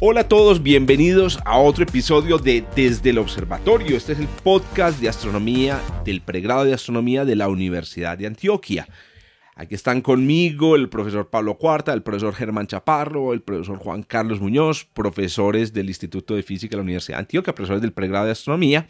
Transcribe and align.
Hola 0.00 0.20
a 0.20 0.28
todos, 0.28 0.62
bienvenidos 0.62 1.40
a 1.44 1.58
otro 1.58 1.82
episodio 1.82 2.38
de 2.38 2.64
Desde 2.76 3.10
el 3.10 3.18
Observatorio. 3.18 3.96
Este 3.96 4.12
es 4.12 4.20
el 4.20 4.28
podcast 4.28 5.00
de 5.00 5.08
astronomía 5.08 5.80
del 6.04 6.20
pregrado 6.20 6.62
de 6.62 6.72
astronomía 6.72 7.24
de 7.24 7.34
la 7.34 7.48
Universidad 7.48 8.16
de 8.16 8.28
Antioquia. 8.28 8.86
Aquí 9.56 9.74
están 9.74 10.00
conmigo 10.00 10.76
el 10.76 10.88
profesor 10.88 11.30
Pablo 11.30 11.58
Cuarta, 11.58 11.92
el 11.92 12.04
profesor 12.04 12.32
Germán 12.32 12.68
Chaparro, 12.68 13.32
el 13.32 13.42
profesor 13.42 13.78
Juan 13.78 14.04
Carlos 14.04 14.40
Muñoz, 14.40 14.84
profesores 14.84 15.72
del 15.72 15.88
Instituto 15.88 16.36
de 16.36 16.44
Física 16.44 16.70
de 16.70 16.76
la 16.76 16.84
Universidad 16.84 17.16
de 17.16 17.22
Antioquia, 17.22 17.56
profesores 17.56 17.82
del 17.82 17.92
pregrado 17.92 18.26
de 18.26 18.32
astronomía. 18.32 18.86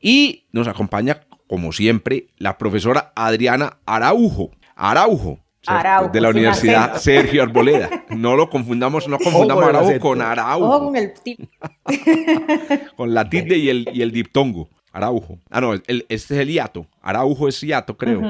Y 0.00 0.46
nos 0.52 0.68
acompaña, 0.68 1.20
como 1.48 1.70
siempre, 1.70 2.28
la 2.38 2.56
profesora 2.56 3.12
Adriana 3.14 3.80
Araujo. 3.84 4.52
Araujo, 4.74 5.38
Araujo, 5.66 6.10
de 6.12 6.20
la 6.20 6.30
Universidad 6.30 6.96
Sergio 6.96 7.42
Arboleda. 7.42 8.04
No 8.10 8.34
lo 8.36 8.48
confundamos, 8.48 9.06
no 9.08 9.18
confundamos 9.18 9.64
Ojo 9.64 9.98
con 10.00 10.22
Araujo. 10.22 10.64
Ojo 10.66 10.84
con 10.86 10.96
el. 10.96 11.12
Con 12.96 13.14
la 13.14 13.28
tilde 13.28 13.56
y 13.58 13.68
el, 13.68 13.88
y 13.92 14.02
el 14.02 14.12
diptongo. 14.12 14.68
Araujo. 14.92 15.38
Ah, 15.50 15.60
no, 15.60 15.74
el- 15.74 16.06
este 16.08 16.34
es 16.34 16.40
el 16.40 16.48
hiato. 16.48 16.86
Araujo 17.00 17.46
es 17.48 17.60
hiato, 17.60 17.96
creo. 17.96 18.20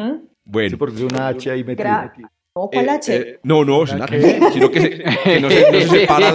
Bueno. 0.45 0.71
Sí, 0.71 0.77
porque 0.77 0.97
es 0.97 1.03
una 1.03 1.29
H 1.29 1.51
ahí 1.51 1.65
metida. 1.65 2.13
Gra- 2.17 2.31
Con 2.53 2.69
la 2.85 2.95
Eh, 2.95 2.97
H. 2.97 3.17
eh, 3.17 3.41
no, 3.45 3.65
no, 3.65 3.85
es 3.85 3.93
una 3.93 4.07
sino 4.53 4.71
que, 4.73 4.81
se- 4.81 4.99
que 5.23 5.41
no, 5.41 5.49
se, 5.49 5.71
no 5.71 5.79
se 5.81 5.89
separa, 5.89 6.33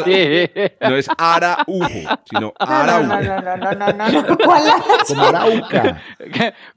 no 0.90 0.96
es 0.96 1.08
Araujo, 1.18 1.90
sino 2.26 2.40
no, 2.42 2.54
no, 2.58 2.66
Araujo. 2.66 3.08
no, 3.08 3.22
no, 3.22 3.42
no, 3.42 3.58
no, 3.58 3.74
no, 3.74 3.94
no, 3.94 4.22
no. 4.22 4.38
¿Cuál 4.38 4.64
H? 4.70 4.84
Como 5.08 5.22
Arauca. 5.24 6.02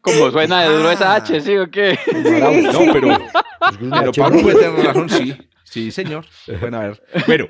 Como 0.01 0.31
suena 0.33 0.63
de 0.63 0.77
duro 0.77 0.91
esa 0.91 1.15
H, 1.15 1.41
¿sí 1.41 1.57
o 1.57 1.71
qué? 1.71 1.97
Arauca. 2.37 2.73
No, 2.73 2.93
pero, 2.93 3.19
que 3.19 3.87
pero 3.91 4.13
Pablo 4.13 4.43
puede 4.43 4.59
tener 4.61 4.85
razón, 4.87 5.09
sí. 5.09 5.37
Sí, 5.63 5.91
señor. 5.93 6.25
Bueno, 6.61 6.79
a 6.79 6.89
ver. 6.89 7.03
Bueno, 7.27 7.47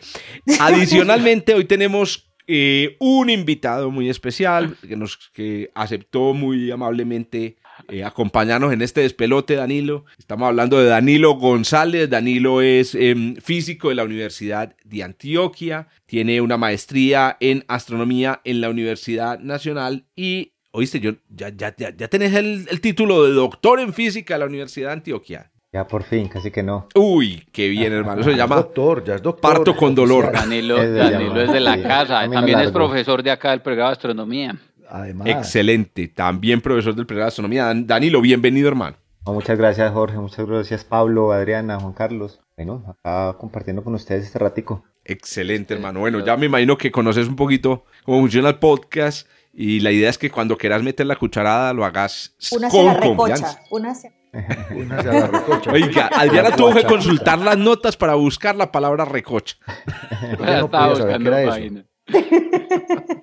adicionalmente 0.61 1.55
hoy 1.55 1.65
tenemos 1.65 2.29
eh, 2.47 2.97
un 3.01 3.31
invitado 3.31 3.91
muy 3.91 4.11
especial 4.11 4.77
que, 4.87 4.97
nos, 4.97 5.17
que 5.33 5.71
aceptó 5.75 6.35
muy 6.35 6.71
amablemente 6.71 7.57
eh, 7.89 8.05
acompañarnos 8.05 8.73
en 8.73 8.83
este 8.83 9.01
despelote, 9.01 9.55
Danilo. 9.55 10.05
Estamos 10.19 10.49
hablando 10.49 10.79
de 10.79 10.87
Danilo 10.87 11.35
González. 11.37 12.11
Danilo 12.11 12.61
es 12.61 12.95
em, 12.95 13.37
físico 13.37 13.89
de 13.89 13.95
la 13.95 14.05
Universidad 14.05 14.77
de 14.85 15.03
Antioquia, 15.03 15.89
tiene 16.07 16.41
una 16.41 16.57
maestría 16.57 17.37
en 17.41 17.65
astronomía 17.69 18.41
en 18.45 18.61
la 18.61 18.69
Universidad 18.69 19.39
Nacional 19.39 20.05
y, 20.15 20.53
oíste, 20.71 21.01
yo, 21.01 21.13
ya, 21.29 21.49
ya, 21.49 21.75
ya, 21.77 21.97
ya 21.97 22.09
tenés 22.09 22.35
el, 22.35 22.67
el 22.71 22.81
título 22.81 23.25
de 23.25 23.33
doctor 23.33 23.81
en 23.81 23.93
física 23.95 24.35
de 24.35 24.41
la 24.41 24.47
Universidad 24.47 24.89
de 24.89 24.93
Antioquia. 24.95 25.51
Ya 25.71 25.87
por 25.87 26.03
fin, 26.03 26.29
casi 26.29 26.51
que 26.51 26.63
no. 26.63 26.89
Uy, 26.95 27.47
qué 27.53 27.69
bien, 27.69 27.93
hermano. 27.93 28.23
Eso 28.23 28.31
se 28.31 28.37
llama 28.37 28.57
doctor, 28.57 29.05
ya 29.05 29.17
es 29.17 29.23
doctor. 29.23 29.53
parto 29.53 29.77
con 29.77 29.95
dolor. 29.95 30.33
Danilo, 30.33 30.79
Es 30.83 30.91
de 30.91 30.99
Danilo 30.99 31.43
es 31.43 31.53
de 31.53 31.61
la 31.61 31.77
sí. 31.77 31.83
casa, 31.83 32.29
también 32.31 32.61
es 32.61 32.71
profesor 32.71 33.23
de 33.23 33.31
acá 33.31 33.51
del 33.51 33.61
pregrado 33.61 33.91
de 33.91 33.93
astronomía. 33.93 34.59
Además, 34.91 35.27
excelente. 35.29 36.09
También 36.09 36.61
profesor 36.61 36.95
del 36.95 37.07
pregrado 37.07 37.27
de 37.27 37.29
astronomía. 37.29 37.65
Dan- 37.67 37.87
Danilo, 37.87 38.21
bienvenido, 38.21 38.69
hermano. 38.69 38.97
No, 39.27 39.35
muchas 39.35 39.59
gracias 39.59 39.93
Jorge, 39.93 40.17
muchas 40.17 40.47
gracias 40.47 40.85
Pablo, 40.85 41.33
Adriana, 41.33 41.79
Juan 41.79 41.93
Carlos. 41.93 42.41
Bueno, 42.57 42.83
acá 43.05 43.37
compartiendo 43.39 43.85
con 43.85 43.95
ustedes 43.95 44.25
este 44.25 44.39
ratico. 44.39 44.85
Excelente, 45.05 45.75
hermano. 45.75 46.01
Bueno, 46.01 46.25
ya 46.25 46.37
me 46.39 46.47
imagino 46.47 46.79
que 46.79 46.91
conoces 46.91 47.29
un 47.29 47.37
poquito 47.37 47.85
cómo 48.05 48.21
funciona 48.21 48.49
el 48.49 48.57
podcast 48.59 49.29
y 49.53 49.81
la 49.81 49.91
idea 49.91 50.09
es 50.09 50.17
que 50.19 50.31
cuando 50.31 50.57
quieras 50.57 50.83
meter 50.83 51.05
la 51.07 51.17
cucharada 51.17 51.73
lo 51.75 51.85
hagas 51.85 52.35
Una 52.53 52.71
se 52.71 52.77
con 52.77 52.87
la 52.87 53.01
confianza. 53.01 53.47
recocha. 53.49 53.65
Una 53.71 53.95
se... 53.95 54.13
una 54.75 55.03
se 55.03 55.09
la 55.13 55.27
recocha. 55.27 55.73
Oiga, 55.73 56.11
Adriana 56.15 56.55
tuvo 56.57 56.73
que 56.75 56.85
consultar 56.85 57.39
las 57.39 57.59
notas 57.59 57.97
para 57.99 58.15
buscar 58.15 58.57
la 58.57 58.73
palabra 58.73 59.05
recocha. 59.05 59.57
No 60.41 60.71
podía 60.71 60.97
saber 60.97 61.19
qué 61.23 61.29
era 61.29 61.43
eso. 61.43 61.51
página. 61.51 61.85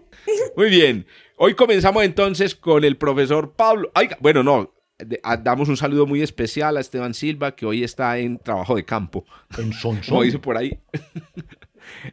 Muy 0.58 0.70
bien. 0.70 1.06
Hoy 1.38 1.53
comenzamos 1.53 2.03
entonces 2.03 2.56
con 2.56 2.84
el 2.84 2.97
profesor 2.97 3.53
Pablo. 3.53 3.91
Oiga, 3.96 4.18
bueno, 4.22 4.44
no. 4.44 4.72
de- 4.97 5.19
a- 5.23 5.35
damos 5.35 5.68
un 5.68 5.75
saludo 5.75 6.06
muy 6.06 6.22
especial 6.22 6.78
a 6.78 6.79
Esteban 6.79 7.13
Silva, 7.13 7.53
que 7.53 7.66
hoy 7.66 7.84
está 7.84 8.18
en 8.18 8.38
trabajo 8.38 8.78
de 8.78 8.85
campo. 8.85 9.25
En 9.57 9.63
como 9.72 9.73
Sonsón. 9.73 10.23
dice 10.23 10.40
por 10.40 10.57
ahí. 10.57 10.79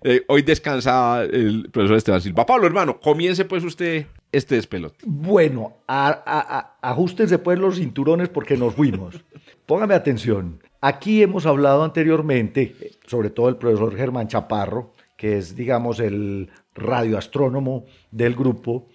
Eh, 0.05 0.21
hoy 0.29 0.43
descansa 0.43 1.23
el 1.23 1.71
profesor 1.73 1.97
Esteban 1.97 2.21
Silva. 2.21 2.45
Pablo, 2.45 2.67
hermano, 2.67 3.01
comience 3.01 3.47
pues 3.47 3.65
usted 3.65 4.05
este 4.31 4.57
despelote. 4.57 4.99
Bueno, 5.07 5.79
a- 5.87 6.09
a- 6.11 6.59
a- 6.59 6.91
ajustense 6.91 7.39
pues 7.39 7.59
los 7.59 7.77
cinturones 7.77 8.29
porque 8.29 8.55
nos 8.59 8.75
fuimos. 8.75 9.15
Póngame 9.67 9.95
atención. 9.95 10.61
Aquí 10.83 11.23
hemos 11.23 11.47
hablado 11.47 11.85
anteriormente, 11.85 12.77
sobre 13.07 13.31
todo 13.31 13.49
el 13.49 13.57
profesor 13.57 13.97
Germán 13.97 14.29
Chaparro, 14.29 14.93
que 15.17 15.39
es, 15.39 15.57
digamos, 15.57 16.01
el 16.01 16.51
radioastrónomo 16.75 17.87
del 18.11 18.35
grupo. 18.35 18.89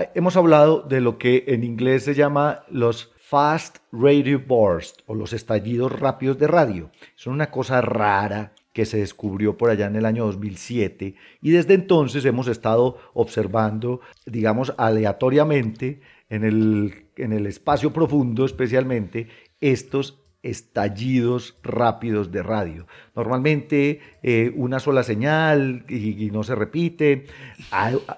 Ah, 0.00 0.10
Hemos 0.14 0.36
hablado 0.36 0.80
de 0.80 1.02
lo 1.02 1.18
que 1.18 1.44
en 1.48 1.62
inglés 1.62 2.04
se 2.04 2.14
llama 2.14 2.64
los 2.70 3.12
Fast 3.18 3.78
Radio 3.92 4.40
Burst 4.40 5.00
o 5.06 5.14
los 5.14 5.34
estallidos 5.34 5.92
rápidos 6.00 6.38
de 6.38 6.46
radio. 6.46 6.90
Son 7.16 7.34
una 7.34 7.50
cosa 7.50 7.82
rara 7.82 8.54
que 8.72 8.86
se 8.86 8.96
descubrió 8.96 9.58
por 9.58 9.68
allá 9.68 9.86
en 9.86 9.96
el 9.96 10.06
año 10.06 10.24
2007 10.24 11.16
y 11.42 11.50
desde 11.50 11.74
entonces 11.74 12.24
hemos 12.24 12.48
estado 12.48 12.96
observando, 13.12 14.00
digamos, 14.24 14.72
aleatoriamente 14.78 16.00
en 16.30 16.44
el, 16.44 17.08
en 17.16 17.34
el 17.34 17.46
espacio 17.46 17.92
profundo 17.92 18.46
especialmente 18.46 19.28
estos 19.60 20.22
estallidos 20.42 21.58
rápidos 21.62 22.30
de 22.30 22.42
radio. 22.42 22.86
Normalmente 23.14 24.00
eh, 24.22 24.52
una 24.56 24.80
sola 24.80 25.02
señal 25.02 25.84
y, 25.88 26.30
no 26.30 26.42
se 26.42 26.54
repite. 26.54 27.26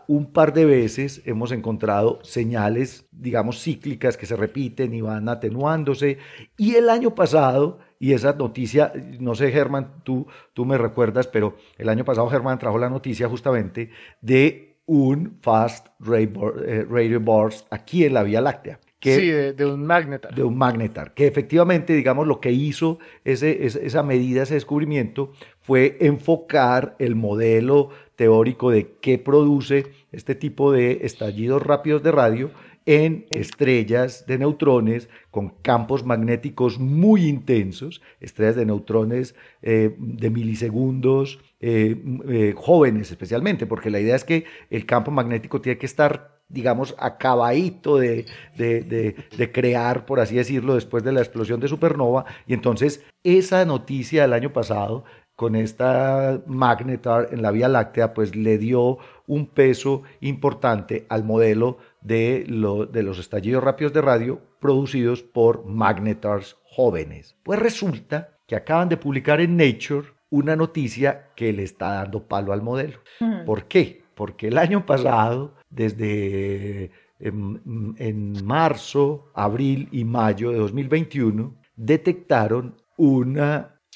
Un 0.06 0.33
par 0.33 0.53
de 0.53 0.65
veces 0.65 1.22
hemos 1.25 1.53
encontrado 1.53 2.21
señales, 2.22 3.06
digamos, 3.10 3.62
cíclicas 3.62 4.16
que 4.16 4.27
se 4.27 4.37
repiten 4.37 4.94
y 4.94 5.00
van 5.00 5.28
atenuándose. 5.28 6.19
Y 6.56 6.77
el 6.77 6.91
año 6.91 7.15
pasado, 7.15 7.81
y 7.99 8.12
esa 8.12 8.34
noticia, 8.34 8.93
no 9.19 9.34
sé 9.34 9.50
Germán, 9.50 10.03
tú, 10.04 10.27
tú 10.54 10.65
me 10.65 10.78
recuerdas, 10.78 11.27
pero 11.27 11.56
el 11.78 11.89
año 11.89 12.04
pasado 12.04 12.28
Germán 12.28 12.59
trajo 12.59 12.78
la 12.78 12.91
noticia 12.91 13.28
justamente 13.28 13.91
de 14.21 14.78
un 14.87 15.39
fast 15.41 15.89
radio 16.00 16.54
eh, 16.65 17.19
burst 17.19 17.66
aquí 17.71 18.04
en 18.04 18.15
la 18.15 18.22
Vía 18.22 18.41
Láctea. 18.41 18.78
Que- 19.02 19.16
Sí, 19.16 19.26
de, 19.26 19.52
de 19.52 19.66
un 19.66 19.84
magnetar. 19.84 20.34
de 20.34 20.42
un 20.44 20.56
magnetar, 20.56 21.12
que 21.12 21.26
efectivamente, 21.26 21.92
digamos, 21.92 22.26
lo 22.26 22.40
que 22.40 22.52
hizo 22.52 22.98
ese, 23.24 23.66
ese- 23.66 23.84
esa 23.84 24.02
medida, 24.02 24.44
ese 24.44 24.54
descubrimiento, 24.54 25.32
fue 25.60 25.98
enfocar 26.00 26.96
el 26.98 27.14
modelo 27.16 27.91
teórico 28.16 28.70
de 28.70 28.94
qué 29.00 29.18
produce 29.18 29.86
este 30.12 30.34
tipo 30.34 30.72
de 30.72 31.00
estallidos 31.02 31.62
rápidos 31.62 32.02
de 32.02 32.12
radio 32.12 32.50
en 32.86 33.26
estrellas 33.30 34.24
de 34.26 34.38
neutrones 34.38 35.08
con 35.30 35.50
campos 35.62 36.04
magnéticos 36.04 36.78
muy 36.80 37.26
intensos, 37.28 38.02
estrellas 38.20 38.56
de 38.56 38.66
neutrones 38.66 39.34
eh, 39.62 39.94
de 39.98 40.30
milisegundos, 40.30 41.38
eh, 41.60 41.96
eh, 42.28 42.54
jóvenes 42.56 43.10
especialmente, 43.10 43.66
porque 43.66 43.91
la 43.91 44.00
idea 44.00 44.16
es 44.16 44.24
que 44.24 44.44
el 44.70 44.84
campo 44.86 45.10
magnético 45.10 45.60
tiene 45.60 45.78
que 45.78 45.86
estar 45.86 46.41
digamos, 46.52 46.94
acabadito 46.98 47.97
de, 47.98 48.27
de, 48.56 48.82
de, 48.82 49.16
de 49.36 49.53
crear, 49.53 50.04
por 50.06 50.21
así 50.21 50.36
decirlo, 50.36 50.74
después 50.74 51.03
de 51.03 51.12
la 51.12 51.21
explosión 51.21 51.60
de 51.60 51.68
supernova. 51.68 52.24
Y 52.47 52.54
entonces 52.54 53.04
esa 53.24 53.65
noticia 53.65 54.22
del 54.22 54.32
año 54.34 54.53
pasado, 54.53 55.04
con 55.34 55.56
esta 55.56 56.41
magnetar 56.47 57.28
en 57.32 57.42
la 57.42 57.50
Vía 57.50 57.68
Láctea, 57.68 58.12
pues 58.15 58.36
le 58.36 58.59
dio 58.59 58.98
un 59.27 59.47
peso 59.47 60.03
importante 60.21 61.06
al 61.09 61.24
modelo 61.24 61.78
de, 62.03 62.44
lo- 62.47 62.86
de 62.86 63.03
los 63.03 63.18
estallidos 63.18 63.65
rápidos 63.65 63.92
de 63.92 64.03
radio 64.03 64.41
producidos 64.60 65.22
por 65.22 65.65
magnetars 65.65 66.56
jóvenes. 66.65 67.34
Pues 67.42 67.59
resulta 67.59 68.36
que 68.47 68.54
acaban 68.56 68.88
de 68.88 68.97
publicar 68.98 69.41
en 69.41 69.56
Nature 69.56 70.09
una 70.30 70.54
noticia 70.54 71.30
que 71.34 71.53
le 71.53 71.62
está 71.65 71.94
dando 71.94 72.22
palo 72.28 72.53
al 72.53 72.62
modelo. 72.62 72.98
¿Por 73.47 73.65
qué? 73.65 74.02
Porque 74.14 74.48
el 74.48 74.59
año 74.59 74.86
pasado, 74.86 75.54
desde 75.70 76.91
en, 77.18 77.94
en 77.98 78.44
marzo, 78.44 79.30
abril 79.34 79.88
y 79.92 80.04
mayo 80.04 80.50
de 80.50 80.59
2021, 80.59 81.54
detectaron 81.76 82.76
un, 82.97 83.41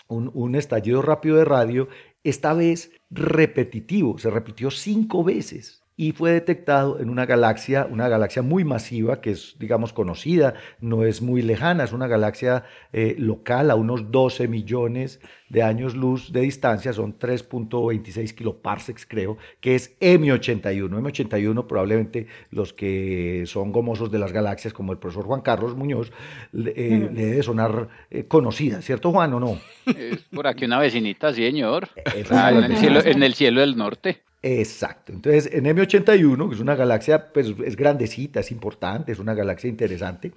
un 0.09 0.55
estallido 0.55 1.03
rápido 1.03 1.37
de 1.37 1.45
radio, 1.45 1.89
esta 2.25 2.55
vez 2.55 2.93
repetitivo, 3.11 4.19
se 4.19 4.31
repitió 4.31 4.71
cinco 4.71 5.23
veces. 5.23 5.83
Y 5.99 6.13
fue 6.13 6.33
detectado 6.33 7.01
en 7.01 7.09
una 7.09 7.25
galaxia, 7.25 7.89
una 7.91 8.09
galaxia 8.09 8.43
muy 8.43 8.65
masiva 8.65 9.23
que 9.23 9.31
es, 9.31 9.57
digamos, 9.59 9.95
conocida, 9.95 10.55
no 10.79 11.05
es 11.05 11.23
muy 11.23 11.41
lejana, 11.41 11.85
es 11.85 11.93
una 11.93 12.07
galaxia 12.07 12.65
eh, 12.93 13.17
local 13.19 13.71
a 13.71 13.77
unos 13.77 14.11
12 14.11 14.47
millones 14.47 15.21
de 15.49 15.63
años 15.63 15.95
luz 15.95 16.33
de 16.33 16.41
distancia, 16.43 16.93
son 16.93 17.19
3.26 17.19 18.35
kiloparsecs 18.35 19.07
creo, 19.07 19.39
que 19.61 19.75
es 19.75 19.99
M81. 20.01 20.91
M81 20.91 21.67
probablemente 21.67 22.27
los 22.51 22.75
que 22.75 23.45
son 23.47 23.73
gomosos 23.73 24.11
de 24.11 24.19
las 24.19 24.33
galaxias, 24.33 24.75
como 24.75 24.93
el 24.93 24.99
profesor 24.99 25.25
Juan 25.25 25.41
Carlos 25.41 25.77
Muñoz, 25.77 26.13
le, 26.53 26.73
eh, 26.73 27.11
le 27.11 27.27
debe 27.27 27.43
sonar 27.43 27.89
eh, 28.11 28.25
conocida, 28.25 28.83
¿cierto 28.83 29.13
Juan 29.13 29.33
o 29.33 29.41
no? 29.41 29.59
Es 29.87 30.23
por 30.25 30.47
aquí 30.47 30.67
una 30.67 30.79
vecinita, 30.79 31.33
sí, 31.33 31.43
señor. 31.43 31.89
Es 32.15 32.31
Ah, 32.31 32.51
una 32.53 32.67
en, 32.67 32.73
el 32.73 32.79
cielo, 32.79 33.01
en 33.03 33.23
el 33.23 33.35
cielo 33.35 33.61
del 33.63 33.77
norte. 33.77 34.21
Exacto. 34.49 35.13
Entonces, 35.13 35.51
en 35.53 35.65
M81, 35.65 36.49
que 36.49 36.55
es 36.55 36.61
una 36.61 36.77
galaxia, 36.77 37.33
pues 37.33 37.53
es 37.65 37.75
grandecita, 37.75 38.39
es 38.39 38.53
importante, 38.53 39.11
es 39.11 39.19
una 39.19 39.35
galaxia 39.35 39.69
interesante, 39.69 40.33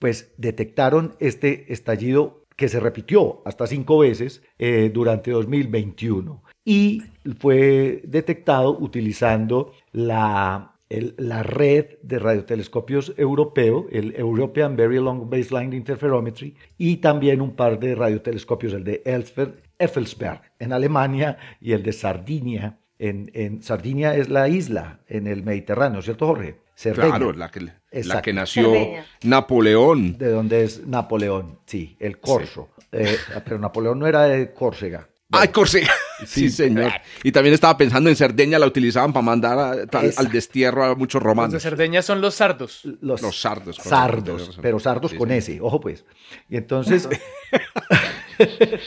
pues 0.00 0.32
detectaron 0.38 1.14
este 1.20 1.72
estallido 1.72 2.46
que 2.56 2.68
se 2.68 2.80
repitió 2.80 3.42
hasta 3.44 3.68
cinco 3.68 3.98
veces 3.98 4.42
eh, 4.58 4.90
durante 4.92 5.30
2021 5.30 6.42
y 6.64 7.02
fue 7.38 8.02
detectado 8.04 8.76
utilizando 8.76 9.72
la, 9.92 10.74
la 10.88 11.44
red 11.44 11.98
de 12.02 12.18
radiotelescopios 12.18 13.14
europeo, 13.16 13.86
el 13.92 14.16
European 14.16 14.74
Very 14.74 14.98
Long 14.98 15.30
Baseline 15.30 15.76
Interferometry, 15.76 16.56
y 16.76 16.96
también 16.96 17.40
un 17.40 17.54
par 17.54 17.78
de 17.78 17.94
radiotelescopios, 17.94 18.72
el 18.72 18.82
de 18.82 19.00
Elsfeld, 19.04 19.54
Effelsberg 19.78 20.42
en 20.58 20.72
Alemania 20.72 21.38
y 21.60 21.70
el 21.70 21.84
de 21.84 21.92
Sardinia. 21.92 22.80
En, 22.98 23.30
en 23.34 23.62
Sardinia 23.62 24.14
es 24.16 24.28
la 24.28 24.48
isla 24.48 25.00
en 25.08 25.26
el 25.26 25.42
Mediterráneo, 25.42 26.00
¿cierto, 26.02 26.26
Jorge? 26.26 26.56
Cerdeña, 26.76 27.08
Claro, 27.10 27.32
la 27.32 27.50
que, 27.50 27.68
la 27.92 28.22
que 28.22 28.32
nació 28.32 28.64
Cerdeña. 28.72 29.06
Napoleón. 29.22 30.18
de 30.18 30.28
donde 30.30 30.64
es 30.64 30.86
Napoleón, 30.86 31.58
sí, 31.66 31.96
el 32.00 32.18
corso. 32.18 32.70
Eh, 32.92 33.16
pero 33.44 33.58
Napoleón 33.58 33.98
no 33.98 34.06
era 34.06 34.24
de 34.24 34.52
Córcega. 34.52 35.08
Ay, 35.32 35.48
Córcega. 35.48 35.90
Sí, 36.20 36.48
Sí. 36.48 36.50
señor. 36.50 36.92
Y 37.24 37.32
también 37.32 37.54
estaba 37.54 37.76
pensando 37.76 38.08
en 38.08 38.14
Cerdeña, 38.14 38.56
la 38.58 38.66
utilizaban 38.66 39.12
para 39.12 39.24
mandar 39.24 39.58
a- 39.58 39.86
tal- 39.86 40.12
al 40.16 40.30
destierro 40.30 40.84
a 40.84 40.94
muchos 40.94 41.20
Los 41.20 41.24
de 41.24 41.28
romanos. 41.28 41.62
Cerdeña 41.62 42.02
son 42.02 42.20
los 42.20 42.36
sardos. 42.36 42.82
Los, 43.00 43.20
Los 43.22 43.36
sardos. 43.40 43.76
sardos, 43.76 44.58
pero 44.62 44.78
sardos 44.78 45.10
Sí, 45.10 45.16
con 45.16 45.28
sí. 45.30 45.34
S, 45.34 45.58
ojo 45.60 45.80
pues. 45.80 46.04
Y 46.48 46.56
entonces, 46.56 47.08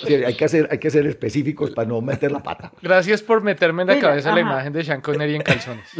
sí, 0.06 0.14
hay, 0.14 0.36
que 0.36 0.46
hacer, 0.46 0.68
hay 0.72 0.78
que 0.78 0.90
ser 0.90 1.06
específicos 1.08 1.72
para 1.72 1.88
no 1.88 2.02
meter 2.02 2.32
la 2.32 2.44
pata. 2.44 2.72
Gracias 2.82 3.22
por 3.22 3.42
meterme 3.42 3.84
en 3.84 3.88
la 3.90 3.96
Mira, 3.96 4.10
cabeza 4.10 4.34
la 4.34 4.42
imagen 4.42 4.74
de 4.74 4.84
Sean 4.84 5.02
Connery 5.02 5.36
en 5.36 5.42
calzones. 5.42 5.90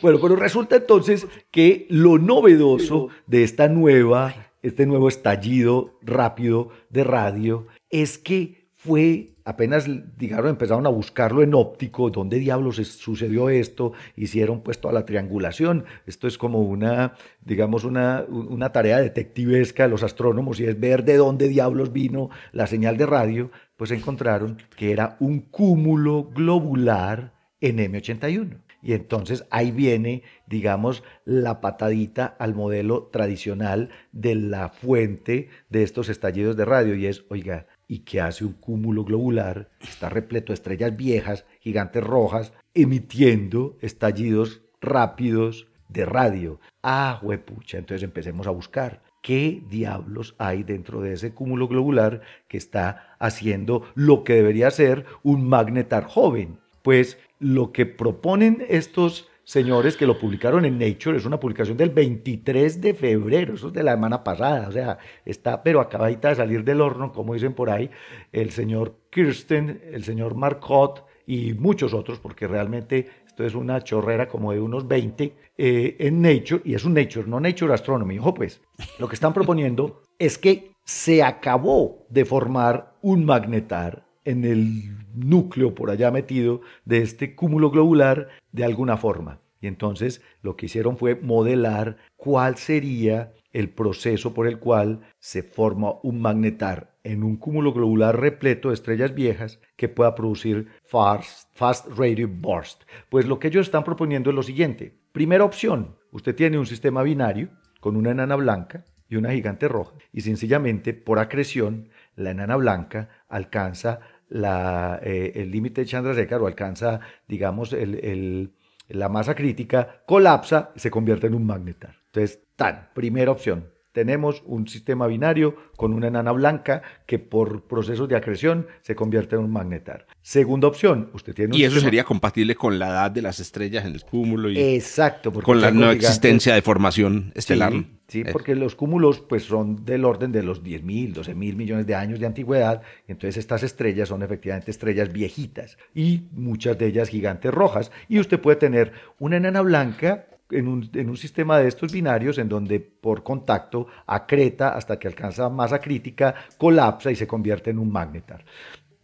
Bueno, 0.00 0.18
pero 0.20 0.36
resulta 0.36 0.76
entonces 0.76 1.26
que 1.50 1.86
lo 1.88 2.18
novedoso 2.18 3.08
de 3.26 3.42
esta 3.42 3.68
nueva, 3.68 4.34
este 4.62 4.86
nuevo 4.86 5.08
estallido 5.08 5.98
rápido 6.02 6.70
de 6.90 7.04
radio 7.04 7.66
es 7.90 8.18
que 8.18 8.66
fue, 8.74 9.31
apenas, 9.44 9.88
digamos, 10.16 10.50
empezaron 10.50 10.86
a 10.86 10.90
buscarlo 10.90 11.42
en 11.42 11.54
óptico, 11.54 12.10
¿dónde 12.10 12.38
diablos 12.38 12.76
sucedió 12.76 13.50
esto? 13.50 13.92
Hicieron 14.16 14.62
pues 14.62 14.80
toda 14.80 14.94
la 14.94 15.04
triangulación. 15.04 15.84
Esto 16.06 16.26
es 16.26 16.38
como 16.38 16.60
una, 16.60 17.14
digamos, 17.40 17.84
una, 17.84 18.24
una 18.28 18.72
tarea 18.72 19.00
detectivesca 19.00 19.84
de 19.84 19.88
los 19.88 20.02
astrónomos 20.02 20.60
y 20.60 20.64
es 20.64 20.78
ver 20.78 21.04
de 21.04 21.16
dónde 21.16 21.48
diablos 21.48 21.92
vino 21.92 22.30
la 22.52 22.66
señal 22.66 22.96
de 22.96 23.06
radio. 23.06 23.50
Pues 23.76 23.90
encontraron 23.90 24.58
que 24.76 24.92
era 24.92 25.16
un 25.20 25.40
cúmulo 25.40 26.24
globular 26.24 27.32
en 27.60 27.78
M81. 27.78 28.58
Y 28.82 28.94
entonces 28.94 29.46
ahí 29.50 29.70
viene, 29.70 30.24
digamos, 30.46 31.04
la 31.24 31.60
patadita 31.60 32.26
al 32.26 32.54
modelo 32.54 33.04
tradicional 33.12 33.90
de 34.10 34.34
la 34.34 34.70
fuente 34.70 35.48
de 35.70 35.84
estos 35.84 36.08
estallidos 36.08 36.56
de 36.56 36.64
radio. 36.64 36.96
Y 36.96 37.06
es, 37.06 37.24
oiga, 37.30 37.66
¿y 37.88 38.00
qué 38.00 38.20
hace 38.20 38.44
un 38.44 38.52
cúmulo 38.52 39.04
globular? 39.04 39.70
Está 39.80 40.08
repleto 40.08 40.52
de 40.52 40.54
estrellas 40.54 40.96
viejas, 40.96 41.44
gigantes 41.60 42.02
rojas, 42.02 42.52
emitiendo 42.74 43.76
estallidos 43.80 44.62
rápidos 44.80 45.68
de 45.88 46.04
radio. 46.04 46.60
Ah, 46.82 47.20
huepucha, 47.22 47.78
entonces 47.78 48.02
empecemos 48.02 48.46
a 48.46 48.50
buscar. 48.50 49.02
¿Qué 49.22 49.62
diablos 49.70 50.34
hay 50.38 50.64
dentro 50.64 51.00
de 51.00 51.12
ese 51.12 51.32
cúmulo 51.32 51.68
globular 51.68 52.22
que 52.48 52.56
está 52.56 53.14
haciendo 53.20 53.84
lo 53.94 54.24
que 54.24 54.34
debería 54.34 54.70
ser 54.70 55.04
un 55.22 55.48
magnetar 55.48 56.04
joven? 56.04 56.58
Pues 56.82 57.18
lo 57.38 57.72
que 57.72 57.86
proponen 57.86 58.64
estos 58.68 59.28
señores 59.52 59.98
que 59.98 60.06
lo 60.06 60.18
publicaron 60.18 60.64
en 60.64 60.78
Nature 60.78 61.18
es 61.18 61.26
una 61.26 61.38
publicación 61.38 61.76
del 61.76 61.90
23 61.90 62.80
de 62.80 62.94
febrero, 62.94 63.52
eso 63.52 63.66
es 63.66 63.74
de 63.74 63.82
la 63.82 63.92
semana 63.92 64.24
pasada, 64.24 64.66
o 64.66 64.72
sea, 64.72 64.96
está 65.26 65.62
pero 65.62 65.82
acabadita 65.82 66.30
de 66.30 66.36
salir 66.36 66.64
del 66.64 66.80
horno, 66.80 67.12
como 67.12 67.34
dicen 67.34 67.52
por 67.52 67.68
ahí, 67.68 67.90
el 68.32 68.50
señor 68.50 68.96
Kirsten, 69.10 69.82
el 69.92 70.04
señor 70.04 70.36
Marcotte 70.36 71.02
y 71.26 71.52
muchos 71.52 71.92
otros, 71.92 72.18
porque 72.18 72.48
realmente 72.48 73.10
esto 73.26 73.44
es 73.44 73.54
una 73.54 73.82
chorrera 73.82 74.26
como 74.26 74.52
de 74.52 74.60
unos 74.60 74.88
20 74.88 75.34
eh, 75.58 75.96
en 75.98 76.22
Nature, 76.22 76.62
y 76.64 76.72
es 76.74 76.86
un 76.86 76.94
Nature, 76.94 77.28
no 77.28 77.38
Nature 77.38 77.74
Astronomy, 77.74 78.18
ojo 78.20 78.32
pues, 78.32 78.62
lo 78.98 79.06
que 79.06 79.16
están 79.16 79.34
proponiendo 79.34 80.00
es 80.18 80.38
que 80.38 80.70
se 80.86 81.22
acabó 81.22 82.06
de 82.08 82.24
formar 82.24 82.94
un 83.02 83.26
magnetar 83.26 84.06
en 84.24 84.46
el 84.46 84.96
núcleo 85.14 85.74
por 85.74 85.90
allá 85.90 86.10
metido 86.10 86.62
de 86.86 87.02
este 87.02 87.34
cúmulo 87.34 87.70
globular 87.70 88.28
de 88.50 88.64
alguna 88.64 88.96
forma. 88.96 89.41
Y 89.62 89.68
entonces 89.68 90.20
lo 90.42 90.56
que 90.56 90.66
hicieron 90.66 90.98
fue 90.98 91.14
modelar 91.14 91.96
cuál 92.16 92.56
sería 92.56 93.32
el 93.52 93.70
proceso 93.70 94.34
por 94.34 94.46
el 94.48 94.58
cual 94.58 95.00
se 95.20 95.42
forma 95.42 95.94
un 96.02 96.20
magnetar 96.20 96.96
en 97.04 97.22
un 97.22 97.36
cúmulo 97.36 97.72
globular 97.72 98.18
repleto 98.18 98.68
de 98.68 98.74
estrellas 98.74 99.14
viejas 99.14 99.60
que 99.76 99.88
pueda 99.88 100.14
producir 100.14 100.66
fast, 100.84 101.88
radio 101.96 102.28
burst. 102.28 102.82
Pues 103.08 103.26
lo 103.26 103.38
que 103.38 103.48
ellos 103.48 103.66
están 103.66 103.84
proponiendo 103.84 104.30
es 104.30 104.36
lo 104.36 104.42
siguiente. 104.42 104.98
Primera 105.12 105.44
opción, 105.44 105.96
usted 106.10 106.34
tiene 106.34 106.58
un 106.58 106.66
sistema 106.66 107.02
binario 107.04 107.50
con 107.80 107.96
una 107.96 108.10
enana 108.10 108.34
blanca 108.36 108.84
y 109.08 109.16
una 109.16 109.30
gigante 109.30 109.68
roja 109.68 109.94
y 110.12 110.22
sencillamente 110.22 110.92
por 110.92 111.18
acreción 111.20 111.88
la 112.16 112.30
enana 112.32 112.56
blanca 112.56 113.10
alcanza 113.28 114.00
la, 114.28 114.98
eh, 115.04 115.32
el 115.36 115.50
límite 115.50 115.82
de 115.82 115.86
Chandrasekhar 115.86 116.40
o 116.40 116.46
alcanza, 116.46 117.00
digamos, 117.28 117.72
el- 117.74 118.52
la 118.88 119.08
masa 119.08 119.34
crítica, 119.34 120.02
colapsa 120.06 120.72
y 120.74 120.80
se 120.80 120.90
convierte 120.90 121.26
en 121.26 121.34
un 121.34 121.46
magnetar. 121.46 121.96
Entonces, 122.06 122.42
tan, 122.56 122.90
primera 122.94 123.30
opción. 123.30 123.71
Tenemos 123.92 124.42
un 124.46 124.66
sistema 124.68 125.06
binario 125.06 125.54
con 125.76 125.92
una 125.92 126.08
enana 126.08 126.32
blanca 126.32 126.82
que 127.06 127.18
por 127.18 127.64
procesos 127.64 128.08
de 128.08 128.16
acreción 128.16 128.66
se 128.80 128.94
convierte 128.94 129.36
en 129.36 129.42
un 129.42 129.50
magnetar. 129.50 130.06
Segunda 130.22 130.66
opción, 130.68 131.10
usted 131.12 131.34
tiene 131.34 131.52
un 131.54 131.60
Y 131.60 131.64
eso 131.64 131.72
sistema- 131.74 131.86
sería 131.88 132.04
compatible 132.04 132.54
con 132.54 132.78
la 132.78 132.88
edad 132.88 133.10
de 133.10 133.20
las 133.20 133.38
estrellas 133.38 133.84
en 133.84 133.92
el 133.92 134.02
cúmulo 134.04 134.50
y 134.50 134.58
Exacto. 134.58 135.30
porque 135.30 135.44
con 135.44 135.60
la 135.60 135.70
no 135.70 135.80
gigantes- 135.92 135.96
existencia 136.06 136.54
de 136.54 136.62
formación 136.62 137.32
estelar. 137.34 137.72
Sí, 137.72 137.86
sí, 138.08 138.20
Eh, 138.22 138.28
porque 138.32 138.54
los 138.54 138.74
cúmulos 138.74 139.20
pues 139.20 139.42
son 139.44 139.84
del 139.84 140.06
orden 140.06 140.32
de 140.32 140.42
los 140.42 140.62
10 140.62 140.82
mil, 140.82 141.12
12 141.12 141.34
mil 141.34 141.54
millones 141.56 141.86
de 141.86 141.94
años 141.94 142.18
de 142.18 142.24
antigüedad, 142.26 142.80
entonces 143.08 143.36
estas 143.36 143.62
estrellas 143.62 144.08
son 144.08 144.22
efectivamente 144.22 144.70
estrellas 144.70 145.12
viejitas 145.12 145.76
y 145.94 146.28
muchas 146.32 146.78
de 146.78 146.86
ellas 146.86 147.10
gigantes 147.10 147.52
rojas. 147.52 147.92
Y 148.08 148.20
usted 148.20 148.40
puede 148.40 148.56
tener 148.56 148.92
una 149.18 149.36
enana 149.36 149.60
blanca 149.60 150.26
en 150.52 150.68
un, 150.68 150.90
en 150.94 151.08
un 151.10 151.16
sistema 151.16 151.58
de 151.58 151.68
estos 151.68 151.92
binarios 151.92 152.38
en 152.38 152.48
donde 152.48 152.80
por 152.80 153.22
contacto 153.22 153.86
acreta 154.06 154.70
hasta 154.70 154.98
que 154.98 155.08
alcanza 155.08 155.48
masa 155.48 155.80
crítica, 155.80 156.34
colapsa 156.58 157.10
y 157.10 157.16
se 157.16 157.26
convierte 157.26 157.70
en 157.70 157.78
un 157.78 157.90
magnetar. 157.90 158.44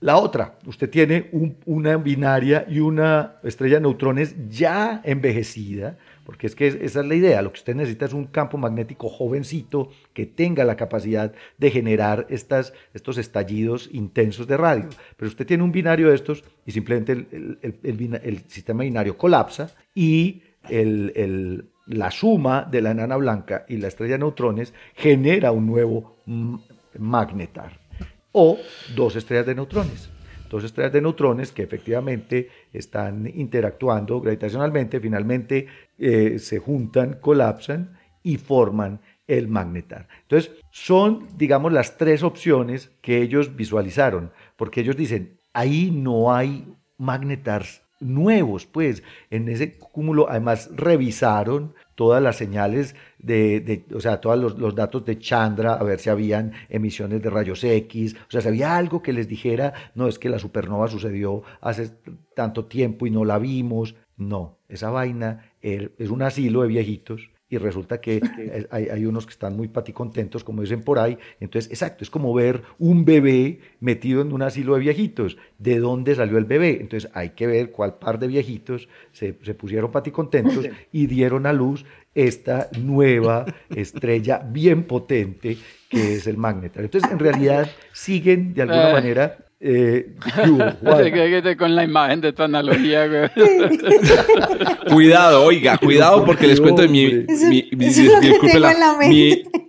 La 0.01 0.17
otra, 0.17 0.57
usted 0.65 0.89
tiene 0.89 1.29
un- 1.33 1.57
una 1.67 1.97
binaria 1.97 2.65
y 2.69 2.79
una 2.79 3.35
estrella 3.43 3.77
de 3.77 3.81
neutrones 3.81 4.37
ya 4.49 5.01
envejecida, 5.05 5.99
porque 6.25 6.47
es 6.47 6.55
que 6.55 6.69
es- 6.69 6.77
esa 6.77 7.01
es 7.01 7.07
la 7.07 7.17
idea, 7.17 7.43
lo 7.43 7.53
que 7.53 7.59
usted 7.59 7.75
necesita 7.75 8.05
es 8.05 8.13
un 8.13 8.27
campo 8.27 8.57
magnético 8.59 9.09
jovencito 9.09 9.91
que 10.13 10.25
tenga 10.25 10.63
la 10.65 10.77
capacidad 10.77 11.33
de 11.57 11.71
generar 11.73 12.27
estas, 12.31 12.73
estos 12.95 13.19
estallidos 13.19 13.89
intensos 13.93 14.47
de 14.47 14.57
radio. 14.57 14.89
Pero 15.17 15.31
usted 15.31 15.45
tiene 15.47 15.65
un 15.65 15.73
binario 15.73 16.11
de 16.11 16.15
estos 16.15 16.45
y 16.65 16.71
simplemente 16.71 17.11
el, 17.13 17.59
el- 17.63 17.79
el- 17.83 18.21
el 18.23 18.39
sistema 18.47 18.85
binario 18.85 19.19
colapsa 19.19 19.75
y 19.97 20.43
la 20.69 22.11
suma 22.11 22.69
de 22.71 22.83
la 22.83 22.91
enana 22.91 23.17
blanca 23.17 23.65
y 23.69 23.77
la 23.79 23.89
estrella 23.89 24.15
de 24.15 24.19
neutrones 24.19 24.75
genera 24.95 25.53
un 25.53 25.67
nuevo 25.67 26.17
magnetar 26.99 27.81
o 28.33 28.59
dos 28.95 29.17
estrellas 29.17 29.47
de 29.47 29.55
neutrones. 29.55 30.11
Dos 30.49 30.65
estrellas 30.65 30.93
de 30.93 31.03
neutrones 31.03 31.53
que 31.53 31.63
efectivamente 31.63 32.49
están 32.73 33.27
interactuando 33.27 34.21
gravitacionalmente, 34.21 35.01
finalmente 35.01 35.67
eh, 35.99 36.39
se 36.39 36.59
juntan, 36.59 37.19
colapsan 37.21 37.99
y 38.23 38.39
forman 38.39 39.01
el 39.27 39.49
magnetar. 39.49 40.09
Entonces, 40.23 40.53
son, 40.71 41.29
digamos, 41.37 41.73
las 41.73 41.99
tres 41.99 42.23
opciones 42.23 42.91
que 43.03 43.21
ellos 43.21 43.57
visualizaron, 43.57 44.33
porque 44.57 44.81
ellos 44.81 44.97
dicen, 44.97 45.39
ahí 45.53 45.91
no 45.91 46.33
hay 46.33 46.75
magnetars 46.97 47.83
nuevos, 48.01 48.67
pues, 48.67 49.03
en 49.31 49.49
ese 49.49 49.77
cúmulo, 49.79 50.29
además 50.31 50.71
revisaron 50.75 51.75
todas 51.95 52.23
las 52.23 52.37
señales 52.37 52.95
de, 53.19 53.61
de- 53.61 53.85
o 53.95 54.01
sea, 54.01 54.21
todos 54.21 54.39
los, 54.39 54.59
los 54.59 54.75
datos 54.75 55.05
de 55.05 55.19
Chandra, 55.19 55.75
a 55.75 55.83
ver 55.83 55.99
si 55.99 56.11
habían 56.11 56.53
emisiones 56.69 57.21
de 57.23 57.31
rayos 57.31 57.65
X, 57.65 58.15
o 58.29 58.31
sea, 58.31 58.41
si 58.41 58.49
había 58.49 58.77
algo 58.77 59.03
que 59.03 59.13
les 59.13 59.27
dijera, 59.29 59.73
no, 59.95 60.07
es 60.09 60.19
que 60.19 60.29
la 60.29 60.39
supernova 60.39 60.89
sucedió 60.89 61.43
hace 61.61 61.91
tanto 62.35 62.67
tiempo 62.67 63.07
y 63.07 63.11
no 63.11 63.25
la 63.25 63.39
vimos, 63.39 63.97
no, 64.17 64.59
esa 64.69 64.91
vaina 64.91 65.53
es 65.61 66.11
un 66.11 66.23
asilo 66.23 66.63
de 66.63 66.69
viejitos 66.69 67.31
y 67.51 67.57
resulta 67.57 68.01
que 68.01 68.21
hay, 68.71 68.89
hay 68.89 69.07
unos 69.07 69.25
que 69.25 69.33
están 69.33 69.57
muy 69.57 69.69
paticontentos, 69.69 70.45
como 70.45 70.61
dicen 70.63 70.83
por 70.83 70.99
ahí. 70.99 71.17
Entonces, 71.41 71.71
exacto, 71.71 72.05
es 72.05 72.11
como 72.11 72.35
ver 72.35 72.63
un 72.79 73.05
bebé 73.05 73.61
metido 73.81 74.21
en 74.21 74.33
un 74.33 74.43
asilo 74.43 74.75
de 74.75 74.81
viejitos. 74.81 75.39
¿De 75.59 75.79
dónde 75.79 76.15
salió 76.15 76.37
el 76.39 76.45
bebé? 76.45 76.79
Entonces, 76.81 77.11
hay 77.15 77.31
que 77.31 77.47
ver 77.47 77.71
cuál 77.71 77.95
par 77.99 78.19
de 78.19 78.27
viejitos 78.27 78.89
se, 79.13 79.39
se 79.43 79.55
pusieron 79.55 79.91
paticontentos 79.91 80.69
y 80.93 81.07
dieron 81.07 81.47
a 81.47 81.53
luz 81.53 81.85
esta 82.15 82.69
nueva 82.79 83.47
estrella 83.75 84.39
bien 84.39 84.85
potente 84.85 85.57
que 85.89 86.15
es 86.15 86.27
el 86.27 86.37
magnetar. 86.37 86.85
Entonces, 86.85 87.11
en 87.11 87.19
realidad, 87.19 87.71
siguen 87.93 88.53
de 88.53 88.63
alguna 88.63 88.91
Eh. 88.91 88.93
manera... 88.93 89.39
eh, 89.61 90.15
Con 91.59 91.75
la 91.75 91.85
imagen 91.85 92.21
de 92.21 92.33
tu 92.33 92.43
analogía, 92.43 93.07
güey. 93.07 93.29
Cuidado, 94.93 95.45
oiga, 95.45 95.77
cuidado 95.79 96.25
porque 96.25 96.47
les 96.47 96.61
cuento 96.61 96.83
de 96.83 96.89
mi, 96.89 97.25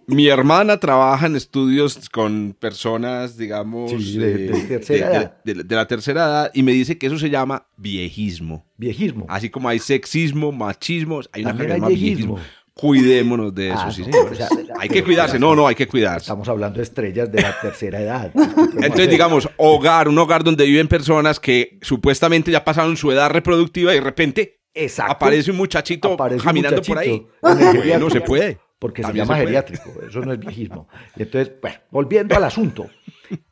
mi, 0.07 0.27
hermana 0.27 0.79
trabaja 0.79 1.25
en 1.27 1.35
estudios 1.35 2.09
con 2.09 2.55
personas, 2.59 3.37
digamos, 3.37 3.91
Sí, 3.91 4.17
de- 4.17 4.37
de 4.37 4.75
eh, 4.75 5.29
de- 5.43 5.53
de- 5.53 5.63
de 5.63 5.75
la 5.75 5.87
tercera 5.87 6.23
edad 6.25 6.51
y 6.53 6.63
me 6.63 6.71
dice 6.71 6.97
que 6.97 7.07
eso 7.07 7.17
se 7.19 7.29
llama 7.29 7.67
viejismo. 7.77 8.65
Viejismo. 8.77 9.25
Así 9.27 9.49
como 9.49 9.69
hay 9.69 9.79
sexismo, 9.79 10.51
machismo, 10.51 11.21
hay 11.31 11.43
una 11.43 11.57
se 11.57 11.67
llama 11.67 11.87
viejismo. 11.89 12.35
viejismo. 12.35 12.58
Cuidémonos 12.79 13.53
de 13.53 13.69
eso, 13.71 13.79
Ah, 13.79 13.91
sí, 13.91 14.03
no, 14.03 14.11
señores. 14.11 14.31
o 14.31 14.35
sea, 14.35 14.47
hay 14.79 14.87
que 14.87 15.03
cuidarse, 15.03 15.37
no, 15.37 15.53
no, 15.55 15.67
hay 15.67 15.75
que 15.75 15.87
cuidarse. 15.87 16.23
Estamos 16.23 16.47
hablando 16.47 16.77
de 16.77 16.83
estrellas 16.83 17.29
de 17.31 17.41
la 17.41 17.59
tercera 17.59 17.99
edad. 17.99 18.31
Entonces, 18.81 19.09
digamos, 19.09 19.49
hogar, 19.57 20.07
un 20.07 20.17
hogar 20.17 20.43
donde 20.43 20.65
viven 20.65 20.87
personas 20.87 21.39
que 21.39 21.77
supuestamente 21.81 22.51
ya 22.51 22.63
pasaron 22.63 22.95
su 22.95 23.11
edad 23.11 23.29
reproductiva 23.31 23.91
y 23.91 23.95
de 23.95 24.01
repente 24.01 24.61
Exacto. 24.73 25.11
aparece 25.11 25.51
un 25.51 25.57
muchachito 25.57 26.13
Aparece 26.13 26.39
un 26.41 26.45
caminando 26.45 26.81
por 26.81 26.97
ahí. 26.97 27.27
Bueno, 27.41 27.71
geriátrico, 27.73 28.09
se 28.11 28.21
puede. 28.21 28.57
Porque 28.79 29.03
se 29.03 29.11
llama 29.11 29.35
se 29.35 29.41
geriátrico, 29.41 29.91
eso 30.07 30.21
no 30.21 30.31
es 30.31 30.39
viejismo. 30.39 30.87
Entonces, 31.17 31.51
bueno, 31.61 31.77
volviendo 31.91 32.37
al 32.37 32.45
asunto, 32.45 32.87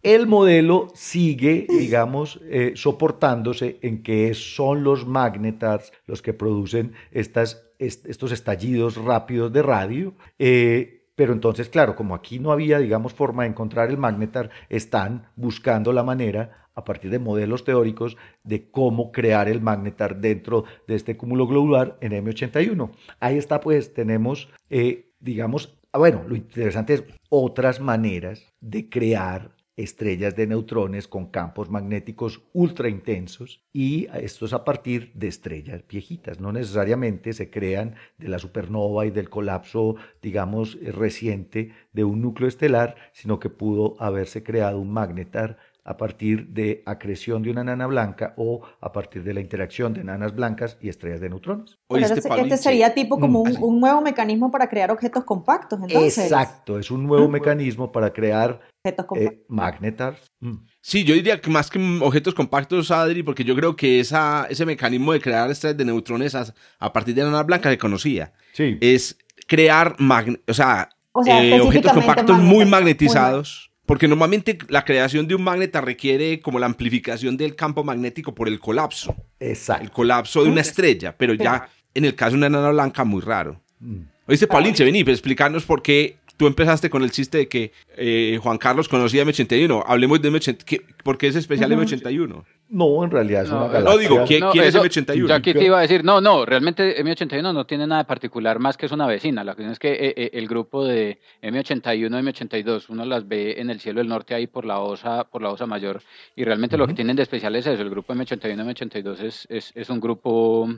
el 0.02 0.26
modelo 0.26 0.88
sigue, 0.96 1.68
digamos, 1.70 2.40
eh, 2.50 2.72
soportándose 2.76 3.78
en 3.82 4.04
que 4.04 4.34
son 4.34 4.84
los 4.86 5.06
magnetars 5.06 5.92
los 6.06 6.22
que 6.22 6.32
producen 6.34 6.94
estas, 7.12 7.67
est- 7.80 8.06
estos 8.08 8.32
estallidos 8.32 8.96
rápidos 8.98 9.52
de 9.54 9.62
radio. 9.62 10.14
eh, 10.40 10.94
pero 11.16 11.34
entonces, 11.34 11.68
claro, 11.70 11.96
como 11.96 12.14
aquí 12.14 12.38
no 12.38 12.52
había, 12.52 12.78
digamos, 12.78 13.12
forma 13.12 13.42
de 13.42 13.50
encontrar 13.50 13.90
el 13.90 13.98
magnetar, 13.98 14.52
están 14.70 15.30
buscando 15.36 15.92
la 15.92 16.04
manera 16.04 16.68
a 16.76 16.84
partir 16.84 17.10
de 17.10 17.18
modelos 17.18 17.64
teóricos 17.64 18.18
de 18.44 18.70
cómo 18.70 19.12
crear 19.12 19.50
el 19.50 19.60
magnetar 19.60 20.18
dentro 20.22 20.66
de 20.88 20.94
este 20.94 21.18
cúmulo 21.18 21.48
globular 21.48 21.98
en 22.02 22.12
M81. 22.14 22.92
Ahí 23.20 23.36
está, 23.40 23.60
pues, 23.62 23.96
tenemos, 23.96 24.48
eh, 24.70 25.10
digamos, 25.20 25.80
ah, 25.92 25.98
bueno, 25.98 26.22
lo 26.28 26.36
interesante 26.36 26.94
es 26.94 27.04
otras 27.30 27.80
maneras 27.80 28.54
de 28.62 28.88
crear 28.88 29.56
estrellas 29.78 30.36
de 30.36 30.48
neutrones 30.48 31.08
con 31.08 31.28
campos 31.28 31.70
magnéticos 31.70 32.42
ultra 32.52 32.90
intensos 32.90 33.64
y 33.72 34.08
esto 34.16 34.48
es 34.48 34.54
a 34.54 34.66
partir 34.66 35.12
de 35.14 35.28
estrellas 35.28 35.84
viejitas. 35.88 36.40
No 36.40 36.52
necesariamente 36.52 37.32
se 37.32 37.52
crean 37.52 37.96
de 38.18 38.28
la 38.28 38.40
supernova 38.40 39.06
y 39.06 39.12
del 39.12 39.30
colapso, 39.30 39.96
digamos, 40.22 40.78
reciente 40.82 41.74
de 41.94 42.04
un 42.04 42.22
núcleo 42.22 42.50
estelar, 42.50 42.96
sino 43.14 43.40
que 43.40 43.50
pudo 43.50 43.96
haberse 44.00 44.44
creado 44.44 44.80
un 44.80 44.92
magnetar 44.92 45.60
a 45.88 45.96
partir 45.96 46.48
de 46.50 46.84
acreción 46.86 47.42
de 47.42 47.50
una 47.50 47.64
nana 47.64 47.88
blanca 47.88 48.34
o 48.36 48.62
a 48.82 48.92
partir 48.92 49.24
de 49.24 49.34
la 49.34 49.40
interacción 49.40 49.94
de 49.94 50.04
nanas 50.04 50.36
blancas 50.36 50.78
y 50.82 50.90
estrellas 50.90 51.22
de 51.22 51.30
neutrones. 51.30 51.78
Este, 51.90 52.22
Pablito. 52.28 52.54
este 52.54 52.58
sería 52.58 52.94
tipo 52.94 53.18
como 53.20 53.40
Mm, 53.40 53.42
un, 53.42 53.48
así. 53.48 53.58
un 53.62 53.80
nuevo 53.80 54.02
mecanismo 54.02 54.52
para 54.52 54.68
crear 54.70 54.92
objetos 54.92 55.24
compactos, 55.24 55.80
entonces. 55.82 56.18
Exacto, 56.26 56.78
es 56.78 56.92
un 56.92 57.08
nuevo 57.08 57.28
mecanismo 57.30 57.92
para 57.92 58.12
crear 58.12 58.60
Objetos 58.84 59.06
compactos. 59.06 59.34
eh, 59.40 59.46
magnetars. 59.48 60.32
Mm. 60.42 60.56
Sí, 60.82 61.04
yo 61.06 61.16
diría 61.16 61.40
que 61.40 61.50
más 61.50 61.70
que 61.70 61.80
objetos 62.02 62.34
compactos, 62.34 62.92
Adri, 62.92 63.24
porque 63.24 63.44
yo 63.46 63.56
creo 63.56 63.76
que 63.76 64.00
esa, 64.02 64.46
ese 64.50 64.66
mecanismo 64.66 65.14
de 65.14 65.22
crear 65.22 65.50
estrellas 65.50 65.78
de 65.78 65.86
neutrones 65.86 66.36
a, 66.36 66.54
a 66.80 66.92
partir 66.94 67.16
de 67.16 67.24
la 67.24 67.32
nana 67.32 67.44
blanca 67.44 67.70
se 67.70 67.78
conocía. 67.78 68.34
Sí. 68.54 68.78
Es 68.82 69.18
crear 69.48 69.96
magne- 70.00 70.42
o 70.48 70.54
sea, 70.54 70.90
O 71.14 71.24
sea, 71.24 71.42
eh, 71.44 71.62
objetos 71.62 71.94
compactos 71.94 72.38
muy 72.40 72.66
magnetizados. 72.66 73.72
Porque 73.88 74.10
normalmente 74.10 74.58
la 74.68 74.84
creación 74.84 75.30
de 75.30 75.34
un 75.34 75.44
magneta 75.44 75.80
requiere 75.80 76.42
como 76.42 76.60
la 76.60 76.66
amplificación 76.66 77.38
del 77.38 77.56
campo 77.56 77.86
magnético 77.86 78.36
por 78.36 78.50
el 78.50 78.60
colapso. 78.60 79.16
El 79.40 79.52
Exacto. 79.52 79.90
colapso 79.94 80.44
de 80.44 80.50
una 80.50 80.60
estrella, 80.60 81.16
pero 81.18 81.34
ya 81.34 81.70
en 81.94 82.04
el 82.04 82.14
caso 82.14 82.32
de 82.32 82.38
una 82.38 82.50
nana 82.50 82.70
blanca, 82.70 83.06
muy 83.06 83.22
raro. 83.22 83.62
Mm. 83.80 84.02
Oíste, 84.28 84.46
Paulinche, 84.46 84.84
vení, 84.84 85.00
explicarnos 85.00 85.64
por 85.64 85.82
qué 85.82 86.18
tú 86.38 86.48
empezaste 86.48 86.90
con 86.90 87.04
el 87.04 87.12
chiste 87.12 87.40
de 87.40 87.48
que 87.48 87.72
eh, 87.98 88.40
Juan 88.42 88.58
Carlos 88.58 88.88
conocía 88.88 89.24
M81. 89.26 89.84
Hablemos 89.86 90.22
de 90.22 90.32
M81. 90.32 90.64
¿Qué- 90.64 90.82
¿Por 91.04 91.18
qué 91.18 91.28
es 91.28 91.36
especial 91.36 91.72
M81? 91.72 92.46
No, 92.70 93.04
en 93.04 93.12
realidad 93.12 93.44
es 93.44 93.50
No, 93.50 93.58
una 93.58 93.66
no, 93.68 93.72
galaxia. 93.74 94.00
digo, 94.10 94.26
¿quién- 94.28 94.44
quién 94.52 94.64
es 94.66 94.70
eso- 94.76 94.84
M81? 94.84 95.28
Yo 95.28 95.34
aquí 95.34 95.54
te 95.54 95.64
iba 95.66 95.78
a 95.78 95.82
decir, 95.82 96.04
no, 96.04 96.20
no, 96.22 96.46
realmente 96.46 97.02
M81 97.02 97.54
no 97.54 97.66
tiene 97.66 97.88
nada 97.88 98.04
de 98.04 98.08
particular 98.08 98.60
más 98.60 98.78
que 98.78 98.86
es 98.86 98.92
una 98.92 99.08
vecina. 99.08 99.44
La 99.44 99.54
cuestión 99.56 99.72
es 99.72 99.80
que 99.80 99.94
eh, 99.94 100.14
eh, 100.18 100.30
el 100.34 100.48
grupo 100.48 100.86
de 100.86 101.20
M81 101.42 102.20
y 102.20 102.24
M82, 102.24 102.86
uno 102.90 103.06
las 103.06 103.28
ve 103.28 103.56
en 103.60 103.70
el 103.70 103.80
cielo 103.80 104.00
del 104.00 104.08
norte 104.10 104.36
ahí 104.36 104.48
por 104.48 104.66
la 104.66 104.80
osa, 104.80 105.24
por 105.24 105.42
la 105.42 105.50
osa 105.50 105.66
mayor, 105.66 106.02
y 106.36 106.44
realmente 106.44 106.78
lo 106.78 106.86
que 106.88 106.94
tienen 106.94 107.16
de 107.16 107.24
especial 107.24 107.56
es 107.56 107.66
eso. 107.68 107.82
El 107.82 107.90
grupo 107.90 108.14
M81 108.14 108.54
y 108.54 108.58
M82 108.74 109.20
es, 109.22 109.48
es, 109.50 109.72
es 109.76 109.90
un 109.90 110.00
grupo 110.00 110.70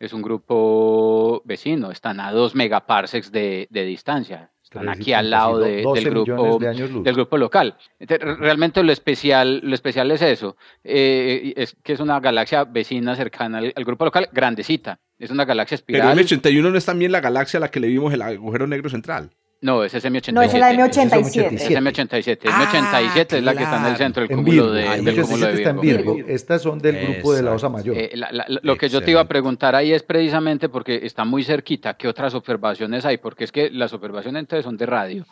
es 0.00 0.12
un 0.12 0.22
grupo 0.22 1.42
vecino, 1.44 1.90
están 1.90 2.20
a 2.20 2.30
dos 2.32 2.54
megaparsecs 2.54 3.32
de, 3.32 3.66
de 3.70 3.84
distancia. 3.84 4.50
Están 4.70 4.88
aquí 4.90 5.12
al 5.14 5.30
lado 5.30 5.60
casi 5.60 5.70
de- 5.72 5.82
12 5.82 6.00
del 6.04 6.10
grupo 6.10 6.58
de 6.58 6.68
años 6.68 6.90
luz. 6.90 7.04
del 7.04 7.14
grupo 7.14 7.38
local. 7.38 7.76
Realmente 8.00 8.82
lo 8.82 8.92
especial, 8.92 9.60
lo 9.64 9.74
especial 9.74 10.10
es 10.10 10.20
eso, 10.22 10.56
eh, 10.84 11.54
es 11.56 11.74
que 11.82 11.94
es 11.94 12.00
una 12.00 12.20
galaxia 12.20 12.64
vecina 12.64 13.16
cercana 13.16 13.58
al, 13.58 13.72
al 13.74 13.84
grupo 13.84 14.04
local, 14.04 14.28
grandecita. 14.32 14.98
Es 15.18 15.30
una 15.30 15.44
galaxia 15.44 15.78
Pero 15.84 15.98
espiral. 16.10 16.18
M81 16.18 16.70
no 16.70 16.78
es 16.78 16.84
también 16.84 17.10
la 17.12 17.20
galaxia 17.20 17.58
a 17.58 17.60
la 17.60 17.70
que 17.70 17.80
le 17.80 17.88
vimos 17.88 18.12
el 18.12 18.22
agujero 18.22 18.66
negro 18.66 18.88
central. 18.90 19.30
No, 19.60 19.82
ese 19.82 19.98
es 19.98 20.04
M87. 20.04 20.32
No, 20.32 20.40
es 20.42 20.54
la 20.54 20.72
M87. 20.72 21.10
M87. 21.10 21.52
Es 21.52 21.70
M87. 21.70 22.38
Ah, 22.48 22.70
M87 22.72 23.38
es 23.38 23.42
la 23.42 23.56
que 23.56 23.64
está 23.64 23.76
en 23.76 23.82
el 23.86 23.88
claro. 23.88 23.96
centro 23.96 24.22
del 24.22 24.30
En 24.30 24.36
cúmulo 24.38 24.52
Virgo. 24.62 24.70
de, 24.72 24.88
Ay, 24.88 25.04
del 25.04 25.16
M87 25.16 25.22
cúmulo 25.22 25.46
de 25.48 25.52
está 25.54 25.70
en 25.70 25.80
Virgo. 25.80 26.14
Virgo. 26.14 26.28
Estas 26.30 26.62
son 26.62 26.78
del 26.78 26.96
grupo 27.00 27.32
de 27.34 27.42
la 27.42 27.52
Osa 27.52 27.68
Mayor. 27.68 27.96
Eh, 27.98 28.10
la- 28.14 28.30
la- 28.30 28.46
lo 28.48 28.76
que 28.76 28.88
yo 28.88 29.00
te 29.00 29.10
iba 29.10 29.20
a 29.20 29.22
Excelente. 29.22 29.28
preguntar 29.28 29.74
ahí 29.74 29.92
es 29.92 30.04
precisamente 30.04 30.68
porque 30.68 31.00
está 31.02 31.24
muy 31.24 31.42
cerquita, 31.42 31.94
¿qué 31.94 32.06
otras 32.06 32.34
observaciones 32.34 33.04
hay? 33.04 33.18
Porque 33.18 33.42
es 33.44 33.50
que 33.50 33.68
las 33.70 33.92
observaciones 33.92 34.38
entonces 34.40 34.64
son 34.64 34.76
de 34.76 34.86
radio, 34.86 35.26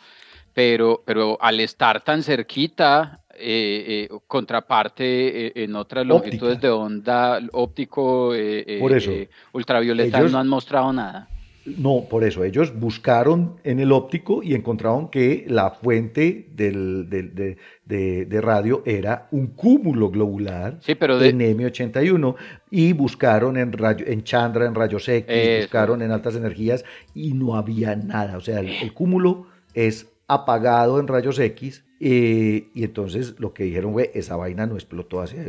pero, 0.53 1.01
pero 1.05 1.37
al 1.41 1.61
estar 1.61 2.03
tan 2.03 2.21
cerquita, 2.21 3.21
eh, 3.39 4.07
eh, 4.11 4.17
contraparte 4.27 5.47
eh, 5.47 5.51
en 5.55 5.75
otras 5.75 6.01
Óptica. 6.03 6.13
longitudes 6.25 6.59
de 6.59 6.69
onda 6.69 7.39
óptico, 7.53 8.33
eh, 8.33 8.65
eh, 8.67 8.77
Por 8.81 8.91
eso, 8.91 9.11
eh, 9.11 9.29
ultravioleta, 9.53 10.19
ellos- 10.19 10.31
no 10.33 10.39
han 10.39 10.47
mostrado 10.49 10.91
nada. 10.91 11.29
No, 11.77 12.05
por 12.09 12.23
eso 12.23 12.43
ellos 12.45 12.73
buscaron 12.79 13.57
en 13.63 13.79
el 13.79 13.91
óptico 13.91 14.41
y 14.41 14.53
encontraron 14.55 15.09
que 15.09 15.45
la 15.49 15.71
fuente 15.71 16.47
del, 16.55 17.09
del- 17.09 17.35
de, 17.35 17.57
de- 17.85 18.25
de 18.25 18.41
radio 18.41 18.83
era 18.85 19.27
un 19.31 19.47
cúmulo 19.47 20.09
globular 20.09 20.77
Sí, 20.81 20.95
pero 20.95 21.19
de- 21.19 21.29
en 21.29 21.39
M81 21.39 22.35
y 22.71 22.93
buscaron 22.93 23.57
en, 23.57 23.73
rayo- 23.73 24.05
en 24.07 24.23
Chandra, 24.23 24.65
en 24.65 24.75
rayos 24.75 25.07
X, 25.09 25.27
buscaron 25.63 26.01
en 26.01 26.11
altas 26.11 26.35
energías 26.35 26.85
y 27.13 27.33
no 27.33 27.55
había 27.55 27.95
nada. 27.95 28.37
O 28.37 28.41
sea, 28.41 28.59
el, 28.61 28.67
el 28.69 28.93
cúmulo 28.93 29.47
es 29.73 30.07
apagado 30.27 30.99
en 30.99 31.07
rayos 31.07 31.39
X 31.39 31.83
eh, 31.99 32.67
y 32.75 32.83
entonces 32.83 33.35
lo 33.39 33.53
que 33.53 33.63
dijeron 33.63 33.91
fue, 33.93 34.11
esa 34.13 34.35
vaina 34.35 34.67
no 34.67 34.75
explotó 34.75 35.19
hacia, 35.21 35.41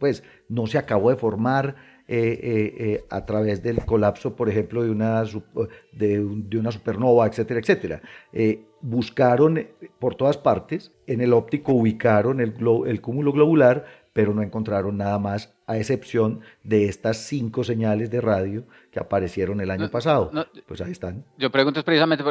pues 0.00 0.22
no 0.48 0.66
se 0.66 0.78
acabó 0.78 1.10
de 1.10 1.16
formar 1.16 1.76
eh, 2.08 2.38
eh, 2.42 2.74
eh, 2.78 3.04
a 3.10 3.24
través 3.26 3.62
del 3.62 3.84
colapso, 3.84 4.34
por 4.36 4.48
ejemplo, 4.48 4.82
de 4.82 4.90
una, 4.90 5.22
de, 5.92 6.20
un- 6.20 6.48
de 6.50 6.58
una 6.58 6.72
supernova, 6.72 7.26
etcétera, 7.26 7.60
etcétera. 7.60 8.02
Buscaron 8.80 9.64
por 10.00 10.16
todas 10.16 10.36
partes, 10.38 10.92
en 11.06 11.20
el 11.20 11.32
óptico 11.32 11.72
ubicaron 11.72 12.40
el 12.40 13.00
cúmulo 13.00 13.32
globular, 13.32 13.84
pero 14.12 14.34
no 14.34 14.42
encontraron 14.42 14.96
nada 14.98 15.18
más, 15.18 15.54
a 15.66 15.78
excepción 15.78 16.40
de 16.64 16.86
estas 16.86 17.16
cinco 17.16 17.64
señales 17.64 18.10
de 18.10 18.20
radio 18.20 18.64
que 18.90 19.00
aparecieron 19.00 19.60
el 19.62 19.70
año 19.70 19.84
No, 19.84 19.90
pasado. 19.90 20.28
no, 20.32 20.44
pues 20.66 20.80
ahí 20.82 20.92
están. 20.92 21.24
Yo 21.38 21.50
pregunto 21.50 21.80
es 21.80 21.84
precisamente, 21.84 22.22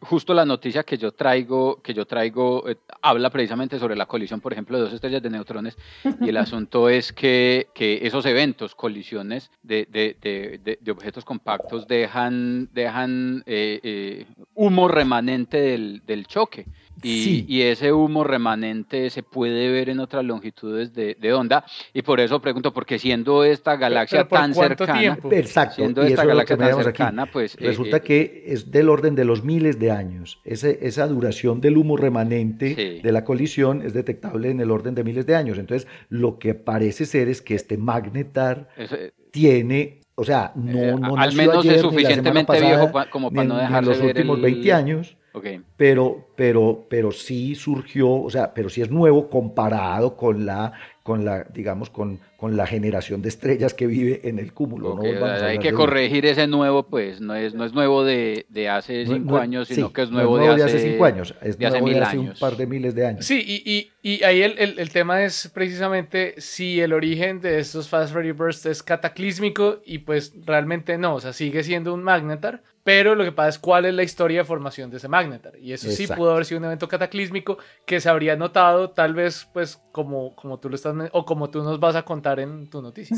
justo 0.00 0.32
la 0.32 0.46
noticia 0.46 0.82
que 0.84 0.96
yo 0.96 1.12
traigo, 1.12 1.82
que 1.82 1.92
yo 1.92 2.06
traigo 2.06 2.66
eh, 2.68 2.76
habla 3.02 3.28
precisamente 3.30 3.78
sobre 3.78 3.94
la 3.96 4.06
colisión, 4.06 4.40
por 4.40 4.52
ejemplo, 4.52 4.78
de 4.78 4.84
dos 4.84 4.92
estrellas 4.94 5.22
de 5.22 5.28
neutrones, 5.30 5.76
y 6.20 6.28
el 6.30 6.36
asunto 6.38 6.88
es 6.88 7.12
que, 7.12 7.66
que 7.74 8.06
esos 8.06 8.24
eventos, 8.24 8.74
colisiones 8.74 9.50
de, 9.62 9.86
de- 9.90 10.16
de- 10.22 10.60
de- 10.64 10.78
de 10.80 10.90
objetos 10.90 11.24
compactos, 11.26 11.86
dejan, 11.86 12.70
dejan 12.72 13.42
eh, 13.44 13.80
eh, 13.82 14.26
humo 14.54 14.88
remanente 14.88 15.60
del, 15.60 16.02
del 16.06 16.26
choque. 16.26 16.66
Y, 17.02 17.22
Sí. 17.24 17.44
y 17.46 17.60
ese 17.62 17.92
humo 17.92 18.24
remanente 18.24 19.10
se 19.10 19.22
puede 19.22 19.70
ver 19.70 19.90
en 19.90 20.00
otras 20.00 20.24
longitudes 20.24 20.94
de, 20.94 21.14
de 21.20 21.32
onda, 21.34 21.64
y 21.92 22.00
por 22.02 22.20
eso 22.20 22.40
pregunto, 22.40 22.72
porque 22.72 22.98
siendo 22.98 23.44
esta 23.44 23.76
galaxia 23.76 24.20
pero 24.20 24.28
¿por 24.30 24.38
tan 24.38 24.54
cercana, 24.54 24.98
tiempo? 24.98 25.30
Exacto, 25.32 25.74
siendo 25.76 26.02
y 26.02 26.06
esta 26.06 26.14
eso 26.14 26.22
es 26.22 26.28
galaxia 26.28 26.56
que 26.56 26.58
tan 26.58 26.66
veamos 26.68 26.86
aquí. 26.86 26.96
cercana, 26.96 27.26
pues 27.26 27.54
eh, 27.56 27.66
Resulta 27.66 27.98
eh, 27.98 28.00
que 28.00 28.44
es 28.46 28.70
del 28.70 28.88
orden 28.88 29.14
de 29.14 29.24
los 29.26 29.44
miles 29.44 29.78
de 29.78 29.90
años. 29.90 30.40
Ese- 30.44 30.78
esa 30.86 31.06
duración 31.06 31.60
del 31.60 31.76
humo 31.76 31.96
remanente 31.98 32.74
Sí. 32.74 33.00
de 33.02 33.12
la 33.12 33.24
colisión 33.24 33.82
es 33.82 33.92
detectable 33.92 34.50
en 34.50 34.60
el 34.60 34.70
orden 34.70 34.94
de 34.94 35.04
miles 35.04 35.26
de 35.26 35.36
años. 35.36 35.58
Entonces, 35.58 35.86
lo 36.08 36.38
que 36.38 36.54
parece 36.54 37.04
ser 37.04 37.28
es 37.28 37.42
que 37.42 37.54
este 37.54 37.76
magnetar 37.76 38.68
es- 38.76 38.92
eh, 38.92 39.12
tiene, 39.30 40.00
o 40.14 40.24
sea, 40.24 40.52
no, 40.54 40.78
Eh, 40.78 40.94
no 40.98 41.16
al 41.16 41.26
nació 41.28 41.36
menos 41.38 41.56
es 41.64 41.70
ayer, 41.70 41.76
semana 41.80 41.90
suficientemente 41.90 42.46
pasada, 42.46 42.68
viejo 42.76 42.92
pa- 42.92 43.10
como 43.10 43.30
para 43.30 43.42
ni 43.42 43.48
no 43.50 43.58
dejarse 43.58 43.90
los 43.90 44.00
últimos 44.00 44.36
el- 44.38 44.42
20 44.42 44.72
años. 44.72 45.16
ok. 45.34 45.46
Pero, 45.76 46.26
pero, 46.36 46.86
pero 46.88 47.12
sí 47.12 47.54
surgió, 47.54 48.10
o 48.10 48.30
sea, 48.30 48.54
pero 48.54 48.68
sí 48.68 48.80
es 48.82 48.90
nuevo 48.90 49.28
comparado 49.28 50.16
con 50.16 50.46
la, 50.46 50.72
con 51.02 51.24
la, 51.24 51.44
digamos, 51.52 51.90
con, 51.90 52.18
con 52.38 52.56
la 52.56 52.66
generación 52.66 53.20
de 53.22 53.28
estrellas 53.28 53.74
que 53.74 53.86
vive 53.86 54.22
en 54.24 54.38
el 54.38 54.52
cúmulo. 54.54 54.92
Ok, 54.94 55.04
¿no? 55.04 55.20
Vamos 55.20 55.42
hay 55.42 55.58
que 55.58 55.68
de 55.72 55.74
corregir 55.74 56.24
ese 56.26 56.46
nuevo, 56.46 56.84
pues 56.84 57.20
no 57.20 57.34
es, 57.34 57.54
no 57.54 57.64
es 57.64 57.74
nuevo 57.74 58.04
de, 58.04 58.46
de 58.48 58.68
hace 58.70 59.04
No- 59.04 59.14
cinco 59.14 59.30
no- 59.32 59.36
años, 59.38 59.68
sí, 59.68 59.74
sino 59.76 59.92
que 59.92 60.02
es 60.02 60.10
no 60.10 60.16
nuevo, 60.16 60.38
de, 60.38 60.62
hace, 60.64 60.78
cinco 60.78 61.04
años, 61.04 61.34
es 61.42 61.58
de 61.58 61.66
hace 61.66 61.72
nuevo 61.80 61.86
mil 61.88 61.96
de 61.96 62.02
hace 62.02 62.16
años. 62.16 62.34
un 62.34 62.40
par 62.40 62.56
de 62.56 62.66
miles 62.66 62.94
de 62.94 63.06
años. 63.06 63.26
Sí, 63.26 63.42
y, 63.46 63.70
y- 63.70 63.90
y 64.18 64.24
ahí 64.24 64.42
el, 64.42 64.58
el- 64.58 64.78
el 64.78 64.90
tema 64.90 65.22
es 65.24 65.50
precisamente 65.52 66.34
si 66.38 66.80
el 66.80 66.92
origen 66.94 67.40
de 67.40 67.58
estos 67.58 67.88
Fast 67.88 68.14
Radio 68.14 68.34
Bursts 68.34 68.66
es 68.66 68.82
cataclísmico 68.82 69.80
y 69.84 69.98
pues 69.98 70.32
realmente 70.46 70.96
no, 70.98 71.16
o 71.16 71.20
sea, 71.20 71.32
sigue 71.32 71.62
siendo 71.62 71.92
un 71.94 72.02
magnetar, 72.02 72.62
pero 72.84 73.16
lo 73.16 73.24
que 73.24 73.32
pasa 73.32 73.48
es 73.48 73.58
cuál 73.58 73.84
es 73.84 73.94
la 73.94 74.04
historia 74.04 74.38
de 74.38 74.44
formación 74.44 74.90
de 74.90 74.98
ese 74.98 75.08
magnetar. 75.08 75.54
Y 75.66 75.72
eso 75.72 75.90
sí 75.90 76.04
Exacto. 76.04 76.20
pudo 76.20 76.30
haber 76.30 76.44
sido 76.44 76.60
un 76.60 76.66
evento 76.66 76.86
cataclísmico 76.86 77.58
que 77.84 78.00
se 78.00 78.08
habría 78.08 78.36
notado 78.36 78.90
tal 78.90 79.14
vez 79.14 79.48
pues 79.52 79.80
como, 79.90 80.32
como 80.36 80.60
tú 80.60 80.68
lo 80.68 80.76
estás, 80.76 80.94
o 81.10 81.26
como 81.26 81.50
tú 81.50 81.60
nos 81.64 81.80
vas 81.80 81.96
a 81.96 82.04
contar 82.04 82.38
en 82.38 82.70
tu 82.70 82.80
noticia. 82.80 83.16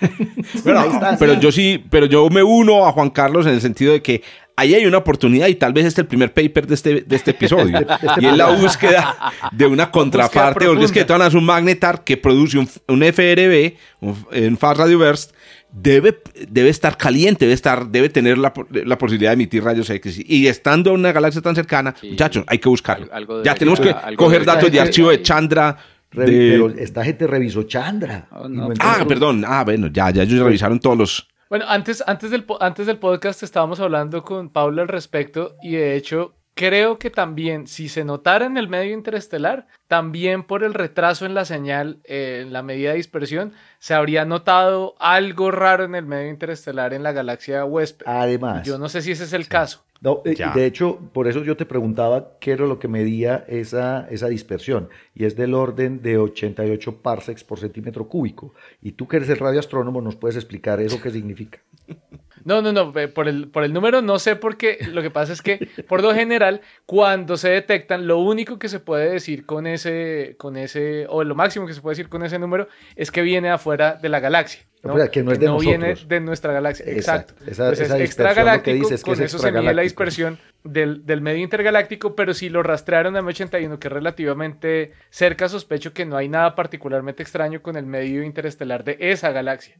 Pero 0.64 1.34
sí. 1.34 1.40
yo 1.40 1.52
sí, 1.52 1.84
pero 1.88 2.06
yo 2.06 2.28
me 2.30 2.42
uno 2.42 2.84
a 2.84 2.90
Juan 2.90 3.10
Carlos 3.10 3.46
en 3.46 3.52
el 3.52 3.60
sentido 3.60 3.92
de 3.92 4.02
que 4.02 4.24
ahí 4.56 4.74
hay 4.74 4.86
una 4.86 4.98
oportunidad 4.98 5.46
y 5.46 5.54
tal 5.54 5.72
vez 5.72 5.84
este 5.84 6.00
es 6.00 6.04
el 6.04 6.08
primer 6.08 6.34
paper 6.34 6.66
de 6.66 6.74
este, 6.74 7.00
de 7.02 7.14
este 7.14 7.30
episodio. 7.30 7.78
Este 8.02 8.22
y 8.22 8.26
es 8.26 8.36
la 8.36 8.50
búsqueda 8.50 9.16
de 9.52 9.66
una 9.66 9.90
contraparte, 9.92 10.66
porque 10.66 10.86
es 10.86 10.92
que 10.92 11.04
todas 11.04 11.28
es 11.28 11.34
un 11.34 11.44
magnetar 11.44 12.02
que 12.02 12.16
produce 12.16 12.58
un, 12.58 12.68
un 12.88 13.02
FRB, 13.04 13.74
un, 14.00 14.26
un 14.32 14.58
Fast 14.58 14.80
Radio 14.80 14.98
Burst, 14.98 15.32
debe, 15.74 16.22
debe 16.48 16.68
estar 16.68 16.96
caliente, 16.96 17.44
debe, 17.44 17.54
estar, 17.54 17.86
debe 17.88 18.08
tener 18.08 18.38
la, 18.38 18.52
la 18.70 18.96
posibilidad 18.96 19.30
de 19.30 19.34
emitir 19.34 19.62
rayos 19.64 19.90
X. 19.90 20.20
Y 20.24 20.46
estando 20.46 20.90
en 20.90 21.00
una 21.00 21.12
galaxia 21.12 21.42
tan 21.42 21.54
cercana, 21.54 21.94
Sí. 22.00 22.10
muchachos, 22.10 22.44
hay 22.46 22.58
que 22.58 22.68
buscarlo. 22.68 23.08
Ya 23.42 23.54
tenemos 23.54 23.80
que 23.80 23.90
algo 23.90 24.24
coger 24.24 24.44
datos 24.44 24.70
de 24.70 24.80
archivo 24.80 25.10
de. 25.10 25.22
Chandra. 25.22 25.76
De- 26.12 26.24
Pero 26.26 26.70
esta 26.70 27.04
gente 27.04 27.26
revisó 27.26 27.64
Chandra. 27.64 28.28
Oh, 28.30 28.48
no. 28.48 28.68
Ah, 28.78 29.04
perdón. 29.08 29.44
Ah, 29.46 29.64
bueno, 29.64 29.88
ya, 29.88 30.10
ya 30.10 30.22
ellos 30.22 30.38
revisaron 30.40 30.78
todos 30.78 30.96
los... 30.96 31.28
Bueno, 31.50 31.64
antes, 31.68 32.02
antes, 32.06 32.30
del, 32.30 32.44
antes 32.60 32.86
del 32.86 32.98
podcast 32.98 33.42
estábamos 33.42 33.80
hablando 33.80 34.22
con 34.22 34.48
Pablo 34.50 34.82
al 34.82 34.88
respecto 34.88 35.56
y 35.62 35.72
de 35.72 35.96
hecho 35.96 36.36
creo 36.54 36.98
que 36.98 37.10
también 37.10 37.66
si 37.66 37.88
se 37.88 38.04
notara 38.04 38.46
en 38.46 38.56
el 38.56 38.68
medio 38.68 38.94
interestelar, 38.94 39.66
también 39.88 40.44
por 40.44 40.64
el 40.64 40.74
retraso 40.74 41.26
en 41.26 41.34
la 41.34 41.44
señal, 41.44 41.98
eh, 42.04 42.42
en 42.42 42.52
la 42.52 42.62
medida 42.62 42.90
de 42.90 42.96
dispersión, 42.96 43.52
se 43.78 43.94
habría 43.94 44.24
notado 44.24 44.94
algo 44.98 45.50
raro 45.50 45.84
en 45.84 45.94
el 45.94 46.06
medio 46.06 46.30
interestelar 46.30 46.94
en 46.94 47.02
la 47.02 47.12
galaxia 47.12 47.64
huésped. 47.64 48.06
Además, 48.08 48.66
Yo 48.66 48.78
no 48.78 48.88
sé 48.88 49.02
si 49.02 49.12
ese 49.12 49.24
es 49.24 49.32
el 49.32 49.48
caso. 49.48 49.84
No, 50.00 50.20
eh, 50.26 50.34
Ya. 50.34 50.52
de 50.52 50.66
hecho, 50.66 50.98
por 51.12 51.28
eso 51.28 51.42
yo 51.44 51.56
te 51.56 51.64
preguntaba 51.64 52.32
qué 52.38 52.52
era 52.52 52.66
lo 52.66 52.78
que 52.78 52.88
medía 52.88 53.44
esa, 53.48 54.06
esa 54.10 54.28
dispersión, 54.28 54.90
y 55.14 55.24
es 55.24 55.34
del 55.34 55.54
orden 55.54 56.02
de 56.02 56.18
88 56.18 57.00
parsecs 57.00 57.42
por 57.42 57.58
centímetro 57.58 58.06
cúbico. 58.06 58.52
Y 58.82 58.92
tú 58.92 59.08
que 59.08 59.16
eres 59.16 59.30
el 59.30 59.38
radioastrónomo, 59.38 60.02
¿nos 60.02 60.16
puedes 60.16 60.36
explicar 60.36 60.80
eso 60.80 61.00
qué 61.00 61.10
significa? 61.10 61.58
No, 62.44 62.60
no, 62.62 62.72
no, 62.72 62.92
eh, 62.98 63.08
por 63.08 63.26
el, 63.28 63.48
por 63.48 63.64
el 63.64 63.72
número 63.72 64.02
no 64.02 64.18
sé 64.18 64.36
por 64.36 64.56
qué. 64.56 64.78
Lo 64.92 65.02
que 65.02 65.10
pasa 65.10 65.32
es 65.32 65.40
que, 65.42 65.68
por 65.88 66.02
lo 66.02 66.14
general, 66.14 66.60
cuando 66.86 67.36
se 67.36 67.48
detectan, 67.48 68.06
lo 68.06 68.18
único 68.18 68.58
que 68.58 68.68
se 68.68 68.80
puede 68.80 69.10
decir 69.10 69.46
con 69.46 69.66
ese, 69.66 70.34
con 70.38 70.56
ese, 70.56 71.06
o 71.08 71.24
lo 71.24 71.34
máximo 71.34 71.66
que 71.66 71.74
se 71.74 71.80
puede 71.80 71.92
decir 71.96 72.08
con 72.08 72.22
ese 72.22 72.38
número, 72.38 72.68
es 72.96 73.10
que 73.10 73.22
viene 73.22 73.50
afuera 73.50 73.94
de 73.94 74.08
la 74.08 74.20
galaxia. 74.20 74.60
¿no? 74.82 74.94
Que 75.10 75.22
no 75.22 75.32
es 75.32 75.38
de 75.38 75.50
viene 75.58 75.94
de 76.06 76.20
nuestra 76.20 76.52
galaxia. 76.52 76.84
Exacto. 76.86 77.32
Exacto. 77.46 77.50
Esa- 77.50 77.72
es 77.72 77.80
esa 77.80 77.94
lo 77.94 77.98
que 77.98 78.04
extragaláctico, 78.04 78.88
que 78.88 79.02
con 79.02 79.14
es 79.14 79.20
eso 79.20 79.38
se 79.38 79.50
mide 79.50 79.72
la 79.74 79.82
dispersión 79.82 80.38
del, 80.64 81.04
del 81.06 81.20
medio 81.20 81.42
intergaláctico, 81.42 82.16
pero 82.16 82.34
si 82.34 82.48
lo 82.48 82.62
rastrearon 82.62 83.16
a 83.16 83.20
M81, 83.20 83.78
que 83.78 83.88
es 83.88 83.92
relativamente 83.92 84.92
cerca, 85.10 85.48
sospecho 85.48 85.92
que 85.92 86.06
no 86.06 86.16
hay 86.16 86.28
nada 86.28 86.54
particularmente 86.54 87.22
extraño 87.22 87.62
con 87.62 87.76
el 87.76 87.86
medio 87.86 88.22
interestelar 88.24 88.82
de 88.82 88.96
esa 88.98 89.30
galaxia. 89.30 89.76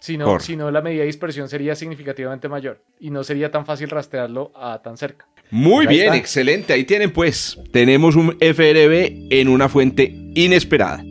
Si 0.00 0.18
no, 0.18 0.24
Correcto. 0.24 0.46
si 0.46 0.56
no, 0.56 0.70
la 0.70 0.82
medida 0.82 1.00
de 1.00 1.06
dispersión 1.06 1.48
sería 1.48 1.76
significativamente 1.76 2.48
mayor 2.48 2.82
y 2.98 3.10
no 3.10 3.22
sería 3.22 3.50
tan 3.50 3.64
fácil 3.64 3.88
rastrearlo 3.88 4.52
a 4.56 4.82
tan 4.82 4.96
cerca. 4.96 5.26
Muy 5.50 5.86
bien, 5.86 6.06
está. 6.06 6.16
excelente. 6.16 6.72
Ahí 6.72 6.84
tienen 6.84 7.12
pues, 7.12 7.58
tenemos 7.72 8.16
un 8.16 8.36
FRB 8.40 9.28
en 9.30 9.48
una 9.48 9.68
fuente 9.68 10.12
inesperada. 10.34 11.04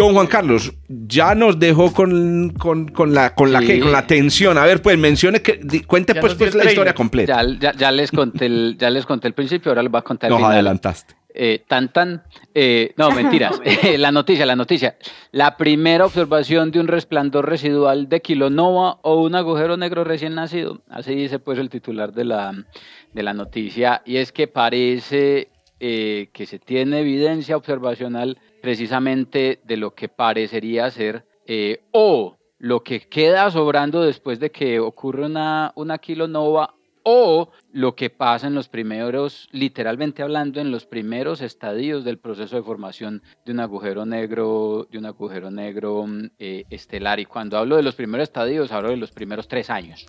Don 0.00 0.14
Juan 0.14 0.26
Carlos, 0.26 0.72
ya 0.88 1.34
nos 1.34 1.58
dejó 1.58 1.92
con, 1.92 2.50
con, 2.50 2.88
con 2.88 3.14
la, 3.14 3.34
con, 3.34 3.52
la, 3.52 3.60
Sí. 3.60 3.66
¿qué? 3.66 3.80
con 3.80 3.92
la 3.92 4.06
tensión. 4.06 4.58
A 4.58 4.64
ver, 4.64 4.82
pues 4.82 4.98
mencione 4.98 5.40
que, 5.42 5.60
cuente 5.86 6.14
Ya 6.14 6.20
pues, 6.20 6.34
pues 6.34 6.54
la 6.54 6.64
historia 6.64 6.94
completa. 6.94 7.42
Ya, 7.42 7.58
ya, 7.58 7.72
ya 7.76 7.90
les 7.92 8.10
conté 8.10 8.46
el, 8.46 8.76
ya 8.78 8.90
les 8.90 9.06
conté 9.06 9.28
el 9.28 9.34
principio, 9.34 9.70
ahora 9.70 9.82
les 9.82 9.90
voy 9.92 9.98
a 9.98 10.02
contar 10.02 10.28
el 10.28 10.32
Nos 10.32 10.38
final. 10.38 10.52
adelantaste. 10.52 11.14
Eh, 11.32 11.62
tan 11.68 11.92
tan, 11.92 12.24
eh, 12.54 12.92
no 12.96 13.12
mentiras, 13.12 13.60
la 13.98 14.10
noticia, 14.10 14.44
la 14.46 14.56
noticia. 14.56 14.96
La 15.30 15.56
primera 15.56 16.04
observación 16.04 16.72
de 16.72 16.80
un 16.80 16.88
resplandor 16.88 17.48
residual 17.48 18.08
de 18.08 18.20
kilonova 18.20 18.98
o 19.02 19.22
un 19.22 19.36
agujero 19.36 19.76
negro 19.76 20.02
recién 20.02 20.34
nacido. 20.34 20.82
Así 20.88 21.14
dice 21.14 21.38
pues 21.38 21.58
el 21.60 21.70
titular 21.70 22.12
de 22.12 22.24
la, 22.24 22.52
de 23.12 23.22
la 23.22 23.32
noticia. 23.32 24.02
Y 24.04 24.16
es 24.16 24.32
que 24.32 24.48
parece 24.48 25.48
eh, 25.78 26.30
que 26.32 26.46
se 26.46 26.58
tiene 26.58 27.00
evidencia 27.00 27.56
observacional 27.56 28.36
precisamente 28.60 29.60
de 29.64 29.76
lo 29.76 29.94
que 29.94 30.08
parecería 30.08 30.90
ser 30.90 31.24
eh, 31.46 31.82
o 31.92 32.36
lo 32.58 32.82
que 32.82 33.00
queda 33.00 33.50
sobrando 33.50 34.02
después 34.02 34.38
de 34.38 34.50
que 34.50 34.80
ocurre 34.80 35.26
una, 35.26 35.72
una 35.74 35.98
kilonova 35.98 36.74
o 37.02 37.50
lo 37.72 37.94
que 37.94 38.10
pasa 38.10 38.46
en 38.46 38.54
los 38.54 38.68
primeros, 38.68 39.48
literalmente 39.52 40.22
hablando, 40.22 40.60
en 40.60 40.70
los 40.70 40.84
primeros 40.84 41.40
estadios 41.40 42.04
del 42.04 42.18
proceso 42.18 42.56
de 42.56 42.62
formación 42.62 43.22
de 43.44 43.52
un 43.52 43.60
agujero 43.60 44.04
negro, 44.04 44.86
de 44.90 44.98
un 44.98 45.06
agujero 45.06 45.50
negro 45.50 46.06
mm, 46.06 46.30
eh, 46.38 46.64
estelar. 46.70 47.20
Y 47.20 47.24
cuando 47.24 47.58
hablo 47.58 47.76
de 47.76 47.82
los 47.82 47.94
primeros 47.94 48.24
estadios, 48.24 48.72
hablo 48.72 48.90
de 48.90 48.96
los 48.96 49.12
primeros 49.12 49.48
tres 49.48 49.70
años, 49.70 50.06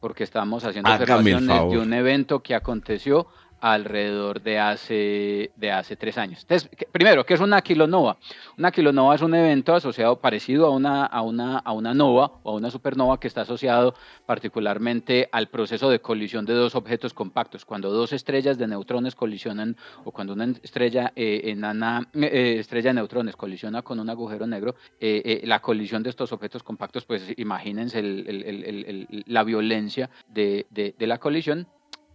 porque 0.00 0.24
estamos 0.24 0.64
haciendo 0.64 0.90
observaciones 0.90 1.70
de 1.70 1.78
un 1.78 1.92
evento 1.92 2.40
que 2.40 2.54
aconteció 2.54 3.26
alrededor 3.60 4.40
de 4.42 4.58
hace, 4.58 5.50
de 5.56 5.72
hace 5.72 5.96
tres 5.96 6.18
años. 6.18 6.40
Entonces, 6.42 6.70
¿qué- 6.76 6.86
primero, 6.90 7.24
¿qué 7.24 7.34
es 7.34 7.40
una 7.40 7.60
kilonova? 7.62 8.16
Una 8.56 8.70
kilonova 8.70 9.14
es 9.14 9.22
un 9.22 9.34
evento 9.34 9.74
asociado, 9.74 10.20
parecido 10.20 10.66
a 10.66 10.70
una, 10.70 11.04
a, 11.06 11.22
una, 11.22 11.58
a 11.58 11.72
una 11.72 11.94
nova 11.94 12.32
o 12.42 12.50
a 12.52 12.54
una 12.54 12.70
supernova 12.70 13.18
que 13.20 13.28
está 13.28 13.42
asociado 13.42 13.94
particularmente 14.26 15.28
al 15.32 15.48
proceso 15.48 15.90
de 15.90 16.00
colisión 16.00 16.44
de 16.46 16.54
dos 16.54 16.74
objetos 16.74 17.12
compactos. 17.14 17.64
Cuando 17.64 17.90
dos 17.90 18.12
estrellas 18.12 18.56
de 18.58 18.66
neutrones 18.66 19.14
colisionan 19.14 19.76
o 20.04 20.12
cuando 20.12 20.32
una 20.32 20.46
estrella 20.62 21.12
eh, 21.16 21.42
enana, 21.44 22.08
eh, 22.14 22.56
estrella 22.58 22.90
de 22.90 22.94
neutrones 22.94 23.36
colisiona 23.36 23.82
con 23.82 24.00
un 24.00 24.08
agujero 24.08 24.46
negro, 24.46 24.74
eh, 25.00 25.22
eh, 25.24 25.40
la 25.46 25.60
colisión 25.60 26.02
de 26.02 26.10
estos 26.10 26.32
objetos 26.32 26.62
compactos, 26.62 27.04
pues 27.04 27.22
imagínense 27.36 27.98
el- 27.98 29.24
la 29.26 29.44
violencia 29.44 30.10
de 30.28 30.66
la 30.98 31.18
colisión 31.18 31.66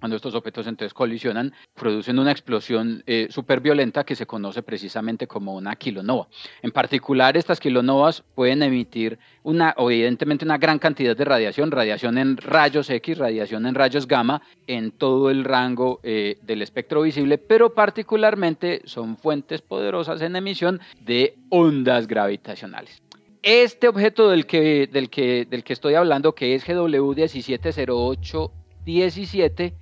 cuando 0.04 0.18
estos 0.18 0.36
objetos 0.36 0.68
entonces 0.68 0.94
colisionan, 0.94 1.54
producen 1.74 2.20
una 2.20 2.34
explosión 2.34 3.02
eh, 3.08 3.28
súper 3.30 3.62
violenta 3.62 4.04
que 4.04 4.18
se 4.18 4.26
conoce 4.26 4.62
precisamente 4.62 5.28
como 5.28 5.56
una 5.56 5.78
kilonova. 5.78 6.28
En 6.62 6.72
particular, 6.72 7.38
estas 7.38 7.62
kilonovas 7.62 8.22
pueden 8.36 8.64
emitir 8.64 9.18
una, 9.44 9.74
evidentemente 9.78 10.44
una 10.44 10.58
gran 10.58 10.78
cantidad 10.78 11.16
de 11.16 11.24
radiación, 11.24 11.72
radiación 11.72 12.18
en 12.18 12.36
rayos 12.36 12.90
X, 12.90 13.18
radiación 13.18 13.66
en 13.66 13.76
rayos 13.76 14.06
gamma, 14.06 14.42
en 14.68 14.92
todo 14.92 15.30
el 15.30 15.46
rango 15.46 16.02
eh, 16.04 16.38
del 16.42 16.64
espectro 16.64 17.04
visible, 17.04 17.38
pero 17.38 17.74
particularmente 17.74 18.82
son 18.84 19.16
fuentes 19.16 19.62
poderosas 19.62 20.20
en 20.20 20.36
emisión 20.36 20.82
de 21.00 21.38
ondas 21.48 22.08
gravitacionales 22.08 23.02
este 23.42 23.88
objeto 23.90 24.30
del 24.30 24.46
que, 24.46 24.88
del, 24.88 25.10
que, 25.10 25.46
del 25.46 25.66
que 25.66 25.74
estoy 25.74 25.96
hablando, 25.96 26.34
que 26.34 26.56
es 26.56 26.66
GW 26.66 27.14
170817, 27.14 29.74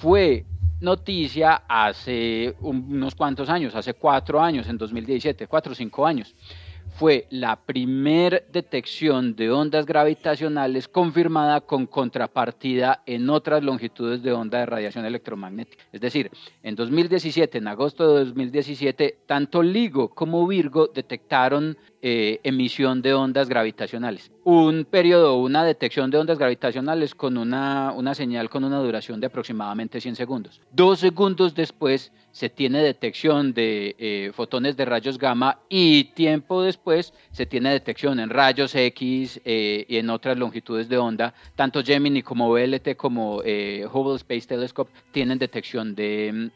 fue 0.00 0.46
noticia 0.80 1.62
hace 1.68 2.54
unos 2.60 3.14
cuantos 3.14 3.50
años, 3.50 3.74
hace 3.74 3.92
cuatro 3.92 4.40
años, 4.40 4.66
en 4.66 4.78
2017, 4.78 5.46
cuatro 5.46 5.72
o 5.72 5.74
cinco 5.74 6.06
años. 6.06 6.34
Fue 6.94 7.26
la 7.30 7.56
primer 7.56 8.46
detección 8.50 9.36
de 9.36 9.50
ondas 9.50 9.84
gravitacionales 9.84 10.88
confirmada 10.88 11.60
con 11.60 11.86
contrapartida 11.86 13.02
en 13.04 13.28
otras 13.28 13.62
longitudes 13.62 14.22
de 14.22 14.32
onda 14.32 14.60
de 14.60 14.66
radiación 14.66 15.04
electromagnética. 15.04 15.84
Es 15.92 16.00
decir, 16.00 16.30
en 16.62 16.74
2017, 16.74 17.58
en 17.58 17.68
agosto 17.68 18.16
de 18.16 18.24
2017, 18.24 19.18
tanto 19.26 19.62
LIGO 19.62 20.08
como 20.08 20.46
Virgo 20.46 20.88
detectaron 20.88 21.76
eh, 22.02 22.40
emisión 22.44 23.02
de 23.02 23.12
ondas 23.12 23.48
gravitacionales. 23.48 24.30
Un 24.44 24.86
periodo, 24.90 25.36
una 25.36 25.64
detección 25.64 26.10
de 26.10 26.16
ondas 26.16 26.38
gravitacionales 26.38 27.14
con 27.14 27.36
una, 27.36 27.92
una 27.94 28.14
señal 28.14 28.48
con 28.48 28.64
una 28.64 28.78
duración 28.78 29.20
de 29.20 29.26
aproximadamente 29.26 30.00
100 30.00 30.16
segundos. 30.16 30.60
Dos 30.72 31.00
segundos 31.00 31.54
después 31.54 32.10
se 32.32 32.48
tiene 32.48 32.82
detección 32.82 33.52
de 33.52 33.96
eh, 33.98 34.32
fotones 34.34 34.76
de 34.76 34.84
rayos 34.86 35.18
gamma 35.18 35.58
y 35.68 36.04
tiempo 36.14 36.62
después 36.62 37.12
se 37.32 37.44
tiene 37.44 37.70
detección 37.70 38.18
en 38.18 38.30
rayos 38.30 38.74
X 38.74 39.40
eh, 39.44 39.84
y 39.86 39.96
en 39.96 40.08
otras 40.10 40.38
longitudes 40.38 40.88
de 40.88 40.96
onda. 40.96 41.34
Tanto 41.54 41.82
Gemini 41.82 42.22
como 42.22 42.50
VLT 42.50 42.96
como 42.96 43.36
Hubble 43.36 44.16
Space 44.16 44.46
Telescope 44.46 44.90
tienen 45.12 45.38
detección 45.38 45.94
de 45.94 46.50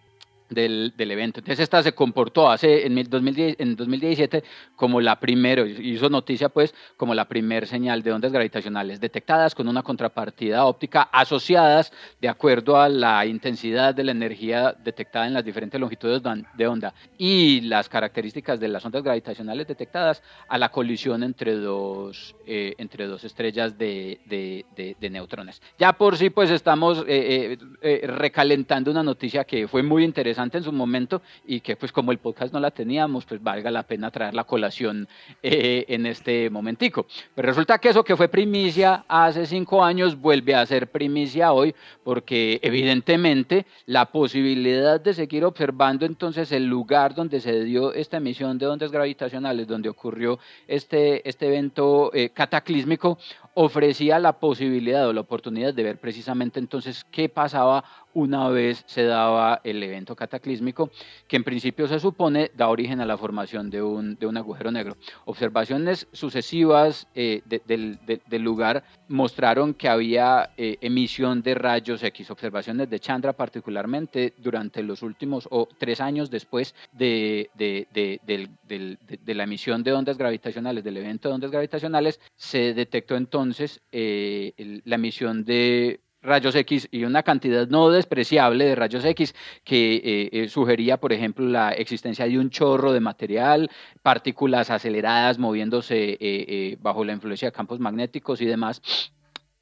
del, 0.51 0.93
evento. 0.99 1.41
Entonces 1.41 1.61
esta 1.61 1.83
se 1.83 1.93
comportó 1.93 2.51
hace 2.51 2.87
en, 2.87 3.03
2010, 3.09 3.57
en 3.59 3.77
2017 3.77 4.45
como 4.77 5.01
la 5.01 5.19
primera, 5.19 5.67
hizo 5.67 6.09
noticia 6.09 6.49
pues 6.49 6.75
como 6.97 7.15
la 7.15 7.27
primer 7.27 7.67
señal 7.67 8.03
de 8.03 8.13
ondas 8.13 8.33
gravitacionales 8.33 9.01
detectadas 9.01 9.55
con 9.55 9.69
una 9.69 9.83
contrapartida 9.83 10.65
óptica 10.65 11.03
asociadas 11.13 11.93
de 12.21 12.29
acuerdo 12.29 12.81
a 12.81 12.89
la 12.89 13.25
intensidad 13.27 13.95
de 13.95 14.05
la 14.05 14.13
energía 14.13 14.75
detectada 14.85 15.27
en 15.27 15.35
las 15.35 15.45
diferentes 15.45 15.81
longitudes 15.81 16.23
de 16.55 16.67
onda 16.67 16.95
y 17.19 17.63
las 17.63 17.89
características 17.89 18.61
de 18.61 18.69
las 18.69 18.85
ondas 18.85 19.03
gravitacionales 19.03 19.67
detectadas 19.67 20.23
a 20.49 20.59
la 20.59 20.71
colisión 20.71 21.23
entre 21.23 21.55
dos, 21.55 22.35
eh, 22.47 22.75
entre 22.79 23.07
dos 23.07 23.25
estrellas 23.25 23.77
de, 23.79 24.21
de, 24.27 24.65
de, 25.01 25.11
neutrones. 25.11 25.63
Ya 25.79 25.93
por 25.93 26.17
sí 26.17 26.31
pues 26.31 26.51
estamos 26.51 27.05
eh, 27.07 27.57
eh, 27.83 28.07
recalentando 28.07 28.91
una 28.91 29.03
noticia 29.03 29.45
que 29.45 29.69
fue 29.69 29.83
muy 29.83 30.05
interesante 30.05 30.44
en 30.53 30.65
su 30.65 30.73
momento 30.73 31.23
y 31.47 31.61
que 31.61 31.77
pues 31.77 31.93
como 31.93 32.13
el 32.13 32.19
podcast 32.19 32.53
no 32.53 32.61
la 32.61 32.71
teníamos, 32.71 33.25
pues 33.25 33.43
valga 33.43 33.71
la 33.71 33.83
pena 33.83 34.11
traer 34.11 34.35
la 34.35 34.45
colación 34.45 35.09
eh, 35.43 35.85
en 35.89 36.07
este 36.07 36.51
momentico. 36.51 37.07
Pero 37.35 37.47
resulta 37.47 37.79
que 37.79 37.89
eso 37.89 38.05
que 38.05 38.17
fue 38.17 38.29
primicia 38.29 39.05
hace 39.09 39.47
cinco 39.47 39.85
años 39.85 40.21
vuelve 40.21 40.55
a 40.55 40.67
ser 40.67 40.89
primicia 40.89 41.53
hoy 41.53 41.75
porque 42.03 42.59
evidentemente 42.63 43.67
la 43.87 44.07
posibilidad 44.07 45.01
de 45.01 45.15
seguir 45.15 45.45
observando 45.45 46.07
entonces 46.07 46.53
el 46.53 46.67
lugar 46.67 47.15
donde 47.15 47.41
se 47.41 47.65
dio 47.65 47.93
esta 47.93 48.19
emisión 48.19 48.59
de 48.59 48.67
ondas 48.67 48.91
gravitacionales, 48.91 49.67
donde 49.67 49.89
ocurrió 49.89 50.39
este, 50.69 51.29
este 51.29 51.47
evento 51.47 52.11
eh, 52.15 52.31
cataclísmico, 52.31 53.19
ofrecía 53.55 54.19
la 54.19 54.33
posibilidad 54.35 55.09
o 55.09 55.13
la 55.13 55.21
oportunidad 55.21 55.73
de 55.73 55.83
ver 55.83 55.99
precisamente 55.99 56.59
entonces 56.59 57.05
qué 57.11 57.29
pasaba 57.29 57.85
una 58.15 58.49
vez 58.49 58.85
se 58.87 59.05
daba 59.05 59.61
el 59.65 59.83
evento 59.83 60.17
cataclísmico, 60.17 60.91
que 61.29 61.37
en 61.37 61.45
principio 61.45 61.87
se 61.87 62.01
supone 62.01 62.51
da 62.57 62.69
origen 62.69 63.01
a 63.01 63.07
la 63.07 63.19
formación 63.19 63.71
de 63.71 63.83
un, 63.83 64.17
de 64.17 64.27
un 64.27 64.37
agujero 64.37 64.71
negro. 64.71 64.97
Observaciones 65.27 66.09
sucesivas 66.13 67.07
eh, 67.15 67.43
del, 67.67 68.43
lugar 68.43 68.85
mostraron 69.09 69.75
que 69.75 69.89
había 69.89 70.51
eh, 70.57 70.77
emisión 70.81 71.43
de 71.43 71.55
rayos 71.55 72.03
X, 72.03 72.31
observaciones 72.31 72.91
de 72.91 73.01
Chandra 73.01 73.33
particularmente 73.33 74.35
durante 74.39 74.83
los 74.83 75.03
últimos 75.03 75.49
o 75.51 75.69
tres 75.79 76.01
años 76.01 76.31
después 76.31 76.75
de, 76.93 77.51
de, 77.55 79.35
la 79.35 79.45
emisión 79.45 79.83
de 79.83 79.93
ondas 79.93 80.19
gravitacionales, 80.19 80.85
del 80.85 80.97
evento 80.97 81.29
de 81.29 81.35
ondas 81.35 81.51
gravitacionales, 81.51 82.21
se 82.37 82.75
detectó 82.75 83.17
entonces 83.17 83.81
eh, 83.93 84.53
la 84.85 84.97
emisión 84.97 85.45
de 85.45 86.01
rayos 86.25 86.55
X 86.55 86.89
y 86.91 87.05
una 87.05 87.23
cantidad 87.23 87.69
no 87.69 87.91
despreciable 87.91 88.65
de 88.65 88.75
rayos 88.75 89.05
X 89.05 89.35
que 89.63 89.97
eh, 89.97 90.29
eh, 90.33 90.49
sugería, 90.49 90.97
por 90.97 91.13
ejemplo, 91.13 91.47
la 91.47 91.71
existencia 91.71 92.27
de 92.27 92.39
un 92.39 92.51
chorro 92.51 92.93
de 92.93 93.01
material, 93.01 93.71
partículas 94.03 94.71
aceleradas 94.71 95.39
moviéndose 95.39 96.17
eh, 96.21 96.77
bajo 96.81 97.05
la 97.05 97.13
influencia 97.13 97.49
de 97.49 97.53
campos 97.53 97.79
magnéticos 97.79 98.41
y 98.41 98.47
demás. 98.47 98.81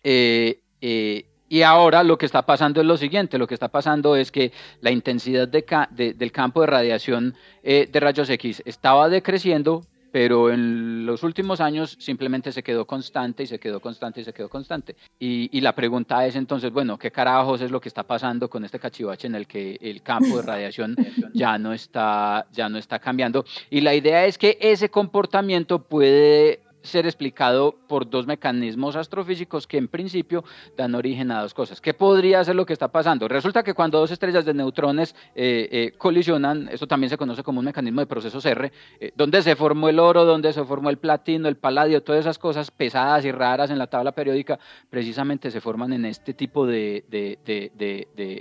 y 0.03 1.63
ahora 1.63 2.03
lo 2.03 2.17
que 2.17 2.27
está 2.27 2.47
pasando 2.47 2.81
es 2.81 2.87
lo 2.87 2.97
siguiente, 2.97 3.39
lo 3.39 3.47
que 3.47 3.55
está 3.55 3.69
pasando 3.69 4.17
es 4.17 4.33
que 4.33 4.53
la 4.81 4.91
intensidad 4.91 5.49
del 5.49 6.33
campo 6.33 6.63
de 6.63 6.67
radiación 6.67 7.35
de 7.63 8.01
rayos 8.01 8.31
X 8.31 8.63
estaba 8.65 9.09
decreciendo, 9.09 9.83
pero 10.13 10.53
en 10.53 11.07
los 11.07 11.23
últimos 11.23 11.61
años 11.61 11.97
simplemente 11.99 12.53
se 12.53 12.63
quedó 12.63 12.87
constante 12.87 13.43
y 13.43 13.47
se 13.47 13.59
quedó 13.59 13.81
constante 13.81 14.21
y 14.21 14.25
se 14.25 14.33
quedó 14.33 14.49
constante. 14.49 14.95
Y, 15.19 15.61
la 15.63 15.75
pregunta 15.75 16.27
es 16.27 16.35
entonces, 16.37 16.73
bueno, 16.73 16.99
¿qué 16.99 17.11
carajos 17.11 17.61
es 17.61 17.71
lo 17.71 17.81
que 17.81 17.89
está 17.89 18.03
pasando 18.03 18.51
con 18.51 18.65
este 18.65 18.81
cachivache 18.81 19.29
en 19.29 19.37
el 19.37 19.47
que 19.47 19.79
el 19.81 20.03
campo 20.03 20.37
de 20.37 20.43
radiación 20.43 20.97
ya 21.35 21.57
no 21.57 21.73
está, 21.73 22.47
ya 22.53 22.69
no 22.69 22.79
está 22.79 22.99
cambiando? 22.99 23.45
Y 23.71 23.81
la 23.81 23.95
idea 23.95 24.27
es 24.27 24.39
que 24.39 24.59
ese 24.61 24.91
comportamiento 24.91 25.85
puede 25.85 26.62
ser 26.83 27.07
explicado 27.07 27.77
por 27.89 28.09
dos 28.09 28.27
mecanismos 28.27 28.97
astrofísicos 28.97 29.67
que 29.67 29.79
en 29.79 29.89
principio 29.89 30.45
dan 30.77 30.95
origen 30.95 31.31
a 31.31 31.43
dos 31.43 31.55
cosas. 31.55 31.81
¿Qué 31.81 31.95
podría 31.95 32.43
ser 32.45 32.57
lo 32.57 32.67
que 32.67 32.73
está 32.73 32.89
pasando? 32.89 33.29
Resulta 33.29 33.63
que 33.63 33.75
cuando 33.75 33.99
dos 33.99 34.11
estrellas 34.11 34.45
de 34.45 34.55
neutrones 34.55 35.15
eh, 35.35 35.69
eh, 35.71 35.93
colisionan, 35.97 36.69
esto 36.69 36.87
también 36.87 37.11
se 37.11 37.17
conoce 37.17 37.43
como 37.43 37.61
un 37.61 37.67
mecanismo 37.67 38.01
de 38.01 38.07
procesos 38.07 38.45
R, 38.45 38.73
eh, 39.01 39.13
donde 39.17 39.43
se 39.43 39.57
formó 39.57 39.89
el 39.89 39.99
oro, 39.99 40.25
donde 40.25 40.53
se 40.53 40.65
formó 40.65 40.91
el 40.91 40.99
platino, 40.99 41.49
el 41.49 41.57
paladio, 41.57 42.03
todas 42.03 42.21
esas 42.21 42.39
cosas 42.39 42.71
pesadas 42.71 43.25
y 43.25 43.33
raras 43.33 43.71
en 43.71 43.79
la 43.79 43.87
tabla 43.87 44.13
periódica, 44.13 44.59
precisamente 44.91 45.51
se 45.51 45.61
forman 45.61 45.93
en 45.93 46.05
este 46.05 46.35
tipo 46.35 46.67
de, 46.67 47.05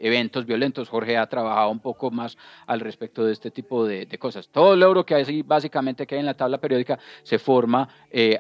eventos 0.02 0.46
violentos. 0.46 0.90
Jorge 0.90 1.18
ha 1.18 1.28
trabajado 1.28 1.70
un 1.70 1.80
poco 1.80 2.12
más 2.12 2.38
al 2.68 2.80
respecto 2.80 3.26
de 3.26 3.34
este 3.34 3.52
tipo 3.52 3.86
de, 3.86 4.08
cosas. 4.20 4.50
Todo 4.50 4.74
el 4.74 4.84
oro 4.84 5.06
que 5.06 5.16
hay 5.16 5.42
básicamente 5.42 6.06
que 6.06 6.16
hay 6.16 6.20
en 6.20 6.26
la 6.26 6.36
tabla 6.36 6.60
periódica 6.60 7.00
se 7.24 7.40
forma 7.40 7.88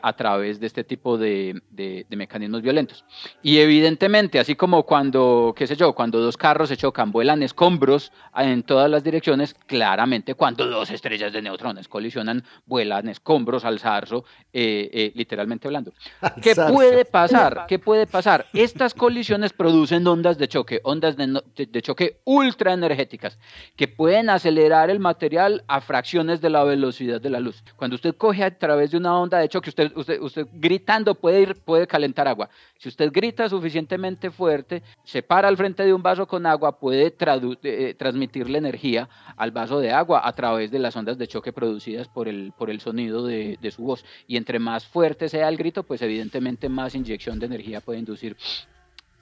a 0.01 0.13
través 0.13 0.59
de 0.59 0.67
este 0.67 0.83
tipo 0.83 1.17
de, 1.17 1.61
mecanismos 2.09 2.61
violentos. 2.61 3.05
Y 3.41 3.59
evidentemente, 3.59 4.39
así 4.39 4.55
como 4.55 4.83
cuando, 4.83 5.53
qué 5.55 5.67
sé 5.67 5.75
yo, 5.75 5.93
cuando 5.93 6.19
dos 6.19 6.37
carros 6.37 6.69
se 6.69 6.77
chocan, 6.77 7.11
vuelan 7.11 7.43
escombros 7.43 8.11
en 8.35 8.63
todas 8.63 8.89
las 8.89 9.03
direcciones, 9.03 9.53
claramente 9.65 10.35
cuando 10.35 10.67
dos 10.67 10.91
estrellas 10.91 11.33
de 11.33 11.41
neutrones 11.41 11.87
colisionan, 11.87 12.43
vuelan 12.65 13.09
escombros 13.09 13.65
al 13.65 13.79
zarzo, 13.79 14.25
eh, 14.53 14.89
eh, 14.93 15.11
literalmente 15.15 15.67
hablando. 15.67 15.93
¿Qué 16.41 16.55
puede 16.55 17.05
pasar? 17.05 17.65
¿Qué 17.67 17.79
puede 17.79 18.07
pasar? 18.07 18.45
Estas 18.53 18.93
colisiones 18.93 19.53
producen 19.53 20.05
ondas 20.07 20.37
de 20.37 20.47
choque, 20.47 20.81
ondas 20.83 21.17
de, 21.17 21.41
de 21.55 21.81
choque 21.81 22.21
ultra 22.25 22.73
energéticas, 22.73 23.37
que 23.75 23.87
pueden 23.87 24.29
acelerar 24.29 24.89
el 24.89 24.99
material 24.99 25.63
a 25.67 25.81
fracciones 25.81 26.41
de 26.41 26.49
la 26.49 26.63
velocidad 26.63 27.21
de 27.21 27.29
la 27.29 27.39
luz. 27.39 27.63
Cuando 27.75 27.95
usted 27.95 28.15
coge 28.15 28.43
a 28.43 28.57
través 28.57 28.91
de 28.91 28.97
una 28.97 29.17
onda 29.17 29.39
de 29.39 29.49
choque, 29.49 29.69
usted 29.69 29.80
usted, 29.95 30.47
gritando 30.53 31.15
puede, 31.15 31.41
ir, 31.41 31.55
puede 31.55 31.87
calentar 31.87 32.27
agua. 32.27 32.49
Si 32.77 32.89
usted 32.89 33.11
grita 33.11 33.47
suficientemente 33.49 34.31
fuerte, 34.31 34.83
se 35.03 35.23
para 35.23 35.47
al 35.47 35.57
frente 35.57 35.83
de 35.83 35.93
un 35.93 36.01
vaso 36.01 36.27
con 36.27 36.45
agua, 36.45 36.79
puede 36.79 37.15
eh, 37.63 37.95
transmitirle 37.97 38.57
energía 38.57 39.09
al 39.37 39.51
vaso 39.51 39.79
de 39.79 39.91
agua 39.91 40.21
a 40.23 40.33
través 40.33 40.71
de 40.71 40.79
las 40.79 40.95
ondas 40.95 41.17
de 41.17 41.27
choque 41.27 41.53
producidas 41.53 42.07
por 42.07 42.27
el, 42.27 42.53
por 42.57 42.69
el 42.69 42.79
sonido 42.79 43.25
de 43.25 43.71
su 43.71 43.83
voz. 43.83 44.05
Y 44.27 44.37
entre 44.37 44.59
más 44.59 44.85
fuerte 44.85 45.29
sea 45.29 45.49
el 45.49 45.57
grito, 45.57 45.83
pues 45.83 46.01
evidentemente 46.01 46.69
más 46.69 46.95
inyección 46.95 47.39
de 47.39 47.45
energía 47.47 47.81
puede 47.81 47.99
inducir 47.99 48.35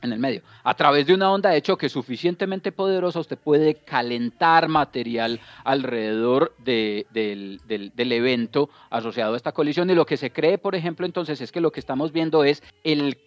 en 0.02 0.14
el 0.14 0.20
medio. 0.20 0.42
A 0.64 0.74
través 0.76 1.06
de 1.06 1.14
una 1.14 1.32
onda 1.32 1.50
de 1.50 1.62
choque 1.62 1.90
suficientemente 1.90 2.72
poderosa, 2.72 3.20
usted 3.20 3.38
puede 3.38 3.76
calentar 3.76 4.68
material 4.68 5.40
alrededor 5.64 6.56
del, 6.60 7.60
del, 7.66 8.12
evento 8.12 8.70
asociado 8.90 9.34
a 9.34 9.38
esta 9.38 9.52
colisión. 9.52 9.90
Y 9.90 9.96
lo 9.96 10.06
que 10.06 10.18
se 10.18 10.32
cree, 10.32 10.58
por 10.58 10.76
ejemplo, 10.76 11.06
entonces 11.06 11.42
es 11.42 11.52
que 11.52 11.62
lo 11.62 11.72
que 11.72 11.80
estamos 11.80 12.12
viendo 12.12 12.44
es 12.44 12.64
el, 12.84 13.18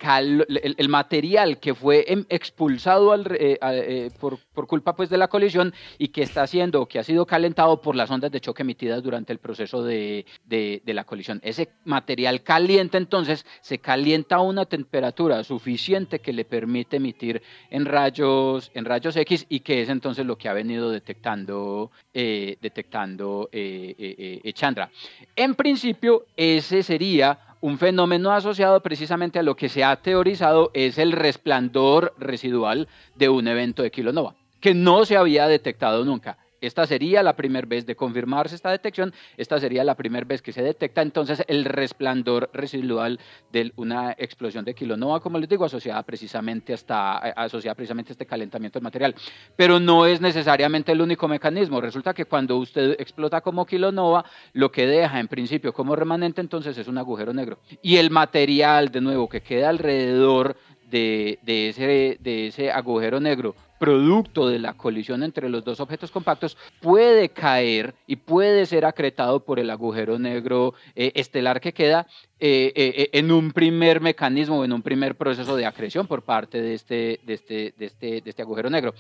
el, 0.49 0.89
material 0.89 1.59
que 1.59 1.75
fue 1.75 2.05
em, 2.09 2.25
expulsado 2.29 3.13
al, 3.13 3.27
eh, 3.33 3.59
eh, 3.61 4.11
por, 4.19 4.39
por, 4.55 4.67
culpa 4.67 4.97
pues, 4.97 5.09
de 5.11 5.19
la 5.19 5.29
colisión 5.29 5.73
y 5.99 6.09
que 6.09 6.23
está 6.23 6.47
siendo, 6.47 6.87
que 6.87 6.99
ha 6.99 7.05
sido 7.05 7.27
calentado 7.27 7.81
por 7.81 7.95
las 7.95 8.11
ondas 8.11 8.31
de 8.33 8.41
choque 8.41 8.63
emitidas 8.63 9.03
durante 9.03 9.33
el 9.33 9.39
proceso 9.39 9.83
de, 9.85 10.27
de 10.47 10.81
la 10.87 11.05
colisión. 11.05 11.41
Ese 11.45 11.69
material 11.85 12.43
caliente, 12.43 12.99
entonces, 12.99 13.47
se 13.61 13.79
calienta 13.79 14.37
a 14.37 14.41
una 14.41 14.67
temperatura 14.67 15.45
suficiente 15.45 16.21
que 16.21 16.33
le 16.33 16.45
permite 16.45 16.62
permite 16.63 16.99
emitir 16.99 17.43
en 17.71 17.85
rayos, 17.85 18.71
en 18.73 18.85
rayos 18.85 19.17
X 19.17 19.47
y 19.49 19.61
que 19.61 19.83
es 19.83 19.89
entonces 19.89 20.25
lo 20.25 20.39
que 20.39 20.49
ha 20.49 20.53
venido 20.53 20.91
detectando, 20.91 21.91
eh, 22.15 22.57
detectando 22.63 23.49
eh, 23.51 24.41
eh, 24.45 24.53
Chandra. 24.53 24.89
En 25.35 25.57
principio, 25.57 26.27
ese 26.37 26.85
sería 26.85 27.37
un 27.63 27.79
fenómeno 27.79 28.31
asociado 28.31 28.81
precisamente 28.81 29.41
a 29.41 29.43
lo 29.43 29.57
que 29.57 29.69
se 29.69 29.83
ha 29.83 29.97
teorizado 29.97 30.71
es 30.73 30.99
el 30.99 31.11
resplandor 31.11 32.15
residual 32.17 32.87
de 33.17 33.29
un 33.29 33.49
evento 33.49 33.83
de 33.83 33.91
kilonova, 33.91 34.37
que 34.61 34.73
no 34.73 35.05
se 35.05 35.17
había 35.17 35.49
detectado 35.49 36.05
nunca. 36.05 36.39
Esta 36.63 36.87
sería 36.87 37.25
la 37.25 37.35
primera 37.35 37.67
vez 37.67 37.85
de 37.85 37.97
confirmarse 37.97 38.55
esta 38.55 38.71
detección, 38.71 39.13
esta 39.37 39.59
sería 39.59 39.83
la 39.83 39.97
primera 39.97 40.25
vez 40.25 40.41
que 40.41 40.53
se 40.53 40.63
detecta 40.63 41.03
entonces 41.03 41.43
el 41.49 41.65
resplandor 41.65 42.49
residual 42.55 43.19
de 43.51 43.73
una 43.77 44.13
explosión 44.13 44.65
de 44.65 44.73
kilonova, 44.73 45.19
como 45.19 45.39
les 45.39 45.49
digo, 45.49 45.65
asociada 45.65 46.05
precisamente, 46.05 46.73
hasta, 46.73 47.19
asociada 47.19 47.75
precisamente 47.75 48.13
a 48.13 48.15
este 48.15 48.27
calentamiento 48.27 48.79
del 48.79 48.85
material. 48.85 49.15
Pero 49.57 49.81
no 49.81 50.07
es 50.07 50.21
necesariamente 50.21 50.93
el 50.93 51.01
único 51.01 51.27
mecanismo. 51.27 51.81
Resulta 51.81 52.15
que 52.15 52.27
cuando 52.27 52.57
usted 52.57 52.95
explota 53.01 53.41
como 53.41 53.67
kilonova, 53.67 54.25
lo 54.53 54.71
que 54.71 54.87
deja 54.87 55.19
en 55.19 55.27
principio 55.27 55.73
como 55.73 55.97
remanente 55.97 56.41
entonces 56.41 56.79
es 56.79 56.87
un 56.87 56.97
agujero 56.97 57.33
negro. 57.33 57.59
Y 57.83 57.97
el 57.97 58.11
material, 58.11 58.93
de 58.93 59.01
nuevo, 59.01 59.29
que 59.29 59.43
queda 59.43 59.69
alrededor 59.69 60.57
de, 60.93 61.39
ese, 61.47 62.19
de 62.21 62.47
ese 62.47 62.71
agujero 62.71 63.19
negro 63.19 63.55
producto 63.83 64.47
de 64.47 64.61
la 64.61 64.75
colisión 64.75 65.25
entre 65.25 65.49
los 65.49 65.65
dos 65.65 65.81
objetos 65.81 66.13
compactos 66.13 66.57
puede 66.81 67.31
caer 67.31 67.97
y 68.07 68.15
puede 68.15 68.65
ser 68.65 68.85
acretado 68.85 69.41
por 69.45 69.59
el 69.59 69.71
agujero 69.71 70.21
negro 70.21 70.75
eh, 70.95 71.11
estelar 71.17 71.61
que 71.61 71.75
queda 71.75 72.07
eh, 72.45 72.73
eh, 72.75 73.11
en 73.13 73.31
un 73.31 73.53
primer 73.53 74.01
mecanismo, 74.01 74.65
en 74.65 74.73
un 74.73 74.83
primer 74.83 75.15
proceso 75.15 75.55
de 75.55 75.65
acreción 75.65 76.09
por 76.09 76.23
parte 76.23 76.61
de 76.61 76.75
este, 76.75 77.21
este, 77.25 77.73
este, 77.79 78.21
de 78.21 78.23
este 78.31 78.43
agujero 78.43 78.69
negro. 78.69 78.95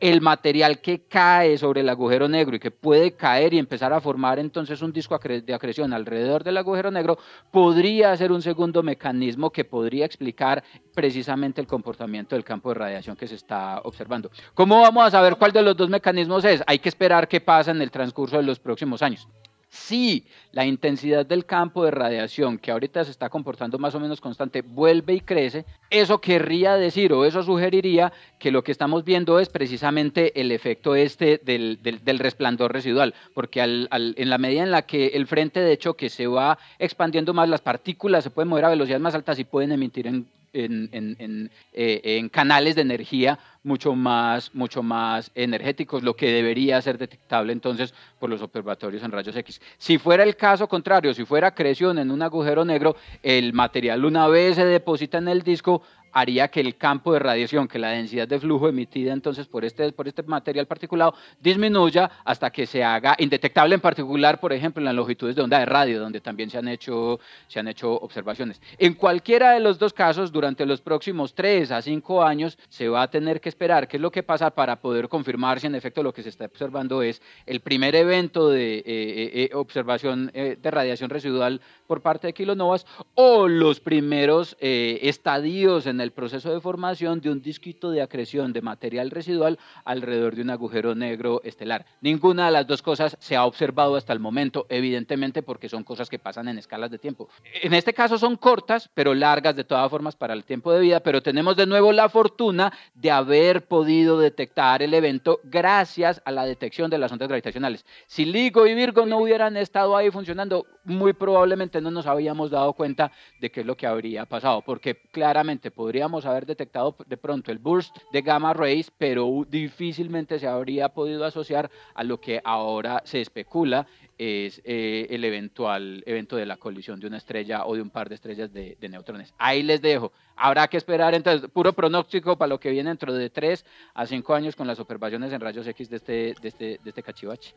El 0.00 0.20
material 0.20 0.80
que 0.80 1.02
cae 1.02 1.56
sobre 1.58 1.82
el 1.82 1.88
agujero 1.90 2.26
negro 2.26 2.56
y 2.56 2.58
que 2.58 2.72
puede 2.72 3.12
caer 3.12 3.54
y 3.54 3.60
empezar 3.60 3.92
a 3.92 4.00
formar 4.00 4.40
entonces 4.40 4.82
un 4.82 4.92
disco 4.92 5.16
de 5.16 5.54
acreción 5.54 5.92
alrededor 5.92 6.42
del 6.42 6.56
agujero 6.56 6.90
negro 6.90 7.20
podría 7.52 8.16
ser 8.16 8.32
un 8.32 8.42
segundo 8.42 8.82
mecanismo 8.82 9.50
que 9.50 9.64
podría 9.64 10.04
explicar 10.04 10.64
precisamente 10.92 11.60
el 11.60 11.68
comportamiento 11.68 12.34
del 12.34 12.42
campo 12.42 12.70
de 12.70 12.74
radiación 12.74 13.14
que 13.14 13.28
se 13.28 13.36
está 13.36 13.80
observando. 13.84 14.28
¿Cómo 14.54 14.80
vamos 14.80 15.06
a 15.06 15.10
saber 15.12 15.36
cuál 15.36 15.52
de 15.52 15.62
los 15.62 15.76
dos 15.76 15.88
mecanismos 15.88 16.44
es? 16.44 16.64
Hay 16.66 16.80
que 16.80 16.88
esperar 16.88 17.28
qué 17.28 17.40
pasa 17.40 17.70
en 17.70 17.80
el 17.80 17.92
transcurso 17.92 18.38
de 18.38 18.42
los 18.42 18.58
próximos 18.58 19.02
años. 19.02 19.28
Si 19.70 20.26
la 20.52 20.64
intensidad 20.64 21.26
del 21.26 21.44
campo 21.44 21.84
de 21.84 21.90
radiación, 21.90 22.58
que 22.58 22.70
ahorita 22.70 23.04
se 23.04 23.10
está 23.10 23.28
comportando 23.28 23.78
más 23.78 23.94
o 23.94 24.00
menos 24.00 24.20
constante, 24.20 24.62
vuelve 24.62 25.14
y 25.14 25.20
crece, 25.20 25.66
eso 25.90 26.20
querría 26.22 26.76
decir 26.76 27.12
o 27.12 27.26
eso 27.26 27.42
sugeriría 27.42 28.12
que 28.38 28.50
lo 28.50 28.64
que 28.64 28.72
estamos 28.72 29.04
viendo 29.04 29.38
es 29.38 29.50
precisamente 29.50 30.40
el 30.40 30.52
efecto 30.52 30.94
este 30.94 31.38
del, 31.44 31.78
resplandor 32.18 32.72
residual, 32.72 33.14
porque 33.34 33.60
en 33.60 34.30
la 34.30 34.38
medida 34.38 34.62
en 34.62 34.70
la 34.70 34.82
que 34.82 35.08
el 35.08 35.26
frente 35.26 35.60
de 35.60 35.76
choque 35.76 36.08
se 36.08 36.26
va 36.26 36.58
expandiendo 36.78 37.34
más, 37.34 37.48
las 37.48 37.60
partículas 37.60 38.24
se 38.24 38.30
pueden 38.30 38.48
mover 38.48 38.64
a 38.64 38.70
velocidades 38.70 39.02
más 39.02 39.14
altas 39.14 39.38
y 39.38 39.44
pueden 39.44 39.72
emitir 39.72 40.06
en 40.06 40.26
en, 40.64 41.50
eh, 41.72 42.00
en, 42.04 42.28
canales 42.28 42.74
de 42.74 42.82
energía 42.82 43.38
mucho 43.62 43.94
más, 43.94 44.54
mucho 44.54 44.82
más 44.82 45.30
energéticos, 45.34 46.02
lo 46.02 46.14
que 46.14 46.32
debería 46.32 46.80
ser 46.80 46.96
detectable 46.96 47.52
entonces 47.52 47.92
por 48.18 48.30
los 48.30 48.40
observatorios 48.40 49.02
en 49.02 49.12
rayos 49.12 49.36
X. 49.36 49.60
Si 49.76 49.98
fuera 49.98 50.24
el 50.24 50.36
caso 50.36 50.68
contrario, 50.68 51.12
si 51.14 51.24
fuera 51.24 51.54
creación 51.54 51.98
en 51.98 52.10
un 52.10 52.22
agujero 52.22 52.64
negro, 52.64 52.96
el 53.22 53.52
material 53.52 54.04
una 54.04 54.26
vez 54.28 54.56
se 54.56 54.64
deposita 54.64 55.18
en 55.18 55.28
el 55.28 55.42
disco, 55.42 55.82
haría 56.12 56.48
que 56.48 56.60
el 56.60 56.76
campo 56.76 57.12
de 57.12 57.18
radiación, 57.18 57.68
que 57.68 57.78
la 57.78 57.90
densidad 57.90 58.28
de 58.28 58.38
flujo 58.38 58.68
emitida 58.68 59.12
entonces 59.12 59.46
por 59.46 59.64
este, 59.64 59.92
por 59.92 60.08
este 60.08 60.22
material 60.22 60.66
particulado 60.66 61.14
disminuya 61.40 62.10
hasta 62.24 62.50
que 62.50 62.66
se 62.66 62.82
haga 62.82 63.14
indetectable 63.18 63.74
en 63.74 63.80
particular, 63.80 64.40
por 64.40 64.52
ejemplo, 64.52 64.80
en 64.80 64.86
las 64.86 64.94
longitudes 64.94 65.36
de 65.36 65.42
onda 65.42 65.58
de 65.58 65.66
radio, 65.66 66.00
donde 66.00 66.20
también 66.20 66.50
se 66.50 66.58
han 66.58 66.68
hecho, 66.68 67.20
se 67.46 67.60
han 67.60 67.68
hecho 67.68 67.92
observaciones. 67.92 68.60
En 68.78 68.94
cualquiera 68.94 69.52
de 69.52 69.60
los 69.60 69.78
dos 69.78 69.92
casos, 69.92 70.32
durante 70.32 70.66
los 70.66 70.80
próximos 70.80 71.34
tres 71.34 71.70
a 71.70 71.82
cinco 71.82 72.22
años, 72.22 72.58
se 72.68 72.88
va 72.88 73.02
a 73.02 73.10
tener 73.10 73.40
que 73.40 73.48
esperar 73.48 73.88
qué 73.88 73.96
es 73.96 74.00
lo 74.00 74.10
que 74.10 74.22
pasa 74.22 74.50
para 74.50 74.76
poder 74.76 75.08
confirmar 75.08 75.60
si 75.60 75.66
en 75.66 75.74
efecto 75.74 76.02
lo 76.02 76.12
que 76.12 76.22
se 76.22 76.28
está 76.28 76.46
observando 76.46 77.02
es 77.02 77.22
el 77.46 77.60
primer 77.60 77.94
evento 77.94 78.48
de 78.48 78.78
eh, 78.78 78.84
eh, 78.86 79.30
eh, 79.34 79.50
observación 79.54 80.30
de 80.32 80.70
radiación 80.70 81.10
residual 81.10 81.60
por 81.86 82.00
parte 82.00 82.26
de 82.28 82.32
kilonovas 82.32 82.86
o 83.14 83.48
los 83.48 83.80
primeros 83.80 84.56
estadios 84.60 85.86
en 85.86 85.97
el 86.00 86.12
proceso 86.12 86.52
de 86.52 86.60
formación 86.60 87.20
de 87.20 87.30
un 87.30 87.40
disquito 87.40 87.90
de 87.90 88.02
acreción 88.02 88.52
de 88.52 88.62
material 88.62 89.10
residual 89.10 89.58
alrededor 89.84 90.34
de 90.36 90.42
un 90.42 90.50
agujero 90.50 90.94
negro 90.94 91.40
estelar. 91.44 91.86
Ninguna 92.00 92.46
de 92.46 92.52
las 92.52 92.66
dos 92.66 92.82
cosas 92.82 93.16
se 93.20 93.36
ha 93.36 93.44
observado 93.44 93.96
hasta 93.96 94.12
el 94.12 94.20
momento, 94.20 94.66
evidentemente 94.68 95.42
porque 95.42 95.68
son 95.68 95.84
cosas 95.84 96.08
que 96.08 96.18
pasan 96.18 96.48
en 96.48 96.58
escalas 96.58 96.90
de 96.90 96.98
tiempo. 96.98 97.28
En 97.62 97.74
este 97.74 97.94
caso 97.94 98.18
son 98.18 98.36
cortas, 98.36 98.90
pero 98.94 99.14
largas 99.14 99.56
de 99.56 99.64
todas 99.64 99.90
formas 99.90 100.16
para 100.16 100.34
el 100.34 100.44
tiempo 100.44 100.72
de 100.72 100.80
vida, 100.80 101.00
pero 101.00 101.22
tenemos 101.22 101.56
de 101.56 101.66
nuevo 101.66 101.92
la 101.92 102.08
fortuna 102.08 102.72
de 102.94 103.10
haber 103.10 103.66
podido 103.66 104.18
detectar 104.18 104.82
el 104.82 104.94
evento 104.94 105.40
gracias 105.44 106.22
a 106.24 106.30
la 106.30 106.44
detección 106.44 106.90
de 106.90 106.98
las 106.98 107.12
ondas 107.12 107.28
gravitacionales. 107.28 107.84
Si 108.06 108.24
LIGO 108.24 108.66
y 108.66 108.74
Virgo 108.74 109.06
no 109.06 109.18
hubieran 109.18 109.56
estado 109.56 109.96
ahí 109.96 110.10
funcionando, 110.10 110.66
muy 110.84 111.12
probablemente 111.12 111.80
no 111.80 111.90
nos 111.90 112.06
habíamos 112.06 112.50
dado 112.50 112.72
cuenta 112.72 113.12
de 113.40 113.50
qué 113.50 113.60
es 113.60 113.66
lo 113.66 113.76
que 113.76 113.86
habría 113.86 114.26
pasado, 114.26 114.62
porque 114.62 114.96
claramente 115.10 115.70
podríamos 115.88 116.26
haber 116.26 116.44
detectado 116.44 116.94
de 117.06 117.16
pronto 117.16 117.50
el 117.50 117.56
burst 117.56 117.96
de 118.12 118.20
gamma 118.20 118.52
rays, 118.52 118.92
pero 118.98 119.46
difícilmente 119.48 120.38
se 120.38 120.46
habría 120.46 120.90
podido 120.90 121.24
asociar 121.24 121.70
a 121.94 122.04
lo 122.04 122.20
que 122.20 122.42
ahora 122.44 123.00
se 123.06 123.22
especula 123.22 123.86
es 124.18 124.60
eh, 124.64 125.06
el 125.10 125.24
eventual 125.24 126.02
evento 126.04 126.36
de 126.36 126.44
la 126.44 126.56
colisión 126.56 126.98
de 126.98 127.06
una 127.06 127.18
estrella 127.18 127.64
o 127.64 127.76
de 127.76 127.82
un 127.82 127.90
par 127.90 128.08
de 128.08 128.16
estrellas 128.16 128.52
de, 128.52 128.76
neutrones. 128.90 129.32
Ahí 129.38 129.62
les 129.62 129.80
dejo. 129.80 130.12
Habrá 130.36 130.68
que 130.68 130.76
esperar 130.76 131.14
entonces, 131.14 131.48
puro 131.50 131.72
pronóstico 131.72 132.36
para 132.36 132.48
lo 132.48 132.60
que 132.60 132.70
viene 132.70 132.90
dentro 132.90 133.12
de 133.12 133.30
3 133.30 133.64
a 133.94 134.06
5 134.06 134.34
años 134.34 134.56
con 134.56 134.66
las 134.66 134.78
observaciones 134.80 135.32
en 135.32 135.40
rayos 135.40 135.66
X 135.66 135.88
de 135.88 135.96
este, 135.96 136.12
de 136.12 136.48
este, 136.48 136.64
de 136.82 136.90
este 136.90 137.02
cachivache. 137.02 137.54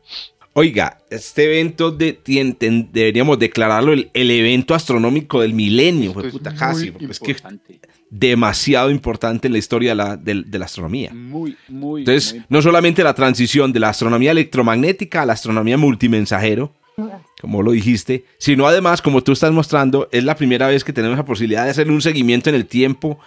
Oiga, 0.54 0.98
este 1.10 1.44
evento 1.44 1.90
de, 1.90 2.20
deberíamos 2.92 3.38
declararlo 3.38 3.92
el, 3.92 4.30
evento 4.30 4.74
astronómico 4.74 5.40
del 5.40 5.54
milenio, 5.54 6.12
fue 6.12 6.30
puta, 6.30 6.54
casi, 6.54 6.92
es 7.08 7.18
que 7.18 7.36
demasiado 8.12 8.90
importante 8.90 9.48
en 9.48 9.52
la 9.52 9.58
historia 9.58 9.94
de 9.94 10.58
la, 10.58 10.64
astronomía. 10.66 11.12
Muy, 11.14 11.56
muy. 11.68 12.02
Entonces, 12.02 12.42
no 12.50 12.60
solamente 12.60 13.02
la 13.02 13.14
transición 13.14 13.72
de 13.72 13.80
la 13.80 13.88
astronomía 13.88 14.32
electromagnética 14.32 15.22
a 15.22 15.26
la 15.26 15.32
astronomía 15.32 15.78
multimensajero, 15.78 16.72
como 17.40 17.62
lo 17.62 17.72
dijiste, 17.72 18.26
sino 18.36 18.66
además, 18.66 19.00
como 19.00 19.22
tú 19.22 19.32
estás 19.32 19.50
mostrando, 19.50 20.10
es 20.12 20.24
la 20.24 20.36
primera 20.36 20.68
vez 20.68 20.84
que 20.84 20.92
tenemos 20.92 21.16
la 21.16 21.24
posibilidad 21.24 21.64
de 21.64 21.70
hacer 21.70 21.90
un 21.90 22.02
seguimiento 22.02 22.50
en 22.50 22.56
el 22.56 22.66
tiempo. 22.66 23.18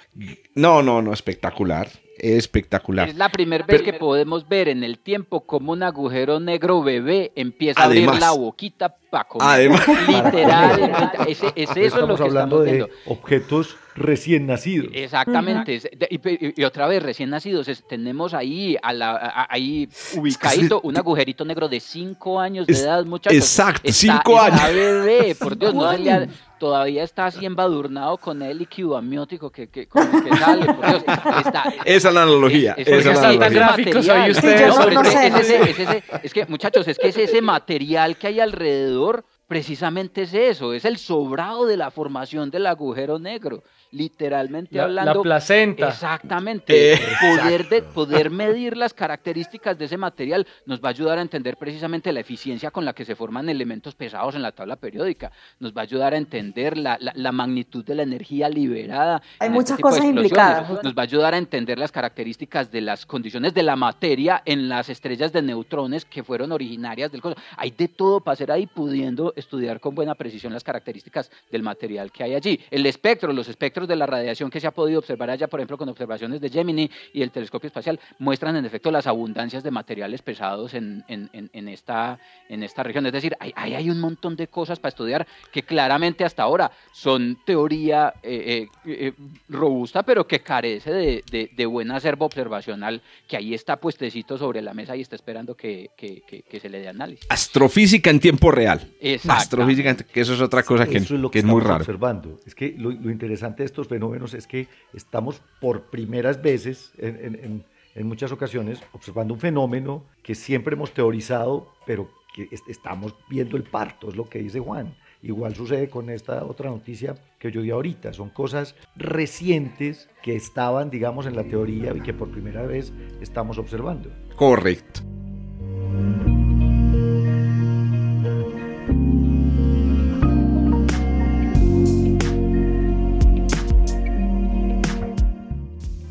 No, 0.53 0.83
no, 0.83 1.01
no, 1.01 1.13
espectacular. 1.13 1.89
Espectacular. 2.19 3.09
Es 3.09 3.15
la 3.15 3.29
primera 3.29 3.65
vez 3.65 3.81
que 3.81 3.93
podemos 3.93 4.47
ver 4.47 4.69
en 4.69 4.83
el 4.83 4.99
tiempo 4.99 5.47
como 5.47 5.73
un 5.73 5.81
agujero 5.81 6.39
negro 6.39 6.83
bebé 6.83 7.31
empieza 7.35 7.81
a 7.81 7.85
abrir 7.85 8.05
la 8.05 8.31
boquita 8.31 8.95
para 9.15 9.27
comer. 9.27 9.47
Además, 9.47 9.87
literalmente, 9.87 11.31
es, 11.31 11.43
eso 11.55 11.73
estamos 11.79 12.09
lo 12.09 12.15
que 12.17 12.23
hablando 12.23 12.63
estamos 12.63 12.89
de 12.89 13.11
objetos 13.11 13.77
recién 13.95 14.45
nacidos. 14.45 14.89
Exactamente. 14.93 15.79
y, 16.09 16.63
otra 16.63 16.87
vez, 16.87 17.01
recién 17.01 17.29
nacidos. 17.29 17.67
tenemos 17.87 18.33
ahí, 18.33 18.77
a 18.81 18.93
la, 18.93 19.47
ahí 19.49 19.87
ubicadito 20.15 20.81
un 20.83 20.97
agujerito 20.97 21.45
negro 21.45 21.67
de 21.69 21.79
5 21.79 22.39
años 22.39 22.67
de 22.67 22.73
edad, 22.73 23.05
muchachos. 23.05 23.37
Exacto, 23.37 23.91
5 23.91 24.39
años. 24.39 24.61
bebé, 24.73 25.35
por 25.35 25.57
Dios, 25.57 25.73
no 25.73 25.85
todavía 26.59 27.03
está 27.03 27.25
así 27.27 27.45
embadurnado 27.45 28.17
con 28.17 28.41
el 28.41 28.57
líquido 28.57 28.95
amniótico 28.95 29.51
que, 29.51 29.67
que, 29.67 29.87
que 29.87 30.37
sale. 30.37 30.65
Por 30.73 30.87
Dios, 30.87 31.03
está, 31.45 31.73
esa 31.85 32.07
es 32.09 32.13
la 32.13 32.23
analogía. 32.23 32.73
Es, 32.77 32.87
esa 32.87 33.11
es 33.11 33.37
la 33.37 33.45
analogía. 33.45 34.27
ustedes. 34.31 36.03
es 36.23 36.33
que, 36.33 36.45
muchachos, 36.47 36.87
es 36.87 36.97
que 36.97 37.09
es 37.09 37.17
ese 37.17 37.41
material 37.41 38.17
que 38.17 38.27
hay 38.27 38.39
alrededor 38.39 39.04
precisamente 39.47 40.23
es 40.23 40.33
eso, 40.33 40.73
es 40.73 40.85
el 40.85 40.97
sobrado 40.97 41.65
de 41.65 41.77
la 41.77 41.91
formación 41.91 42.49
del 42.49 42.65
agujero 42.65 43.19
negro. 43.19 43.63
Literalmente 43.91 44.75
La, 44.77 44.83
hablando. 44.83 45.13
la 45.15 45.21
placenta. 45.21 45.87
Exactamente. 45.89 46.93
Eh, 46.93 46.99
Poder, 47.21 47.69
de, 47.69 47.81
poder 47.81 48.29
medir 48.29 48.77
las 48.77 48.93
características 48.93 49.77
de 49.77 49.85
ese 49.85 49.97
material 49.97 50.45
nos 50.65 50.79
va 50.81 50.89
a 50.89 50.91
ayudar 50.91 51.17
a 51.17 51.21
entender 51.21 51.57
precisamente 51.57 52.11
la 52.11 52.19
eficiencia 52.19 52.71
con 52.71 52.85
la 52.85 52.93
que 52.93 53.05
se 53.05 53.15
forman 53.15 53.49
elementos 53.49 53.95
pesados 53.95 54.35
en 54.35 54.41
la 54.41 54.51
tabla 54.51 54.75
periódica. 54.75 55.31
Nos 55.59 55.73
va 55.73 55.81
a 55.81 55.83
ayudar 55.83 56.13
a 56.13 56.17
entender 56.17 56.77
la, 56.77 56.97
la- 56.99 57.13
la 57.15 57.31
magnitud 57.31 57.83
de 57.83 57.95
la 57.95 58.03
energía 58.03 58.49
liberada. 58.49 59.21
Hay 59.39 59.47
en 59.47 59.53
muchas 59.53 59.71
este 59.71 59.77
de 59.77 59.81
cosas 59.83 60.05
implicadas. 60.05 60.83
Nos 60.83 60.93
va 60.95 61.01
a 61.01 61.05
ayudar 61.05 61.33
a 61.33 61.37
entender 61.37 61.77
las 61.79 61.91
características 61.91 62.71
de 62.71 62.81
las 62.81 63.05
condiciones 63.05 63.53
de 63.53 63.63
la 63.63 63.75
materia 63.75 64.41
en 64.45 64.69
las 64.69 64.89
estrellas 64.89 65.31
de 65.33 65.41
neutrones 65.41 66.05
que 66.05 66.23
fueron 66.23 66.51
originarias 66.51 67.11
del 67.11 67.21
cosmos. 67.21 67.43
Hay 67.57 67.71
de 67.71 67.87
todo 67.87 68.19
para 68.21 68.33
hacer 68.33 68.51
ahí, 68.51 68.67
pudiendo 68.67 69.33
estudiar 69.35 69.79
con 69.79 69.95
buena 69.95 70.15
precisión 70.15 70.53
las 70.53 70.63
características 70.63 71.31
del 71.51 71.63
material 71.63 72.11
que 72.11 72.23
hay 72.23 72.35
allí. 72.35 72.59
El 72.71 72.85
espectro, 72.85 73.33
los 73.33 73.47
espectros 73.47 73.74
de 73.85 73.97
la 73.97 74.05
radiación 74.05 74.49
que 74.49 74.61
se 74.61 74.67
ha 74.67 74.71
podido 74.71 74.99
observar 74.99 75.29
allá, 75.29 75.47
por 75.47 75.59
ejemplo, 75.59 75.77
con 75.77 75.89
observaciones 75.89 76.39
de 76.39 76.49
Gemini 76.49 76.89
y 77.13 77.21
el 77.21 77.31
telescopio 77.31 77.67
espacial, 77.67 77.99
muestran 78.19 78.55
en 78.55 78.65
efecto 78.65 78.89
las 78.91 79.05
abundancias 79.07 79.61
de 79.63 79.71
materiales 79.71 80.21
pesados 80.21 80.73
en, 80.73 81.03
en- 81.09 81.29
en- 81.33 81.49
en 81.51 81.67
esta, 81.67 82.17
en 82.47 82.63
esta 82.63 82.81
región. 82.83 83.05
Es 83.05 83.11
decir, 83.11 83.35
hay, 83.41 83.51
hay, 83.57 83.73
hay 83.75 83.89
un 83.89 83.99
montón 83.99 84.37
de 84.37 84.47
cosas 84.47 84.79
para 84.79 84.89
estudiar 84.89 85.27
que 85.51 85.63
claramente 85.63 86.23
hasta 86.23 86.43
ahora 86.43 86.71
son 86.93 87.37
teoría 87.45 88.13
eh, 88.23 88.67
eh, 88.85 88.91
eh, 89.07 89.13
robusta, 89.49 90.03
pero 90.03 90.25
que 90.25 90.39
carece 90.39 90.91
de, 90.93 91.23
de, 91.29 91.51
de 91.53 91.65
buen 91.65 91.91
acervo 91.91 92.25
observacional, 92.25 93.01
que 93.27 93.35
ahí 93.35 93.53
está 93.53 93.75
puestecito 93.77 94.37
sobre 94.37 94.61
la 94.61 94.73
mesa 94.73 94.95
y 94.95 95.01
está 95.01 95.15
esperando 95.17 95.55
que, 95.55 95.89
que- 95.97 96.21
que- 96.25 96.43
que 96.43 96.59
se 96.61 96.69
le 96.69 96.79
dé 96.79 96.87
análisis. 96.87 97.25
Astrofísica 97.29 98.09
en 98.09 98.19
tiempo 98.21 98.51
real. 98.51 98.89
Astrofísica, 99.27 99.95
que 99.95 100.21
eso 100.21 100.33
es 100.33 100.41
otra 100.41 100.63
cosa 100.63 100.85
que, 100.87 100.97
Eso 100.97 101.15
es 101.15 101.19
lo 101.21 101.29
que 101.29 101.33
que, 101.33 101.39
es 101.39 101.45
muy 101.45 101.61
raro. 101.61 101.77
observando. 101.77 102.39
Es 102.45 102.55
que 102.55 102.73
lo, 102.77 102.91
lo 102.91 103.11
interesante 103.11 103.63
estos 103.65 103.87
fenómenos 103.87 104.33
es 104.33 104.47
que 104.47 104.67
estamos 104.93 105.41
por 105.59 105.83
primeras 105.83 106.41
veces, 106.41 106.93
en, 106.97 107.63
muchas 108.07 108.31
ocasiones, 108.31 108.81
observando 108.91 109.33
un 109.33 109.39
fenómeno 109.39 110.03
que 110.21 110.35
siempre 110.35 110.75
hemos 110.75 110.91
teorizado, 110.93 111.71
pero 111.85 112.09
que 112.35 112.43
est- 112.51 112.67
estamos 112.69 113.15
viendo 113.29 113.55
el 113.57 113.63
parto, 113.63 114.09
es 114.09 114.15
lo 114.17 114.27
que 114.29 114.39
dice 114.39 114.59
Juan. 114.59 114.93
Igual 115.23 115.55
sucede 115.55 115.89
con 115.89 116.09
esta 116.09 116.43
otra 116.45 116.69
noticia 116.69 117.15
que 117.39 117.51
yo 117.51 117.61
di 117.61 117.71
ahorita. 117.71 118.11
Son 118.13 118.29
cosas 118.29 118.75
recientes 118.95 120.09
que 120.21 120.35
estaban, 120.35 120.89
digamos, 120.89 121.25
en 121.25 121.35
la 121.35 121.45
teoría 121.45 121.93
y 121.95 122.01
que 122.01 122.13
por 122.13 122.29
primera 122.29 122.63
vez 122.63 122.91
estamos 123.21 123.57
observando. 123.57 124.09
Correcto. 124.35 125.01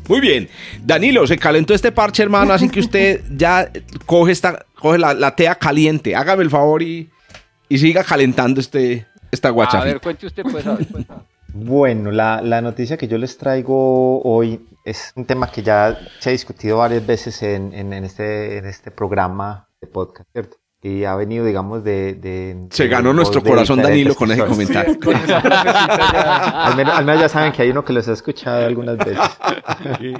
Muy 0.07 0.19
bien. 0.19 0.49
Danilo, 0.83 1.25
se 1.27 1.37
calentó 1.37 1.73
este 1.73 1.91
parche, 1.91 2.23
hermano, 2.23 2.53
así 2.53 2.69
que 2.69 2.79
usted 2.79 3.21
ya 3.35 3.71
coge, 4.05 4.31
esta, 4.31 4.65
coge 4.79 4.97
la, 4.97 5.13
la 5.13 5.35
tea 5.35 5.55
caliente. 5.55 6.15
Hágame 6.15 6.43
el 6.43 6.49
favor 6.49 6.81
y, 6.81 7.09
y 7.69 7.77
siga 7.77 8.03
calentando 8.03 8.59
este, 8.61 9.07
esta 9.31 9.47
A 9.47 9.51
guachafita. 9.51 9.85
ver, 9.85 10.01
cuente 10.01 10.27
usted, 10.27 10.43
pues. 10.43 10.65
a 10.67 10.75
ver, 10.75 10.87
pues. 10.87 11.05
Bueno, 11.53 12.11
la, 12.11 12.41
la 12.41 12.61
noticia 12.61 12.97
que 12.97 13.07
yo 13.07 13.17
les 13.17 13.37
traigo 13.37 14.21
hoy 14.23 14.59
es 14.83 15.13
un 15.15 15.25
tema 15.25 15.49
que 15.49 15.63
ya 15.63 15.97
se 16.19 16.29
ha 16.29 16.31
discutido 16.33 16.77
varias 16.77 17.05
veces 17.07 17.41
en, 17.43 17.73
en- 17.73 17.93
en 17.93 18.03
este, 18.03 18.57
en 18.57 18.65
este 18.65 18.91
programa 18.91 19.67
de 19.81 19.87
podcast, 19.87 20.29
¿cierto? 20.33 20.57
Y 20.87 21.03
ha 21.03 21.15
venido, 21.15 21.43
digamos, 21.45 21.83
de... 21.83 22.13
de- 22.13 22.67
Se 22.69 22.87
ganó 22.87 23.11
nuestro 23.11 23.41
corazón, 23.41 23.81
Danilo, 23.81 24.13
con 24.13 24.29
ese 24.31 24.45
comentario. 24.45 24.99
Con 24.99 25.15
esa 25.15 25.41
frasecita 25.41 25.97
ya. 26.13 26.65
Al 26.67 26.75
menos, 26.77 26.93
al 26.95 27.05
menos 27.05 27.21
ya 27.21 27.29
saben 27.29 27.51
que 27.53 27.63
hay 27.63 27.71
uno 27.71 27.83
que 27.83 27.91
los 27.91 28.07
ha 28.07 28.13
escuchado 28.13 28.63
algunas 28.67 28.95
veces. 28.99 29.17
Aquí 29.75 30.13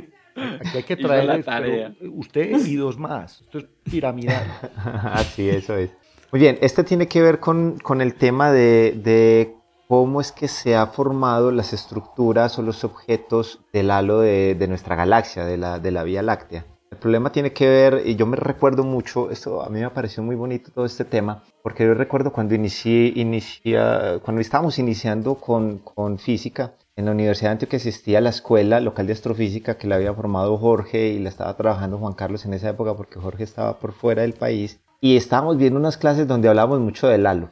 hay 0.73 0.83
que 0.83 0.95
traer 0.95 1.93
usted 2.13 2.65
y 2.65 2.75
dos 2.77 2.97
más. 2.97 3.41
Esto 3.41 3.59
es 3.59 3.65
piramidal. 3.83 4.43
Así, 5.13 5.47
eso 5.47 5.77
es. 5.77 5.91
Muy 6.31 6.39
bien, 6.39 6.57
este 6.61 6.83
tiene 6.83 7.07
que 7.07 7.21
ver 7.21 7.39
con, 7.39 7.77
con 7.77 8.01
el 8.01 8.15
tema 8.15 8.51
de, 8.51 8.99
de 9.03 9.53
cómo 9.87 10.19
es 10.19 10.31
que 10.31 10.47
se 10.47 10.75
ha 10.75 10.87
formado 10.87 11.51
las 11.51 11.73
estructuras 11.73 12.57
o 12.57 12.63
los 12.63 12.83
objetos 12.83 13.59
del 13.71 13.91
halo 13.91 14.19
de, 14.21 14.55
de 14.55 14.67
nuestra 14.67 14.95
galaxia, 14.95 15.45
de 15.45 15.57
la, 15.57 15.77
de 15.77 15.91
la 15.91 16.03
Vía 16.03 16.23
Láctea. 16.23 16.65
Problema 17.05 17.31
tiene 17.31 17.53
que 17.53 17.69
ver, 17.69 18.01
y 18.03 18.15
yo 18.15 18.25
me 18.25 18.35
recuerdo 18.35 18.83
mucho, 18.83 19.29
esto 19.29 19.61
a 19.61 19.69
mí 19.69 19.79
me 19.79 19.91
pareció 19.91 20.23
muy 20.23 20.35
bonito 20.35 20.71
todo 20.71 20.85
este 20.85 21.05
tema, 21.05 21.43
porque 21.61 21.85
yo 21.85 21.93
recuerdo 21.93 22.33
cuando 22.33 22.55
inicié, 22.55 23.13
inicia, 23.15 24.17
cuando 24.23 24.41
estábamos 24.41 24.79
iniciando 24.79 25.35
con, 25.35 25.77
con 25.77 26.17
física, 26.17 26.73
en 26.95 27.05
la 27.05 27.11
Universidad 27.11 27.49
de 27.49 27.51
Antioquia 27.51 27.77
existía 27.77 28.21
la 28.21 28.31
escuela 28.31 28.79
local 28.79 29.05
de 29.05 29.13
astrofísica 29.13 29.77
que 29.77 29.85
la 29.85 29.97
había 29.97 30.15
formado 30.15 30.57
Jorge 30.57 31.09
y 31.09 31.19
la 31.19 31.29
estaba 31.29 31.55
trabajando 31.55 31.99
Juan 31.99 32.13
Carlos 32.13 32.43
en 32.45 32.55
esa 32.55 32.69
época 32.69 32.95
porque 32.95 33.19
Jorge 33.19 33.43
estaba 33.43 33.77
por 33.77 33.93
fuera 33.93 34.23
del 34.23 34.33
país. 34.33 34.79
Y 34.99 35.15
estábamos 35.15 35.57
viendo 35.57 35.79
unas 35.79 35.97
clases 35.97 36.27
donde 36.27 36.49
hablábamos 36.49 36.79
mucho 36.79 37.07
del 37.07 37.27
halo. 37.27 37.51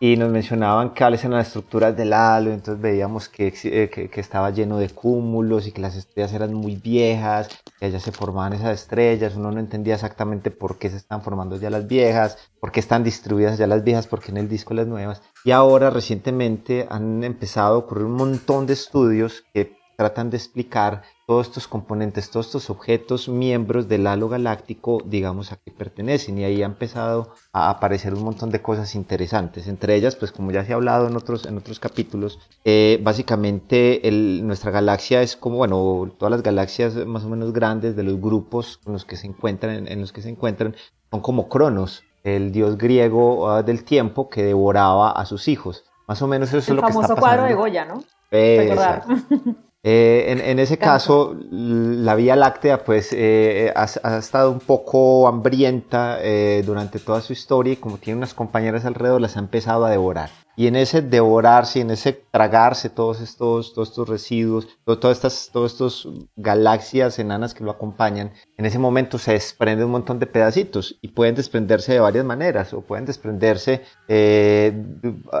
Y 0.00 0.16
nos 0.16 0.30
mencionaban 0.30 0.90
cuáles 0.90 1.24
eran 1.24 1.38
las 1.38 1.48
estructuras 1.48 1.96
del 1.96 2.12
halo, 2.12 2.52
entonces 2.52 2.80
veíamos 2.80 3.28
que, 3.28 3.52
eh, 3.64 3.90
que, 3.90 4.08
que 4.08 4.20
estaba 4.20 4.50
lleno 4.50 4.78
de 4.78 4.90
cúmulos 4.90 5.66
y 5.66 5.72
que 5.72 5.80
las 5.80 5.96
estrellas 5.96 6.32
eran 6.32 6.54
muy 6.54 6.76
viejas, 6.76 7.48
que 7.80 7.86
allá 7.86 7.98
se 7.98 8.12
formaban 8.12 8.52
esas 8.52 8.80
estrellas, 8.80 9.34
uno 9.34 9.50
no 9.50 9.58
entendía 9.58 9.94
exactamente 9.94 10.52
por 10.52 10.78
qué 10.78 10.88
se 10.88 10.98
están 10.98 11.22
formando 11.22 11.56
ya 11.56 11.68
las 11.68 11.88
viejas, 11.88 12.38
por 12.60 12.70
qué 12.70 12.78
están 12.78 13.02
distribuidas 13.02 13.58
ya 13.58 13.66
las 13.66 13.82
viejas, 13.82 14.06
por 14.06 14.20
qué 14.20 14.30
en 14.30 14.36
el 14.36 14.48
disco 14.48 14.72
las 14.72 14.86
nuevas. 14.86 15.20
Y 15.44 15.50
ahora 15.50 15.90
recientemente 15.90 16.86
han 16.90 17.24
empezado 17.24 17.74
a 17.74 17.78
ocurrir 17.78 18.04
un 18.04 18.14
montón 18.14 18.66
de 18.66 18.74
estudios 18.74 19.44
que 19.52 19.76
tratan 19.96 20.30
de 20.30 20.36
explicar 20.36 21.02
todos 21.28 21.48
estos 21.48 21.68
componentes, 21.68 22.30
todos 22.30 22.46
estos 22.46 22.70
objetos 22.70 23.28
miembros 23.28 23.86
del 23.86 24.06
halo 24.06 24.30
galáctico, 24.30 25.02
digamos, 25.04 25.52
a 25.52 25.56
qué 25.56 25.70
pertenecen. 25.70 26.38
Y 26.38 26.44
ahí 26.44 26.62
ha 26.62 26.66
empezado 26.66 27.34
a 27.52 27.68
aparecer 27.68 28.14
un 28.14 28.24
montón 28.24 28.48
de 28.50 28.62
cosas 28.62 28.94
interesantes. 28.94 29.68
Entre 29.68 29.94
ellas, 29.94 30.16
pues 30.16 30.32
como 30.32 30.52
ya 30.52 30.64
se 30.64 30.72
ha 30.72 30.76
hablado 30.76 31.06
en 31.06 31.14
otros, 31.16 31.44
en 31.44 31.58
otros 31.58 31.80
capítulos, 31.80 32.38
eh, 32.64 32.98
básicamente 33.02 34.08
el- 34.08 34.46
nuestra 34.46 34.70
galaxia 34.70 35.20
es 35.20 35.36
como, 35.36 35.58
bueno, 35.58 36.10
todas 36.18 36.30
las 36.30 36.42
galaxias 36.42 36.94
más 37.06 37.24
o 37.24 37.28
menos 37.28 37.52
grandes 37.52 37.94
de 37.94 38.04
los 38.04 38.18
grupos 38.18 38.78
con 38.82 38.94
los 38.94 39.04
que 39.04 39.16
se 39.16 39.26
encuentran, 39.26 39.86
en 39.86 40.00
los 40.00 40.12
que 40.14 40.22
se 40.22 40.30
encuentran, 40.30 40.74
son 41.10 41.20
como 41.20 41.50
Cronos, 41.50 42.04
el 42.24 42.52
dios 42.52 42.78
griego 42.78 43.50
ah, 43.50 43.62
del 43.62 43.84
tiempo 43.84 44.30
que 44.30 44.42
devoraba 44.44 45.10
a 45.12 45.26
sus 45.26 45.46
hijos. 45.48 45.84
Más 46.06 46.22
o 46.22 46.26
menos 46.26 46.48
eso 46.48 46.56
es 46.58 46.68
El 46.70 46.76
lo 46.76 46.82
que 46.82 46.86
está 46.88 47.02
famoso 47.02 47.14
pasando. 47.16 47.20
cuadro 47.20 47.44
de 47.44 47.54
Goya, 47.54 47.84
¿no? 47.84 48.02
Eh. 48.30 48.74
Eh, 49.84 50.26
en, 50.32 50.40
en 50.40 50.58
ese 50.58 50.76
caso, 50.76 51.36
la 51.50 52.14
Vía 52.16 52.34
Láctea 52.34 52.82
pues 52.84 53.10
eh, 53.12 53.72
ha, 53.76 53.86
ha 54.02 54.18
estado 54.18 54.50
un 54.50 54.58
poco 54.58 55.28
hambrienta 55.28 56.18
eh, 56.20 56.62
durante 56.66 56.98
toda 56.98 57.20
su 57.20 57.32
historia 57.32 57.74
y 57.74 57.76
como 57.76 57.98
tiene 57.98 58.18
unas 58.18 58.34
compañeras 58.34 58.84
alrededor 58.84 59.20
las 59.20 59.36
ha 59.36 59.40
empezado 59.40 59.84
a 59.84 59.90
devorar. 59.90 60.30
Y 60.56 60.66
en 60.66 60.74
ese 60.74 61.00
devorarse, 61.00 61.80
en 61.80 61.92
ese 61.92 62.12
tragarse 62.32 62.90
todos 62.90 63.20
estos, 63.20 63.72
todos 63.72 63.90
estos 63.90 64.08
residuos, 64.08 64.66
to- 64.84 64.98
todas 64.98 65.18
estas 65.18 65.50
todos 65.52 65.70
estos 65.72 66.08
galaxias 66.34 67.20
enanas 67.20 67.54
que 67.54 67.62
lo 67.62 67.70
acompañan, 67.70 68.32
en 68.58 68.66
ese 68.66 68.78
momento 68.80 69.18
se 69.18 69.32
desprende 69.34 69.84
un 69.84 69.92
montón 69.92 70.18
de 70.18 70.26
pedacitos 70.26 70.96
y 71.00 71.06
pueden 71.08 71.36
desprenderse 71.36 71.92
de 71.92 72.00
varias 72.00 72.24
maneras 72.24 72.74
o 72.74 72.80
pueden 72.80 73.04
desprenderse 73.06 73.82
eh, 74.08 74.72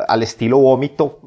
al 0.06 0.22
estilo 0.22 0.58
vómito. 0.58 1.18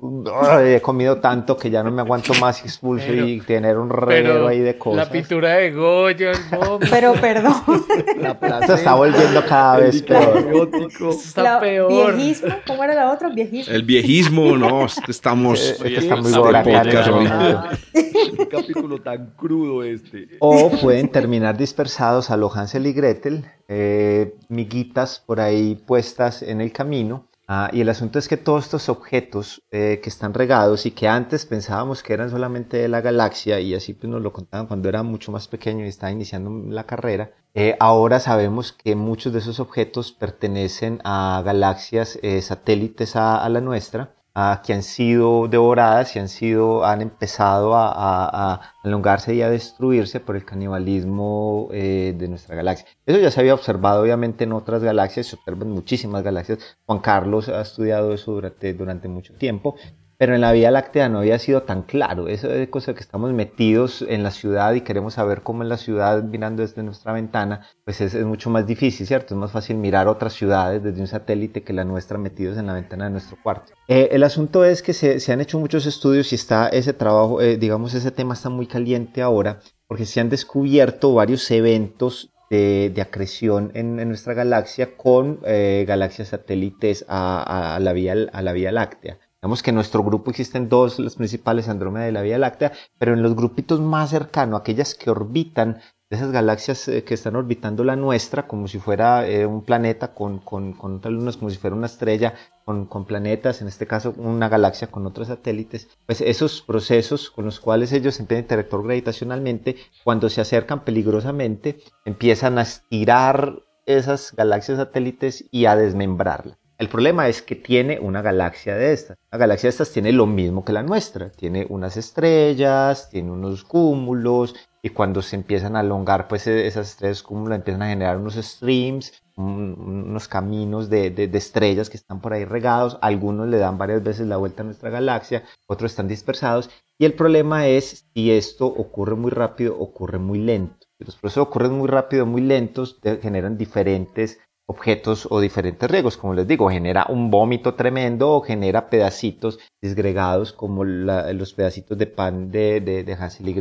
He 0.64 0.80
comido 0.82 1.18
tanto 1.18 1.58
que 1.58 1.70
ya 1.70 1.84
no 1.84 1.92
me 1.92 2.02
aguanto 2.02 2.34
más 2.36 2.64
expulso 2.64 3.08
Pero- 3.10 3.28
y 3.28 3.42
tener 3.42 3.78
un 3.78 3.90
reguero 3.90 4.48
ahí 4.48 4.60
de 4.60 4.78
cosas. 4.78 5.06
la 5.08 5.12
pintura 5.12 5.50
de 5.58 5.72
Goya, 5.72 6.32
el 6.32 6.38
vómito, 6.58 6.88
Pero 6.90 7.14
perdón, 7.14 7.56
La 8.22 8.66
Se 8.68 8.74
está 8.76 8.94
volviendo 8.96 9.44
cada 9.46 9.80
el 9.80 9.84
vez 9.84 10.02
peor. 10.02 10.70
está 11.12 11.44
la- 11.44 11.60
peor. 11.60 12.16
viejismo, 12.16 12.50
¿cómo 12.68 12.84
era 12.86 12.96
la 12.96 13.12
otra? 13.12 13.28
Viejismo. 13.28 13.74
El 13.74 13.84
viejismo, 13.84 14.56
no, 14.58 14.86
estamos... 15.10 15.76
Oye, 15.84 15.98
está 15.98 16.16
muy 16.16 16.32
podcast 16.32 16.86
este. 16.88 17.28
Ah, 17.28 17.70
qué 17.94 18.48
capítulo 18.48 19.02
tan 19.02 19.32
crudo 19.36 19.84
este. 19.84 20.30
O 20.40 20.70
pueden 20.82 21.10
terminar 21.10 21.58
dispersados 21.82 22.30
a 22.30 22.38
lo 22.38 22.54
Hansel 22.54 22.86
y 22.86 22.94
Gretel, 22.94 23.44
eh, 23.68 24.36
miguitas 24.50 25.24
por 25.26 25.40
ahí 25.40 25.74
puestas 25.74 26.44
en 26.44 26.62
el 26.62 26.72
camino. 26.72 27.28
Ah, 27.48 27.72
y 27.74 27.82
el 27.82 27.90
asunto 27.90 28.20
es 28.20 28.28
que 28.28 28.38
todos 28.38 28.66
estos 28.66 28.88
objetos 28.88 29.64
eh, 29.72 30.00
que 30.02 30.10
están 30.10 30.36
regados 30.36 30.86
y 30.86 30.92
que 30.92 31.08
antes 31.08 31.48
pensábamos 31.48 32.04
que 32.04 32.14
eran 32.14 32.30
solamente 32.30 32.78
de 32.78 32.88
la 32.88 33.02
galaxia, 33.02 33.60
y 33.60 33.74
así 33.74 33.94
pues 33.94 34.12
nos 34.12 34.22
lo 34.22 34.32
contaban 34.32 34.68
cuando 34.68 34.90
era 34.90 35.02
mucho 35.02 35.32
más 35.32 35.48
pequeño 35.48 35.84
y 35.84 35.90
estaba 35.90 36.12
iniciando 36.12 36.52
la 36.72 36.86
carrera, 36.86 37.32
eh, 37.56 37.76
ahora 37.80 38.20
sabemos 38.20 38.72
que 38.72 38.96
muchos 38.96 39.34
de 39.34 39.40
esos 39.40 39.60
objetos 39.60 40.12
pertenecen 40.12 41.02
a 41.04 41.42
galaxias 41.44 42.20
eh, 42.22 42.44
satélites 42.44 43.16
a, 43.16 43.44
a 43.44 43.50
la 43.50 43.60
nuestra 43.60 44.21
ah, 44.36 44.62
que 44.66 44.74
han 44.74 44.84
sido 44.84 45.48
devoradas 45.48 46.16
y 46.16 46.20
han 46.20 46.30
sido 46.30 46.86
han 46.86 47.02
empezado 47.02 47.76
a, 47.76 47.88
a, 47.92 48.54
a 48.54 48.62
elongarse 48.84 49.34
y 49.36 49.42
a 49.42 49.50
destruirse 49.50 50.20
por 50.20 50.36
el 50.36 50.46
canibalismo 50.46 51.70
eh, 51.72 52.16
de 52.18 52.28
nuestra 52.28 52.56
galaxia. 52.56 52.88
Eso 53.06 53.20
ya 53.20 53.32
se 53.32 53.40
había 53.40 53.54
observado 53.54 54.02
obviamente 54.02 54.44
en 54.44 54.54
otras 54.54 54.84
galaxias, 54.84 55.28
se 55.28 55.36
observan 55.36 55.70
muchísimas 55.72 56.24
galaxias. 56.24 56.60
Juan 56.86 57.00
Carlos 57.00 57.50
ha 57.50 57.62
estudiado 57.62 58.14
eso 58.14 58.32
durante, 58.32 58.74
durante 58.74 59.08
mucho 59.08 59.34
tiempo. 59.36 59.76
Pero 60.22 60.36
en 60.36 60.42
la 60.42 60.52
Vía 60.52 60.70
Láctea 60.70 61.10
no 61.10 61.18
había 61.18 61.40
sido 61.40 61.64
tan 61.64 61.82
claro. 61.82 62.28
Eso 62.28 62.48
es 62.48 62.70
cosa 62.70 62.94
que 62.94 63.00
estamos 63.00 63.34
metidos 63.34 64.06
en 64.08 64.22
la 64.22 64.30
ciudad 64.30 64.72
y 64.76 64.82
queremos 64.82 65.16
saber 65.16 65.42
cómo 65.42 65.64
es 65.64 65.70
la 65.70 65.78
ciudad 65.78 66.22
mirando 66.22 66.62
desde 66.62 66.84
nuestra 66.84 67.12
ventana, 67.12 67.68
pues 67.84 68.02
es, 68.02 68.14
mucho 68.24 68.52
más 68.52 68.68
difícil, 68.68 69.08
¿cierto? 69.08 69.34
Es 69.34 69.40
más 69.40 69.52
fácil 69.52 69.78
mirar 69.78 70.08
otras 70.08 70.34
ciudades 70.34 70.84
desde 70.84 71.02
un 71.02 71.08
satélite 71.08 71.64
que 71.64 71.74
la 71.74 71.86
nuestra 71.86 72.20
metidos 72.20 72.60
en 72.60 72.68
la 72.68 72.76
ventana 72.76 73.06
de 73.06 73.10
nuestro 73.10 73.36
cuarto. 73.42 73.74
Eh, 73.88 74.10
el 74.12 74.22
asunto 74.22 74.64
es 74.64 74.84
que 74.84 74.94
se, 74.94 75.34
han 75.34 75.42
hecho 75.42 75.58
muchos 75.58 75.88
estudios 75.88 76.32
y 76.34 76.36
está 76.36 76.68
ese 76.68 76.94
trabajo, 76.94 77.42
eh, 77.42 77.58
digamos, 77.58 77.96
ese 77.96 78.12
tema 78.12 78.36
está 78.36 78.50
muy 78.50 78.68
caliente 78.68 79.24
ahora 79.24 79.60
porque 79.88 80.06
se 80.06 80.20
han 80.20 80.30
descubierto 80.30 81.16
varios 81.16 81.50
eventos 81.50 82.30
de, 82.52 82.94
acreción 83.02 83.72
en, 83.74 83.96
nuestra 84.08 84.36
galaxia 84.36 84.96
con 84.96 85.40
eh, 85.48 85.84
galaxias 85.88 86.28
satélites 86.28 87.06
a, 87.08 87.80
la 87.82 87.92
vía, 87.92 88.14
a 88.32 88.42
la 88.44 88.54
Vía 88.54 88.72
Láctea. 88.72 89.18
Digamos 89.42 89.64
que 89.64 89.72
en 89.72 89.76
nuestro 89.76 90.04
grupo 90.04 90.30
existen 90.30 90.70
dos, 90.70 91.00
las 91.00 91.16
principales 91.16 91.68
Andrómeda 91.68 92.06
de 92.06 92.12
la 92.12 92.22
Vía 92.22 92.38
Láctea, 92.38 92.74
pero 93.00 93.14
en 93.14 93.24
los 93.24 93.36
grupitos 93.36 93.80
más 93.80 94.12
cercanos, 94.12 94.60
aquellas 94.60 94.94
que 94.94 95.10
orbitan 95.10 95.82
esas 96.12 96.32
galaxias 96.32 96.88
eh, 96.88 97.04
que 97.04 97.16
están 97.16 97.36
orbitando 97.36 97.84
la 97.84 97.96
nuestra, 97.96 98.46
como 98.46 98.68
si 98.68 98.78
fuera 98.78 99.28
eh, 99.28 99.48
un 99.48 99.64
planeta 99.64 100.14
con, 100.14 100.38
con, 100.38 100.74
con 100.74 100.98
otras 100.98 101.12
lunas, 101.12 101.38
como 101.38 101.50
si 101.50 101.58
fuera 101.58 101.76
una 101.76 101.88
estrella 101.88 102.36
con, 102.66 102.86
con, 102.86 103.06
planetas, 103.06 103.64
en 103.64 103.68
este 103.68 103.88
caso 103.88 104.14
una 104.16 104.48
galaxia 104.48 104.92
con 104.92 105.08
otros 105.08 105.30
satélites, 105.30 105.90
pues 106.06 106.22
esos 106.22 106.62
procesos 106.62 107.32
con 107.32 107.46
los 107.46 107.60
cuales 107.60 107.92
ellos 107.94 108.20
empiezan 108.20 108.44
a 108.44 108.46
interactuar 108.46 108.84
gravitacionalmente, 108.84 109.76
cuando 110.04 110.30
se 110.30 110.42
acercan 110.42 110.84
peligrosamente, 110.84 111.80
empiezan 112.06 112.60
a 112.60 112.62
estirar 112.62 113.64
esas 113.88 114.36
galaxias 114.36 114.78
satélites 114.78 115.46
y 115.50 115.66
a 115.66 115.76
desmembrarlas. 115.76 116.61
El 116.82 116.90
problema 116.90 117.28
es 117.28 117.44
que 117.44 117.56
tiene 117.56 118.00
una 118.00 118.24
galaxia 118.24 118.76
de 118.76 118.92
estas. 118.92 119.16
La 119.32 119.38
galaxia 119.38 119.68
de 119.68 119.70
estas 119.70 119.92
tiene 119.92 120.12
lo 120.12 120.26
mismo 120.26 120.66
que 120.66 120.74
la 120.74 120.82
nuestra. 120.82 121.30
Tiene 121.30 121.68
unas 121.70 121.96
estrellas, 121.96 123.08
tiene 123.12 123.30
unos 123.30 123.64
cúmulos 123.64 124.56
y 124.82 124.90
cuando 124.90 125.22
se 125.22 125.36
empiezan 125.36 125.76
a 125.76 125.82
alongar, 125.82 126.28
pues 126.28 126.48
e, 126.48 126.66
esas 126.66 126.90
estrellas 126.90 127.22
cúmulos 127.22 127.56
empiezan 127.56 127.84
a 127.84 127.90
generar 127.90 128.18
unos 128.18 128.34
streams, 128.34 129.14
unos 129.36 130.28
caminos 130.28 130.90
de, 130.90 131.30
estrellas 131.34 131.88
que 131.88 131.98
están 131.98 132.20
por 132.20 132.34
ahí 132.34 132.46
regados. 132.46 132.98
Algunos 133.04 133.48
le 133.48 133.60
dan 133.60 133.78
varias 133.78 134.02
veces 134.02 134.26
la 134.26 134.38
vuelta 134.38 134.64
a 134.64 134.66
nuestra 134.66 134.90
galaxia, 134.90 135.44
otros 135.68 135.92
están 135.92 136.08
dispersados. 136.08 136.72
Y 136.98 137.06
el 137.06 137.14
problema 137.14 137.68
es 137.68 138.08
si 138.16 138.32
esto 138.32 138.66
ocurre 138.66 139.14
muy 139.14 139.30
rápido, 139.30 139.78
ocurre 139.78 140.18
muy 140.18 140.40
lento. 140.40 140.88
Si 140.98 141.06
los 141.06 141.16
procesos 141.16 141.46
ocurren 141.48 141.74
muy 141.74 141.88
rápido, 141.88 142.26
muy 142.26 142.42
lentos, 142.42 143.00
generan 143.22 143.56
diferentes 143.56 144.40
objetos 144.72 145.28
o 145.30 145.40
diferentes 145.40 145.90
riegos. 145.90 146.18
Como 146.18 146.34
les 146.34 146.48
digo, 146.48 146.70
genera 146.70 147.06
un 147.10 147.30
vómito 147.30 147.76
tremendo 147.76 148.32
o 148.32 148.42
genera 148.42 148.90
pedacitos 148.90 149.60
disgregados 149.82 150.54
como 150.54 150.84
los 150.84 151.54
pedacitos 151.54 151.98
de 151.98 152.08
pan 152.08 152.50
de, 152.52 152.82
de, 152.82 153.14
Hansel 153.14 153.50
y. 153.50 153.54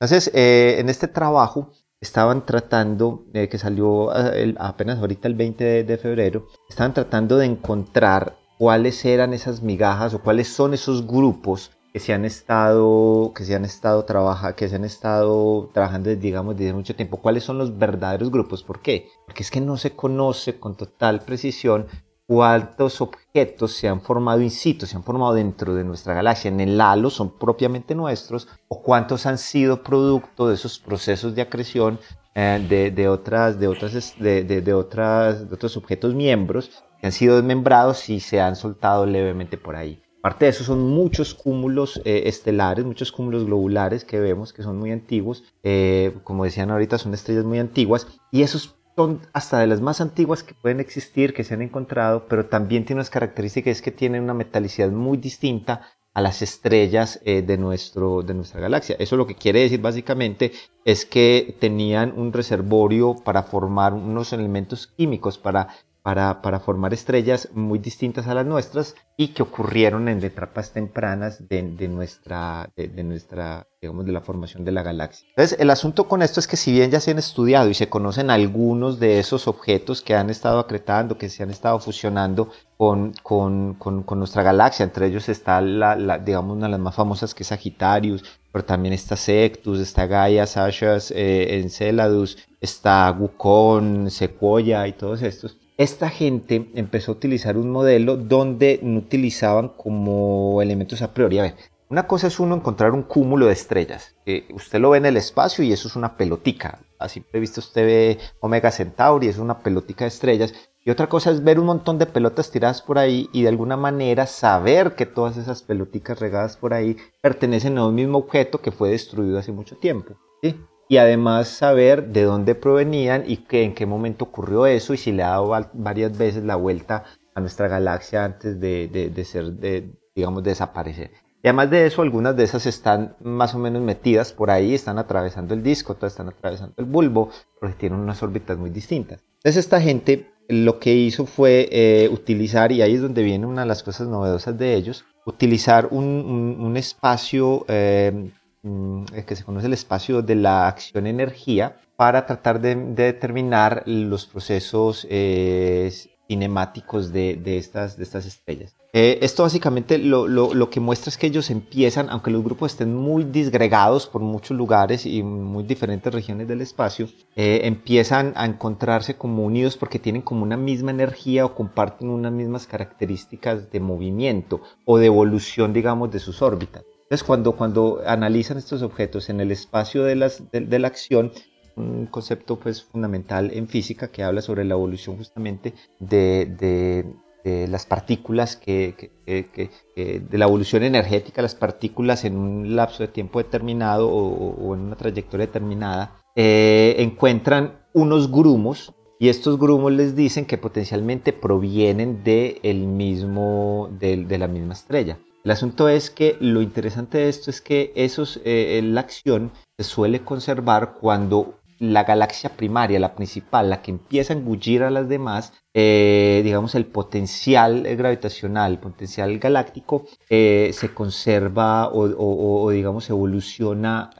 Entonces, 0.00 0.30
eh, 0.34 0.76
en 0.78 0.88
este 0.88 1.08
trabajo 1.08 1.70
estaban 2.00 2.44
tratando, 2.44 3.26
eh, 3.32 3.48
que 3.48 3.58
salió 3.58 4.10
eh, 4.14 4.54
apenas 4.58 4.98
ahorita 4.98 5.28
el 5.28 5.34
20 5.34 5.84
de, 5.84 5.98
febrero, 5.98 6.46
estaban 6.68 6.94
tratando 6.94 7.36
de 7.38 7.46
encontrar 7.46 8.36
cuáles 8.58 9.04
eran 9.04 9.32
esas 9.32 9.62
migajas 9.62 10.14
o 10.14 10.22
cuáles 10.22 10.48
son 10.48 10.74
esos 10.74 11.06
grupos 11.06 11.70
que 11.92 12.00
se 12.00 12.12
han 12.12 12.24
estado 12.24 13.32
que 13.34 13.44
se 13.44 13.54
han 13.54 13.64
estado 13.64 14.04
trabaja, 14.04 14.54
que 14.54 14.68
se 14.68 14.76
han 14.76 14.84
estado 14.84 15.70
trabajando 15.72 16.14
digamos 16.16 16.56
desde 16.56 16.72
mucho 16.72 16.96
tiempo. 16.96 17.18
Cuáles 17.18 17.44
son 17.44 17.58
los 17.58 17.78
verdaderos 17.78 18.30
grupos 18.30 18.62
por 18.62 18.80
qué 18.80 19.08
porque 19.26 19.42
es 19.42 19.50
que 19.50 19.60
no 19.60 19.76
se 19.76 19.94
conoce 19.94 20.58
con 20.58 20.76
total 20.76 21.20
precisión 21.20 21.86
cuántos 22.26 23.00
objetos 23.02 23.72
se 23.72 23.88
han 23.88 24.00
formado 24.00 24.40
in 24.40 24.50
situ, 24.50 24.86
se 24.86 24.96
han 24.96 25.02
formado 25.02 25.34
dentro 25.34 25.74
de 25.74 25.84
nuestra 25.84 26.14
galaxia, 26.14 26.48
en 26.48 26.60
el 26.60 26.80
halo, 26.80 27.10
son 27.10 27.36
propiamente 27.38 27.94
nuestros, 27.94 28.48
o 28.68 28.82
cuántos 28.82 29.26
han 29.26 29.36
sido 29.36 29.82
producto 29.82 30.48
de 30.48 30.54
esos 30.54 30.78
procesos 30.78 31.34
de 31.34 31.42
acreción 31.42 31.98
eh, 32.34 32.64
de, 32.66 32.90
de, 32.90 33.08
otras, 33.08 33.58
de, 33.60 33.68
otras, 33.68 34.14
de, 34.18 34.44
de, 34.44 34.72
otras, 34.72 35.46
de 35.46 35.54
otros 35.54 35.76
objetos 35.76 36.14
miembros 36.14 36.70
que 37.00 37.06
han 37.06 37.12
sido 37.12 37.36
desmembrados 37.36 38.08
y 38.08 38.20
se 38.20 38.40
han 38.40 38.56
soltado 38.56 39.04
levemente 39.04 39.58
por 39.58 39.76
ahí. 39.76 40.02
Aparte 40.22 40.44
de 40.44 40.52
eso, 40.52 40.62
son 40.62 40.88
muchos 40.88 41.34
cúmulos 41.34 42.00
eh, 42.04 42.22
estelares, 42.26 42.84
muchos 42.84 43.10
cúmulos 43.10 43.44
globulares 43.44 44.04
que 44.04 44.20
vemos 44.20 44.52
que 44.52 44.62
son 44.62 44.78
muy 44.78 44.92
antiguos. 44.92 45.42
Eh, 45.64 46.14
como 46.22 46.44
decían 46.44 46.70
ahorita, 46.70 46.96
son 46.96 47.12
estrellas 47.12 47.44
muy 47.44 47.58
antiguas. 47.58 48.06
Y 48.30 48.42
esos 48.42 48.76
son 48.94 49.20
hasta 49.32 49.58
de 49.58 49.66
las 49.66 49.80
más 49.80 50.00
antiguas 50.00 50.44
que 50.44 50.54
pueden 50.54 50.78
existir, 50.78 51.34
que 51.34 51.42
se 51.42 51.54
han 51.54 51.62
encontrado, 51.62 52.28
pero 52.28 52.46
también 52.46 52.84
tienen 52.84 52.98
unas 52.98 53.10
características 53.10 53.82
que 53.82 53.90
tienen 53.90 54.22
una 54.22 54.32
metalicidad 54.32 54.90
muy 54.92 55.18
distinta 55.18 55.88
a 56.14 56.20
las 56.20 56.40
estrellas 56.40 57.20
eh, 57.24 57.42
de, 57.42 57.58
nuestro, 57.58 58.22
de 58.22 58.34
nuestra 58.34 58.60
galaxia. 58.60 58.94
Eso 59.00 59.16
lo 59.16 59.26
que 59.26 59.34
quiere 59.34 59.62
decir 59.62 59.80
básicamente 59.80 60.52
es 60.84 61.04
que 61.04 61.56
tenían 61.58 62.16
un 62.16 62.32
reservorio 62.32 63.16
para 63.24 63.42
formar 63.42 63.92
unos 63.92 64.32
elementos 64.32 64.86
químicos, 64.86 65.36
para 65.36 65.66
para, 66.02 66.42
para, 66.42 66.58
formar 66.58 66.92
estrellas 66.92 67.48
muy 67.54 67.78
distintas 67.78 68.26
a 68.26 68.34
las 68.34 68.44
nuestras 68.44 68.96
y 69.16 69.28
que 69.28 69.42
ocurrieron 69.42 70.08
en 70.08 70.22
etapas 70.24 70.72
tempranas 70.72 71.48
de, 71.48 71.62
de 71.62 71.88
nuestra, 71.88 72.70
de, 72.74 73.04
nuestra, 73.04 73.68
digamos, 73.80 74.04
de 74.04 74.12
la 74.12 74.20
formación 74.20 74.64
de 74.64 74.72
la 74.72 74.82
galaxia. 74.82 75.28
Entonces, 75.28 75.58
el 75.60 75.70
asunto 75.70 76.08
con 76.08 76.22
esto 76.22 76.40
es 76.40 76.48
que 76.48 76.56
si 76.56 76.72
bien 76.72 76.90
ya 76.90 76.98
se 76.98 77.12
han 77.12 77.18
estudiado 77.18 77.70
y 77.70 77.74
se 77.74 77.88
conocen 77.88 78.30
algunos 78.30 78.98
de 78.98 79.20
esos 79.20 79.46
objetos 79.46 80.02
que 80.02 80.16
han 80.16 80.28
estado 80.28 80.58
acretando, 80.58 81.18
que 81.18 81.28
se 81.28 81.44
han 81.44 81.50
estado 81.50 81.78
fusionando 81.78 82.50
con, 82.76 83.12
con, 83.22 83.74
con, 83.74 84.02
con 84.02 84.18
nuestra 84.18 84.42
galaxia, 84.42 84.84
entre 84.84 85.06
ellos 85.06 85.28
está 85.28 85.60
la, 85.60 85.94
la, 85.94 86.18
digamos, 86.18 86.56
una 86.56 86.66
de 86.66 86.72
las 86.72 86.80
más 86.80 86.96
famosas 86.96 87.32
que 87.32 87.44
es 87.44 87.48
Sagittarius, 87.48 88.24
pero 88.50 88.64
también 88.64 88.92
está 88.92 89.16
Sectus, 89.16 89.78
está 89.78 90.06
Gaia, 90.06 90.46
Sashas, 90.46 91.10
eh, 91.12 91.60
Enceladus, 91.60 92.38
está 92.60 93.10
Wukon, 93.10 94.10
Sequoia 94.10 94.86
y 94.86 94.92
todos 94.92 95.22
estos 95.22 95.61
esta 95.76 96.10
gente 96.10 96.70
empezó 96.74 97.12
a 97.12 97.14
utilizar 97.14 97.56
un 97.56 97.70
modelo 97.70 98.16
donde 98.16 98.80
no 98.82 98.98
utilizaban 98.98 99.68
como 99.68 100.60
elementos 100.62 101.02
a 101.02 101.14
priori. 101.14 101.38
A 101.38 101.42
ver, 101.42 101.54
una 101.88 102.06
cosa 102.06 102.26
es 102.26 102.40
uno 102.40 102.54
encontrar 102.54 102.92
un 102.92 103.02
cúmulo 103.02 103.46
de 103.46 103.52
estrellas. 103.52 104.14
que 104.24 104.46
usted 104.54 104.80
lo 104.80 104.90
ve 104.90 104.98
en 104.98 105.06
el 105.06 105.16
espacio 105.16 105.62
y 105.62 105.72
eso 105.72 105.88
es 105.88 105.96
una 105.96 106.16
pelotica. 106.16 106.80
Así 106.98 107.20
previsto 107.20 107.60
usted 107.60 107.84
ve 107.84 108.18
Omega 108.40 108.70
Centauri, 108.70 109.28
es 109.28 109.38
una 109.38 109.58
pelotica 109.58 110.04
de 110.04 110.08
estrellas. 110.08 110.54
Y 110.84 110.90
otra 110.90 111.08
cosa 111.08 111.30
es 111.30 111.44
ver 111.44 111.60
un 111.60 111.66
montón 111.66 111.98
de 111.98 112.06
pelotas 112.06 112.50
tiradas 112.50 112.82
por 112.82 112.98
ahí 112.98 113.28
y 113.32 113.42
de 113.42 113.48
alguna 113.48 113.76
manera 113.76 114.26
saber 114.26 114.94
que 114.94 115.06
todas 115.06 115.36
esas 115.36 115.62
peloticas 115.62 116.18
regadas 116.18 116.56
por 116.56 116.74
ahí 116.74 116.96
pertenecen 117.20 117.78
a 117.78 117.86
un 117.86 117.94
mismo 117.94 118.18
objeto 118.18 118.62
que 118.62 118.72
fue 118.72 118.90
destruido 118.90 119.38
hace 119.38 119.52
mucho 119.52 119.76
tiempo. 119.76 120.14
¿sí? 120.42 120.56
Y 120.92 120.98
además 120.98 121.48
saber 121.48 122.08
de 122.08 122.24
dónde 122.24 122.54
provenían 122.54 123.24
y 123.26 123.38
que, 123.38 123.62
en 123.62 123.74
qué 123.74 123.86
momento 123.86 124.26
ocurrió 124.26 124.66
eso 124.66 124.92
y 124.92 124.98
si 124.98 125.10
le 125.10 125.22
ha 125.22 125.30
dado 125.30 125.50
varias 125.72 126.18
veces 126.18 126.44
la 126.44 126.56
vuelta 126.56 127.04
a 127.34 127.40
nuestra 127.40 127.66
galaxia 127.66 128.26
antes 128.26 128.60
de, 128.60 128.88
de, 128.88 129.24
ser, 129.24 129.52
de, 129.52 129.90
digamos, 130.14 130.42
desaparecer. 130.42 131.10
Y 131.42 131.48
además 131.48 131.70
de 131.70 131.86
eso, 131.86 132.02
algunas 132.02 132.36
de 132.36 132.44
esas 132.44 132.66
están 132.66 133.16
más 133.22 133.54
o 133.54 133.58
menos 133.58 133.80
metidas 133.80 134.34
por 134.34 134.50
ahí, 134.50 134.74
están 134.74 134.98
atravesando 134.98 135.54
el 135.54 135.62
disco, 135.62 135.94
otras 135.94 136.12
están 136.12 136.28
atravesando 136.28 136.74
el 136.76 136.84
bulbo, 136.84 137.30
porque 137.58 137.74
tienen 137.74 137.98
unas 137.98 138.22
órbitas 138.22 138.58
muy 138.58 138.68
distintas. 138.68 139.24
Entonces 139.36 139.64
esta 139.64 139.80
gente 139.80 140.30
lo 140.48 140.78
que 140.78 140.92
hizo 140.92 141.24
fue 141.24 141.70
eh, 141.72 142.10
utilizar, 142.12 142.70
y 142.70 142.82
ahí 142.82 142.96
es 142.96 143.00
donde 143.00 143.22
viene 143.22 143.46
una 143.46 143.62
de 143.62 143.68
las 143.68 143.82
cosas 143.82 144.08
novedosas 144.08 144.58
de 144.58 144.74
ellos, 144.74 145.06
utilizar 145.24 145.88
un, 145.90 146.58
un, 146.60 146.76
espacio 146.76 147.64
eh, 147.68 148.30
que 148.62 149.36
se 149.36 149.44
conoce 149.44 149.66
el 149.66 149.72
espacio 149.72 150.22
de 150.22 150.36
la 150.36 150.68
acción 150.68 151.06
energía 151.06 151.76
para 151.96 152.26
tratar 152.26 152.60
de, 152.60 152.76
determinar 152.76 153.82
los 153.86 154.26
procesos 154.26 155.06
eh, 155.10 155.90
cinemáticos 156.28 157.12
de, 157.12 157.40
estas, 157.56 157.98
estrellas. 157.98 158.74
Eh, 158.92 159.18
esto 159.22 159.42
básicamente 159.42 159.98
lo, 159.98 160.70
que 160.70 160.80
muestra 160.80 161.08
es 161.08 161.16
que 161.16 161.26
ellos 161.26 161.50
empiezan, 161.50 162.08
aunque 162.10 162.30
los 162.30 162.44
grupos 162.44 162.72
estén 162.72 162.94
muy 162.94 163.24
disgregados 163.24 164.06
por 164.06 164.22
muchos 164.22 164.56
lugares 164.56 165.06
y 165.06 165.22
muy 165.22 165.64
diferentes 165.64 166.12
regiones 166.12 166.46
del 166.46 166.60
espacio, 166.60 167.08
eh, 167.34 167.62
empiezan 167.64 168.32
a 168.36 168.46
encontrarse 168.46 169.16
como 169.16 169.44
unidos 169.44 169.76
porque 169.76 169.98
tienen 169.98 170.22
como 170.22 170.44
una 170.44 170.56
misma 170.56 170.92
energía 170.92 171.44
o 171.44 171.54
comparten 171.54 172.10
unas 172.10 172.32
mismas 172.32 172.66
características 172.66 173.70
de 173.72 173.80
movimiento 173.80 174.60
o 174.84 174.98
de 174.98 175.06
evolución, 175.06 175.72
digamos, 175.72 176.10
de 176.12 176.20
sus 176.20 176.42
órbitas. 176.42 176.84
Entonces, 177.12 177.26
cuando, 177.58 178.00
analizan 178.06 178.56
estos 178.56 178.80
objetos 178.80 179.28
en 179.28 179.42
el 179.42 179.50
espacio 179.50 180.02
de, 180.04 180.16
la 180.16 180.86
acción, 180.88 181.30
un 181.76 182.06
concepto 182.06 182.58
pues 182.58 182.84
fundamental 182.84 183.50
en 183.52 183.68
física 183.68 184.08
que 184.08 184.22
habla 184.22 184.40
sobre 184.40 184.64
la 184.64 184.72
evolución 184.72 185.18
justamente 185.18 185.74
de, 186.00 187.04
las 187.44 187.84
partículas, 187.84 188.56
que, 188.56 189.10
de 189.26 190.38
la 190.38 190.46
evolución 190.46 190.84
energética, 190.84 191.42
las 191.42 191.54
partículas 191.54 192.24
en 192.24 192.38
un 192.38 192.76
lapso 192.76 193.02
de 193.02 193.08
tiempo 193.08 193.40
determinado 193.42 194.08
o, 194.08 194.74
en 194.74 194.80
una 194.80 194.96
trayectoria 194.96 195.44
determinada, 195.44 196.16
eh, 196.34 196.94
encuentran 196.96 197.82
unos 197.92 198.32
grumos 198.32 198.94
y 199.20 199.28
estos 199.28 199.58
grumos 199.58 199.92
les 199.92 200.16
dicen 200.16 200.46
que 200.46 200.56
potencialmente 200.56 201.34
provienen 201.34 202.24
de, 202.24 202.58
mismo, 202.86 203.90
de 204.00 204.38
la 204.38 204.48
misma 204.48 204.72
estrella. 204.72 205.18
El 205.44 205.50
asunto 205.50 205.88
es 205.88 206.10
que 206.10 206.36
lo 206.40 206.62
interesante 206.62 207.18
de 207.18 207.28
esto 207.28 207.50
es 207.50 207.60
que 207.60 207.92
esos, 207.96 208.40
eh, 208.44 208.80
la 208.84 209.00
acción 209.00 209.50
se 209.76 209.84
suele 209.84 210.20
conservar 210.20 210.94
cuando 211.00 211.58
la 211.80 212.04
galaxia 212.04 212.50
primaria, 212.50 213.00
la 213.00 213.16
principal, 213.16 213.68
la 213.68 213.82
que 213.82 213.90
empieza 213.90 214.32
a 214.32 214.36
engullir 214.36 214.84
a 214.84 214.90
las 214.90 215.08
demás, 215.08 215.52
eh, 215.74 216.42
digamos, 216.44 216.76
el 216.76 216.86
potencial 216.86 217.82
gravitacional, 217.96 218.70
el 218.70 218.78
potencial 218.78 219.36
galáctico, 219.40 220.04
eh, 220.30 220.70
se 220.74 220.94
conserva 220.94 221.88
o, 221.92 222.70
digamos, 222.70 223.10
evoluciona 223.10 224.10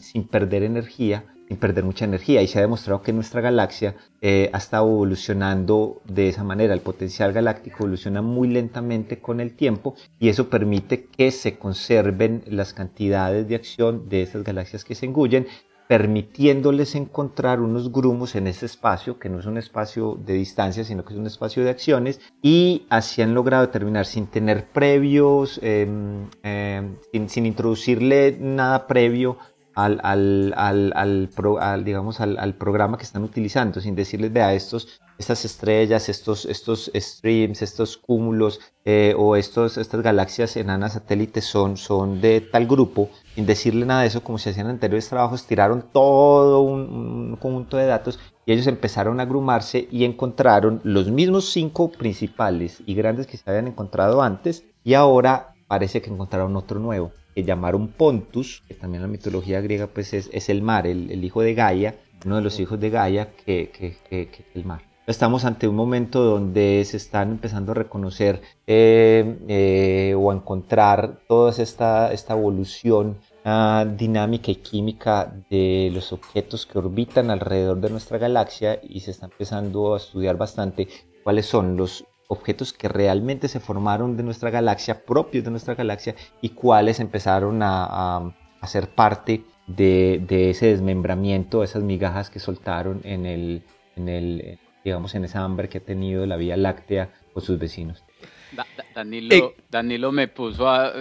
sin 0.00 0.28
perder 0.28 0.64
energía 0.64 1.24
sin 1.48 1.56
perder 1.56 1.84
mucha 1.84 2.04
energía 2.04 2.42
y 2.42 2.46
se 2.46 2.58
ha 2.58 2.62
demostrado 2.62 3.02
que 3.02 3.12
nuestra 3.12 3.40
galaxia 3.40 3.96
eh, 4.20 4.50
ha 4.52 4.58
estado 4.58 4.86
evolucionando 4.86 6.02
de 6.04 6.28
esa 6.28 6.44
manera. 6.44 6.74
El 6.74 6.80
potencial 6.80 7.32
galáctico 7.32 7.78
evoluciona 7.80 8.20
muy 8.20 8.48
lentamente 8.48 9.18
con 9.20 9.40
el 9.40 9.54
tiempo 9.54 9.94
y 10.20 10.28
eso 10.28 10.50
permite 10.50 11.06
que 11.06 11.30
se 11.30 11.58
conserven 11.58 12.42
las 12.46 12.74
cantidades 12.74 13.48
de 13.48 13.54
acción 13.54 14.08
de 14.10 14.22
estas 14.22 14.44
galaxias 14.44 14.84
que 14.84 14.94
se 14.94 15.06
engullen 15.06 15.46
permitiéndoles 15.88 16.94
encontrar 16.94 17.60
unos 17.60 17.90
grumos 17.90 18.34
en 18.34 18.46
ese 18.46 18.66
espacio, 18.66 19.18
que 19.18 19.30
no 19.30 19.40
es 19.40 19.46
un 19.46 19.56
espacio 19.56 20.18
de 20.22 20.34
distancia, 20.34 20.84
sino 20.84 21.02
que 21.02 21.14
es 21.14 21.18
un 21.18 21.26
espacio 21.26 21.64
de 21.64 21.70
acciones, 21.70 22.20
y 22.42 22.86
así 22.90 23.22
han 23.22 23.32
logrado 23.32 23.64
determinar 23.64 24.04
sin 24.04 24.26
tener 24.26 24.66
previos, 24.66 25.58
em, 25.62 26.28
em, 26.42 26.98
sin, 27.26 27.46
introducirle 27.46 28.36
nada 28.38 28.86
previo 28.86 29.38
al, 29.78 30.00
al, 30.02 30.92
al, 30.96 31.84
digamos, 31.84 32.20
al, 32.20 32.54
programa 32.54 32.98
que 32.98 33.04
están 33.04 33.22
utilizando, 33.22 33.80
sin 33.80 33.94
decirles, 33.94 34.32
vea, 34.32 34.52
estos, 34.52 35.00
estas 35.18 35.44
estrellas, 35.44 36.08
estos, 36.08 36.46
estos 36.46 36.90
streams, 36.92 37.62
estos 37.62 37.96
cúmulos 37.96 38.58
eh, 38.84 39.14
o 39.16 39.36
estos, 39.36 39.78
estas 39.78 40.02
galaxias 40.02 40.56
enanas 40.56 40.94
satélites 40.94 41.44
son, 41.44 41.76
son 41.76 42.20
de 42.20 42.40
tal 42.40 42.66
grupo, 42.66 43.08
sin 43.36 43.46
decirle 43.46 43.86
nada 43.86 44.00
de 44.00 44.08
eso, 44.08 44.24
como 44.24 44.38
se 44.38 44.50
hacían 44.50 44.66
anteriores 44.66 45.08
trabajos, 45.08 45.46
tiraron 45.46 45.84
todo 45.92 46.60
un, 46.62 47.36
conjunto 47.36 47.76
de 47.76 47.86
datos 47.86 48.18
y 48.46 48.52
ellos 48.52 48.66
empezaron 48.66 49.20
a 49.20 49.22
agrumarse 49.22 49.86
y 49.92 50.04
encontraron 50.04 50.80
los 50.82 51.08
mismos 51.08 51.52
cinco 51.52 51.92
principales 51.92 52.82
y 52.84 52.94
grandes 52.94 53.28
que 53.28 53.36
se 53.36 53.48
habían 53.48 53.68
encontrado 53.68 54.22
antes 54.22 54.64
y 54.82 54.94
ahora 54.94 55.54
parece 55.68 56.02
que 56.02 56.10
encontraron 56.10 56.56
otro 56.56 56.80
nuevo 56.80 57.12
llamaron 57.44 57.88
Pontus, 57.88 58.62
que 58.66 58.74
también 58.74 59.02
la 59.02 59.08
mitología 59.08 59.60
griega 59.60 59.86
pues 59.86 60.14
es, 60.14 60.48
el 60.48 60.62
mar, 60.62 60.86
el, 60.86 61.24
hijo 61.24 61.42
de 61.42 61.54
Gaia, 61.54 61.96
uno 62.24 62.36
de 62.36 62.42
los 62.42 62.58
hijos 62.60 62.78
de 62.80 62.90
Gaia 62.90 63.30
que, 63.32 63.70
que, 63.70 64.28
el 64.54 64.64
mar. 64.64 64.82
Estamos 65.06 65.46
ante 65.46 65.66
un 65.66 65.74
momento 65.74 66.22
donde 66.22 66.84
se 66.84 66.98
están 66.98 67.30
empezando 67.30 67.72
a 67.72 67.74
reconocer 67.74 68.42
eh, 68.66 69.38
eh, 69.48 70.14
o 70.14 70.30
a 70.30 70.34
encontrar 70.34 71.20
toda 71.26 71.50
esta, 71.50 72.12
esta 72.12 72.34
evolución 72.34 73.16
ah, 73.42 73.86
dinámica 73.96 74.50
y 74.50 74.56
química 74.56 75.32
de 75.48 75.90
los 75.94 76.12
objetos 76.12 76.66
que 76.66 76.78
orbitan 76.78 77.30
alrededor 77.30 77.80
de 77.80 77.88
nuestra 77.88 78.18
galaxia 78.18 78.80
y 78.82 79.00
se 79.00 79.12
está 79.12 79.26
empezando 79.26 79.94
a 79.94 79.96
estudiar 79.96 80.36
bastante 80.36 80.88
cuáles 81.24 81.46
son 81.46 81.76
los 81.76 82.04
objetos 82.28 82.72
que 82.72 82.88
realmente 82.88 83.48
se 83.48 83.58
formaron 83.58 84.16
de 84.16 84.22
nuestra 84.22 84.50
galaxia, 84.50 85.04
propios 85.04 85.44
de 85.44 85.50
nuestra 85.50 85.74
galaxia, 85.74 86.14
y 86.40 86.50
cuáles 86.50 87.00
empezaron 87.00 87.62
a, 87.62 88.34
a, 88.60 88.66
ser 88.66 88.90
parte 88.90 89.44
de, 89.66 90.50
ese 90.50 90.66
desmembramiento, 90.66 91.64
esas 91.64 91.82
migajas 91.82 92.30
que 92.30 92.38
soltaron 92.38 93.00
en 93.04 93.26
el, 93.26 93.62
en 93.96 94.08
el, 94.08 94.58
digamos, 94.84 95.14
en 95.14 95.24
esa 95.24 95.42
hambre 95.42 95.68
que 95.68 95.78
ha 95.78 95.84
tenido 95.84 96.26
la 96.26 96.36
Vía 96.36 96.56
Láctea 96.56 97.10
con 97.32 97.42
sus 97.42 97.58
vecinos. 97.58 98.04
Danilo, 98.94 99.34
eh, 99.34 99.54
Danilo 99.70 100.12
me 100.12 100.28
puso 100.28 100.68
a... 100.68 100.92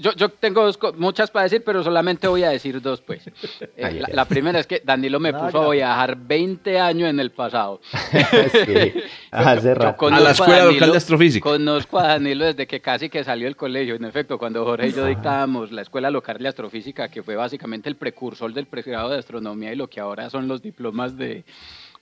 Yo, 0.00 0.12
yo, 0.12 0.28
tengo 0.28 0.70
muchas 0.96 1.30
para 1.30 1.44
decir, 1.44 1.62
pero 1.64 1.82
solamente 1.82 2.28
voy 2.28 2.44
a 2.44 2.50
decir 2.50 2.80
dos, 2.80 3.00
pues. 3.00 3.24
Eh, 3.76 4.02
la, 4.12 4.24
primera 4.24 4.60
es 4.60 4.66
que 4.66 4.82
Danilo 4.84 5.18
me 5.18 5.32
puso 5.32 5.62
a 5.62 5.70
viajar 5.70 6.16
20 6.16 6.78
años 6.78 7.10
en 7.10 7.18
el 7.18 7.32
pasado. 7.32 7.80
sí, 8.52 8.92
hace 9.30 9.74
rato. 9.74 10.06
A 10.06 10.20
la 10.20 10.30
escuela 10.30 10.64
local 10.66 10.90
de 10.92 10.96
astrofísica. 10.96 11.42
Conozco 11.42 11.98
a 11.98 12.08
Danilo 12.08 12.44
desde 12.44 12.66
que 12.66 12.80
casi 12.80 13.08
que 13.08 13.24
salió 13.24 13.46
del 13.46 13.56
colegio. 13.56 13.96
En 13.96 14.04
efecto, 14.04 14.38
cuando 14.38 14.64
Jorge 14.64 14.88
y 14.88 14.92
yo 14.92 15.06
dictábamos 15.06 15.72
la 15.72 15.82
escuela 15.82 16.10
local 16.10 16.38
de 16.38 16.48
astrofísica, 16.48 17.08
que 17.08 17.22
fue 17.22 17.34
básicamente 17.34 17.88
el 17.88 17.96
precursor 17.96 18.52
del 18.52 18.66
pregrado 18.66 19.10
de 19.10 19.18
astronomía 19.18 19.72
y 19.72 19.76
lo 19.76 19.88
que 19.88 20.00
ahora 20.00 20.30
son 20.30 20.46
los 20.46 20.62
diplomas 20.62 21.16
de 21.16 21.44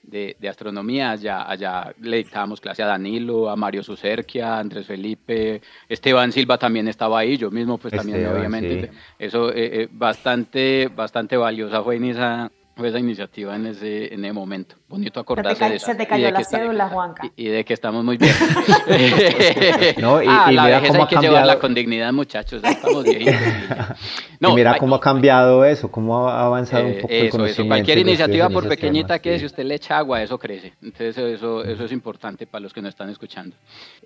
de, 0.03 0.35
astronomía. 0.47 1.11
Allá, 1.11 1.49
allá 1.49 1.93
le 1.99 2.17
dictábamos 2.17 2.61
clase 2.61 2.83
a 2.83 2.87
Danilo, 2.87 3.49
a 3.49 3.55
Mario 3.55 3.83
Sucerquia, 3.83 4.55
a 4.55 4.59
Andrés 4.59 4.85
Felipe, 4.85 5.61
Esteban 5.89 6.31
Silva 6.31 6.57
también 6.57 6.87
estaba 6.87 7.19
ahí, 7.19 7.37
yo 7.37 7.49
mismo 7.49 7.77
pues 7.77 7.93
también 7.93 8.25
obviamente. 8.27 8.91
Eso 9.17 9.51
eh, 9.51 9.83
eh, 9.83 9.89
bastante, 9.91 10.89
bastante 10.93 11.37
valiosa 11.37 11.81
fue 11.83 11.95
en 11.95 12.05
esa, 12.05 12.51
esa 12.77 12.99
iniciativa 12.99 13.55
en 13.55 13.67
ese, 13.67 14.13
en 14.13 14.25
ese 14.25 14.33
momento. 14.33 14.75
Bonito 14.93 15.19
acordarse 15.19 15.67
de 15.67 15.75
eso. 15.77 15.87
Se 15.87 15.95
te 15.95 16.05
cayó 16.05 16.29
la 16.29 16.43
cédula, 16.43 16.87
Juanca. 16.87 17.23
Y, 17.35 17.47
de 17.47 17.65
que 17.65 17.73
estamos 17.73 18.03
muy 18.03 18.17
bien. 18.17 18.31
no, 19.97 20.21
y, 20.21 20.27
ah, 20.29 20.51
la 20.51 20.65
vejez 20.67 20.93
hay 20.93 21.07
que 21.07 21.15
llevarla 21.15 21.57
con 21.57 21.73
dignidad, 21.73 22.13
muchachos. 22.13 22.61
Estamos 22.63 23.03
viejitos. 23.03 23.33
No, 24.39 24.49
y 24.49 24.55
mira 24.55 24.77
cómo 24.77 24.95
ha 24.95 24.99
cambiado 24.99 25.63
eso, 25.63 25.89
cómo 25.89 26.27
ha 26.27 26.45
avanzado 26.45 26.83
un 26.83 26.91
eh, 26.91 26.97
poco 27.01 27.13
eso, 27.13 27.23
el 27.23 27.29
conocimiento. 27.29 27.61
Eso. 27.61 27.67
Cualquier 27.69 27.97
iniciativa, 27.99 28.49
por 28.49 28.67
pequeñita 28.67 29.19
que 29.19 29.35
es, 29.35 29.39
si 29.39 29.45
usted 29.45 29.63
le 29.63 29.75
echa 29.75 29.97
agua, 29.97 30.21
eso 30.21 30.37
crece. 30.37 30.73
Entonces, 30.81 31.17
eso, 31.17 31.63
eso 31.63 31.85
es 31.85 31.91
importante 31.93 32.45
para 32.45 32.61
los 32.61 32.73
que 32.73 32.81
nos 32.81 32.89
están 32.89 33.09
escuchando. 33.09 33.55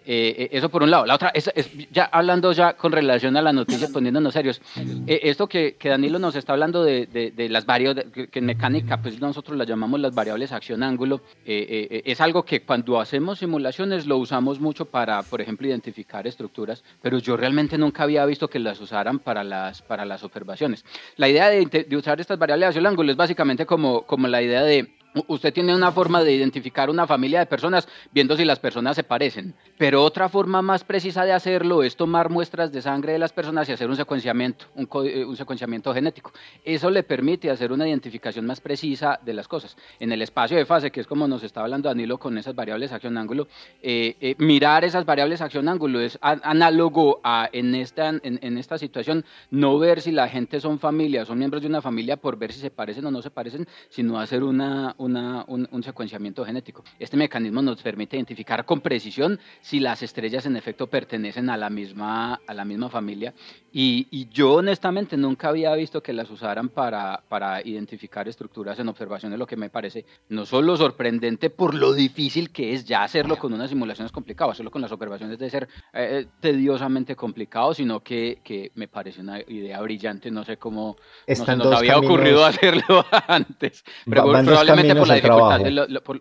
Eh, 0.06 0.36
eh, 0.38 0.50
eso 0.52 0.70
por 0.70 0.84
un 0.84 0.92
lado. 0.92 1.08
La 1.08 1.16
otra, 1.16 1.32
es, 1.34 1.50
ya 1.92 2.04
hablando 2.04 2.52
ya 2.52 2.74
con 2.74 2.92
relación 2.92 3.36
a 3.36 3.42
la 3.42 3.52
noticia, 3.52 3.88
poniéndonos 3.92 4.32
serios. 4.32 4.62
esto 5.08 5.48
que, 5.48 5.76
que, 5.76 5.90
Danilo 5.90 6.20
nos 6.20 6.36
está 6.36 6.54
hablando 6.54 6.84
de, 6.84 7.08
de, 7.08 7.32
de 7.32 7.50
las 7.50 7.66
variables, 7.66 8.06
que, 8.12 8.30
en 8.32 8.46
mecánica, 8.46 9.02
pues 9.02 9.20
nosotros 9.20 9.58
las 9.58 9.68
llamamos 9.68 10.00
las 10.00 10.14
variables 10.14 10.52
ángulo, 10.84 11.22
eh, 11.46 11.66
eh, 11.70 11.88
eh, 11.90 12.02
es 12.06 12.22
algo 12.22 12.44
que 12.44 12.62
cuando 12.62 13.00
hacemos 13.00 13.40
simulaciones 13.40 14.06
lo 14.06 14.18
usamos 14.18 14.60
mucho 14.60 14.86
para, 14.86 15.24
por 15.24 15.42
ejemplo, 15.42 15.68
identificar 15.68 16.28
estructuras, 16.28 16.84
pero 17.02 17.20
yo 17.20 17.38
realmente 17.38 17.78
nunca 17.78 18.04
había 18.04 18.26
visto 18.26 18.50
que 18.50 18.60
las 18.60 18.80
usaran 18.80 19.20
para 19.20 19.44
las, 19.44 19.82
para 19.82 20.06
las 20.06 20.24
observaciones. 20.24 20.86
La 21.16 21.30
idea 21.30 21.50
de, 21.50 21.88
usar 21.96 22.20
estas 22.20 22.38
variables 22.38 22.76
de 22.76 22.88
ángulo 22.88 23.12
es 23.12 23.18
básicamente 23.18 23.66
como, 23.66 24.04
como 24.04 24.28
la 24.28 24.42
idea 24.42 24.64
de 24.64 24.97
Usted 25.28 25.54
tiene 25.54 25.76
una 25.76 25.92
forma 25.92 26.24
de 26.24 26.34
identificar 26.34 26.90
una 26.90 27.08
familia 27.08 27.40
de 27.40 27.46
personas 27.46 27.88
viendo 28.12 28.36
si 28.36 28.46
las 28.46 28.60
personas 28.60 28.96
se 28.96 29.04
parecen, 29.04 29.54
pero 29.78 30.04
otra 30.04 30.30
forma 30.30 30.62
más 30.62 30.84
precisa 30.84 31.24
de 31.26 31.34
hacerlo 31.34 31.84
es 31.84 31.96
tomar 31.96 32.30
muestras 32.30 32.72
de 32.72 32.82
sangre 32.82 33.14
de 33.14 33.20
las 33.20 33.34
personas 33.34 33.68
y 33.70 33.72
hacer 33.72 33.90
un 33.90 33.96
secuenciamiento, 33.96 34.66
un, 34.76 34.88
eh, 35.06 35.26
secuenciamiento 35.36 35.94
genético. 35.94 36.32
Eso 36.64 36.90
le 36.90 37.04
permite 37.04 37.50
hacer 37.50 37.72
una 37.72 37.88
identificación 37.88 38.46
más 38.46 38.62
precisa 38.62 39.20
de 39.24 39.34
las 39.34 39.48
cosas. 39.48 39.78
En 40.00 40.12
el 40.12 40.22
espacio 40.22 40.58
de 40.58 40.66
fase, 40.66 40.92
que 40.92 41.02
es 41.02 41.08
como 41.08 41.28
nos 41.28 41.44
está 41.44 41.62
hablando 41.62 41.90
Danilo 41.90 42.18
con 42.18 42.38
esas 42.38 42.56
variables 42.56 42.92
acción-ángulo, 42.92 43.48
eh, 43.82 44.16
eh, 44.20 44.36
mirar 44.38 44.84
esas 44.84 45.06
variables 45.06 45.42
acción-ángulo 45.42 46.00
es 46.00 46.18
análogo 46.22 47.20
a 47.24 47.50
en 47.52 47.76
esta, 47.76 48.10
en, 48.10 48.58
esta 48.58 48.78
situación 48.78 49.26
no 49.52 49.78
ver 49.80 50.02
si 50.02 50.12
la 50.12 50.28
gente 50.28 50.60
son 50.60 50.80
familias, 50.80 51.28
son 51.28 51.38
miembros 51.38 51.62
de 51.62 51.68
una 51.68 51.82
familia 51.82 52.18
por 52.18 52.38
ver 52.38 52.52
si 52.52 52.60
se 52.60 52.72
parecen 52.72 53.06
o 53.06 53.12
no 53.12 53.22
se 53.22 53.32
parecen, 53.32 53.68
sino 53.90 54.20
hacer 54.20 54.44
una 54.44 54.96
un, 55.16 55.84
secuenciamiento 55.84 56.46
genético. 56.46 56.84
Este 57.00 57.18
mecanismo 57.18 57.62
nos 57.62 57.82
permite 57.82 58.18
identificar 58.18 58.66
con 58.66 58.82
precisión 58.82 59.40
si 59.62 59.80
las 59.80 60.04
estrellas 60.04 60.46
en 60.46 60.58
efecto 60.58 60.88
pertenecen 60.88 61.50
a 61.50 61.58
la 61.58 61.70
misma, 61.70 62.42
a 62.46 62.54
la 62.54 62.66
misma 62.66 62.90
familia. 62.90 63.34
Y, 63.72 64.28
yo 64.32 64.56
honestamente 64.56 65.16
nunca 65.18 65.50
había 65.50 65.74
visto 65.74 66.04
que 66.04 66.12
las 66.14 66.30
usaran 66.30 66.70
para, 66.70 67.24
para 67.30 67.62
identificar 67.66 68.28
estructuras 68.28 68.78
en 68.80 68.90
observaciones, 68.90 69.40
lo 69.40 69.48
que 69.48 69.56
me 69.56 69.70
parece 69.70 70.06
no 70.30 70.46
solo 70.46 70.76
sorprendente 70.76 71.50
por 71.50 71.74
lo 71.74 71.94
difícil 71.94 72.52
que 72.52 72.74
es 72.74 72.86
ya 72.86 73.04
hacerlo 73.04 73.38
con 73.38 73.54
una 73.54 73.68
simulación 73.68 74.06
es 74.06 74.12
complicado, 74.12 74.52
hacerlo 74.52 74.72
con 74.72 74.82
las 74.82 74.92
observaciones 74.92 75.40
debe 75.40 75.50
ser 75.50 75.68
eh, 75.94 76.08
eh, 76.10 76.28
tediosamente 76.40 77.16
complicado, 77.16 77.74
sino 77.74 78.02
que, 78.02 78.40
que, 78.44 78.72
me 78.76 78.88
parece 78.88 79.22
una 79.22 79.40
idea 79.40 79.82
brillante, 79.82 80.30
no 80.32 80.44
sé 80.44 80.58
cómo 80.58 80.98
no 81.28 81.36
se 81.36 81.56
nos 81.56 81.74
había 81.74 81.98
ocurrido 81.98 82.46
hacerlo 82.46 83.06
antes. 83.28 83.84
Pero 84.06 84.24
probablemente 84.24 84.96
por 84.98 85.08
la 85.08 85.16
dificultad 85.16 85.62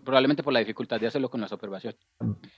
probablemente 0.03 0.43
por 0.43 0.53
la 0.53 0.59
dificultad 0.59 0.99
de 0.99 1.07
hacerlo 1.07 1.29
con 1.29 1.41
las 1.41 1.51
observaciones. 1.51 1.99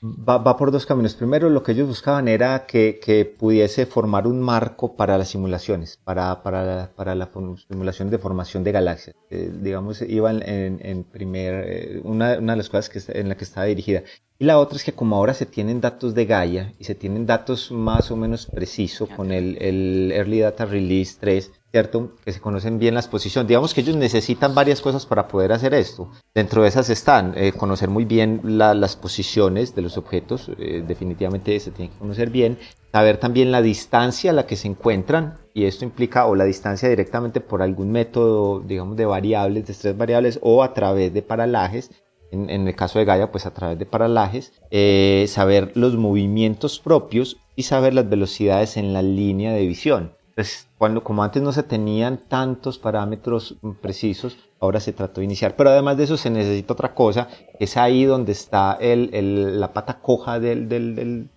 Va, 0.03 0.57
por 0.57 0.72
dos 0.72 0.86
caminos. 0.86 1.15
Primero, 1.15 1.49
lo 1.49 1.63
que 1.63 1.74
ellos 1.74 1.88
buscaban 1.88 2.28
era 2.28 2.65
que, 2.65 2.99
que 3.03 3.26
pudiese 3.26 3.86
formar 3.86 4.28
un 4.28 4.41
marco 4.41 4.95
para 4.95 5.17
las 5.17 5.30
simulaciones, 5.30 5.99
para, 6.03 6.41
para, 6.43 6.91
para 6.95 7.15
la 7.15 7.30
simulación 7.67 8.09
de 8.09 8.17
formación 8.17 8.63
de 8.63 8.72
galaxias. 8.72 9.15
Eh, 9.30 9.51
digamos, 9.61 10.01
iba 10.01 10.32
en, 10.32 10.80
en 10.82 11.03
primer, 11.03 11.65
eh, 11.67 12.01
una, 12.03 12.38
una, 12.38 12.53
de 12.53 12.57
las 12.57 12.70
cosas 12.70 12.89
que, 12.89 13.20
en 13.20 13.30
la 13.30 13.36
que 13.36 13.43
estaba 13.43 13.65
dirigida. 13.65 14.03
Y 14.41 14.45
la 14.45 14.57
otra 14.57 14.78
es 14.78 14.86
que 14.86 14.93
como 14.93 15.17
ahora 15.17 15.34
se 15.34 15.45
tienen 15.45 15.82
datos 15.82 16.15
de 16.15 16.26
Gaia 16.26 16.74
y 16.80 16.86
se 16.86 16.95
tienen 16.95 17.26
datos 17.26 17.72
más 17.72 18.09
o 18.09 18.15
menos 18.15 18.45
precisos 18.45 19.09
con 19.09 19.34
el, 19.34 19.57
el 19.61 20.13
Early 20.13 20.39
Data 20.39 20.65
Release 20.65 21.17
3, 21.20 21.51
¿cierto? 21.72 22.13
Que 22.26 22.32
se 22.32 22.39
conocen 22.39 22.80
bien 22.80 22.95
las 22.95 23.07
posiciones. 23.07 23.47
Digamos 23.47 23.74
que 23.74 23.82
ellos 23.82 23.95
necesitan 23.95 24.55
varias 24.55 24.82
cosas 24.82 25.05
para 25.05 25.28
poder 25.28 25.51
hacer 25.51 25.74
esto. 25.74 26.09
Dentro 26.34 26.63
de 26.63 26.70
esas 26.70 26.89
están 26.89 27.34
eh, 27.36 27.51
conocer 27.51 27.89
muy 27.89 28.05
bien 28.05 28.41
las 28.43 28.95
posiciones 28.95 29.76
de 29.76 29.82
los 29.82 29.97
objetos, 29.97 30.51
eh, 30.57 30.84
definitivamente 30.88 31.59
se 31.59 31.72
tiene 31.72 31.91
que 31.91 31.99
conocer 31.99 32.30
bien, 32.30 32.57
saber 32.91 33.17
también 33.17 33.51
la 33.51 33.61
distancia 33.61 34.32
a 34.32 34.34
la 34.34 34.45
que 34.45 34.55
se 34.55 34.67
encuentran, 34.67 35.38
y 35.53 35.65
esto 35.65 35.86
implica 35.86 36.26
o 36.26 36.36
la 36.36 36.45
distancia 36.45 36.89
directamente 36.89 37.41
por 37.41 37.61
algún 37.61 37.91
método, 37.91 38.61
digamos, 38.61 38.97
de 38.97 39.05
variables, 39.05 39.65
de 39.65 39.74
estrés 39.74 39.97
variables, 39.97 40.39
o 40.41 40.63
a 40.63 40.74
través 40.74 41.13
de 41.13 41.22
paralajes, 41.22 41.91
en, 42.32 42.67
el 42.67 42.76
caso 42.76 42.99
de 42.99 43.05
Gaia, 43.05 43.32
pues 43.32 43.45
a 43.45 43.53
través 43.53 43.80
de 43.80 43.86
paralajes, 43.86 44.53
eh, 44.72 45.26
saber 45.28 45.72
los 45.76 45.95
movimientos 45.95 46.80
propios 46.80 47.38
y 47.55 47.63
saber 47.63 47.93
las 47.93 48.07
velocidades 48.07 48.78
en 48.78 48.93
la 48.93 49.01
línea 49.01 49.51
de 49.51 49.65
visión. 49.65 50.13
Entonces, 50.39 50.69
cuando, 50.77 51.03
como 51.03 51.21
antes 51.21 51.41
no 51.41 51.51
se 51.51 51.63
tenían 51.63 52.17
tantos 52.29 52.79
parámetros 52.79 53.57
precisos, 53.81 54.37
ahora 54.61 54.79
se 54.79 54.93
trató 54.93 55.19
de 55.19 55.25
iniciar. 55.25 55.57
Pero 55.57 55.69
además 55.69 55.97
de 55.97 56.05
eso 56.05 56.15
se 56.15 56.29
necesita 56.29 56.71
otra 56.71 56.93
cosa, 56.95 57.27
es 57.59 57.75
ahí 57.75 58.05
donde 58.05 58.31
está 58.31 58.77
el, 58.79 59.59
la 59.59 59.73
pata 59.73 59.99
coja 59.99 60.39
del, 60.39 60.69
del, 60.69 61.29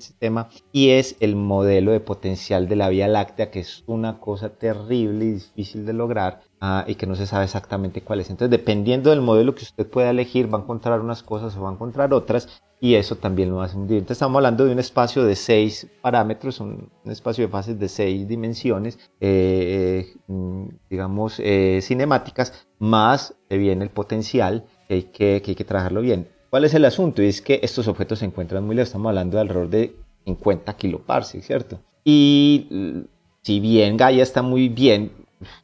sistema 0.00 0.48
y 0.72 0.90
es 0.90 1.14
el 1.20 1.36
modelo 1.36 1.92
de 1.92 2.00
potencial 2.00 2.66
de 2.68 2.74
la 2.74 2.88
Vía 2.88 3.06
Láctea, 3.06 3.52
que 3.52 3.60
es 3.60 3.84
una 3.86 4.18
cosa 4.18 4.48
terrible 4.48 5.26
y 5.26 5.32
difícil 5.34 5.86
de 5.86 5.92
lograr 5.92 6.40
ah, 6.60 6.84
y 6.86 6.94
que 6.94 7.06
no 7.06 7.14
se 7.14 7.26
sabe 7.26 7.44
exactamente 7.44 8.02
cuál 8.02 8.20
es. 8.20 8.30
Entonces, 8.30 8.50
dependiendo 8.50 9.10
del 9.10 9.20
modelo 9.20 9.54
que 9.54 9.64
usted 9.64 9.86
pueda 9.88 10.10
elegir, 10.10 10.52
va 10.52 10.58
a 10.58 10.62
encontrar 10.62 11.00
unas 11.00 11.22
cosas 11.22 11.56
o 11.56 11.62
va 11.62 11.70
a 11.70 11.72
encontrar 11.72 12.12
otras 12.12 12.62
y 12.80 12.94
eso 12.94 13.16
también 13.16 13.50
lo 13.50 13.60
hace 13.60 13.76
muy 13.76 13.88
bien. 13.88 13.98
Entonces, 14.00 14.18
estamos 14.18 14.36
hablando 14.36 14.64
de 14.64 14.72
un 14.72 14.78
espacio 14.78 15.24
de 15.24 15.36
seis 15.36 15.88
parámetros, 16.00 16.60
un, 16.60 16.90
espacio 17.06 17.44
de 17.44 17.50
fases 17.50 17.78
de 17.78 17.88
seis 17.88 18.28
dimensiones, 18.28 18.98
eh, 19.20 20.14
mm, 20.26 20.68
digamos, 20.88 21.40
eh, 21.40 21.80
cinemáticas, 21.82 22.66
más 22.78 23.34
viene 23.50 23.84
el 23.84 23.90
potencial 23.90 24.64
que 24.86 24.94
hay 24.94 25.02
que, 25.04 25.42
que 25.42 25.50
hay 25.52 25.54
que 25.56 25.64
trabajarlo 25.64 26.00
bien. 26.00 26.28
¿Cuál 26.50 26.64
es 26.64 26.72
el 26.74 26.84
asunto? 26.84 27.22
Y 27.22 27.26
es 27.26 27.42
que 27.42 27.60
estos 27.62 27.88
objetos 27.88 28.20
se 28.20 28.24
encuentran 28.24 28.64
muy 28.64 28.74
lejos, 28.74 28.88
estamos 28.88 29.10
hablando 29.10 29.36
de 29.36 29.40
alrededor 29.42 29.68
de 29.68 29.96
50 30.24 30.76
kiloparsecs, 30.76 31.46
¿cierto? 31.46 31.80
Y 32.04 33.06
si 33.42 33.60
bien 33.60 33.96
Gaia 33.96 34.22
está 34.22 34.40
muy 34.40 34.68
bien, 34.68 35.10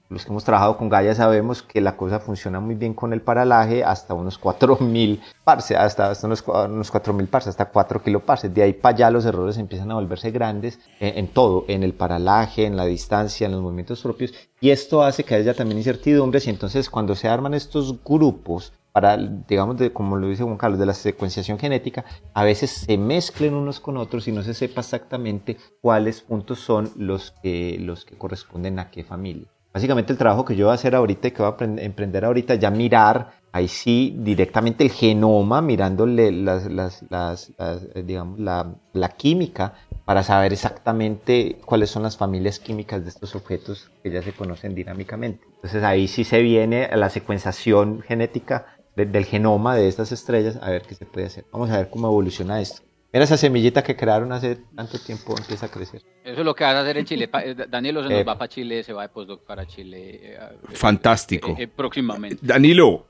los 0.09 0.25
que 0.25 0.31
hemos 0.31 0.45
trabajado 0.45 0.77
con 0.77 0.89
Gaia 0.89 1.15
sabemos 1.15 1.63
que 1.63 1.81
la 1.81 1.97
cosa 1.97 2.21
funciona 2.21 2.61
muy 2.61 2.75
bien 2.75 2.95
con 2.95 3.13
el 3.13 3.21
paralaje 3.21 3.83
hasta 3.85 4.15
unos 4.15 4.39
4000 4.39 5.21
parsecs, 5.45 5.81
hasta, 5.81 6.11
hasta 6.11 6.27
unos, 6.27 6.45
unos 6.47 6.91
4000 6.91 7.27
parsecs, 7.27 7.51
hasta 7.51 7.67
4 7.67 8.03
kiloparsecs. 8.03 8.55
De 8.55 8.63
ahí 8.63 8.73
para 8.73 8.95
allá 8.95 9.11
los 9.11 9.25
errores 9.27 9.59
empiezan 9.59 9.91
a 9.91 9.95
volverse 9.95 10.31
grandes 10.31 10.79
en, 11.01 11.19
en, 11.19 11.29
todo, 11.29 11.65
en 11.69 11.83
el 11.83 11.95
paralaje, 11.95 12.67
en 12.67 12.77
la 12.77 12.85
distancia, 12.85 13.47
en 13.47 13.53
los 13.53 13.63
movimientos 13.63 14.03
propios. 14.03 14.33
Y 14.61 14.71
esto 14.71 15.03
hace 15.03 15.25
que 15.25 15.35
haya 15.35 15.55
también 15.55 15.79
incertidumbres 15.79 16.47
y 16.47 16.51
entonces 16.51 16.89
cuando 16.89 17.15
se 17.15 17.29
arman 17.29 17.55
estos 17.55 18.03
grupos 18.05 18.73
para, 18.95 19.17
digamos, 19.17 19.77
de, 19.77 19.93
como 19.93 20.17
lo 20.17 20.29
dice 20.29 20.45
Juan 20.45 20.57
Carlos, 20.57 20.79
de 20.79 20.87
la 20.87 20.95
secuenciación 20.95 21.59
genética, 21.59 22.05
a 22.33 22.45
veces 22.45 22.71
se 22.71 22.97
mezclen 22.97 23.55
unos 23.55 23.81
con 23.81 23.97
otros 23.97 24.29
y 24.29 24.33
no 24.33 24.45
se 24.45 24.55
sepa 24.55 24.83
exactamente 24.83 25.57
cuáles 25.81 26.21
puntos 26.21 26.61
son 26.61 26.93
los 26.95 27.33
que, 27.43 27.77
los 27.81 28.05
que 28.05 28.17
corresponden 28.17 28.79
a 28.79 28.93
qué 28.93 29.03
familia. 29.03 29.49
Básicamente 29.75 30.13
el 30.13 30.19
trabajo 30.19 30.45
que 30.45 30.55
yo 30.55 30.67
voy 30.67 30.71
a 30.71 30.75
hacer 30.75 30.95
ahorita 30.95 31.27
y 31.27 31.31
que 31.33 31.43
voy 31.43 31.53
a 31.59 31.65
emprender 31.83 32.25
ahorita, 32.25 32.55
ya 32.55 32.71
mirar 32.71 33.33
ahí 33.51 33.67
sí 33.67 34.15
directamente 34.21 34.85
el 34.85 34.93
genoma, 34.93 35.61
mirándole 35.61 36.31
las, 36.31 36.71
las, 36.71 37.51
eh, 37.59 38.05
digamos, 38.07 38.39
la, 38.39 39.09
química 39.17 39.75
para 40.05 40.23
saber 40.23 40.53
exactamente 40.53 41.59
cuáles 41.65 41.91
son 41.91 42.05
las 42.05 42.17
familias 42.17 42.61
químicas 42.61 43.03
de 43.03 43.09
estos 43.09 43.35
objetos 43.35 43.91
que 44.05 44.13
ya 44.13 44.23
se 44.23 44.33
conocen 44.33 44.77
dinámicamente. 44.77 45.45
Entonces 45.57 45.83
ahí 45.83 46.07
sí 46.07 46.23
se 46.23 46.41
viene 46.41 46.89
la 46.95 47.11
secuenciación 47.11 48.01
genética 48.03 48.77
del 48.95 49.25
genoma 49.25 49.75
de 49.75 49.89
estas 49.89 50.13
estrellas 50.13 50.57
a 50.63 50.71
ver 50.71 50.83
qué 50.83 50.95
se 50.95 51.05
puede 51.05 51.27
hacer. 51.27 51.47
Vamos 51.51 51.71
a 51.71 51.79
ver 51.79 51.91
cómo 51.91 52.07
evoluciona 52.07 52.61
esto. 52.61 52.83
Mira 53.15 53.27
esa 53.27 53.37
semillita 53.37 53.85
que 53.85 53.95
crearon 53.95 54.33
hace 54.33 54.57
tanto 54.75 54.99
tiempo, 54.99 55.37
empieza 55.39 55.67
a 55.67 55.69
crecer. 55.69 56.03
Eso 56.25 56.41
es 56.41 56.45
lo 56.45 56.53
que 56.53 56.65
vas 56.65 56.75
a 56.75 56.81
hacer 56.81 56.99
en 56.99 57.05
Chile. 57.05 57.31
Eh, 57.45 57.55
Danilo 57.69 58.03
se 58.03 58.09
nos 58.09 58.19
eh, 58.19 58.25
va 58.25 58.37
para 58.37 58.49
Chile, 58.49 58.83
se 58.83 58.93
va 58.93 59.03
de 59.03 59.09
postdoc 59.11 59.45
para 59.47 59.65
Chile. 59.69 60.19
Eh, 60.21 60.39
Fantástico. 60.73 61.57
próximamente. 61.77 62.39
Danilo, 62.43 63.07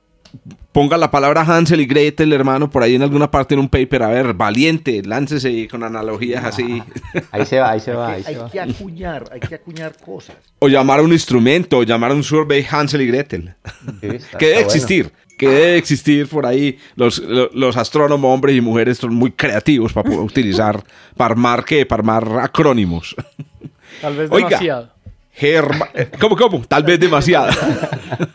ponga 0.72 0.96
la 0.96 1.10
palabra 1.10 1.42
Hansel 1.42 1.80
y 1.80 1.86
Gretel, 1.86 2.32
hermano, 2.32 2.70
por 2.70 2.82
ahí 2.82 2.94
en 2.94 3.02
alguna 3.02 3.30
parte 3.30 3.54
en 3.54 3.60
un 3.60 3.68
paper. 3.68 4.02
A 4.02 4.08
ver, 4.08 4.34
valiente, 4.34 5.02
láncese 5.04 5.68
con 5.68 5.82
analogías 5.82 6.44
así. 6.44 6.82
Ahí 7.30 7.46
se 7.46 7.60
va, 7.60 7.70
ahí 7.70 7.80
se 7.80 7.92
va. 7.92 8.12
Ahí 8.12 8.24
hay, 8.26 8.36
que 8.50 8.60
acuñar, 8.60 9.24
hay 9.32 9.40
que 9.40 9.54
acuñar 9.54 9.96
cosas. 9.96 10.36
O 10.58 10.68
llamar 10.68 11.00
a 11.00 11.02
un 11.02 11.12
instrumento, 11.12 11.78
o 11.78 11.82
llamar 11.82 12.10
a 12.10 12.14
un 12.14 12.24
survey 12.24 12.66
Hansel 12.68 13.02
y 13.02 13.06
Gretel. 13.06 13.54
que 14.38 14.46
debe 14.46 14.60
existir 14.60 15.12
que 15.36 15.48
debe 15.48 15.76
existir 15.76 16.28
por 16.28 16.46
ahí. 16.46 16.78
Los, 16.94 17.18
los, 17.18 17.76
astrónomos, 17.76 18.32
hombres 18.32 18.56
y 18.56 18.60
mujeres, 18.60 18.98
son 18.98 19.14
muy 19.14 19.32
creativos 19.32 19.92
para 19.92 20.04
poder 20.04 20.20
utilizar, 20.20 20.82
para 21.16 21.32
armar, 21.32 21.64
¿qué? 21.64 21.84
Para 21.84 22.00
armar 22.00 22.38
acrónimos. 22.40 23.16
Tal 24.00 24.16
vez 24.16 24.30
demasiado. 24.30 24.93
¿Cómo, 26.20 26.36
cómo? 26.36 26.64
Tal 26.66 26.82
vez 26.84 27.00
demasiado. 27.00 27.50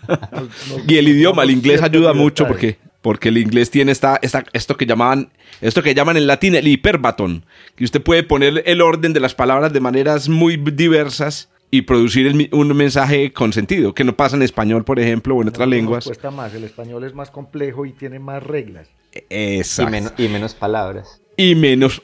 y 0.87 0.97
el 0.97 1.07
idioma, 1.07 1.43
el 1.43 1.51
inglés 1.51 1.81
ayuda 1.81 2.13
mucho 2.13 2.47
porque, 2.47 2.77
porque 3.01 3.29
el 3.29 3.37
inglés 3.37 3.71
tiene 3.71 3.91
esta, 3.91 4.19
esta, 4.21 4.43
esto, 4.53 4.75
que 4.75 4.85
llamaban, 4.85 5.31
esto 5.61 5.81
que 5.81 5.93
llaman 5.93 6.17
en 6.17 6.27
latín 6.27 6.55
el 6.55 6.67
hiperbatón, 6.67 7.45
que 7.75 7.85
usted 7.85 8.01
puede 8.01 8.23
poner 8.23 8.63
el 8.65 8.81
orden 8.81 9.13
de 9.13 9.19
las 9.19 9.33
palabras 9.33 9.71
de 9.73 9.79
maneras 9.79 10.29
muy 10.29 10.57
diversas 10.57 11.49
y 11.71 11.83
producir 11.83 12.49
un 12.51 12.75
mensaje 12.75 13.31
con 13.31 13.53
sentido, 13.53 13.93
que 13.93 14.03
no 14.03 14.15
pasa 14.15 14.35
en 14.35 14.41
español, 14.41 14.83
por 14.83 14.99
ejemplo, 14.99 15.35
o 15.35 15.41
en 15.41 15.49
otras 15.49 15.67
lenguas. 15.67 16.05
Cuesta 16.05 16.31
más, 16.31 16.53
el 16.55 16.63
español 16.63 17.03
es 17.03 17.13
más 17.13 17.29
complejo 17.29 17.85
y 17.85 17.93
tiene 17.93 18.19
más 18.19 18.41
reglas. 18.41 18.89
Exacto. 19.29 20.13
Y, 20.21 20.27
menos 20.29 20.55
palabras. 20.55 21.21
Y 21.39 21.55
menos... 21.55 22.01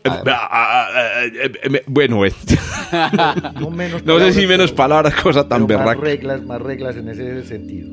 Bueno, 1.88 2.24
no, 4.06 4.20
sé 4.20 4.32
si 4.32 4.48
menos 4.48 4.72
palabras, 4.72 5.14
cosa 5.16 5.46
tan 5.46 5.68
berraca. 5.68 5.96
Más 5.96 6.00
reglas, 6.00 6.42
más 6.44 6.62
reglas 6.62 6.96
en 6.96 7.10
ese 7.10 7.44
sentido. 7.44 7.90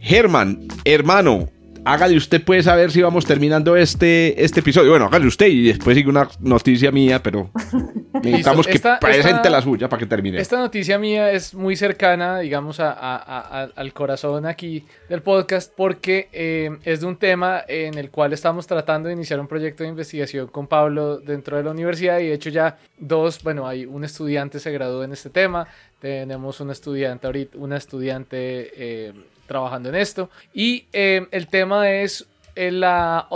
Germán, 0.00 0.66
hermano, 0.84 1.48
hágale 1.84 2.16
usted 2.16 2.42
pues 2.44 2.66
a 2.66 2.74
ver 2.74 2.90
si 2.90 3.02
vamos 3.02 3.24
terminando 3.24 3.76
este, 3.76 4.42
este 4.42 4.60
episodio. 4.60 4.90
Bueno, 4.90 5.06
hágale 5.06 5.26
usted 5.26 5.46
y 5.46 5.68
después 5.68 5.96
sigue 5.96 6.08
una 6.08 6.28
noticia 6.40 6.90
mía, 6.90 7.22
pero 7.22 7.50
necesitamos 8.22 8.66
que 8.66 8.80
presente 9.00 9.50
la 9.50 9.62
suya 9.62 9.88
para 9.88 10.00
que 10.00 10.06
termine. 10.06 10.40
Esta 10.40 10.58
noticia 10.58 10.98
mía 10.98 11.30
es 11.30 11.54
muy 11.54 11.76
cercana, 11.76 12.40
digamos, 12.40 12.78
al 12.80 13.92
corazón 13.92 14.46
aquí 14.46 14.84
del 15.08 15.22
podcast 15.22 15.72
porque 15.74 16.28
eh, 16.32 16.70
es 16.84 17.00
de 17.00 17.06
un 17.06 17.16
tema 17.16 17.62
en 17.66 17.98
el 17.98 18.10
cual 18.10 18.32
estamos 18.32 18.66
tratando 18.66 19.08
de 19.08 19.14
iniciar 19.14 19.40
un 19.40 19.48
proyecto 19.48 19.82
de 19.82 19.90
investigación 19.90 20.48
con 20.48 20.66
Pablo 20.66 21.18
dentro 21.18 21.56
de 21.56 21.64
la 21.64 21.70
universidad 21.70 22.20
y 22.20 22.28
de 22.28 22.34
hecho 22.34 22.50
ya 22.50 22.78
dos, 22.98 23.42
bueno, 23.42 23.66
hay 23.66 23.86
un 23.86 24.04
estudiante 24.04 24.58
se 24.58 24.70
graduó 24.70 25.04
en 25.04 25.12
este 25.12 25.30
tema, 25.30 25.66
tenemos 26.00 26.60
un 26.60 26.70
estudiante 26.70 27.26
ahorita, 27.26 27.58
una 27.58 27.76
estudiante... 27.76 28.70
Eh, 28.76 29.12
trabajando 29.50 29.88
en 29.88 29.96
esto. 29.96 30.30
Y 30.54 30.86
eh, 30.92 31.26
el 31.32 31.48
tema 31.48 31.90
es 31.90 32.28
eh, 32.54 32.70
la, 32.70 33.26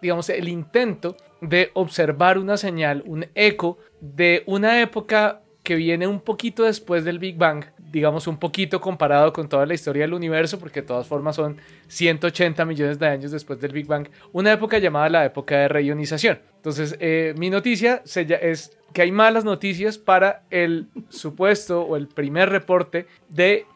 digamos, 0.00 0.30
el 0.30 0.48
intento 0.48 1.14
de 1.42 1.70
observar 1.74 2.38
una 2.38 2.56
señal, 2.56 3.02
un 3.04 3.26
eco 3.34 3.76
de 4.00 4.44
una 4.46 4.80
época 4.80 5.42
que 5.62 5.74
viene 5.76 6.06
un 6.06 6.20
poquito 6.20 6.64
después 6.64 7.04
del 7.04 7.18
Big 7.18 7.36
Bang, 7.36 7.66
digamos 7.92 8.26
un 8.26 8.38
poquito 8.38 8.80
comparado 8.80 9.30
con 9.34 9.46
toda 9.46 9.66
la 9.66 9.74
historia 9.74 10.04
del 10.04 10.14
universo, 10.14 10.58
porque 10.58 10.80
de 10.80 10.86
todas 10.86 11.06
formas 11.06 11.36
son 11.36 11.58
180 11.88 12.64
millones 12.64 12.98
de 12.98 13.06
años 13.06 13.30
después 13.30 13.60
del 13.60 13.72
Big 13.72 13.86
Bang, 13.86 14.08
una 14.32 14.52
época 14.52 14.78
llamada 14.78 15.10
la 15.10 15.24
época 15.26 15.58
de 15.58 15.68
reionización. 15.68 16.40
Entonces, 16.56 16.96
eh, 16.98 17.34
mi 17.36 17.50
noticia 17.50 18.02
es 18.06 18.74
que 18.94 19.02
hay 19.02 19.12
malas 19.12 19.44
noticias 19.44 19.98
para 19.98 20.44
el 20.50 20.88
supuesto 21.10 21.82
o 21.82 21.96
el 21.96 22.08
primer 22.08 22.48
reporte 22.48 23.06
de 23.28 23.66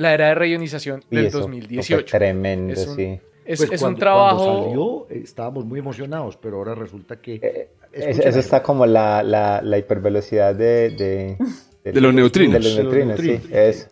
la 0.00 0.14
era 0.14 0.28
de 0.28 0.34
reionización 0.34 1.04
del 1.10 1.30
2018. 1.30 2.06
Tremendo, 2.06 2.74
sí. 2.74 3.20
Es, 3.44 3.64
pues 3.66 3.82
un 3.82 3.96
trabajo. 3.96 4.44
Cuando 4.44 4.64
salió, 4.64 5.22
estábamos 5.24 5.64
muy 5.64 5.78
emocionados, 5.78 6.36
pero 6.36 6.56
ahora 6.56 6.74
resulta 6.74 7.20
que. 7.20 7.34
Eh, 7.34 7.68
eso 7.92 8.38
está 8.38 8.62
como 8.62 8.86
la, 8.86 9.22
la, 9.22 9.60
la 9.62 9.78
hipervelocidad 9.78 10.54
de, 10.54 10.90
de, 10.90 11.36
de, 11.92 12.00
los 12.00 12.14
neutrinos. 12.14 12.54
De 12.54 12.60
los 12.60 12.78
neutrinos, 12.78 13.20
sí. 13.20 13.40
Es. 13.50 13.90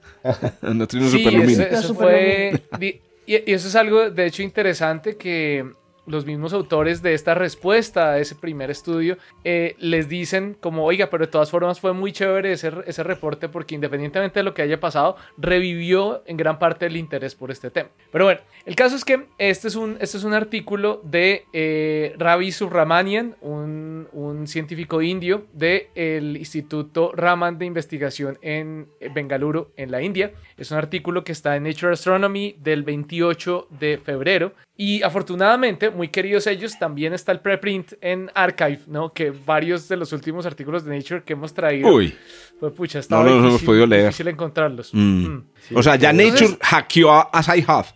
los 0.62 0.74
neutrinos 0.74 1.10
sí, 1.10 1.18
superlumínicos. 1.18 1.78
Eso, 1.78 1.94
fue, 1.94 2.62
y, 2.80 3.00
eso 3.26 3.68
es 3.68 3.76
algo, 3.76 4.10
de 4.10 4.26
hecho, 4.26 4.42
interesante 4.42 5.16
que 5.16 5.66
los 6.08 6.26
mismos 6.26 6.52
autores 6.52 7.02
de 7.02 7.14
esta 7.14 7.34
respuesta 7.34 8.10
a 8.10 8.18
ese 8.18 8.34
primer 8.34 8.70
estudio 8.70 9.16
eh, 9.44 9.76
les 9.78 10.08
dicen 10.08 10.56
como, 10.60 10.84
oiga, 10.84 11.10
pero 11.10 11.26
de 11.26 11.30
todas 11.30 11.50
formas 11.50 11.80
fue 11.80 11.92
muy 11.92 12.12
chévere 12.12 12.52
ese, 12.52 12.72
ese 12.86 13.02
reporte 13.02 13.48
porque 13.48 13.74
independientemente 13.74 14.40
de 14.40 14.42
lo 14.42 14.54
que 14.54 14.62
haya 14.62 14.80
pasado, 14.80 15.16
revivió 15.36 16.22
en 16.26 16.36
gran 16.36 16.58
parte 16.58 16.86
el 16.86 16.96
interés 16.96 17.34
por 17.34 17.50
este 17.50 17.70
tema. 17.70 17.90
Pero 18.10 18.24
bueno, 18.24 18.40
el 18.64 18.74
caso 18.74 18.96
es 18.96 19.04
que 19.04 19.26
este 19.38 19.68
es 19.68 19.76
un, 19.76 19.98
este 20.00 20.16
es 20.16 20.24
un 20.24 20.34
artículo 20.34 21.00
de 21.04 21.44
eh, 21.52 22.14
Ravi 22.18 22.52
Subramanian, 22.52 23.36
un, 23.40 24.08
un 24.12 24.46
científico 24.46 25.02
indio 25.02 25.46
del 25.52 26.36
Instituto 26.36 27.12
Raman 27.14 27.58
de 27.58 27.66
Investigación 27.66 28.38
en 28.42 28.88
Bengaluru, 29.14 29.68
en 29.76 29.90
la 29.90 30.02
India. 30.02 30.32
Es 30.56 30.70
un 30.70 30.78
artículo 30.78 31.24
que 31.24 31.32
está 31.32 31.56
en 31.56 31.64
Nature 31.64 31.92
Astronomy 31.92 32.56
del 32.58 32.82
28 32.82 33.68
de 33.78 33.98
febrero. 33.98 34.52
Y 34.80 35.02
afortunadamente, 35.02 35.90
muy 35.90 36.06
queridos 36.06 36.46
ellos, 36.46 36.78
también 36.78 37.12
está 37.12 37.32
el 37.32 37.40
preprint 37.40 37.94
en 38.00 38.30
Archive, 38.32 38.78
¿no? 38.86 39.12
Que 39.12 39.30
varios 39.32 39.88
de 39.88 39.96
los 39.96 40.12
últimos 40.12 40.46
artículos 40.46 40.84
de 40.84 40.96
Nature 40.96 41.24
que 41.24 41.32
hemos 41.32 41.52
traído. 41.52 41.88
Uy. 41.92 42.14
Pues 42.60 42.72
pucha, 42.74 43.00
estaba 43.00 43.24
No, 43.24 43.30
no, 43.34 43.40
no 43.42 43.48
hemos 43.48 43.62
podido 43.62 43.86
leer. 43.86 44.04
difícil 44.04 44.28
encontrarlos. 44.28 44.94
Mm. 44.94 45.26
Mm. 45.26 45.44
o 45.74 45.82
sea, 45.82 45.96
ya 45.96 46.10
Entonces- 46.10 46.42
Nature 46.52 46.58
hackeó 46.62 47.10
a, 47.10 47.22
a 47.32 47.42
Sci-Hub. 47.42 47.86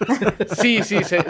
Sí, 0.56 0.82
sí, 0.82 0.98
se- 1.04 1.24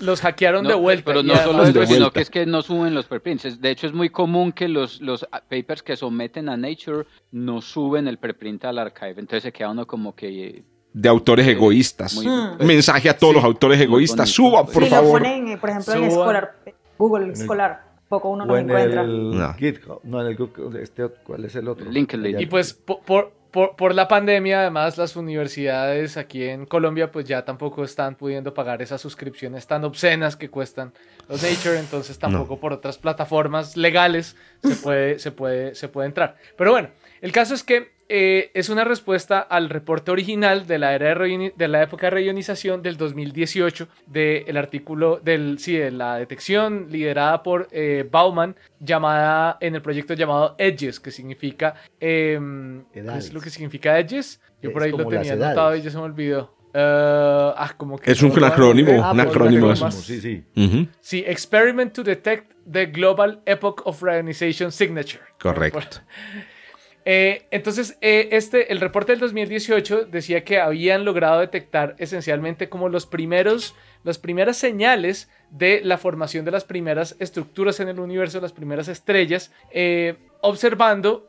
los 0.00 0.20
hackearon 0.20 0.62
No, 0.64 0.68
de 0.70 0.74
vuelta. 0.74 1.04
Pero 1.06 1.22
no 1.22 1.34
solo 1.36 1.64
eso, 1.64 1.86
sino 1.86 2.10
que 2.10 2.20
es 2.20 2.30
que 2.30 2.44
no 2.44 2.62
suben 2.62 2.94
los 2.94 3.06
preprints. 3.06 3.60
De 3.60 3.70
hecho, 3.70 3.86
es 3.86 3.92
muy 3.92 4.10
común 4.10 4.52
que 4.52 4.68
los, 4.68 5.00
los 5.00 5.26
papers 5.48 5.82
que 5.82 5.96
someten 5.96 6.48
a 6.48 6.56
Nature 6.56 7.06
no 7.30 7.60
suben 7.62 8.08
el 8.08 8.18
preprint 8.18 8.64
al 8.64 8.78
archive. 8.78 9.14
Entonces 9.18 9.44
se 9.44 9.52
queda 9.52 9.70
uno 9.70 9.86
como 9.86 10.14
que... 10.14 10.64
De 10.94 11.08
autores 11.08 11.46
egoístas. 11.46 12.14
muy- 12.14 12.26
Mm. 12.26 12.64
Mensaje 12.66 13.08
a 13.08 13.16
todos 13.16 13.32
Sí, 13.32 13.36
los 13.36 13.44
autores 13.44 13.80
egoístas. 13.80 14.28
Suban, 14.28 14.66
por 14.66 14.84
sí, 14.84 14.90
favor. 14.90 15.20
lo 15.20 15.26
ponen, 15.26 15.48
eh, 15.48 15.56
por 15.58 15.70
ejemplo, 15.70 15.94
en. 15.94 16.10
Scholar, 16.10 16.56
Google 16.98 17.36
Scholar. 17.36 17.92
Poco 18.08 18.28
uno 18.28 18.44
no 18.44 18.56
en 18.58 18.68
encuentra. 18.68 19.00
el 19.02 19.30
No. 19.38 19.54
GitHub. 19.54 20.00
No, 20.04 20.20
en 20.20 20.26
el 20.26 20.36
GitHub. 20.36 20.76
Este, 20.76 21.08
¿Cuál 21.24 21.46
es 21.46 21.54
el 21.56 21.66
otro? 21.68 21.90
LinkedIn. 21.90 22.40
Y 22.40 22.44
pues 22.46 22.74
po- 22.74 23.00
por, 23.00 23.32
por, 23.50 23.74
por 23.76 23.94
la 23.94 24.06
pandemia, 24.06 24.60
además, 24.60 24.98
las 24.98 25.16
universidades 25.16 26.18
aquí 26.18 26.44
en 26.44 26.66
Colombia, 26.66 27.10
pues 27.10 27.24
ya 27.26 27.42
tampoco 27.46 27.84
están 27.84 28.14
pudiendo 28.16 28.52
pagar 28.52 28.82
esas 28.82 29.00
suscripciones 29.00 29.66
tan 29.66 29.84
obscenas 29.84 30.36
que 30.36 30.50
cuestan 30.50 30.92
los 31.28 31.42
Nature, 31.42 31.78
entonces 31.78 32.18
tampoco 32.18 32.58
por 32.60 32.74
otras 32.74 32.98
plataformas 32.98 33.78
legales 33.78 34.36
se 34.62 34.76
puede, 34.76 35.18
se 35.18 35.30
puede, 35.32 35.74
se 35.74 35.88
puede 35.88 36.08
entrar. 36.08 36.36
Pero 36.58 36.70
bueno, 36.72 36.88
el 37.22 37.32
caso 37.32 37.54
es 37.54 37.62
que 37.62 37.91
eh, 38.14 38.50
es 38.52 38.68
una 38.68 38.84
respuesta 38.84 39.38
al 39.40 39.70
reporte 39.70 40.10
original 40.10 40.66
de 40.66 40.78
la, 40.78 40.94
era 40.94 41.14
de, 41.14 41.54
de 41.56 41.68
la 41.68 41.82
época 41.82 42.08
de 42.08 42.10
reionización 42.10 42.82
del 42.82 42.98
2018 42.98 43.88
del 44.06 44.54
artículo 44.58 45.18
del, 45.24 45.58
sí, 45.58 45.78
de 45.78 45.90
la 45.90 46.16
detección 46.18 46.88
liderada 46.90 47.42
por 47.42 47.68
eh, 47.72 48.06
Bauman 48.10 48.54
llamada 48.78 49.56
en 49.62 49.76
el 49.76 49.80
proyecto 49.80 50.12
llamado 50.12 50.54
Edges, 50.58 51.00
que 51.00 51.10
significa 51.10 51.74
em, 52.00 52.84
¿qué 52.92 53.00
es 53.16 53.32
lo 53.32 53.40
que 53.40 53.48
significa 53.48 53.98
Edges? 53.98 54.42
Yo 54.60 54.74
por 54.74 54.82
ahí 54.82 54.90
lo 54.90 55.06
tenía 55.08 55.32
anotado 55.32 55.74
y 55.74 55.80
ya 55.80 55.90
se 55.90 55.96
me 55.96 56.02
olvidó. 56.04 56.54
Eh, 56.74 57.52
ah, 57.56 57.72
como 57.78 57.98
que 57.98 58.12
Es 58.12 58.22
un 58.22 58.44
acrónimo, 58.44 59.02
ah, 59.02 59.12
un 59.12 59.20
acrónimo. 59.20 59.74
Sí, 59.90 60.20
sí. 60.20 60.44
Ujú, 60.54 60.86
Sí, 61.00 61.24
Experiment 61.26 61.94
to 61.94 62.02
Detect 62.02 62.52
the 62.70 62.86
Global 62.86 63.40
Epoch 63.46 63.80
of 63.86 64.02
Reionization 64.02 64.70
Signature. 64.70 65.22
Correcto. 65.40 65.80
Eh, 67.04 67.46
entonces, 67.50 67.98
eh, 68.00 68.28
este, 68.32 68.72
el 68.72 68.80
reporte 68.80 69.12
del 69.12 69.20
2018 69.20 70.04
decía 70.04 70.44
que 70.44 70.60
habían 70.60 71.04
logrado 71.04 71.40
detectar 71.40 71.96
esencialmente 71.98 72.68
como 72.68 72.88
los 72.88 73.06
primeros, 73.06 73.74
las 74.04 74.18
primeras 74.18 74.56
señales 74.56 75.28
de 75.50 75.80
la 75.84 75.98
formación 75.98 76.44
de 76.44 76.52
las 76.52 76.64
primeras 76.64 77.16
estructuras 77.18 77.80
en 77.80 77.88
el 77.88 77.98
universo, 77.98 78.40
las 78.40 78.52
primeras 78.52 78.86
estrellas, 78.88 79.52
eh, 79.72 80.14
observando 80.42 81.28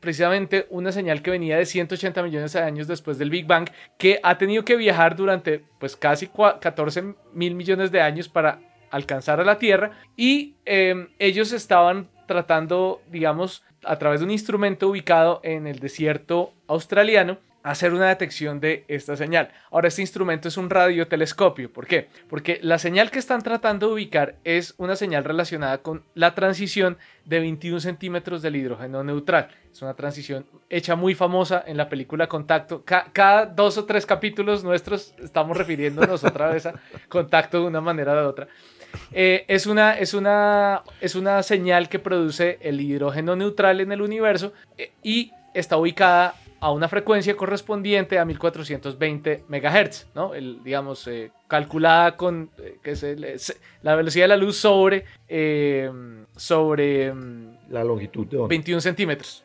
precisamente 0.00 0.66
una 0.70 0.92
señal 0.92 1.22
que 1.22 1.30
venía 1.30 1.56
de 1.58 1.66
180 1.66 2.22
millones 2.22 2.52
de 2.54 2.60
años 2.60 2.88
después 2.88 3.18
del 3.18 3.30
Big 3.30 3.46
Bang, 3.46 3.68
que 3.98 4.18
ha 4.22 4.38
tenido 4.38 4.64
que 4.64 4.76
viajar 4.76 5.14
durante 5.14 5.62
pues 5.78 5.94
casi 5.94 6.26
cua- 6.26 6.58
14 6.58 7.14
mil 7.32 7.54
millones 7.54 7.92
de 7.92 8.00
años 8.00 8.28
para 8.28 8.60
alcanzar 8.90 9.40
a 9.40 9.44
la 9.44 9.58
Tierra. 9.58 9.92
Y 10.16 10.54
ellos 10.64 11.52
estaban 11.52 12.08
tratando, 12.26 13.02
digamos, 13.10 13.62
a 13.84 13.98
través 13.98 14.20
de 14.20 14.26
un 14.26 14.30
instrumento 14.30 14.88
ubicado 14.88 15.40
en 15.42 15.66
el 15.66 15.78
desierto 15.78 16.52
australiano, 16.66 17.38
hacer 17.62 17.92
una 17.92 18.08
detección 18.08 18.58
de 18.60 18.84
esta 18.88 19.16
señal. 19.16 19.50
Ahora, 19.70 19.88
este 19.88 20.00
instrumento 20.00 20.48
es 20.48 20.56
un 20.56 20.70
radiotelescopio. 20.70 21.72
¿Por 21.72 21.86
qué? 21.86 22.08
Porque 22.28 22.58
la 22.62 22.78
señal 22.78 23.10
que 23.10 23.18
están 23.18 23.42
tratando 23.42 23.88
de 23.88 23.92
ubicar 23.94 24.36
es 24.44 24.74
una 24.78 24.96
señal 24.96 25.24
relacionada 25.24 25.78
con 25.78 26.02
la 26.14 26.34
transición 26.34 26.96
de 27.24 27.40
21 27.40 27.80
centímetros 27.80 28.42
del 28.42 28.56
hidrógeno 28.56 29.04
neutral. 29.04 29.48
Es 29.72 29.82
una 29.82 29.94
transición 29.94 30.46
hecha 30.68 30.96
muy 30.96 31.14
famosa 31.14 31.62
en 31.66 31.76
la 31.76 31.88
película 31.88 32.28
Contacto. 32.28 32.82
Ca- 32.84 33.08
cada 33.12 33.46
dos 33.46 33.76
o 33.78 33.84
tres 33.84 34.06
capítulos 34.06 34.64
nuestros 34.64 35.14
estamos 35.22 35.56
refiriéndonos 35.56 36.24
otra 36.24 36.48
vez 36.50 36.66
a 36.66 36.74
Contacto 37.08 37.60
de 37.60 37.66
una 37.66 37.80
manera 37.80 38.12
o 38.12 38.16
de 38.16 38.22
otra. 38.22 38.48
Eh, 39.12 39.44
es, 39.46 39.66
una, 39.66 39.96
es, 39.98 40.14
una, 40.14 40.82
es 41.00 41.14
una 41.14 41.42
señal 41.44 41.88
que 41.88 41.98
produce 42.00 42.58
el 42.62 42.80
hidrógeno 42.80 43.36
neutral 43.36 43.80
en 43.80 43.92
el 43.92 44.00
universo 44.02 44.52
eh, 44.78 44.90
y 45.02 45.32
está 45.54 45.76
ubicada 45.76 46.34
a 46.60 46.70
una 46.72 46.88
frecuencia 46.88 47.34
correspondiente 47.36 48.18
a 48.18 48.24
1420 48.24 49.44
MHz, 49.48 50.08
¿no? 50.14 50.34
El, 50.34 50.62
digamos, 50.62 51.06
eh, 51.06 51.30
calculada 51.48 52.16
con 52.16 52.50
eh, 52.58 52.76
que 52.82 52.90
es 52.92 53.02
el- 53.02 53.24
es 53.24 53.58
la 53.82 53.94
velocidad 53.94 54.24
de 54.24 54.28
la 54.28 54.36
luz 54.36 54.56
sobre, 54.56 55.04
eh, 55.28 55.90
sobre 56.36 57.12
mm, 57.12 57.56
La 57.70 57.82
longitud 57.84 58.26
de 58.26 58.36
onda. 58.36 58.48
21 58.48 58.80
centímetros. 58.80 59.44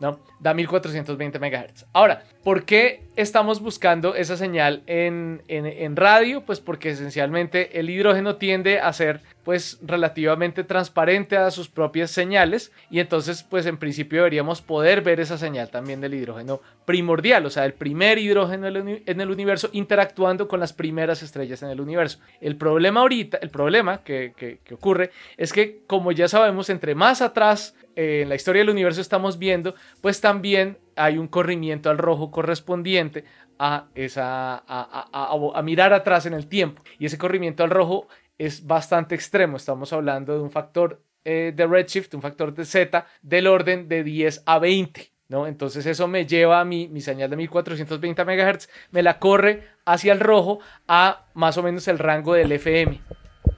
¿no? 0.00 0.18
Da 0.40 0.52
1420 0.54 1.38
MHz. 1.38 1.86
Ahora, 1.92 2.24
¿por 2.42 2.64
qué 2.64 3.04
estamos 3.16 3.60
buscando 3.60 4.14
esa 4.14 4.36
señal 4.36 4.82
en, 4.86 5.42
en- 5.48 5.96
radio? 5.96 6.42
Pues 6.44 6.60
porque 6.60 6.90
esencialmente 6.90 7.78
el 7.78 7.90
hidrógeno 7.90 8.36
tiende 8.36 8.80
a 8.80 8.92
ser 8.92 9.20
pues 9.44 9.78
relativamente 9.82 10.62
transparente 10.64 11.36
a 11.36 11.50
sus 11.50 11.68
propias 11.68 12.10
señales 12.10 12.72
y 12.90 13.00
entonces 13.00 13.42
pues 13.42 13.66
en 13.66 13.76
principio 13.76 14.18
deberíamos 14.18 14.62
poder 14.62 15.02
ver 15.02 15.18
esa 15.20 15.36
señal 15.36 15.68
también 15.68 16.00
del 16.00 16.14
hidrógeno 16.14 16.60
primordial, 16.84 17.44
o 17.46 17.50
sea, 17.50 17.64
el 17.64 17.74
primer 17.74 18.18
hidrógeno 18.18 18.66
en 18.68 19.20
el 19.20 19.30
universo 19.30 19.68
interactuando 19.72 20.46
con 20.48 20.60
las 20.60 20.72
primeras 20.72 21.22
estrellas 21.22 21.62
en 21.62 21.70
el 21.70 21.80
universo. 21.80 22.18
El 22.40 22.56
problema 22.56 23.00
ahorita, 23.00 23.38
el 23.38 23.50
problema 23.50 24.02
que 24.04 24.58
ocurre 24.70 25.10
es 25.36 25.52
que 25.52 25.80
como 25.86 26.12
ya 26.12 26.28
sabemos, 26.28 26.70
entre 26.70 26.94
más 26.94 27.20
atrás 27.20 27.74
eh, 27.96 28.20
en 28.22 28.28
la 28.28 28.36
historia 28.36 28.60
del 28.60 28.70
universo 28.70 29.00
estamos 29.00 29.38
viendo, 29.38 29.74
pues 30.00 30.20
también 30.20 30.78
hay 30.96 31.18
un 31.18 31.28
corrimiento 31.28 31.90
al 31.90 31.98
rojo 31.98 32.30
correspondiente 32.30 33.24
a, 33.58 33.88
esa, 33.94 34.62
a, 34.66 35.62
mirar 35.62 35.92
atrás 35.92 36.26
en 36.26 36.34
el 36.34 36.48
tiempo. 36.48 36.82
Y 36.98 37.06
ese 37.06 37.18
corrimiento 37.18 37.62
al 37.62 37.70
rojo 37.70 38.08
es 38.38 38.66
bastante 38.66 39.14
extremo. 39.14 39.56
Estamos 39.56 39.92
hablando 39.92 40.34
de 40.34 40.40
un 40.40 40.50
factor 40.50 41.02
eh, 41.24 41.52
de 41.54 41.66
redshift, 41.66 42.14
un 42.14 42.22
factor 42.22 42.54
de 42.54 42.64
Z 42.64 43.06
del 43.22 43.46
orden 43.46 43.88
de 43.88 44.02
10 44.02 44.42
a 44.46 44.58
20. 44.58 45.12
¿no? 45.28 45.46
Entonces 45.46 45.86
eso 45.86 46.08
me 46.08 46.26
lleva 46.26 46.60
a 46.60 46.64
mi, 46.64 46.88
mi 46.88 47.00
señal 47.00 47.30
de 47.30 47.36
1420 47.36 48.24
MHz, 48.24 48.68
me 48.90 49.02
la 49.02 49.18
corre 49.18 49.68
hacia 49.86 50.12
el 50.12 50.20
rojo 50.20 50.60
a 50.88 51.26
más 51.34 51.56
o 51.56 51.62
menos 51.62 51.88
el 51.88 51.98
rango 51.98 52.34
del 52.34 52.52
FM. 52.52 53.00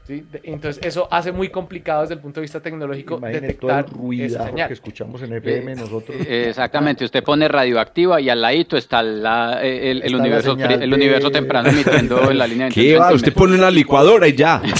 ¿Sí? 0.07 0.25
De- 0.31 0.41
Entonces 0.45 0.85
eso 0.85 1.09
hace 1.11 1.33
muy 1.33 1.49
complicado 1.49 2.03
desde 2.03 2.15
el 2.15 2.21
punto 2.21 2.41
de 2.41 2.43
vista 2.43 2.61
tecnológico 2.61 3.17
Imagine 3.19 3.55
todo 3.55 3.71
el 3.71 3.77
detectar 3.85 3.87
esa 4.27 4.47
señal. 4.47 4.69
que 4.69 4.75
escuchamos 4.75 5.23
en 5.23 5.33
FM 5.35 5.75
nosotros. 5.77 6.17
Eh, 6.27 6.47
Exactamente, 6.49 7.05
usted 7.05 7.23
pone 7.25 7.49
radioactiva 7.49 8.21
y 8.21 8.29
al 8.29 8.41
ladito 8.43 8.77
está 8.77 9.03
la- 9.03 9.61
eh, 9.65 9.91
el, 9.91 9.99
el 9.99 10.03
Está 10.05 10.17
la 10.17 10.23
universo, 10.23 10.53
el 10.59 10.91
de- 10.91 10.95
universo 10.97 11.31
temprano 11.31 11.69
emitiendo 11.69 12.31
en 12.31 12.39
la 12.39 12.47
línea 12.47 12.67
de 12.67 12.73
¿Qué 12.73 12.81
21 12.81 13.05
va? 13.07 13.13
Usted 13.15 13.33
pone 13.33 13.55
una 13.57 13.71
licuadora 13.71 14.29
y 14.29 14.35
ya. 14.35 14.63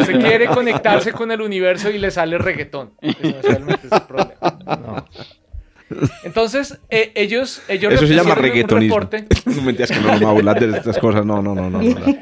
Usted 0.00 0.20
quiere 0.20 0.46
conectarse 0.46 1.12
con 1.12 1.30
el 1.30 1.40
universo 1.40 1.90
y 1.90 1.98
le 1.98 2.10
sale 2.10 2.38
reggaetón. 2.38 2.92
Esencialmente 3.00 3.86
es 3.86 3.92
el 3.92 4.02
problema. 4.02 4.58
No. 4.66 5.06
Entonces, 6.22 6.78
eh, 6.88 7.10
ellos, 7.16 7.62
ellos 7.68 7.92
Eso 7.94 8.06
se 8.06 8.14
llama 8.14 8.36
reporte. 8.36 9.26
No 9.44 9.62
mentiras 9.62 9.90
que 9.90 9.98
no 9.98 10.06
vamos 10.06 10.22
a 10.22 10.30
hablar 10.30 10.60
de 10.60 10.76
estas 10.78 10.96
cosas. 10.98 11.26
No, 11.26 11.42
no, 11.42 11.52
no, 11.52 11.68
no. 11.68 11.82
no, 11.82 11.94
no. 11.98 12.16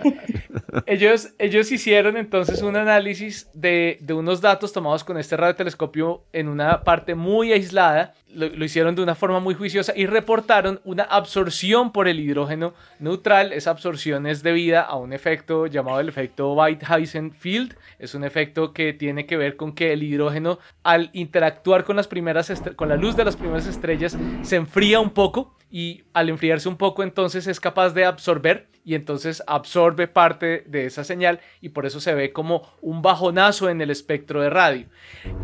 Ellos, 0.86 1.34
ellos 1.38 1.70
hicieron 1.70 2.16
entonces 2.16 2.62
un 2.62 2.76
análisis 2.76 3.48
de, 3.52 3.98
de 4.00 4.14
unos 4.14 4.40
datos 4.40 4.72
tomados 4.72 5.04
con 5.04 5.18
este 5.18 5.36
radiotelescopio 5.36 6.24
en 6.32 6.48
una 6.48 6.82
parte 6.82 7.14
muy 7.14 7.52
aislada. 7.52 8.14
Lo, 8.28 8.64
hicieron 8.64 8.94
de 8.94 9.02
una 9.02 9.14
forma 9.14 9.40
muy 9.40 9.54
juiciosa 9.54 9.92
y 9.96 10.06
reportaron 10.06 10.80
una 10.84 11.02
absorción 11.04 11.92
por 11.92 12.09
el 12.09 12.20
hidrógeno 12.20 12.74
neutral. 12.98 13.52
Esa 13.52 13.70
absorción 13.70 14.26
es 14.26 14.42
debida 14.42 14.82
a 14.82 14.96
un 14.96 15.12
efecto 15.12 15.66
llamado 15.66 16.00
el 16.00 16.09
efecto 16.09 16.52
Whiteheisen-Field. 16.54 17.76
Es 17.98 18.14
un 18.14 18.24
efecto 18.24 18.72
que 18.72 18.92
tiene 18.92 19.26
que 19.26 19.36
ver 19.36 19.56
con 19.56 19.72
que 19.72 19.92
el 19.92 20.02
hidrógeno, 20.02 20.59
al 20.82 21.11
interactuar 21.12 21.84
con, 21.84 21.96
las 21.96 22.09
primeras 22.09 22.52
con 22.76 22.88
la 22.88 22.96
luz 22.96 23.16
de 23.16 23.24
las 23.24 23.36
primeras 23.36 23.66
estrellas, 23.66 24.16
se 24.42 24.56
enfría 24.56 25.00
un 25.00 25.11
poco 25.11 25.56
y 25.70 26.04
al 26.12 26.28
enfriarse 26.28 26.68
un 26.68 26.76
poco 26.76 27.02
entonces 27.02 27.46
es 27.46 27.61
capaz 27.61 27.90
de 27.90 28.04
absorber 28.04 28.68
y 28.84 28.94
entonces 28.94 29.42
absorbe 29.46 30.09
parte 30.09 30.47
de 30.66 30.86
esa 30.86 31.05
señal 31.05 31.40
y 31.61 31.70
por 31.70 31.86
eso 31.86 32.01
se 32.01 32.14
ve 32.14 32.32
como 32.32 32.62
un 32.80 33.03
bajonazo 33.03 33.68
en 33.68 33.80
el 33.80 33.90
espectro 33.90 34.40
de 34.40 34.51
radio. 34.51 34.86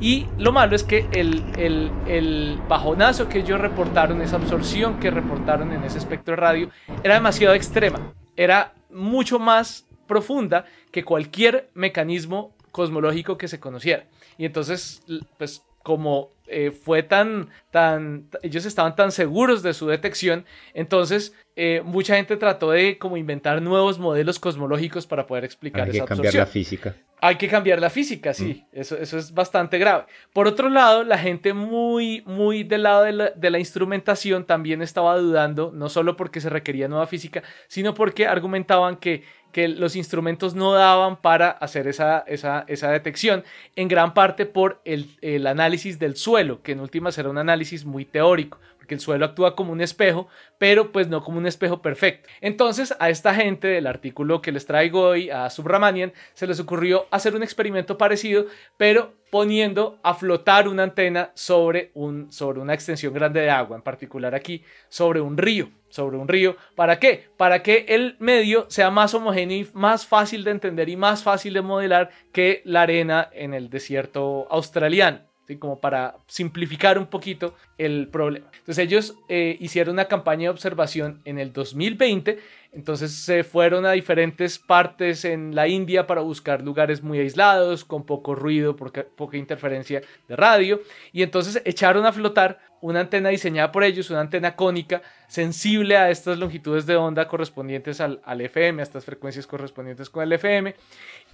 Y 0.01 0.27
lo 0.39 0.53
malo 0.53 0.75
es 0.75 0.83
que 0.83 1.07
el, 1.13 1.43
el, 1.57 1.91
el 2.07 2.59
bajonazo 2.69 3.29
que 3.29 3.41
ellos 3.41 3.61
reportaron, 3.61 4.21
esa 4.21 4.37
absorción 4.37 5.01
que 5.01 5.11
reportaron 5.11 5.73
en 5.73 5.85
ese 5.85 5.99
espectro 5.99 6.33
de 6.33 6.41
radio, 6.41 6.71
era 7.03 7.15
demasiado 7.15 7.55
extrema, 7.55 8.15
era 8.37 8.75
mucho 8.91 9.39
más 9.39 9.87
profunda 10.07 10.67
que 10.91 11.05
cualquier 11.05 11.71
mecanismo 11.75 12.55
cosmológico 12.71 13.39
que 13.39 13.49
se 13.49 13.61
conociera. 13.61 14.07
Y 14.37 14.45
entonces, 14.45 15.03
pues 15.39 15.63
como 15.83 16.31
eh, 16.47 16.73
fue 16.73 17.03
tan, 17.03 17.51
tan, 17.71 18.29
ellos 18.43 18.65
estaban 18.65 18.97
tan 18.97 19.13
seguros 19.13 19.63
de 19.63 19.75
su 19.75 19.87
detección, 19.87 20.45
entonces 20.73 21.35
eh, 21.57 21.83
mucha 21.85 22.17
gente 22.17 22.37
trató 22.37 22.73
de 22.73 22.99
como 22.99 23.17
inventar 23.17 23.63
nuevos 23.63 23.99
modelos 23.99 24.41
cosmológicos 24.41 25.07
para 25.07 25.27
poder 25.27 25.45
explicar 25.45 25.83
Hay 25.83 25.93
que 25.93 25.99
cambiar 25.99 26.19
absorción. 26.19 26.41
la 26.41 26.47
física. 26.47 26.95
Hay 27.21 27.37
que 27.37 27.49
cambiar 27.49 27.81
la 27.81 27.89
física, 27.89 28.35
sí, 28.35 28.67
eso, 28.73 28.99
eso 28.99 29.17
es 29.17 29.33
bastante 29.33 29.79
grave. 29.79 30.05
Por 30.35 30.47
otro 30.47 30.69
lado, 30.69 31.05
la 31.05 31.17
gente 31.17 31.55
muy, 31.55 32.23
muy 32.27 32.65
del 32.65 32.83
lado 32.83 33.05
de 33.05 33.13
la, 33.13 33.31
de 33.31 33.51
la 33.51 33.59
instrumentación 33.59 34.45
también 34.45 34.83
estaba 34.83 35.17
dudando, 35.17 35.71
no 35.73 35.89
solo 35.89 36.17
porque 36.19 36.43
se 36.43 36.51
requería 36.51 36.87
nueva 36.87 37.07
física, 37.07 37.43
sino 37.67 37.95
porque 37.95 38.27
argumentaban 38.27 38.97
que, 38.97 39.23
que 39.53 39.69
los 39.69 39.97
instrumentos 39.97 40.55
no 40.55 40.73
daban 40.75 41.17
para 41.17 41.51
hacer 41.51 41.87
esa, 41.87 42.25
esa, 42.27 42.65
esa 42.69 42.91
detección, 42.91 43.43
en 43.75 43.89
gran 43.89 44.13
parte 44.13 44.45
por 44.45 44.83
el, 44.85 45.17
el 45.23 45.47
análisis 45.47 45.99
del 45.99 46.17
suelo, 46.17 46.61
que 46.63 46.73
en 46.73 46.81
últimas 46.81 47.17
era 47.17 47.31
un 47.31 47.39
análisis 47.39 47.87
muy 47.87 48.05
teórico 48.05 48.59
porque 48.85 48.97
el 48.97 49.01
suelo 49.01 49.25
actúa 49.25 49.57
como 49.57 49.73
un 49.73 49.81
espejo, 49.81 50.29
pero 50.59 50.93
pues 50.93 51.09
no 51.09 51.23
como 51.23 51.39
un 51.39 51.47
espejo 51.47 51.81
perfecto. 51.81 52.29
Entonces 52.43 52.95
a 52.99 53.09
esta 53.09 53.35
gente 53.35 53.67
del 53.67 53.87
artículo 53.87 54.43
que 54.43 54.53
les 54.53 54.67
traigo 54.67 55.01
hoy, 55.01 55.31
a 55.31 55.49
Subramanian, 55.49 56.13
se 56.35 56.47
les 56.47 56.61
ocurrió 56.61 57.07
hacer 57.11 57.35
un 57.35 57.43
experimento 57.43 57.97
parecido, 57.97 58.45
pero 58.77 59.15
poniendo 59.31 59.99
a 60.03 60.13
flotar 60.13 60.69
una 60.69 60.83
antena 60.83 61.31
sobre, 61.33 61.93
un, 61.95 62.31
sobre 62.31 62.61
una 62.61 62.75
extensión 62.75 63.15
grande 63.15 63.41
de 63.41 63.49
agua, 63.49 63.75
en 63.75 63.83
particular 63.83 64.35
aquí 64.35 64.63
sobre 64.91 65.23
un 65.23 65.39
río, 65.39 65.71
sobre 65.89 66.19
un 66.19 66.29
río. 66.29 66.55
¿Para 66.75 66.99
qué? 66.99 67.31
Para 67.39 67.63
que 67.63 67.87
el 67.89 68.17
medio 68.19 68.67
sea 68.69 68.91
más 68.91 69.15
homogéneo 69.15 69.57
y 69.57 69.71
más 69.73 70.07
fácil 70.07 70.45
de 70.45 70.51
entender 70.51 70.91
y 70.91 70.97
más 70.97 71.23
fácil 71.23 71.55
de 71.55 71.63
modelar 71.63 72.11
que 72.35 72.61
la 72.67 72.83
arena 72.83 73.31
en 73.33 73.55
el 73.55 73.71
desierto 73.71 74.47
australiano. 74.51 75.34
¿Sí? 75.47 75.57
como 75.57 75.81
para 75.81 76.17
simplificar 76.27 76.99
un 76.99 77.07
poquito 77.07 77.55
el 77.79 78.09
problema. 78.09 78.47
Entonces 78.53 78.79
ellos 78.79 79.15
eh, 79.29 79.57
hicieron 79.61 79.95
una 79.95 80.07
campaña 80.07 80.45
de 80.45 80.49
observación 80.51 81.21
en 81.25 81.39
el 81.39 81.53
2020, 81.53 82.39
entonces 82.73 83.13
se 83.13 83.45
fueron 83.45 83.87
a 83.87 83.93
diferentes 83.93 84.59
partes 84.59 85.25
en 85.25 85.55
la 85.55 85.69
India 85.69 86.07
para 86.07 86.23
buscar 86.23 86.63
lugares 86.63 87.03
muy 87.03 87.21
aislados, 87.21 87.85
con 87.85 88.05
poco 88.05 88.35
ruido, 88.35 88.75
porque, 88.77 89.05
poca 89.05 89.37
interferencia 89.37 90.03
de 90.29 90.37
radio, 90.37 90.81
y 91.13 91.23
entonces 91.23 91.63
echaron 91.65 92.05
a 92.07 92.13
flotar 92.13 92.59
una 92.81 93.01
antena 93.01 93.31
diseñada 93.31 93.73
por 93.73 93.85
ellos, 93.85 94.11
una 94.11 94.21
antena 94.21 94.57
cónica, 94.57 95.03
sensible 95.29 95.97
a 95.97 96.11
estas 96.11 96.39
longitudes 96.39 96.85
de 96.85 96.97
onda 96.97 97.29
correspondientes 97.29 98.01
al 98.01 98.41
FM, 98.41 98.83
a 98.83 98.85
estas 98.85 99.05
frecuencias 99.05 99.47
correspondientes 99.47 100.11
con 100.11 100.23
el 100.23 100.33
FM, 100.33 100.75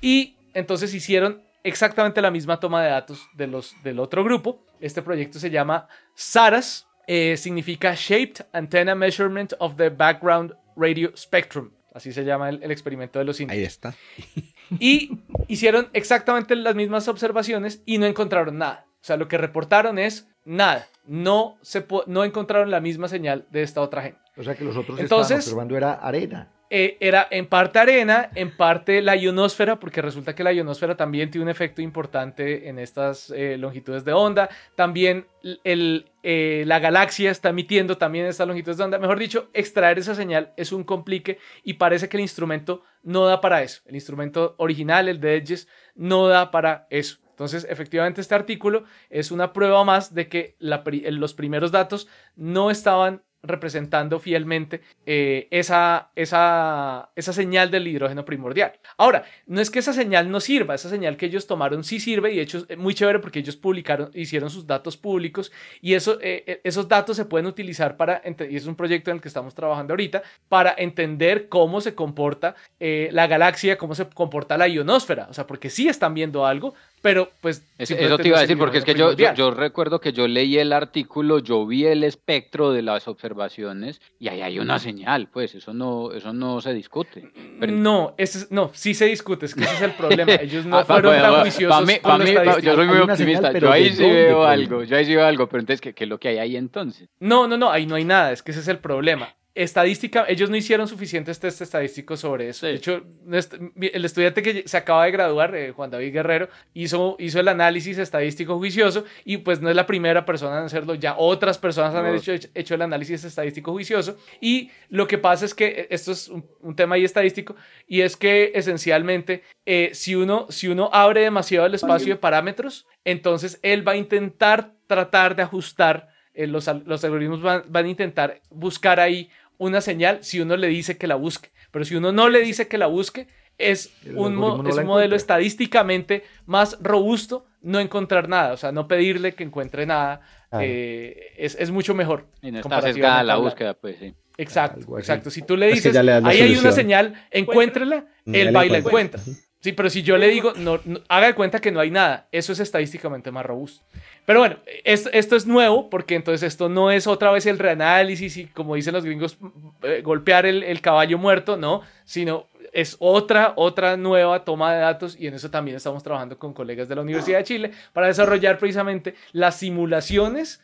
y 0.01 0.37
entonces 0.55 0.95
hicieron 0.95 1.43
exactamente 1.65 2.21
la 2.23 2.31
misma 2.31 2.59
toma 2.61 2.83
de 2.83 2.91
datos 2.91 3.29
de 3.35 3.47
los, 3.47 3.75
del 3.83 3.99
otro 4.01 4.25
grupo. 4.25 4.65
Este 4.81 5.03
proyecto 5.03 5.39
se 5.39 5.51
llama 5.51 5.89
SARAS, 6.15 6.87
eh, 7.07 7.37
significa 7.37 7.95
Shaped 7.95 8.47
Antenna 8.53 8.95
Measurement 8.95 9.53
of 9.59 9.77
the 9.77 9.91
Background 9.91 10.55
Radio 10.77 11.13
Spectrum. 11.17 11.71
Así 11.93 12.13
se 12.13 12.25
llama 12.25 12.49
el, 12.49 12.63
el 12.63 12.71
experimento 12.71 13.19
de 13.19 13.25
los 13.25 13.41
indios. 13.41 13.59
Ahí 13.59 13.65
está. 13.65 13.95
Y 14.79 15.19
hicieron 15.49 15.89
exactamente 15.95 16.55
las 16.55 16.77
mismas 16.77 17.09
observaciones 17.09 17.83
y 17.87 17.99
no 17.99 18.07
encontraron 18.07 18.57
nada. 18.59 18.87
O 19.03 19.05
sea, 19.05 19.17
lo 19.17 19.27
que 19.27 19.37
reportaron 19.37 19.99
es 19.99 20.29
nada. 20.45 20.87
No, 21.07 21.59
se 21.61 21.85
no 22.07 22.23
encontraron 22.23 22.71
la 22.71 22.79
misma 22.81 23.09
señal 23.09 23.47
de 23.51 23.63
esta 23.65 23.81
otra 23.81 24.03
gente. 24.03 24.21
O 24.37 24.45
sea 24.45 24.55
que 24.55 24.63
los 24.63 24.77
otros 24.77 25.01
Entonces- 25.01 25.39
estaban 25.41 25.67
observando 25.67 25.77
era 25.77 25.95
arena. 25.95 26.53
Eh, 26.73 26.97
era 27.01 27.27
en 27.33 27.47
parte 27.47 27.81
arena, 27.81 28.31
en 28.37 28.57
parte 28.57 29.03
la 29.03 29.16
ionosfera, 29.16 29.81
porque 29.81 30.01
resulta 30.01 30.37
que 30.37 30.45
la 30.45 30.53
ionosfera 30.53 30.97
también 30.97 31.29
tiene 31.29 31.43
un 31.43 31.49
efecto 31.49 31.83
importante 31.83 32.68
en 32.68 32.79
estas 32.79 33.31
eh, 33.31 33.57
longitudes 33.59 34.05
de 34.05 34.12
onda. 34.12 34.49
También 34.77 35.27
eh, 35.43 36.62
la 36.64 36.79
galaxia 36.79 37.33
está 37.33 37.49
emitiendo 37.49 37.99
también 37.99 38.27
estas 38.27 38.47
longitudes 38.47 38.77
de 38.77 38.85
onda. 38.85 38.99
Mejor 39.01 39.18
dicho, 39.18 39.51
extraer 39.53 39.99
esa 39.99 40.14
señal 40.14 40.53
es 40.57 40.71
un 40.71 40.85
complique 40.85 41.39
y 41.64 41.75
parece 41.75 42.09
que 42.09 42.16
el 42.16 42.23
instrumento 42.23 42.83
no 43.03 43.27
da 43.27 43.41
para 43.41 43.64
eso. 43.64 43.83
El 43.87 43.97
instrumento 43.97 44.55
original, 44.59 45.09
el 45.09 45.18
de 45.18 45.39
Edges, 45.39 45.66
no 45.97 46.29
da 46.29 46.53
para 46.53 46.87
eso. 46.91 47.18
Entonces, 47.31 47.66
efectivamente, 47.68 48.21
este 48.21 48.35
artículo 48.37 48.85
es 49.09 49.33
una 49.33 49.53
prueba 49.53 49.83
más 49.83 50.14
de 50.14 50.29
que 50.29 50.57
los 50.61 51.35
primeros 51.35 51.73
datos 51.73 52.07
no 52.37 52.71
estaban 52.71 53.23
representando 53.43 54.18
fielmente 54.18 54.80
eh, 55.07 55.49
esa, 55.51 56.11
esa, 56.14 57.11
esa 57.16 57.32
señal 57.32 57.70
del 57.70 57.88
hidrógeno 57.88 58.24
primordial. 58.24 58.72
Ahora, 58.97 59.24
no 59.47 59.61
es 59.61 59.70
que 59.70 59.78
esa 59.78 59.93
señal 59.93 60.30
no 60.30 60.41
sirva, 60.41 60.74
esa 60.74 60.91
señal 60.91 61.16
que 61.16 61.26
ellos 61.26 61.47
tomaron 61.47 61.84
sí 61.84 62.01
sirve 62.01 62.32
y 62.32 62.36
de 62.36 62.43
hecho 62.43 62.66
es 62.68 62.78
muy 62.78 62.95
chévere 62.95 63.18
porque 63.18 63.38
ellos 63.38 63.57
publicaron, 63.57 64.11
hicieron 64.14 64.51
sus 64.51 64.66
datos 64.66 64.97
públicos 64.97 65.53
y 65.80 65.95
eh, 65.95 66.01
eh, 66.20 66.61
esos 66.64 66.88
datos 66.88 67.16
se 67.16 67.24
pueden 67.24 67.47
utilizar 67.47 67.97
para, 67.97 68.22
y 68.49 68.57
es 68.57 68.66
un 68.66 68.76
proyecto 68.76 69.11
en 69.11 69.16
el 69.16 69.22
que 69.22 69.28
estamos 69.28 69.55
trabajando 69.55 69.93
ahorita, 69.93 70.22
para 70.49 70.74
entender 70.76 71.49
cómo 71.49 71.80
se 71.80 71.95
comporta 71.95 72.55
la 72.78 73.26
galaxia, 73.26 73.78
cómo 73.78 73.95
se 73.95 74.09
comporta 74.09 74.57
la 74.57 74.68
ionosfera, 74.68 75.26
o 75.30 75.34
sea, 75.34 75.47
porque 75.47 75.70
sí 75.70 75.88
están 75.88 76.14
viendo 76.14 76.47
algo, 76.47 76.74
pero 77.03 77.31
pues... 77.41 77.65
Es- 77.79 77.89
simplemente 77.89 78.15
eso 78.15 78.23
te 78.23 78.29
iba 78.29 78.39
a 78.39 78.41
decir, 78.43 78.59
porque 78.59 78.79
es 78.79 78.85
que 78.85 78.95
yo, 78.95 79.13
yo, 79.15 79.51
recuerdo 79.53 80.01
que 80.01 80.13
yo 80.13 80.29
leí 80.29 80.59
el 80.59 80.73
artículo, 80.73 81.39
yo 81.39 81.67
vi 81.67 81.87
el 81.87 82.05
espectro 82.05 82.73
de 82.73 82.83
las 82.83 83.09
observaciones 83.09 84.01
y 84.19 84.29
ahí 84.29 84.43
hay 84.43 84.59
una 84.59 84.79
señal, 84.79 85.29
pues 85.33 85.55
eso 85.55 85.73
no, 85.73 86.13
eso 86.13 86.33
no 86.33 86.61
se 86.61 86.75
discute. 86.75 87.31
Pero- 87.59 87.73
No, 87.73 88.15
ese 88.19 88.39
es- 88.39 88.51
no, 88.53 88.71
sí 88.75 88.95
se 88.95 89.07
discute, 89.07 89.47
es 89.47 89.55
que 89.55 89.65
ese 89.65 89.75
es 89.77 89.83
el 89.83 89.93
problema. 89.93 90.33
Ellos 90.41 90.67
no 90.67 90.79
Ah, 90.79 90.85
fueron 90.85 91.15
tan 91.21 91.41
juiciosos 91.41 91.79
pa' 91.79 91.85
mí- 91.87 91.99
pa' 92.01 92.19
pa- 92.19 92.61
yo 92.61 92.75
soy 92.75 92.87
muy 92.87 92.97
señal, 92.97 93.11
optimista. 93.11 93.53
pero 93.53 93.67
yo 93.69 93.73
ahí 93.73 93.85
¿de 93.85 93.91
sí 93.97 94.03
dónde, 94.03 94.17
veo 94.25 94.37
pues? 94.39 94.51
algo, 94.51 94.85
yo 94.85 94.97
ahí 94.97 95.05
sí 95.07 95.15
veo 95.15 95.27
algo, 95.27 95.49
pero 95.49 95.61
entonces, 95.61 95.81
¿qué, 95.81 95.95
qué 95.95 96.05
es 96.05 96.11
lo 96.11 96.19
que 96.19 96.29
hay 96.29 96.39
ahí 96.39 96.57
entonces? 96.57 97.09
No, 97.19 97.47
no, 97.49 97.57
no, 97.57 97.71
ahí 97.71 97.87
no 97.87 97.95
hay 97.95 98.05
nada, 98.05 98.33
es 98.33 98.43
que 98.43 98.51
ese 98.51 98.61
es 98.61 98.69
el 98.69 98.79
problema. 98.79 99.35
Estadística, 99.55 100.25
ellos 100.29 100.49
no 100.49 100.57
hicieron 100.57 100.87
suficientes 100.87 101.41
test 101.41 101.61
estadísticos 101.61 102.21
sobre 102.21 102.49
eso. 102.49 102.67
De 102.67 102.75
hecho, 102.75 103.03
nuestro- 103.25 103.59
el 103.81 104.05
estudiante 104.05 104.43
que 104.43 104.63
se 104.69 104.77
acaba 104.77 105.05
de 105.05 105.11
graduar, 105.11 105.55
eh, 105.57 105.73
Juan 105.73 105.91
David 105.91 106.13
Guerrero, 106.13 106.49
hizo, 106.73 107.17
hizo 107.19 107.41
el 107.41 107.49
análisis 107.49 107.99
estadístico 107.99 108.57
juicioso 108.59 109.05
y 109.25 109.39
pues 109.39 109.61
no 109.61 109.69
es 109.69 109.75
la 109.75 109.87
primera 109.87 110.25
persona 110.25 110.59
en 110.61 110.65
hacerlo, 110.67 110.95
ya 110.95 111.17
otras 111.19 111.59
personas 111.59 111.95
han 111.97 112.05
No. 112.05 112.15
hecho, 112.15 112.33
hecho 112.55 112.75
el 112.77 112.83
análisis 112.83 113.25
estadístico 113.25 113.73
juicioso 113.73 114.17
y 114.41 114.71
lo 114.89 115.09
que 115.09 115.19
pasa 115.19 115.45
es 115.47 115.55
que 115.55 115.67
eh, 115.67 115.87
esto 115.91 116.13
es 116.13 116.29
un, 116.29 116.49
un 116.61 116.77
tema 116.77 116.95
ahí 116.95 117.05
estadístico 117.05 117.57
y 117.89 118.03
es 118.03 118.17
que 118.17 118.53
esencialmente 118.55 119.43
eh, 119.67 119.91
si, 119.95 120.15
uno, 120.15 120.47
si 120.49 120.69
uno 120.69 120.91
abre 120.93 121.23
demasiado 121.23 121.67
el 121.67 121.75
espacio 121.75 122.15
de 122.15 122.21
parámetros, 122.21 122.87
entonces 123.05 123.59
él 123.63 123.87
va 123.87 123.93
a 123.93 123.97
intentar 123.97 124.75
tratar 124.87 125.35
de 125.35 125.43
ajustar 125.43 126.09
eh, 126.43 126.47
los, 126.47 126.68
al- 126.68 126.82
los 126.86 127.03
algoritmos 127.05 127.43
van, 127.43 127.62
van 127.68 127.84
a 127.86 127.88
intentar 127.88 128.41
buscar 128.51 129.01
ahí 129.01 129.28
una 129.59 129.80
señal 129.80 130.18
si 130.22 130.41
uno 130.41 130.57
le 130.57 130.68
dice 130.68 130.97
que 130.97 131.07
la 131.07 131.16
busque. 131.16 131.51
Pero 131.70 131.84
si 131.84 131.95
uno 131.95 132.12
no 132.12 132.28
le 132.28 132.41
dice 132.41 132.66
que 132.68 132.78
la 132.78 132.86
busque, 132.86 133.28
es 133.59 133.93
El 134.05 134.16
un, 134.16 134.34
mo- 134.34 134.47
algoritmo 134.47 134.62
no 134.62 134.68
es 134.70 134.76
un 134.76 134.84
modelo 134.86 135.05
encuentra. 135.16 135.16
estadísticamente 135.16 136.24
más 136.47 136.78
robusto 136.80 137.45
no 137.62 137.78
encontrar 137.78 138.28
nada. 138.28 138.53
O 138.53 138.57
sea, 138.57 138.72
no 138.72 138.88
pedirle 138.88 139.34
que 139.34 139.45
encuentre 139.45 139.84
nada 139.86 140.20
Claro. 140.51 140.64
eh, 140.66 141.34
es, 141.36 141.57
es 141.61 141.70
mucho 141.70 141.95
mejor. 141.95 142.26
Y 142.43 142.51
no 142.51 142.59
está 142.59 142.62
comparativamente 142.62 142.95
sesgada 143.03 143.22
la 143.22 143.36
búsqueda, 143.36 143.74
pues 143.74 143.99
sí. 143.99 144.14
Exacto, 144.36 144.99
exacto. 144.99 145.30
Si 145.30 145.43
tú 145.43 145.57
le 145.57 145.66
Es 145.66 145.72
que 145.74 145.76
dices, 145.91 145.93
ya 145.95 146.03
le 146.03 146.12
ahí 146.12 146.41
hay 146.41 146.57
una 146.57 146.72
señal, 146.72 147.14
encuéntrela, 147.30 148.07
él 148.26 148.57
va 148.57 148.64
y 148.64 148.68
la 148.68 148.72
la 148.72 148.78
encuentra. 148.78 149.20
encuentra. 149.20 149.45
Sí, 149.61 149.73
pero 149.73 149.91
si 149.91 150.03
yo 150.03 150.17
le 150.17 150.29
digo, 150.29 150.55
no, 150.57 150.81
haga 151.09 151.27
de 151.27 151.35
cuenta 151.35 151.59
que 151.61 151.71
no 151.71 151.81
hay 151.81 151.91
nada, 151.91 152.27
eso 152.33 152.53
es 152.53 152.61
estadísticamente 152.61 153.31
más 153.31 153.45
robusto. 153.45 153.85
Pero 154.25 154.41
bueno, 154.41 154.57
es- 154.85 155.11
esto 155.13 155.37
es 155.37 155.47
nuevo 155.47 155.91
porque 155.91 156.15
entonces 156.15 156.43
esto 156.47 156.69
no 156.71 156.91
es 156.91 157.07
otra 157.07 157.31
vez 157.31 157.45
el 157.45 157.59
reanálisis 157.59 158.37
y 158.39 158.47
como 158.47 158.75
dicen 158.75 158.95
los 158.95 159.05
gringos, 159.05 159.37
eh, 159.83 160.01
golpear 160.03 160.47
el, 160.47 160.63
el 160.63 160.81
caballo 160.81 161.19
muerto, 161.19 161.59
no, 161.59 161.83
sino 162.05 162.47
es 162.73 162.97
otra, 163.01 163.53
otra 163.57 163.97
nueva 163.97 164.45
toma 164.45 164.73
de 164.73 164.81
datos 164.81 165.17
y 165.19 165.27
en 165.27 165.35
eso 165.35 165.51
también 165.51 165.77
estamos 165.77 166.03
trabajando 166.03 166.39
con 166.39 166.55
colegas 166.55 166.89
de 166.89 166.95
la 166.95 167.03
Universidad 167.03 167.39
de 167.39 167.45
Chile 167.45 167.71
para 167.93 168.07
desarrollar 168.07 168.59
precisamente 168.59 169.15
las 169.33 169.57
simulaciones 169.59 170.63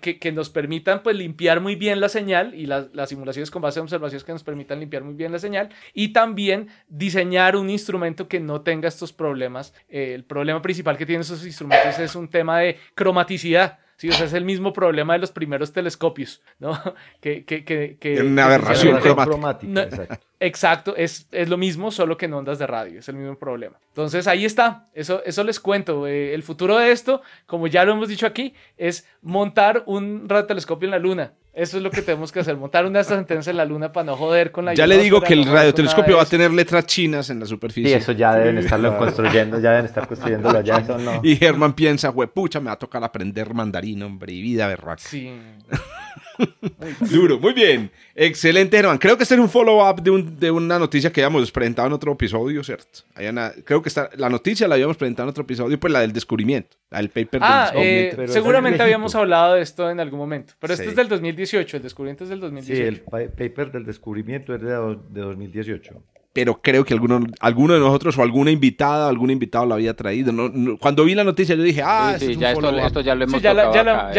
que, 0.00 0.32
nos 0.32 0.50
permitan 0.50 1.02
pues 1.02 1.16
limpiar 1.16 1.60
muy 1.60 1.74
bien 1.74 2.00
la 2.00 2.08
señal 2.08 2.54
y 2.54 2.66
las, 2.66 2.94
las 2.94 3.08
simulaciones 3.08 3.50
con 3.50 3.62
base 3.62 3.78
en 3.80 3.84
observaciones 3.84 4.24
que 4.24 4.32
nos 4.32 4.44
permitan 4.44 4.78
limpiar 4.80 5.02
muy 5.02 5.14
bien 5.14 5.32
la 5.32 5.38
señal 5.38 5.70
y 5.94 6.12
también 6.12 6.68
diseñar 6.88 7.56
un 7.56 7.70
instrumento 7.70 8.28
que 8.28 8.40
no 8.40 8.60
tenga 8.60 8.88
estos 8.88 9.12
problemas. 9.12 9.74
Eh, 9.88 10.12
el 10.14 10.24
problema 10.24 10.60
principal 10.60 10.98
que 10.98 11.06
tienen 11.06 11.22
esos 11.22 11.46
instrumentos 11.46 11.98
es 11.98 12.14
un 12.14 12.28
tema 12.28 12.58
de 12.60 12.78
cromaticidad. 12.94 13.78
Sí, 14.02 14.08
o 14.08 14.12
sea, 14.14 14.26
es 14.26 14.32
el 14.32 14.44
mismo 14.44 14.72
problema 14.72 15.12
de 15.12 15.20
los 15.20 15.30
primeros 15.30 15.72
telescopios, 15.72 16.42
¿no? 16.58 16.72
Que, 17.20 17.44
que, 17.44 17.64
que, 17.64 17.96
que- 18.00 18.20
Una 18.20 18.42
que 18.42 18.54
aberración 18.54 19.00
cromática. 19.00 19.72
No, 19.72 19.80
exacto. 19.80 20.26
Exacto, 20.40 20.94
es, 20.96 21.28
es 21.30 21.48
lo 21.48 21.56
mismo, 21.56 21.92
solo 21.92 22.16
que 22.16 22.24
en 22.26 22.34
ondas 22.34 22.58
de 22.58 22.66
radio, 22.66 22.98
es 22.98 23.08
el 23.08 23.14
mismo 23.14 23.38
problema. 23.38 23.76
Entonces 23.90 24.26
ahí 24.26 24.44
está, 24.44 24.88
eso, 24.92 25.22
eso 25.24 25.44
les 25.44 25.60
cuento. 25.60 26.08
eh, 26.08 26.34
el 26.34 26.42
futuro 26.42 26.78
de 26.78 26.90
esto, 26.90 27.22
como 27.46 27.68
ya 27.68 27.84
lo 27.84 27.92
hemos 27.92 28.08
dicho 28.08 28.26
aquí, 28.26 28.54
es 28.76 29.06
montar 29.20 29.84
un 29.86 30.28
radiotelescopio 30.28 30.88
en 30.88 30.90
la 30.90 30.98
luna. 30.98 31.32
Eso 31.54 31.76
es 31.76 31.82
lo 31.82 31.90
que 31.90 32.00
tenemos 32.00 32.32
que 32.32 32.40
hacer, 32.40 32.56
montar 32.56 32.86
una 32.86 32.98
de 32.98 33.02
estas 33.02 33.18
antenas 33.18 33.46
en 33.46 33.58
la 33.58 33.66
luna 33.66 33.92
para 33.92 34.04
no 34.04 34.16
joder 34.16 34.52
con 34.52 34.64
la 34.64 34.72
Ya 34.72 34.86
le 34.86 34.96
digo 34.96 35.20
que 35.20 35.34
el 35.34 35.44
no 35.44 35.52
radiotelescopio 35.52 36.16
va 36.16 36.22
a 36.22 36.26
tener 36.26 36.50
letras 36.50 36.86
chinas 36.86 37.28
en 37.28 37.40
la 37.40 37.44
superficie. 37.44 37.90
Sí, 37.90 37.94
eso 37.94 38.12
ya 38.12 38.34
deben 38.34 38.56
estarlo 38.56 38.96
construyendo, 38.96 39.60
ya 39.60 39.72
deben 39.72 39.84
estar 39.84 40.08
construyéndolo 40.08 40.62
ya, 40.62 40.78
eso 40.78 40.96
no. 40.96 41.20
Y 41.22 41.36
Germán 41.36 41.74
piensa, 41.74 42.08
huepucha, 42.08 42.58
me 42.58 42.66
va 42.66 42.72
a 42.72 42.78
tocar 42.78 43.04
aprender 43.04 43.52
mandarín, 43.52 44.02
hombre, 44.02 44.32
y 44.32 44.40
vida 44.40 44.66
berraca. 44.66 45.02
Sí. 45.02 45.30
Duro, 47.10 47.38
muy 47.38 47.52
bien. 47.52 47.90
Excelente, 48.14 48.76
Germán. 48.76 48.98
Creo 48.98 49.16
que 49.16 49.22
este 49.22 49.34
es 49.34 49.40
un 49.40 49.48
follow-up 49.48 50.02
de, 50.02 50.10
un- 50.10 50.38
de 50.38 50.50
una 50.50 50.78
noticia 50.78 51.10
que 51.12 51.22
habíamos 51.22 51.50
presentado 51.50 51.88
en 51.88 51.94
otro 51.94 52.12
episodio, 52.12 52.62
¿cierto? 52.64 53.00
Hay 53.14 53.26
una- 53.26 53.52
creo 53.64 53.82
que 53.82 53.88
está, 53.88 54.10
la 54.16 54.28
noticia 54.28 54.66
la 54.68 54.74
habíamos 54.74 54.96
presentado 54.96 55.26
en 55.28 55.30
otro 55.30 55.44
episodio, 55.44 55.78
pues 55.78 55.92
la 55.92 56.00
del 56.00 56.12
descubrimiento, 56.12 56.76
la 56.90 56.98
del 56.98 57.08
paper 57.10 57.40
Ah, 57.42 57.72
eh, 57.74 58.16
seguramente 58.28 58.82
habíamos 58.82 59.14
hablado 59.14 59.54
de 59.54 59.62
esto 59.62 59.90
en 59.90 60.00
algún 60.00 60.18
momento, 60.18 60.54
pero 60.58 60.72
este 60.74 60.84
Sí. 60.84 60.90
es 60.90 60.96
del 60.96 61.08
2018, 61.08 61.76
el 61.76 61.82
descubrimiento 61.82 62.24
es 62.24 62.30
del 62.30 62.38
Sí, 62.38 62.42
2018. 62.42 62.88
el 62.88 63.00
pa- 63.00 63.18
paper 63.36 63.72
del 63.72 63.84
descubrimiento 63.84 64.54
es 64.54 64.60
de, 64.62 64.72
do- 64.72 64.94
de 65.10 65.20
2018. 65.20 66.02
pero 66.34 66.60
creo 66.62 66.82
que 66.84 66.94
alguno, 66.94 67.26
alguno 67.40 67.74
de 67.74 67.80
nosotros 67.80 68.16
o 68.16 68.22
alguna 68.22 68.50
invitada, 68.50 69.06
algún 69.08 69.30
invitado 69.30 69.66
lo 69.66 69.74
había 69.74 69.94
traído. 69.94 70.32
No- 70.32 70.48
no- 70.48 70.78
cuando 70.78 71.04
vi 71.04 71.14
la 71.14 71.24
noticia 71.24 71.54
yo 71.54 71.62
dije, 71.62 71.82
ah, 71.84 72.10
Sí, 72.10 72.14
este 72.14 72.26
sí, 72.26 72.30
es 72.32 72.36
un 72.36 72.40
ya 72.40 72.50
esto, 72.86 73.00
ya 73.02 73.14
lo 73.14 73.24
hemos 73.24 73.36
Sí, 73.36 73.42
ya 73.42 73.52
la- 73.52 73.64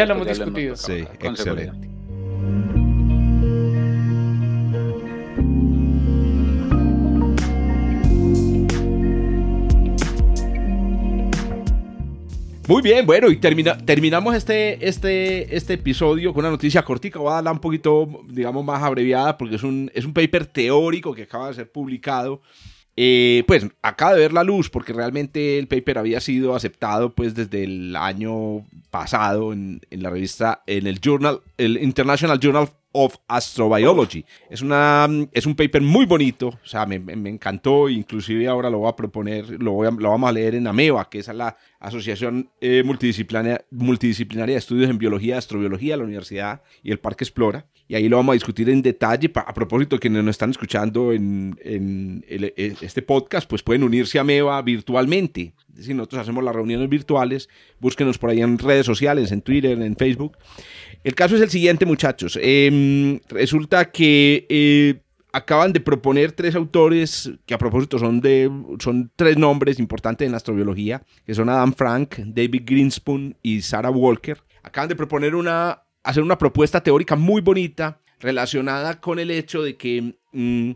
lo 0.06 0.12
hemos 0.14 0.26
discutido. 0.28 0.76
Sí, 0.76 1.04
excelente. 1.20 1.93
Muy 12.66 12.80
bien, 12.80 13.04
bueno, 13.04 13.30
y 13.30 13.36
termina, 13.36 13.76
terminamos 13.76 14.34
este, 14.34 14.88
este, 14.88 15.54
este 15.54 15.74
episodio 15.74 16.32
con 16.32 16.40
una 16.40 16.50
noticia 16.50 16.82
cortica. 16.82 17.18
Voy 17.18 17.30
a 17.30 17.34
darla 17.34 17.52
un 17.52 17.58
poquito, 17.58 18.22
digamos, 18.28 18.64
más 18.64 18.82
abreviada 18.82 19.36
porque 19.36 19.56
es 19.56 19.62
un, 19.62 19.90
es 19.94 20.06
un 20.06 20.14
paper 20.14 20.46
teórico 20.46 21.14
que 21.14 21.24
acaba 21.24 21.48
de 21.48 21.54
ser 21.54 21.70
publicado. 21.70 22.40
Eh, 22.96 23.44
pues 23.46 23.66
acaba 23.82 24.14
de 24.14 24.20
ver 24.20 24.32
la 24.32 24.44
luz 24.44 24.70
porque 24.70 24.92
realmente 24.94 25.58
el 25.58 25.66
paper 25.66 25.98
había 25.98 26.20
sido 26.20 26.54
aceptado 26.54 27.12
pues 27.12 27.34
desde 27.34 27.64
el 27.64 27.96
año 27.96 28.64
pasado 28.90 29.52
en, 29.52 29.80
en 29.90 30.02
la 30.02 30.10
revista, 30.10 30.62
en 30.66 30.86
el 30.86 31.00
Journal, 31.00 31.40
el 31.58 31.82
International 31.82 32.38
Journal 32.38 32.68
of 32.96 33.16
Astrobiology. 33.28 34.24
Es, 34.48 34.62
una, 34.62 35.08
es 35.32 35.46
un 35.46 35.54
paper 35.54 35.82
muy 35.82 36.06
bonito, 36.06 36.48
o 36.48 36.66
sea, 36.66 36.86
me, 36.86 36.98
me- 36.98 37.28
encantó, 37.28 37.88
inclusive 37.88 38.46
ahora 38.48 38.70
lo 38.70 38.78
voy 38.78 38.88
a 38.88 38.96
proponer, 38.96 39.60
lo, 39.62 39.72
voy 39.72 39.88
a- 39.88 39.90
lo 39.90 40.10
vamos 40.10 40.28
a 40.30 40.32
leer 40.32 40.54
en 40.54 40.66
AMEBA, 40.66 41.10
que 41.10 41.18
es 41.18 41.28
la 41.28 41.56
Asociación 41.80 42.48
eh, 42.60 42.82
Multidisciplinaria, 42.84 43.64
Multidisciplinaria 43.70 44.54
de 44.54 44.58
Estudios 44.58 44.88
en 44.88 44.96
Biología 44.98 45.36
Astrobiología 45.38 45.96
la 45.96 46.04
Universidad 46.04 46.62
y 46.82 46.92
el 46.92 46.98
Parque 47.00 47.24
Explora. 47.24 47.66
Y 47.86 47.96
ahí 47.96 48.08
lo 48.08 48.16
vamos 48.16 48.32
a 48.32 48.34
discutir 48.34 48.70
en 48.70 48.80
detalle. 48.80 49.30
A 49.34 49.52
propósito, 49.52 49.98
quienes 49.98 50.24
nos 50.24 50.30
están 50.30 50.50
escuchando 50.50 51.12
en, 51.12 51.58
en 51.62 52.24
el- 52.28 52.44
e- 52.56 52.76
este 52.80 53.02
podcast, 53.02 53.46
pues 53.50 53.62
pueden 53.62 53.82
unirse 53.82 54.16
a 54.18 54.22
AMEBA 54.22 54.62
virtualmente. 54.62 55.52
Decir, 55.74 55.94
nosotros 55.94 56.22
hacemos 56.22 56.44
las 56.44 56.54
reuniones 56.54 56.88
virtuales. 56.88 57.48
Búsquenos 57.80 58.18
por 58.18 58.30
ahí 58.30 58.40
en 58.40 58.58
redes 58.58 58.86
sociales, 58.86 59.32
en 59.32 59.42
Twitter, 59.42 59.80
en 59.80 59.96
Facebook. 59.96 60.36
El 61.02 61.14
caso 61.14 61.36
es 61.36 61.42
el 61.42 61.50
siguiente, 61.50 61.84
muchachos. 61.84 62.38
Em, 62.40 63.20
resulta 63.28 63.90
que 63.90 64.46
eh, 64.48 65.00
acaban 65.32 65.72
de 65.72 65.80
proponer 65.80 66.32
tres 66.32 66.54
autores 66.54 67.30
que 67.44 67.54
a 67.54 67.58
propósito 67.58 67.98
son 67.98 68.20
de 68.20 68.48
son 68.78 69.10
tres 69.16 69.36
nombres 69.36 69.80
importantes 69.80 70.28
en 70.28 70.34
astrobiología, 70.34 71.02
que 71.26 71.34
son 71.34 71.48
Adam 71.48 71.74
Frank, 71.74 72.18
David 72.18 72.62
Greenspoon 72.64 73.36
y 73.42 73.60
Sarah 73.62 73.90
Walker. 73.90 74.40
Acaban 74.62 74.88
de 74.88 74.96
proponer 74.96 75.34
una 75.34 75.82
hacer 76.04 76.22
una 76.22 76.38
propuesta 76.38 76.82
teórica 76.82 77.16
muy 77.16 77.40
bonita 77.40 77.98
relacionada 78.20 79.00
con 79.00 79.18
el 79.18 79.30
hecho 79.30 79.62
de 79.62 79.76
que 79.76 80.14
mm, 80.32 80.70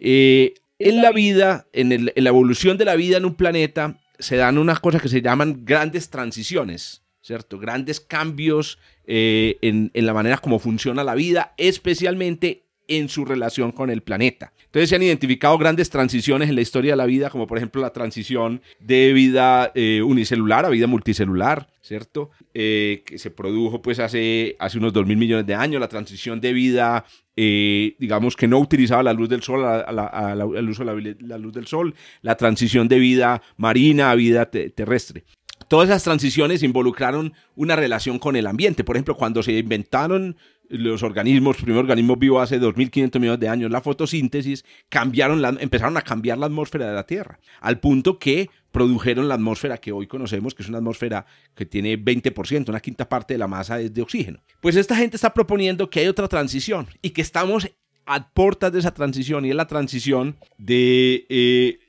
eh, 0.00 0.54
en 0.78 1.00
la 1.00 1.12
vida, 1.12 1.68
en 1.72 2.06
la 2.06 2.28
evolución 2.28 2.76
de 2.76 2.84
la 2.84 2.96
vida 2.96 3.18
en 3.18 3.24
un 3.24 3.34
planeta, 3.34 4.00
se 4.22 4.36
dan 4.36 4.58
unas 4.58 4.80
cosas 4.80 5.02
que 5.02 5.08
se 5.08 5.20
llaman 5.20 5.64
grandes 5.64 6.08
transiciones, 6.10 7.02
¿cierto? 7.20 7.58
Grandes 7.58 8.00
cambios 8.00 8.78
eh, 9.04 9.58
en, 9.62 9.90
en 9.94 10.06
la 10.06 10.14
manera 10.14 10.38
como 10.38 10.58
funciona 10.58 11.04
la 11.04 11.14
vida, 11.14 11.54
especialmente 11.56 12.66
en 12.88 13.08
su 13.08 13.24
relación 13.24 13.72
con 13.72 13.90
el 13.90 14.02
planeta. 14.02 14.51
Entonces 14.72 14.88
se 14.88 14.96
han 14.96 15.02
identificado 15.02 15.58
grandes 15.58 15.90
transiciones 15.90 16.48
en 16.48 16.54
la 16.54 16.62
historia 16.62 16.92
de 16.92 16.96
la 16.96 17.04
vida, 17.04 17.28
como 17.28 17.46
por 17.46 17.58
ejemplo 17.58 17.82
la 17.82 17.92
transición 17.92 18.62
de 18.80 19.12
vida 19.12 19.70
eh, 19.74 20.00
unicelular 20.00 20.64
a 20.64 20.70
vida 20.70 20.86
multicelular, 20.86 21.68
¿cierto? 21.82 22.30
Eh, 22.54 23.02
que 23.04 23.18
se 23.18 23.30
produjo 23.30 23.82
pues 23.82 23.98
hace, 23.98 24.56
hace 24.58 24.78
unos 24.78 24.94
2 24.94 25.06
mil 25.06 25.18
millones 25.18 25.44
de 25.46 25.54
años, 25.54 25.78
la 25.78 25.88
transición 25.88 26.40
de 26.40 26.54
vida, 26.54 27.04
eh, 27.36 27.96
digamos 27.98 28.34
que 28.34 28.48
no 28.48 28.58
utilizaba 28.60 29.02
la 29.02 29.12
luz 29.12 29.28
del 29.28 29.42
sol, 29.42 29.62
al 29.62 30.68
uso 30.70 30.86
de 30.86 31.16
la, 31.20 31.36
luz 31.36 31.52
del 31.52 31.66
sol, 31.66 31.94
la 32.22 32.36
transición 32.38 32.88
de 32.88 32.98
vida 32.98 33.42
marina 33.58 34.10
a 34.10 34.14
vida 34.14 34.46
te- 34.50 34.70
terrestre 34.70 35.24
todas 35.68 35.88
esas 35.88 36.04
transiciones 36.04 36.62
involucraron 36.62 37.32
una 37.56 37.76
relación 37.76 38.18
con 38.18 38.36
el 38.36 38.46
ambiente. 38.46 38.84
Por 38.84 38.96
ejemplo, 38.96 39.16
cuando 39.16 39.42
se 39.42 39.52
inventaron 39.52 40.36
los 40.72 41.02
organismos, 41.02 41.56
los 41.56 41.64
primeros 41.64 41.82
organismos 41.84 42.18
vivos 42.18 42.42
hace 42.42 42.60
2.500 42.60 43.20
millones 43.20 43.40
de 43.40 43.48
años, 43.48 43.70
la 43.70 43.80
fotosíntesis, 43.80 44.64
cambiaron 44.88 45.42
la- 45.42 45.56
empezaron 45.60 45.96
a 45.96 46.02
cambiar 46.02 46.38
la 46.38 46.46
atmósfera 46.46 46.88
de 46.88 46.94
la 46.94 47.04
Tierra, 47.06 47.38
al 47.60 47.78
punto 47.78 48.18
que 48.18 48.48
produjeron 48.70 49.28
la 49.28 49.34
atmósfera 49.34 49.76
que 49.76 49.92
hoy 49.92 50.06
conocemos, 50.06 50.54
que 50.54 50.62
es 50.62 50.68
una 50.70 50.78
atmósfera 50.78 51.26
que 51.54 51.66
tiene 51.66 51.98
20%, 51.98 52.70
una 52.70 52.80
quinta 52.80 53.06
parte 53.08 53.34
de 53.34 53.38
la 53.38 53.46
masa 53.46 53.78
es 53.80 53.92
de 53.92 54.00
oxígeno. 54.00 54.40
Pues 54.62 54.76
esta 54.76 54.96
gente 54.96 55.16
está 55.16 55.34
proponiendo 55.34 55.90
que 55.90 56.00
hay 56.00 56.06
otra 56.08 56.26
transición 56.26 56.86
y 57.02 57.10
que 57.10 57.20
estamos 57.20 57.68
a 58.06 58.30
puertas 58.32 58.72
de 58.72 58.78
esa 58.78 58.94
transición 58.94 59.44
y 59.44 59.50
es 59.50 59.54
la 59.56 59.66
transición 59.66 60.36
de, 60.56 61.26
eh, 61.28 61.80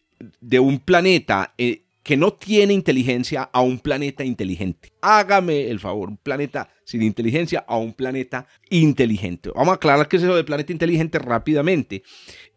de 0.41 0.59
un 0.59 0.79
planeta 0.79 1.53
eh, 1.57 1.82
que 2.03 2.17
no 2.17 2.33
tiene 2.33 2.73
inteligencia 2.73 3.43
a 3.43 3.61
un 3.61 3.79
planeta 3.79 4.25
inteligente. 4.25 4.91
Hágame 5.01 5.69
el 5.69 5.79
favor, 5.79 6.09
un 6.09 6.17
planeta 6.17 6.69
sin 6.83 7.01
inteligencia 7.01 7.63
a 7.65 7.77
un 7.77 7.93
planeta 7.93 8.45
inteligente. 8.69 9.49
Vamos 9.55 9.69
a 9.71 9.75
aclarar 9.75 10.07
qué 10.09 10.17
es 10.17 10.23
eso 10.23 10.35
de 10.35 10.43
planeta 10.43 10.73
inteligente 10.73 11.17
rápidamente. 11.17 12.03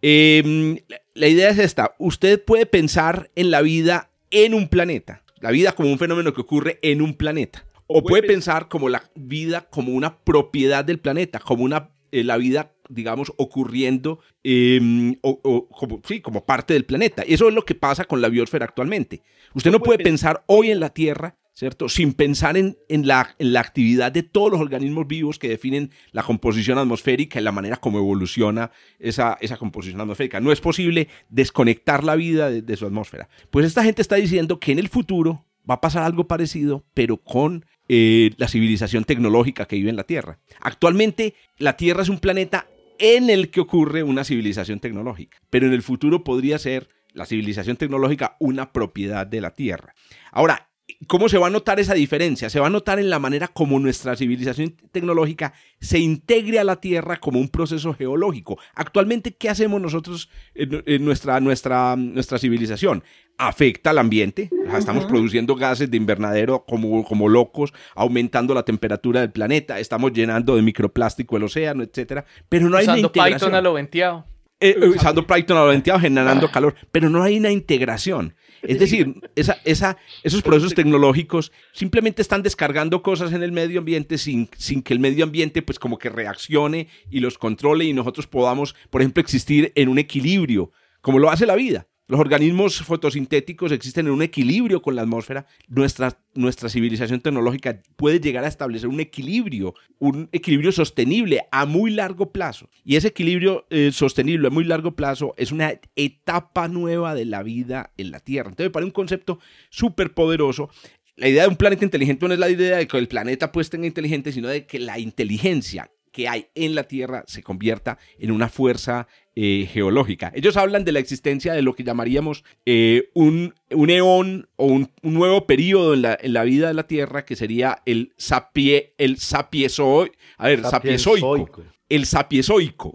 Eh, 0.03 0.83
la- 0.89 1.01
la 1.15 1.29
idea 1.29 1.49
es 1.51 1.59
esta, 1.59 1.95
usted 1.99 2.45
puede 2.45 2.67
pensar 2.67 3.31
en 3.37 3.51
la 3.51 3.63
vida 3.63 4.11
en 4.31 4.53
un 4.55 4.69
planeta, 4.69 5.23
la 5.41 5.51
vida 5.51 5.73
como 5.73 5.91
un 5.91 5.99
fenómeno 5.99 6.35
que 6.35 6.41
ocurre 6.41 6.79
en 6.83 7.01
un 7.01 7.15
planeta. 7.15 7.65
O 7.89 8.03
puede 8.03 8.25
pensar 8.25 8.67
como 8.69 8.89
la 8.89 9.05
vida 9.15 9.69
como 9.71 9.93
una 9.93 10.19
propiedad 10.19 10.85
del 10.85 10.99
planeta, 10.99 11.39
como 11.39 11.63
una 11.63 11.91
eh, 12.13 12.25
la 12.25 12.37
vida, 12.37 12.73
digamos, 12.89 13.33
ocurriendo 13.37 14.21
eh, 14.45 15.17
o, 15.23 15.41
o 15.43 15.69
como, 15.69 16.01
sí, 16.07 16.21
como 16.21 16.45
parte 16.45 16.75
del 16.75 16.85
planeta. 16.85 17.25
Y 17.27 17.35
eso 17.35 17.49
es 17.49 17.55
lo 17.55 17.65
que 17.65 17.75
pasa 17.75 18.05
con 18.05 18.21
la 18.21 18.29
biosfera 18.29 18.65
actualmente. 18.65 19.23
Usted 19.55 19.71
no 19.71 19.81
puede 19.81 20.03
pensar 20.03 20.45
hoy 20.47 20.71
en 20.71 20.81
la 20.81 20.91
Tierra, 20.91 21.37
¿cierto? 21.55 21.89
Sin 21.89 22.13
pensar 22.13 22.57
en, 22.57 22.77
en 22.89 23.07
la, 23.07 23.35
en 23.39 23.53
la 23.53 23.61
actividad 23.61 24.13
de 24.13 24.23
todos 24.23 24.51
los 24.51 24.61
organismos 24.61 25.07
vivos 25.07 25.39
que 25.39 25.49
definen 25.49 25.91
la 26.13 26.23
composición 26.23 26.77
atmosférica 26.77 27.41
y 27.41 27.43
la 27.43 27.53
manera 27.53 27.79
como 27.79 27.99
evoluciona 27.99 28.71
esa, 28.99 29.39
esa 29.41 29.57
composición 29.57 30.01
atmosférica. 30.01 30.41
No 30.41 30.53
es 30.53 30.61
posible 30.61 31.09
desconectar 31.31 32.05
la 32.05 32.15
vida 32.15 32.51
de, 32.51 32.61
de 32.61 32.77
su 32.77 32.85
atmósfera. 32.85 33.29
Pues 33.51 33.65
esta 33.65 33.83
gente 33.83 34.03
está 34.03 34.17
diciendo 34.17 34.61
que 34.61 34.73
en 34.73 34.79
el 34.79 34.89
futuro 34.89 35.47
va 35.69 35.75
a 35.75 35.81
pasar 35.81 36.03
algo 36.03 36.29
parecido, 36.29 36.85
pero 36.95 37.17
con 37.17 37.65
eh, 37.89 38.33
la 38.37 38.49
civilización 38.49 39.05
tecnológica 39.05 39.67
que 39.67 39.77
vive 39.77 39.91
en 39.91 39.97
la 39.97 40.05
Tierra. 40.05 40.39
Actualmente 40.61 41.35
la 41.59 41.77
Tierra 41.77 42.03
es 42.03 42.09
un 42.09 42.19
planeta 42.19 42.67
en 42.99 43.31
el 43.31 43.51
que 43.51 43.61
ocurre 43.61 44.03
una 44.03 44.25
civilización 44.25 44.81
tecnológica, 44.81 45.39
pero 45.51 45.67
en 45.67 45.73
el 45.73 45.83
futuro 45.83 46.25
podría 46.25 46.59
ser 46.59 46.89
la 47.13 47.27
civilización 47.27 47.77
tecnológica 47.77 48.37
una 48.41 48.73
propiedad 48.73 49.27
de 49.27 49.41
la 49.41 49.55
Tierra. 49.55 49.95
Ahora, 50.31 50.71
¿cómo 51.07 51.29
se 51.29 51.39
va 51.39 51.49
a 51.49 51.51
notar 51.51 51.81
esa 51.81 51.95
diferencia? 51.95 52.51
Se 52.51 52.61
va 52.61 52.69
a 52.69 52.71
notar 52.71 52.99
en 52.99 53.11
la 53.11 53.19
manera 53.19 53.49
como 53.49 53.79
nuestra 53.79 54.17
civilización 54.17 54.77
tecnológica 54.93 55.53
se 55.81 55.99
integre 55.99 56.59
a 56.59 56.65
la 56.65 56.77
Tierra 56.77 57.19
como 57.19 57.39
un 57.39 57.49
proceso 57.49 57.95
geológico. 57.95 58.59
Actualmente, 58.75 59.35
¿qué 59.35 59.49
hacemos 59.49 59.81
nosotros 59.81 60.31
en, 60.55 60.83
en 60.87 61.05
nuestra, 61.05 61.41
nuestra, 61.41 61.97
nuestra 61.97 62.39
civilización? 62.39 63.03
Afecta 63.39 63.91
al 63.91 63.99
ambiente, 63.99 64.49
o 64.67 64.71
sea, 64.71 64.79
estamos 64.79 65.05
produciendo 65.05 65.57
gases 65.57 65.91
de 65.91 65.97
invernadero 65.99 66.65
como, 66.65 67.05
como 67.05 67.29
locos, 67.29 67.75
aumentando 67.95 68.55
la 68.55 68.63
temperatura 68.63 69.21
del 69.21 69.31
planeta, 69.31 69.79
estamos 69.79 70.15
llenando 70.15 70.57
de 70.57 70.63
microplástico 70.63 71.37
el 71.37 71.43
océano, 71.43 71.83
etcétera, 71.83 72.25
pero 72.49 72.71
no 72.71 72.79
hay 72.79 72.85
una 72.85 72.95
Usando 72.95 73.09
integración. 73.09 73.39
Python 73.39 73.55
a 73.55 73.61
lo 73.61 73.75
venteado. 73.75 74.25
Eh, 74.59 74.75
usando 74.89 75.27
Python 75.27 75.59
a 75.59 75.61
lo 75.61 75.67
venteado, 75.67 76.01
generando 76.01 76.51
calor, 76.51 76.75
pero 76.91 77.11
no 77.11 77.23
hay 77.23 77.39
una 77.39 77.51
integración. 77.51 78.35
Es 78.63 78.79
decir, 78.79 79.15
esa, 79.35 79.59
esa, 79.65 79.97
esos 80.23 80.43
procesos 80.43 80.75
tecnológicos 80.75 81.53
simplemente 81.73 82.23
están 82.23 82.43
descargando 82.43 83.03
cosas 83.03 83.33
en 83.33 83.43
el 83.43 83.53
medio 83.53 83.81
ambiente 83.81 84.19
sin, 84.19 84.49
sin 84.57 84.83
que 84.83 84.93
el 84.93 85.01
medio 85.01 85.25
ambiente 85.25 85.63
pues 85.63 85.79
como 85.79 85.99
que 85.99 86.09
reaccione 86.09 86.89
y 87.11 87.21
los 87.21 87.39
controle 87.39 87.85
y 87.85 87.93
nosotros 87.93 88.27
podamos, 88.27 88.75
por 88.91 89.03
ejemplo, 89.03 89.21
existir 89.21 89.73
en 89.75 89.89
un 89.89 89.99
equilibrio, 89.99 90.73
como 91.01 91.19
lo 91.19 91.31
hace 91.31 91.47
la 91.47 91.55
vida. 91.55 91.87
Los 92.09 92.21
organismos 92.21 92.83
fotosintéticos 92.83 93.73
existen 93.73 94.07
en 94.07 94.13
un 94.13 94.23
equilibrio 94.23 94.81
con 94.81 94.95
la 94.95 95.03
atmósfera. 95.03 95.45
Nuestra, 95.67 96.17
nuestra 96.35 96.69
civilización 96.69 97.21
tecnológica 97.21 97.83
puede 97.97 98.21
llegar 98.21 98.45
a 98.45 98.49
establecer 98.49 98.89
un 98.89 99.01
equilibrio, 99.01 99.75
un 99.99 100.29
equilibrio 100.31 100.71
sostenible 100.71 101.49
a 101.51 101.67
muy 101.67 101.91
largo 101.91 102.31
plazo. 102.31 102.71
Y 102.85 102.95
ese 102.95 103.09
equilibrio 103.09 103.67
eh, 103.71 103.91
sostenible 103.93 104.47
a 104.47 104.51
muy 104.51 104.63
largo 104.63 104.95
plazo 104.95 105.35
es 105.37 105.51
una 105.51 105.81
etapa 105.97 106.69
nueva 106.69 107.17
de 107.17 107.25
la 107.25 107.43
vida 107.43 107.91
en 107.97 108.13
la 108.13 108.21
Tierra. 108.21 108.51
Entonces, 108.51 108.71
para 108.71 108.87
un 108.87 108.93
concepto 108.93 109.41
súper 109.71 110.15
poderoso, 110.15 110.71
la 111.17 111.29
idea 111.29 111.43
de 111.43 111.49
un 111.49 111.57
planeta 111.57 111.85
inteligente 111.85 112.29
no 112.29 112.35
es 112.35 112.39
la 112.39 112.51
idea 112.51 112.77
de 112.77 112.87
que 112.87 112.99
el 112.99 113.09
planeta 113.09 113.51
pues 113.51 113.69
tenga 113.69 113.87
inteligente, 113.87 114.31
sino 114.31 114.47
de 114.47 114.65
que 114.65 114.79
la 114.79 115.01
inteligencia 115.01 115.91
que 116.17 116.29
hay 116.29 116.47
en 116.55 116.75
la 116.75 116.85
Tierra 116.85 117.25
se 117.27 117.43
convierta 117.43 117.99
en 118.19 118.31
una 118.31 118.49
fuerza 118.49 119.07
eh, 119.35 119.69
geológica. 119.71 120.33
Ellos 120.35 120.57
hablan 120.57 120.83
de 120.83 120.93
la 120.93 120.99
existencia 120.99 121.53
de 121.53 121.61
lo 121.61 121.75
que 121.75 121.85
llamaríamos 121.85 122.43
eh, 122.65 123.11
un, 123.13 123.53
un, 123.71 123.91
eón 123.91 124.49
o 124.57 124.65
un, 124.65 124.91
un 125.03 125.13
nuevo 125.13 125.47
periodo 125.47 125.93
en 125.93 126.01
la, 126.01 126.17
en 126.19 126.33
la, 126.33 126.45
vida 126.45 126.69
de 126.69 126.75
la 126.75 126.87
Tierra 126.87 127.27
que 127.27 127.37
sería 127.37 127.83
el, 127.85 128.15
sapie, 128.17 128.95
el 128.97 129.19
sapiezo, 129.19 130.07
a 130.39 130.49
ver, 130.49 130.63
sapiezoico. 130.63 131.63
El 131.91 132.07
sapiezoico. 132.07 132.95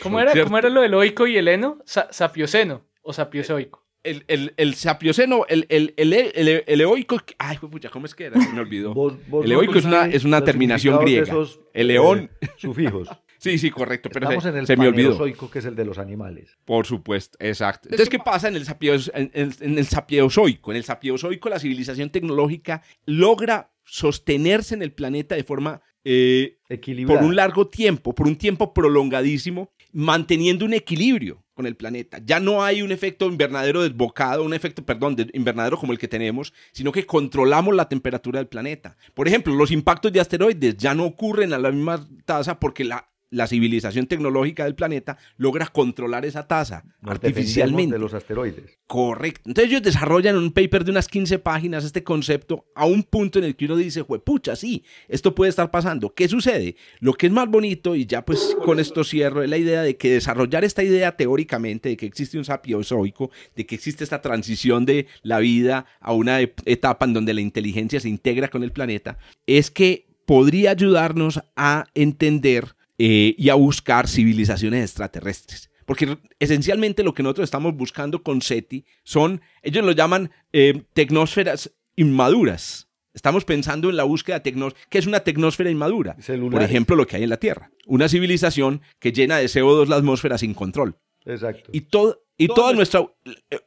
¿Cómo 0.00 0.20
era, 0.20 0.32
¿Cómo 0.44 0.56
era 0.56 0.68
lo 0.68 0.82
del 0.82 0.94
oico 0.94 1.26
y 1.26 1.36
el 1.36 1.48
heno? 1.48 1.78
Sa 1.84 2.12
sapioceno 2.12 2.86
o 3.02 3.12
sapiezoico 3.12 3.81
el, 4.04 4.24
el, 4.28 4.54
el 4.56 4.74
sapioceno, 4.74 5.44
el, 5.48 5.66
el, 5.68 5.94
el, 5.96 6.12
el, 6.12 6.64
el 6.66 6.80
eoico, 6.80 7.18
ay, 7.38 7.58
pucha, 7.58 7.88
¿cómo 7.88 8.06
es 8.06 8.14
que 8.14 8.24
era? 8.26 8.40
Se 8.40 8.52
me 8.52 8.60
olvidó. 8.60 8.94
Vos, 8.94 9.14
vos 9.28 9.44
el 9.44 9.52
eoico 9.52 9.78
es 9.78 9.84
una, 9.84 10.06
es 10.06 10.24
una 10.24 10.42
terminación 10.44 10.98
griega. 11.00 11.24
Esos, 11.24 11.60
el 11.72 11.88
león. 11.88 12.30
Eh, 12.40 12.48
sufijos. 12.56 13.08
Sí, 13.42 13.58
sí, 13.58 13.72
correcto. 13.72 14.08
Pero 14.12 14.26
Estamos 14.26 14.44
se, 14.44 14.50
en 14.50 14.56
el 14.58 14.66
se 14.68 14.76
me 14.76 14.86
olvidó. 14.86 15.18
que 15.50 15.58
es 15.58 15.64
el 15.64 15.74
de 15.74 15.84
los 15.84 15.98
animales. 15.98 16.56
Por 16.64 16.86
supuesto, 16.86 17.36
exacto. 17.40 17.88
Entonces, 17.88 18.08
¿qué 18.08 18.20
pasa 18.20 18.46
en 18.46 18.54
el, 18.54 18.64
sapios, 18.64 19.10
en, 19.12 19.32
en, 19.34 19.52
en 19.58 19.78
el 19.78 19.84
sapiezoico? 19.84 20.70
En 20.70 20.76
el 20.76 20.84
sapiezoico, 20.84 21.48
la 21.48 21.58
civilización 21.58 22.10
tecnológica 22.10 22.82
logra 23.04 23.72
sostenerse 23.82 24.76
en 24.76 24.82
el 24.82 24.92
planeta 24.92 25.34
de 25.34 25.42
forma 25.42 25.82
eh, 26.04 26.58
por 27.04 27.18
un 27.18 27.34
largo 27.34 27.66
tiempo, 27.66 28.14
por 28.14 28.28
un 28.28 28.36
tiempo 28.36 28.72
prolongadísimo, 28.72 29.72
manteniendo 29.92 30.64
un 30.64 30.74
equilibrio 30.74 31.41
con 31.54 31.66
el 31.66 31.76
planeta. 31.76 32.18
Ya 32.24 32.40
no 32.40 32.64
hay 32.64 32.82
un 32.82 32.92
efecto 32.92 33.26
invernadero 33.26 33.82
desbocado, 33.82 34.44
un 34.44 34.54
efecto, 34.54 34.84
perdón, 34.84 35.16
de 35.16 35.28
invernadero 35.34 35.78
como 35.78 35.92
el 35.92 35.98
que 35.98 36.08
tenemos, 36.08 36.52
sino 36.72 36.92
que 36.92 37.06
controlamos 37.06 37.74
la 37.74 37.88
temperatura 37.88 38.38
del 38.38 38.48
planeta. 38.48 38.96
Por 39.14 39.28
ejemplo, 39.28 39.54
los 39.54 39.70
impactos 39.70 40.12
de 40.12 40.20
asteroides 40.20 40.76
ya 40.76 40.94
no 40.94 41.04
ocurren 41.04 41.52
a 41.52 41.58
la 41.58 41.70
misma 41.70 42.06
tasa 42.24 42.58
porque 42.58 42.84
la 42.84 43.11
la 43.32 43.46
civilización 43.46 44.06
tecnológica 44.06 44.64
del 44.64 44.74
planeta 44.74 45.18
logra 45.38 45.66
controlar 45.66 46.24
esa 46.26 46.46
tasa 46.46 46.84
Nos 47.00 47.12
artificialmente. 47.12 47.94
de 47.94 47.98
los 47.98 48.14
asteroides. 48.14 48.78
Correcto. 48.86 49.40
Entonces 49.46 49.70
ellos 49.70 49.82
desarrollan 49.82 50.36
un 50.36 50.52
paper 50.52 50.84
de 50.84 50.90
unas 50.90 51.08
15 51.08 51.38
páginas 51.38 51.84
este 51.84 52.04
concepto 52.04 52.66
a 52.74 52.84
un 52.84 53.02
punto 53.02 53.38
en 53.38 53.46
el 53.46 53.56
que 53.56 53.64
uno 53.64 53.76
dice, 53.76 54.04
pucha, 54.04 54.54
sí, 54.54 54.84
esto 55.08 55.34
puede 55.34 55.48
estar 55.48 55.70
pasando. 55.70 56.14
¿Qué 56.14 56.28
sucede? 56.28 56.76
Lo 57.00 57.14
que 57.14 57.26
es 57.26 57.32
más 57.32 57.48
bonito, 57.48 57.96
y 57.96 58.04
ya 58.04 58.22
pues 58.24 58.54
con 58.64 58.78
esto 58.78 59.02
cierro, 59.02 59.42
es 59.42 59.48
la 59.48 59.56
idea 59.56 59.82
de 59.82 59.96
que 59.96 60.12
desarrollar 60.12 60.62
esta 60.64 60.82
idea 60.82 61.16
teóricamente 61.16 61.88
de 61.88 61.96
que 61.96 62.06
existe 62.06 62.36
un 62.36 62.44
sapiozoico, 62.44 63.30
de 63.56 63.64
que 63.64 63.74
existe 63.74 64.04
esta 64.04 64.20
transición 64.20 64.84
de 64.84 65.06
la 65.22 65.38
vida 65.38 65.86
a 66.00 66.12
una 66.12 66.40
etapa 66.40 67.06
en 67.06 67.14
donde 67.14 67.32
la 67.32 67.40
inteligencia 67.40 67.98
se 67.98 68.10
integra 68.10 68.48
con 68.48 68.62
el 68.62 68.72
planeta, 68.72 69.16
es 69.46 69.70
que 69.70 70.06
podría 70.26 70.72
ayudarnos 70.72 71.40
a 71.56 71.86
entender 71.94 72.76
eh, 73.04 73.34
y 73.36 73.48
a 73.48 73.54
buscar 73.54 74.06
civilizaciones 74.06 74.84
extraterrestres. 74.84 75.72
Porque 75.84 76.18
esencialmente 76.38 77.02
lo 77.02 77.14
que 77.14 77.24
nosotros 77.24 77.46
estamos 77.46 77.74
buscando 77.74 78.22
con 78.22 78.40
SETI 78.40 78.84
son, 79.02 79.40
ellos 79.60 79.84
lo 79.84 79.90
llaman 79.90 80.30
eh, 80.52 80.84
tecnósferas 80.94 81.72
inmaduras. 81.96 82.88
Estamos 83.12 83.44
pensando 83.44 83.90
en 83.90 83.96
la 83.96 84.04
búsqueda 84.04 84.36
de 84.36 84.42
tecnosfera. 84.42 84.86
¿Qué 84.88 84.98
es 84.98 85.08
una 85.08 85.18
tecnósfera 85.18 85.68
inmadura? 85.68 86.14
Celulares. 86.20 86.52
Por 86.52 86.62
ejemplo, 86.62 86.94
lo 86.94 87.04
que 87.04 87.16
hay 87.16 87.24
en 87.24 87.30
la 87.30 87.38
Tierra. 87.38 87.72
Una 87.86 88.08
civilización 88.08 88.82
que 89.00 89.10
llena 89.10 89.38
de 89.38 89.46
CO2 89.46 89.88
la 89.88 89.96
atmósfera 89.96 90.38
sin 90.38 90.54
control. 90.54 90.96
Exacto. 91.26 91.70
Y 91.72 91.80
todo, 91.80 92.22
y 92.38 92.46
todo, 92.46 92.56
todo 92.56 92.74
nuestro, 92.74 93.16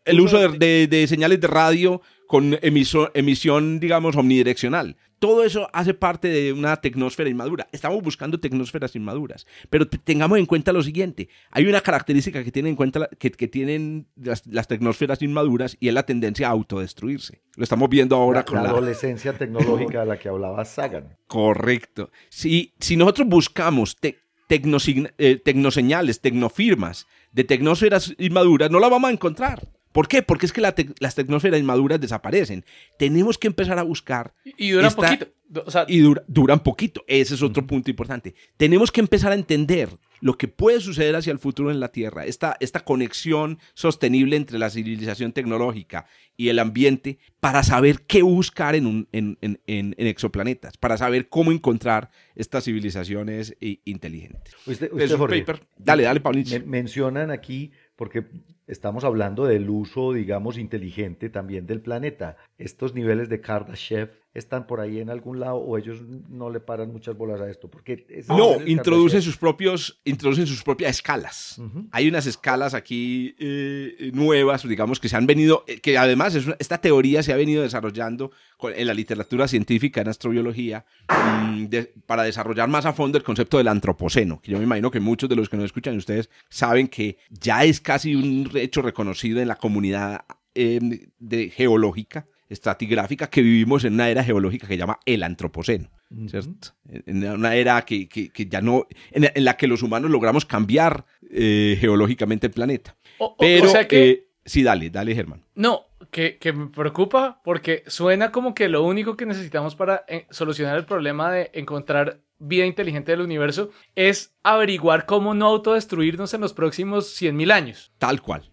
el 0.05 0.21
uso 0.21 0.39
de, 0.39 0.57
de, 0.57 0.87
de, 0.87 1.07
señales 1.07 1.41
de 1.41 1.47
radio 1.47 2.01
con 2.25 2.57
emiso, 2.61 3.11
emisión, 3.13 3.81
digamos, 3.81 4.15
omnidireccional. 4.15 4.95
Todo 5.19 5.43
eso 5.43 5.69
hace 5.73 5.93
parte 5.93 6.27
de 6.27 6.53
una 6.53 6.75
tecnosfera 6.77 7.29
inmadura. 7.29 7.67
Estamos 7.71 8.01
buscando 8.01 8.39
tecnosferas 8.39 8.95
inmaduras. 8.95 9.45
Pero 9.69 9.87
tengamos 9.87 10.37
en 10.37 10.45
cuenta 10.45 10.73
lo 10.73 10.83
siguiente. 10.83 11.29
Hay 11.51 11.65
una 11.65 11.81
característica 11.81 12.43
que 12.43 12.51
tienen 12.51 12.71
en 12.71 12.75
cuenta 12.75 13.09
que, 13.17 13.31
que 13.31 13.47
tienen 13.47 14.07
las, 14.15 14.45
las, 14.47 14.67
tecnosferas 14.67 15.21
inmaduras 15.21 15.77
y 15.79 15.87
es 15.87 15.93
la 15.93 16.03
tendencia 16.03 16.47
a 16.47 16.51
autodestruirse. 16.51 17.41
Lo 17.55 17.63
estamos 17.63 17.89
viendo 17.89 18.15
ahora 18.15 18.39
la, 18.39 18.45
con 18.45 18.55
la... 18.57 18.63
la 18.63 18.69
adolescencia 18.69 19.33
tecnológica 19.33 20.01
de 20.01 20.05
la 20.05 20.19
que 20.19 20.29
hablaba 20.29 20.65
Sagan. 20.65 21.17
Correcto. 21.27 22.11
Si, 22.29 22.73
si 22.79 22.97
nosotros 22.97 23.27
buscamos 23.27 23.95
te, 23.95 24.19
tecnosign, 24.47 25.11
eh, 25.17 25.37
tecnoseñales, 25.37 26.21
tecnofirmas 26.21 27.07
de 27.31 27.43
tecnosferas 27.43 28.13
inmaduras, 28.17 28.71
no 28.71 28.79
la 28.79 28.89
vamos 28.89 29.09
a 29.09 29.13
encontrar. 29.13 29.67
¿Por 29.95 30.09
qué? 30.09 30.21
Porque 30.21 30.45
es 30.45 30.51
que 30.51 30.59
la 30.59 30.75
te 30.75 30.89
las 30.99 31.15
tecnosferas 31.15 31.57
inmaduras 31.57 32.01
desaparecen. 32.01 32.65
Tenemos 32.99 33.37
que 33.37 33.47
empezar 33.47 33.79
a 33.79 33.83
buscar. 33.83 34.33
Y, 34.43 34.67
y 34.67 34.71
duran 34.71 34.87
esta, 34.87 35.01
poquito. 35.01 35.27
O 35.65 35.71
sea, 35.71 35.85
y 35.87 35.99
dura, 35.99 36.21
duran 36.27 36.59
poquito. 36.59 37.05
Ese 37.07 37.35
es 37.35 37.41
otro 37.41 37.61
uh 37.61 37.65
-huh. 37.65 37.69
punto 37.69 37.89
importante. 37.89 38.35
Tenemos 38.57 38.91
que 38.91 38.99
empezar 38.99 39.31
a 39.31 39.35
entender 39.35 39.87
lo 40.19 40.37
que 40.37 40.49
puede 40.49 40.81
suceder 40.81 41.15
hacia 41.15 41.31
el 41.31 41.39
futuro 41.39 41.71
en 41.71 41.79
la 41.79 41.93
Tierra. 41.93 42.25
Esta, 42.25 42.57
esta 42.59 42.81
conexión 42.81 43.57
sostenible 43.73 44.35
entre 44.35 44.59
la 44.59 44.69
civilización 44.69 45.31
tecnológica 45.31 46.07
y 46.35 46.49
el 46.49 46.59
ambiente 46.59 47.17
para 47.39 47.63
saber 47.63 48.01
qué 48.05 48.21
buscar 48.21 48.75
en, 48.75 48.87
un, 48.87 49.07
en, 49.13 49.37
en, 49.41 49.59
en 49.65 50.07
exoplanetas, 50.07 50.75
para 50.77 50.97
saber 50.97 51.29
cómo 51.29 51.53
encontrar 51.53 52.09
estas 52.35 52.65
civilizaciones 52.65 53.55
inteligentes. 53.85 54.53
Usted, 54.65 54.91
usted 54.91 55.15
Jorge, 55.15 55.39
paper. 55.39 55.65
Dale, 55.77 56.03
dale. 56.03 56.21
Me, 56.51 56.59
mencionan 56.59 57.31
aquí 57.31 57.71
porque 57.95 58.25
estamos 58.67 59.03
hablando 59.03 59.45
del 59.45 59.69
uso, 59.69 60.13
digamos, 60.13 60.57
inteligente 60.57 61.29
también 61.29 61.65
del 61.65 61.81
planeta. 61.81 62.37
Estos 62.57 62.93
niveles 62.93 63.29
de 63.29 63.41
Kardashev 63.41 64.24
están 64.35 64.67
por 64.67 64.81
ahí 64.81 64.99
en 64.99 65.09
algún 65.09 65.39
lado 65.39 65.55
o 65.55 65.77
ellos 65.77 66.01
no 66.29 66.49
le 66.49 66.59
paran 66.59 66.91
muchas 66.91 67.17
bolas 67.17 67.39
a 67.39 67.49
esto 67.49 67.69
porque 67.69 68.05
no 68.27 68.61
introducen 68.67 69.21
sus 69.21 69.37
propios 69.37 70.01
introducen 70.03 70.45
sus 70.45 70.61
propias 70.61 70.91
escalas 70.97 71.55
uh 71.57 71.63
-huh. 71.63 71.87
hay 71.91 72.09
unas 72.09 72.25
escalas 72.27 72.73
aquí 72.73 73.33
eh, 73.39 74.11
nuevas 74.13 74.67
digamos 74.67 74.99
que 74.99 75.07
se 75.07 75.15
han 75.15 75.25
venido 75.25 75.63
que 75.81 75.97
además 75.97 76.35
es 76.35 76.45
una, 76.47 76.57
esta 76.59 76.79
teoría 76.79 77.23
se 77.23 77.31
ha 77.31 77.37
venido 77.37 77.63
desarrollando 77.63 78.31
en 78.61 78.87
la 78.87 78.93
literatura 78.93 79.47
científica 79.47 80.01
en 80.01 80.09
astrobiología 80.09 80.85
um, 81.09 81.67
de, 81.69 81.93
para 82.05 82.23
desarrollar 82.23 82.67
más 82.67 82.85
a 82.85 82.91
fondo 82.91 83.17
el 83.17 83.23
concepto 83.23 83.57
del 83.57 83.69
antropoceno 83.69 84.41
que 84.41 84.51
yo 84.51 84.57
me 84.57 84.65
imagino 84.65 84.91
que 84.91 84.99
muchos 84.99 85.29
de 85.29 85.37
los 85.37 85.47
que 85.47 85.55
nos 85.55 85.65
escuchan 85.65 85.95
ustedes 85.95 86.29
saben 86.49 86.89
que 86.89 87.17
ya 87.29 87.63
es 87.63 87.79
casi 87.79 88.15
un 88.15 88.51
hecho 88.55 88.81
reconocido 88.81 89.39
en 89.39 89.47
la 89.47 89.55
comunidad 89.55 90.25
eh, 90.55 90.79
de 91.19 91.49
geológica 91.49 92.27
estratigráfica 92.49 93.27
que 93.27 93.41
vivimos 93.41 93.83
en 93.85 93.93
una 93.93 94.09
era 94.09 94.23
geológica 94.23 94.67
que 94.67 94.73
se 94.73 94.77
llama 94.77 94.99
el 95.05 95.23
antropoceno, 95.23 95.89
uh 96.11 96.15
-huh. 96.15 96.29
¿cierto? 96.29 96.69
En 96.87 97.27
una 97.27 97.55
era 97.55 97.81
que, 97.83 98.07
que, 98.07 98.29
que 98.29 98.45
ya 98.45 98.61
no, 98.61 98.87
en, 99.11 99.31
en, 99.33 99.45
la 99.45 99.57
que 99.57 99.67
los 99.67 99.81
humanos 99.81 100.11
logramos 100.11 100.45
cambiar 100.45 101.05
eh, 101.29 101.77
geológicamente 101.79 102.47
el 102.47 102.53
planeta. 102.53 102.95
O, 103.17 103.35
Pero, 103.37 103.67
o 103.67 103.71
sea 103.71 103.87
que, 103.87 104.09
eh, 104.09 104.27
sí, 104.45 104.63
dale, 104.63 104.89
dale, 104.89 105.15
Germán. 105.15 105.43
No, 105.55 105.85
que, 106.11 106.37
que, 106.37 106.53
me 106.53 106.67
preocupa 106.67 107.41
porque 107.43 107.83
suena 107.87 108.31
como 108.31 108.53
que 108.53 108.69
lo 108.69 108.83
único 108.83 109.17
que 109.17 109.25
necesitamos 109.25 109.75
para 109.75 110.05
eh, 110.07 110.27
solucionar 110.29 110.77
el 110.77 110.85
problema 110.85 111.31
de 111.31 111.49
encontrar 111.53 112.21
vida 112.37 112.65
inteligente 112.65 113.11
del 113.11 113.21
universo 113.21 113.71
es 113.95 114.35
averiguar 114.43 115.05
cómo 115.05 115.33
no 115.33 115.47
autodestruirnos 115.47 116.33
en 116.33 116.41
los 116.41 116.53
próximos 116.53 117.19
100.000 117.21 117.51
años. 117.51 117.91
Tal 117.97 118.21
cual. 118.21 118.51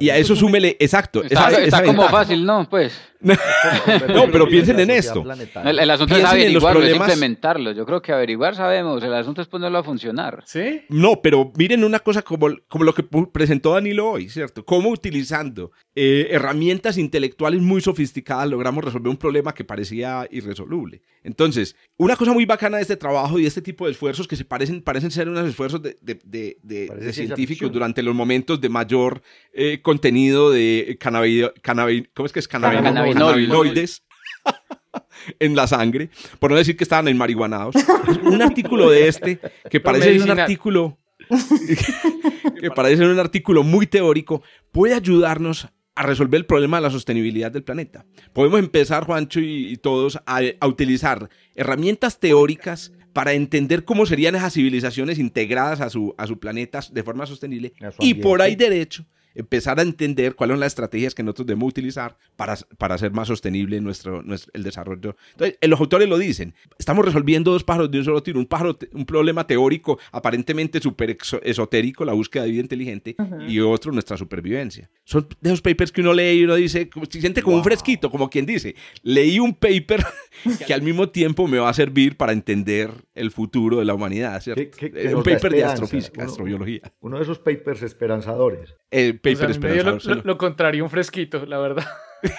Y 0.00 0.08
a 0.08 0.16
eso 0.16 0.34
súmele, 0.34 0.76
exacto. 0.80 1.22
Está, 1.22 1.48
esa, 1.48 1.62
está 1.62 1.64
esa 1.64 1.84
como 1.84 2.02
ventaja. 2.02 2.10
fácil, 2.10 2.46
¿no? 2.46 2.66
Pues. 2.68 2.98
No, 3.20 4.30
pero 4.30 4.48
piensen 4.48 4.80
en 4.80 4.90
esto. 4.90 5.22
El, 5.64 5.78
el 5.78 5.90
asunto 5.90 6.14
es 6.14 6.20
Piensen 6.20 6.40
averiguarlo, 6.40 6.82
es 6.82 6.94
implementarlo. 6.96 7.72
Yo 7.72 7.86
creo 7.86 8.00
que 8.02 8.12
averiguar 8.12 8.54
sabemos, 8.56 9.02
el 9.02 9.14
asunto 9.14 9.42
es 9.42 9.48
ponerlo 9.48 9.78
a 9.78 9.84
funcionar. 9.84 10.42
¿Sí? 10.46 10.82
No, 10.88 11.20
pero 11.22 11.52
miren 11.56 11.84
una 11.84 11.98
cosa 12.00 12.22
como, 12.22 12.48
como 12.68 12.84
lo 12.84 12.94
que 12.94 13.02
presentó 13.32 13.74
Danilo 13.74 14.10
hoy, 14.10 14.28
¿cierto? 14.28 14.64
Cómo 14.64 14.90
utilizando 14.90 15.72
eh, 15.94 16.28
herramientas 16.30 16.96
intelectuales 16.98 17.60
muy 17.60 17.80
sofisticadas 17.80 18.48
logramos 18.48 18.84
resolver 18.84 19.08
un 19.10 19.16
problema 19.16 19.52
que 19.54 19.64
parecía 19.64 20.26
irresoluble. 20.30 21.02
Entonces, 21.22 21.76
una 21.98 22.16
cosa 22.16 22.32
muy 22.32 22.46
bacana 22.46 22.76
de 22.78 22.82
este 22.82 22.96
trabajo 22.96 23.38
y 23.38 23.42
de 23.42 23.48
este 23.48 23.60
tipo 23.60 23.84
de 23.84 23.92
esfuerzos 23.92 24.26
que 24.26 24.36
se 24.36 24.44
parecen, 24.44 24.80
parecen 24.82 25.10
ser 25.10 25.28
unos 25.28 25.46
esfuerzos 25.46 25.82
de, 25.82 25.96
de- 26.00 26.18
de- 26.62 26.88
científicos 27.12 27.70
durante 27.72 28.02
los 28.02 28.14
momentos 28.14 28.60
de 28.60 28.68
mayor 28.70 29.20
eh, 29.52 29.80
contenido 29.82 30.50
de 30.50 30.96
cannabido- 30.98 31.52
cannabi- 31.62 32.08
¿cómo 32.14 32.26
es 32.26 32.32
que 32.32 32.38
es 32.38 32.48
cannabino- 32.48 32.82
Cannabinoides. 32.82 33.09
Cannabinoides 33.12 34.02
en 35.38 35.56
la 35.56 35.66
sangre, 35.66 36.10
por 36.38 36.50
no 36.50 36.56
decir 36.56 36.76
que 36.76 36.84
estaban 36.84 37.08
enmarihuanados. 37.08 37.74
un 38.22 38.42
artículo 38.42 38.90
de 38.90 39.08
este 39.08 39.40
que 39.70 39.80
parece 39.80 40.20
un 40.20 40.30
artículo 40.30 40.98
que 42.60 42.70
parece 42.70 42.98
ser 42.98 43.08
un 43.08 43.18
artículo 43.18 43.62
muy 43.62 43.86
teórico, 43.86 44.42
puede 44.72 44.94
ayudarnos 44.94 45.68
a 45.94 46.02
resolver 46.02 46.38
el 46.38 46.46
problema 46.46 46.78
de 46.78 46.82
la 46.84 46.90
sostenibilidad 46.90 47.52
del 47.52 47.62
planeta. 47.62 48.06
Podemos 48.32 48.58
empezar, 48.58 49.04
Juancho 49.04 49.40
y, 49.40 49.68
y 49.68 49.76
todos, 49.76 50.16
a, 50.26 50.40
a 50.58 50.66
utilizar 50.66 51.28
herramientas 51.54 52.18
teóricas 52.18 52.92
para 53.12 53.32
entender 53.32 53.84
cómo 53.84 54.06
serían 54.06 54.34
esas 54.36 54.54
civilizaciones 54.54 55.18
integradas 55.18 55.80
a 55.80 55.90
su, 55.90 56.14
a 56.16 56.26
su 56.26 56.38
planeta 56.38 56.80
de 56.90 57.02
forma 57.02 57.26
sostenible 57.26 57.72
y 57.98 58.14
por 58.14 58.40
ahí 58.40 58.56
derecho 58.56 59.04
empezar 59.34 59.78
a 59.78 59.82
entender 59.82 60.34
cuáles 60.34 60.54
son 60.54 60.60
las 60.60 60.68
estrategias 60.68 61.14
que 61.14 61.22
nosotros 61.22 61.46
debemos 61.46 61.68
utilizar 61.68 62.16
para, 62.36 62.56
para 62.78 62.94
hacer 62.94 63.12
más 63.12 63.28
sostenible 63.28 63.80
nuestro, 63.80 64.22
nuestro- 64.22 64.50
el 64.54 64.62
desarrollo. 64.62 65.16
Entonces, 65.32 65.58
eh, 65.60 65.68
los 65.68 65.78
autores 65.80 66.08
lo 66.08 66.18
dicen, 66.18 66.54
estamos 66.78 67.04
resolviendo 67.04 67.52
dos 67.52 67.64
pájaros 67.64 67.90
de 67.90 67.98
un 67.98 68.04
solo 68.04 68.22
tiro, 68.22 68.38
un, 68.38 68.46
pájaro, 68.46 68.78
un 68.92 69.04
problema 69.06 69.46
teórico 69.46 69.98
aparentemente 70.12 70.80
súper 70.80 71.16
esotérico, 71.42 72.04
la 72.04 72.12
búsqueda 72.12 72.44
de 72.44 72.50
vida 72.50 72.60
inteligente, 72.62 73.16
y 73.48 73.60
otro 73.60 73.92
nuestra 73.92 74.16
supervivencia. 74.16 74.90
Son 75.04 75.26
de 75.40 75.48
esos 75.50 75.60
papers 75.62 75.92
que 75.92 76.00
uno 76.00 76.12
lee 76.12 76.40
y 76.40 76.44
uno 76.44 76.54
dice, 76.54 76.88
como- 76.88 77.06
se 77.06 77.20
siente 77.20 77.42
como 77.42 77.56
un 77.56 77.64
fresquito, 77.64 78.10
como 78.10 78.28
quien 78.30 78.46
dice, 78.46 78.74
leí 79.02 79.38
un 79.38 79.54
paper 79.54 80.04
que 80.66 80.74
al 80.74 80.82
mismo 80.82 81.08
tiempo 81.08 81.46
me 81.46 81.58
va 81.58 81.68
a 81.70 81.74
servir 81.74 82.16
para 82.16 82.32
entender 82.32 82.90
el 83.14 83.30
futuro 83.30 83.78
de 83.78 83.84
la 83.84 83.94
humanidad, 83.94 84.40
¿cierto? 84.40 84.60
Que- 84.62 84.70
que- 84.70 84.90
que 84.90 85.08
Eh, 85.10 85.14
un 85.14 85.22
paper 85.22 85.52
de 85.52 85.64
astrofísica, 85.64 86.22
uno- 86.22 86.30
astrobiología. 86.30 86.80
Uno 87.00 87.16
de 87.18 87.22
esos 87.22 87.38
papers 87.38 87.82
esperanzadores. 87.82 88.74
Pues 88.90 89.19
paper 89.20 89.58
me 89.60 89.72
dio 89.72 89.98
lo, 90.24 90.38
contrario, 90.38 90.84
un 90.84 90.90
fresquito, 90.90 91.44
la 91.46 91.58
verdad. 91.58 91.86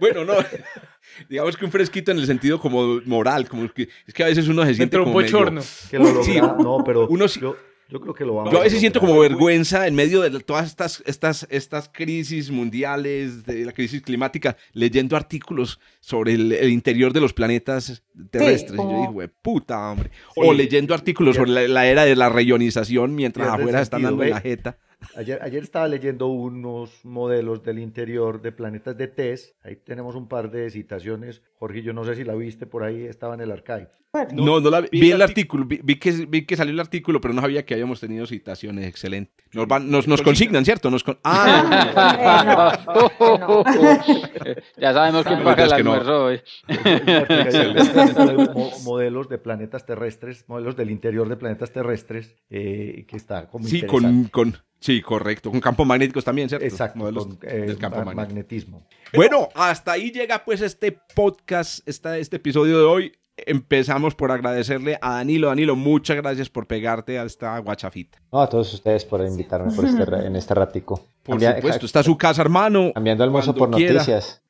Bueno, 0.00 0.24
no. 0.24 0.34
Digamos 1.28 1.56
que 1.56 1.64
un 1.64 1.70
fresquito 1.70 2.12
en 2.12 2.18
el 2.18 2.26
sentido 2.26 2.58
como 2.60 3.00
moral, 3.04 3.48
como 3.48 3.68
que 3.72 3.88
es 4.06 4.14
que 4.14 4.22
a 4.22 4.26
veces 4.26 4.48
uno 4.48 4.62
se 4.64 4.74
siente 4.74 4.96
entró 4.96 5.00
un 5.04 5.12
como 5.12 5.20
medio- 5.20 5.32
bochorno. 5.38 5.62
Que 5.90 5.98
lo 5.98 6.22
Sí. 6.24 6.38
No, 6.40 6.82
pero 6.84 7.06
Uno 7.08 7.28
sí- 7.28 7.40
yo, 7.40 7.56
yo 7.88 8.00
creo 8.00 8.14
que 8.14 8.24
lo 8.24 8.34
vamos 8.34 8.52
Yo 8.52 8.60
a 8.60 8.62
veces 8.64 8.80
siento 8.80 9.00
como 9.00 9.18
vergüenza 9.18 9.86
en 9.86 9.94
medio 9.94 10.20
de 10.22 10.40
todas 10.40 10.66
estas, 10.66 11.02
estas, 11.06 11.46
estas 11.50 11.90
crisis 11.92 12.50
mundiales, 12.50 13.44
de 13.44 13.64
la 13.64 13.72
crisis 13.72 14.00
climática, 14.02 14.56
leyendo 14.72 15.16
artículos 15.16 15.78
sobre 16.00 16.34
el, 16.34 16.52
el 16.52 16.70
interior 16.70 17.12
de 17.12 17.20
los 17.20 17.32
planetas 17.32 18.02
terrestres. 18.30 18.74
Y 18.74 18.82
yo 18.82 18.88
digo, 18.88 19.12
"Hue 19.12 19.28
puta, 19.28 19.90
hombre. 19.90 20.10
Sí. 20.34 20.40
O 20.42 20.52
leyendo 20.54 20.94
artículos 20.94 21.36
sobre 21.36 21.50
la, 21.50 21.68
la 21.68 21.86
era 21.86 22.04
de 22.04 22.16
la 22.16 22.28
reionización 22.28 23.14
mientras 23.14 23.48
afuera 23.48 23.80
están 23.82 24.00
sentido, 24.02 24.10
dando 24.18 24.22
en 24.24 24.28
ve. 24.28 24.34
la 24.34 24.40
jeta. 24.40 24.78
Ayer, 25.16 25.38
ayer 25.42 25.62
estaba 25.62 25.88
leyendo 25.88 26.28
unos 26.28 27.04
modelos 27.04 27.62
del 27.62 27.78
interior 27.78 28.40
de 28.40 28.52
planetas 28.52 28.96
de 28.96 29.08
test. 29.08 29.54
Ahí 29.64 29.76
tenemos 29.76 30.14
un 30.14 30.28
par 30.28 30.50
de 30.50 30.70
citaciones. 30.70 31.42
Jorge, 31.58 31.82
yo 31.82 31.92
no 31.92 32.04
sé 32.04 32.14
si 32.16 32.24
la 32.24 32.34
viste 32.34 32.66
por 32.66 32.82
ahí, 32.84 33.04
estaba 33.04 33.34
en 33.34 33.40
el 33.42 33.50
archive. 33.52 33.88
Bueno, 34.12 34.28
No, 34.44 34.60
no 34.60 34.68
la 34.70 34.82
vi. 34.82 34.88
Vi 34.92 35.10
el 35.10 35.22
artículo, 35.22 35.64
vi, 35.64 35.80
vi 35.82 35.96
que, 35.98 36.12
vi 36.28 36.44
que 36.44 36.54
salió 36.54 36.72
el 36.74 36.80
artículo, 36.80 37.18
pero 37.20 37.32
no 37.32 37.40
sabía 37.40 37.64
que 37.64 37.72
habíamos 37.72 37.98
tenido 37.98 38.26
citaciones. 38.26 38.86
Excelente. 38.86 39.32
Nos, 39.54 39.66
van, 39.66 39.90
nos, 39.90 40.06
nos 40.06 40.20
consignan, 40.20 40.64
¿cierto? 40.66 40.90
Nos 40.90 41.02
con- 41.02 41.18
ah, 41.24 42.76
no, 42.86 43.38
no. 43.38 43.64
ya 44.76 44.92
sabemos 44.92 45.24
quién 45.24 45.42
paga 45.42 45.64
el 45.64 45.70
es 45.70 45.76
que 45.76 45.84
no. 45.84 45.92
almuerzo 45.94 46.24
hoy. 46.26 46.40
Mo- 48.54 48.70
modelos 48.84 49.28
de 49.30 49.38
planetas 49.38 49.86
terrestres, 49.86 50.44
modelos 50.48 50.76
del 50.76 50.90
interior 50.90 51.28
de 51.28 51.36
planetas 51.36 51.72
terrestres, 51.72 52.36
eh, 52.50 53.04
que 53.08 53.16
está 53.16 53.48
como 53.48 53.66
sí, 53.66 53.82
con, 53.86 54.24
con, 54.24 54.54
sí, 54.82 55.00
correcto. 55.00 55.50
Con 55.50 55.60
campos 55.60 55.86
magnéticos 55.86 56.24
también, 56.24 56.48
¿cierto? 56.48 56.66
Exacto, 56.66 56.98
Modelos 56.98 57.26
con 57.26 57.38
eh, 57.42 57.54
del 57.62 57.78
campo 57.78 57.98
ma- 57.98 58.04
magnético. 58.12 58.26
magnetismo. 58.28 58.86
Bueno, 59.14 59.48
hasta 59.54 59.92
ahí 59.92 60.10
llega 60.10 60.44
pues 60.44 60.60
este 60.60 60.98
podcast, 61.14 61.86
esta, 61.88 62.18
este 62.18 62.36
episodio 62.36 62.78
de 62.78 62.84
hoy. 62.84 63.12
Empezamos 63.34 64.14
por 64.14 64.30
agradecerle 64.30 64.98
a 65.00 65.14
Danilo. 65.14 65.48
Danilo, 65.48 65.74
muchas 65.74 66.18
gracias 66.18 66.50
por 66.50 66.66
pegarte 66.66 67.18
a 67.18 67.22
esta 67.24 67.58
guachafita. 67.60 68.18
No, 68.30 68.42
a 68.42 68.48
todos 68.48 68.72
ustedes 68.74 69.06
por 69.06 69.20
invitarme 69.26 69.72
por 69.72 69.86
este, 69.86 70.02
en 70.26 70.36
este 70.36 70.54
ratico. 70.54 70.96
Por 71.22 71.36
Cambia- 71.36 71.56
supuesto, 71.56 71.86
está 71.86 72.02
su 72.02 72.16
casa, 72.18 72.42
hermano. 72.42 72.92
Cambiando 72.92 73.24
almuerzo 73.24 73.54
por 73.54 73.70
quiera. 73.70 73.94
noticias. 73.94 74.42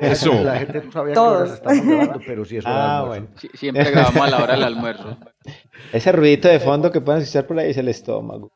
Eso. 0.00 0.32
La 0.42 0.56
gente 0.58 0.82
no 0.84 0.92
sabía 0.92 1.14
Todos. 1.14 1.48
que 1.50 1.54
estamos 1.56 1.86
grabando, 1.86 2.20
pero 2.26 2.44
sí 2.44 2.56
es 2.56 2.64
Ah, 2.66 3.04
bueno. 3.06 3.26
Siempre 3.54 3.90
grabamos 3.90 4.22
a 4.26 4.30
la 4.30 4.42
hora 4.42 4.54
del 4.54 4.64
almuerzo. 4.64 5.16
Ese 5.92 6.10
ruidito 6.12 6.48
de 6.48 6.60
fondo 6.60 6.90
que 6.90 7.00
pueden 7.00 7.22
escuchar 7.22 7.46
por 7.46 7.58
ahí 7.58 7.70
es 7.70 7.76
el 7.76 7.88
estómago. 7.88 8.50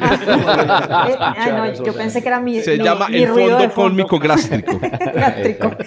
Ah, 0.00 1.48
no, 1.76 1.84
yo 1.84 1.92
pensé 1.94 2.22
que 2.22 2.28
era 2.28 2.40
mi. 2.40 2.60
Se 2.60 2.76
mi- 2.78 2.84
llama 2.84 3.08
mi 3.08 3.22
el 3.22 3.28
ruido 3.28 3.58
de 3.58 3.68
fondo 3.68 4.06
cósmico 4.06 4.18
gástrico. 4.18 4.80
Gástrico. 5.14 5.70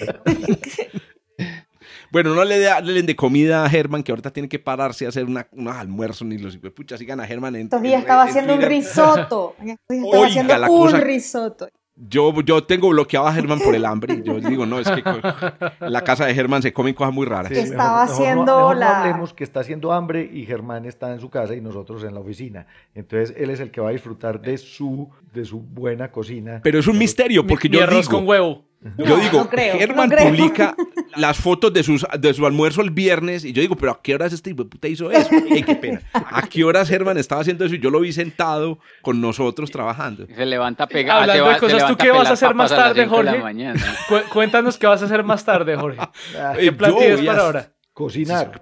Bueno, 2.12 2.34
no 2.34 2.46
le, 2.46 2.60
den 2.60 3.06
de 3.06 3.16
comida 3.18 3.66
a 3.66 3.70
Germán, 3.70 4.02
que 4.02 4.14
ahorita 4.14 4.32
tiene 4.32 4.48
que 4.48 4.58
pararse 4.58 5.06
a 5.06 5.10
hacer 5.10 5.26
una, 5.26 5.48
unos 5.52 5.76
almuerzos, 5.76 6.26
ni 6.26 6.38
los 6.38 6.56
pucha, 6.74 6.98
sigan 6.98 7.20
a 7.20 7.28
Germán 7.28 7.56
en, 7.58 7.64
Estos 7.64 7.82
días 7.82 8.00
estaba 8.00 8.24
en 8.24 8.30
haciendo 8.30 8.54
un 8.56 8.62
risotto. 8.62 9.56
Estaba 9.60 9.78
Oiga, 10.18 10.28
haciendo 10.28 10.58
la 10.58 10.70
un 10.72 10.78
cosa- 10.78 10.98
risotto. 11.02 11.68
Yo, 11.98 12.34
yo 12.42 12.62
tengo 12.64 12.90
bloqueado 12.90 13.26
a 13.28 13.34
Germán 13.34 13.60
por 13.60 13.74
el 13.74 13.86
hambre. 13.86 14.22
Yo 14.24 14.40
digo, 14.42 14.66
no, 14.66 14.80
es 14.80 14.90
que 14.92 15.02
en 15.02 15.92
la 15.94 16.02
casa 16.02 16.26
de 16.26 16.36
Germán 16.36 16.62
se 16.62 16.74
comen 16.74 16.94
cosas 16.94 17.14
muy 17.14 17.26
raras. 17.26 17.52
Sí. 17.54 17.58
Estaba 17.60 18.06
no- 18.06 18.12
haciendo 18.12 18.46
mejor 18.58 18.74
no 18.76 18.80
la- 18.80 19.02
hablemos 19.04 19.34
que 19.34 19.44
está 19.46 19.62
haciendo 19.62 19.94
hambre 19.94 20.30
y 20.32 20.46
Germán 20.46 20.86
está 20.86 21.14
en 21.14 21.20
su 21.22 21.30
casa 21.30 21.56
y 21.56 21.62
nosotros 21.62 22.04
en 22.04 22.14
la 22.14 22.20
oficina. 22.20 22.68
Entonces 22.94 23.34
él 23.38 23.50
es 23.50 23.60
el 23.62 23.72
que 23.72 23.80
va 23.80 23.90
a 23.90 23.92
disfrutar 23.94 24.42
de 24.42 24.58
su, 24.58 25.10
de 25.34 25.46
su 25.46 25.62
buena 25.62 26.12
cocina. 26.12 26.60
Pero 26.64 26.80
es 26.80 26.88
un 26.88 26.98
misterio, 26.98 27.44
Mi- 27.44 27.50
porque 27.50 27.70
mi 27.70 27.78
yo 27.78 27.84
arroz 27.84 28.08
digo, 28.08 28.18
con 28.20 28.28
huevo. 28.28 28.66
Yo 28.98 29.06
No, 29.06 29.16
digo, 29.18 29.38
no 29.40 29.50
creo, 29.50 29.78
Germán 29.80 30.10
no 30.10 30.18
publica 30.18 30.76
las 31.16 31.38
fotos 31.38 31.74
de, 31.74 31.82
sus, 31.84 32.06
de 32.20 32.34
su 32.34 32.46
almuerzo 32.46 32.82
el 32.82 32.92
viernes 32.92 33.44
y 33.44 33.52
yo 33.54 33.62
digo, 33.62 33.76
pero 33.76 33.94
¿a 33.94 34.02
qué 34.02 34.14
horas 34.14 34.32
este 34.34 34.52
hijo 34.52 34.64
de 34.64 34.70
puta 34.70 34.88
hizo 34.88 35.10
eso? 35.12 35.30
Ey, 35.50 35.64
qué 35.64 35.76
pena. 35.76 36.02
¿A 36.14 36.44
qué 36.48 36.64
horas 36.64 36.88
Germán 36.90 37.18
estaba 37.18 37.42
haciendo 37.42 37.66
eso? 37.66 37.76
Y 37.76 37.80
yo 37.80 37.90
lo 37.90 38.00
vi 38.02 38.14
sentado 38.14 38.78
con 39.02 39.20
nosotros 39.22 39.72
trabajando. 39.72 40.28
Se 40.28 40.46
levanta 40.46 40.88
pegado. 40.88 41.22
Hablando 41.22 41.50
de 41.50 41.58
cosas, 41.58 41.88
¿tú 41.88 41.98
qué 41.98 42.12
vas 42.12 42.30
a 42.30 42.34
hacer 42.34 42.54
más 42.54 42.70
tarde, 42.70 43.06
Jorge? 43.08 43.40
Mañana. 43.40 43.82
Cu- 44.08 44.30
cuéntanos 44.32 44.78
qué 44.78 44.88
vas 44.88 45.02
a 45.02 45.06
hacer 45.06 45.24
más 45.24 45.44
tarde, 45.44 45.76
Jorge. 45.76 46.00
Ah, 46.00 46.54
Eh, 46.58 46.66
¿Qué 46.66 46.72
plan 46.72 46.92
yo 46.92 46.98
tienes 46.98 47.18
voy 47.20 47.28
a- 47.28 47.32
para 47.32 47.44
ahora? 47.44 47.72
cocinar. 47.94 48.60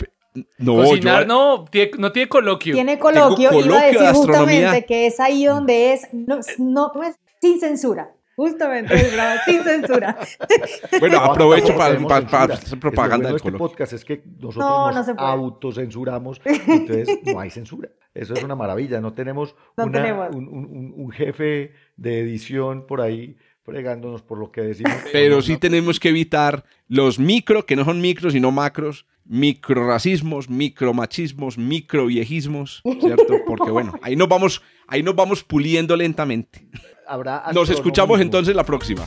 No, 0.58 0.76
Cocinar, 0.78 1.22
yo- 1.22 1.28
no, 1.28 1.66
tiene, 1.70 1.92
no 2.00 2.12
tiene 2.12 2.28
coloquio. 2.28 2.74
Tiene 2.74 2.98
coloquio, 2.98 3.50
coloquio 3.52 3.66
iba 3.68 3.78
a 3.78 3.82
de 3.82 3.92
decir 3.92 4.02
astronomía. 4.08 4.38
justamente 4.48 4.86
que 4.88 5.06
es 5.06 5.20
ahí 5.20 5.46
donde 5.46 5.94
es, 5.94 6.08
no, 6.12 6.40
no, 6.58 6.90
¿cómo 6.92 7.04
es? 7.04 7.16
sin 7.40 7.60
censura. 7.60 8.10
Justamente, 8.36 8.96
bravo, 9.14 9.40
sin 9.46 9.64
censura. 9.64 10.18
Bueno, 11.00 11.18
No, 11.20 11.32
aprovecho 11.32 11.76
para, 11.76 12.00
para- 12.08 12.28
para 12.28 12.54
hacer 12.56 12.80
propaganda 12.80 13.18
bueno 13.18 13.28
de 13.28 13.28
del 13.30 13.36
este 13.38 13.48
coloquio. 13.52 13.68
podcast 13.68 13.94
es 13.94 14.06
que 14.06 14.24
nosotros 14.40 14.58
No, 14.58 14.92
nos 14.92 15.08
no 15.08 15.14
autocensuramos, 15.20 16.42
entonces 16.46 17.20
no 17.26 17.40
hay 17.40 17.50
censura. 17.50 17.90
Eso 18.14 18.34
es 18.36 18.44
una 18.44 18.56
maravilla, 18.56 19.02
no 19.02 19.14
tenemos, 19.14 19.56
No 19.78 19.86
una- 19.86 19.92
tenemos. 20.02 20.36
Un, 20.36 20.48
un- 20.48 20.66
un- 20.66 20.94
un 20.96 21.12
jefe 21.12 21.74
de 21.98 22.20
edición 22.22 22.86
por 22.88 23.02
ahí 23.02 23.38
fregándonos 23.64 24.22
por 24.22 24.38
lo 24.40 24.52
que 24.52 24.62
decimos. 24.62 24.94
Pero 25.12 25.38
No, 25.38 25.42
sí 25.42 25.54
no. 25.54 25.60
tenemos 25.60 26.00
que 26.00 26.10
evitar 26.10 26.64
los 26.88 27.18
micro, 27.20 27.66
que 27.66 27.76
no 27.76 27.86
son 27.86 28.02
micros, 28.02 28.34
sino 28.34 28.52
macros, 28.52 29.06
microracismos, 29.26 30.50
micromachismos, 30.50 31.58
microviejismos, 31.58 32.82
¿cierto? 33.00 33.36
Porque 33.48 33.72
bueno, 33.72 33.94
ahí 34.02 34.16
nos 34.16 34.28
vamos, 34.28 34.62
ahí 34.94 35.02
nos 35.02 35.16
vamos 35.16 35.44
puliendo 35.44 35.96
lentamente. 35.96 36.68
Habrá 37.08 37.46
Nos 37.52 37.70
escuchamos 37.70 38.22
entonces 38.22 38.56
la 38.56 38.64
próxima. 38.64 39.06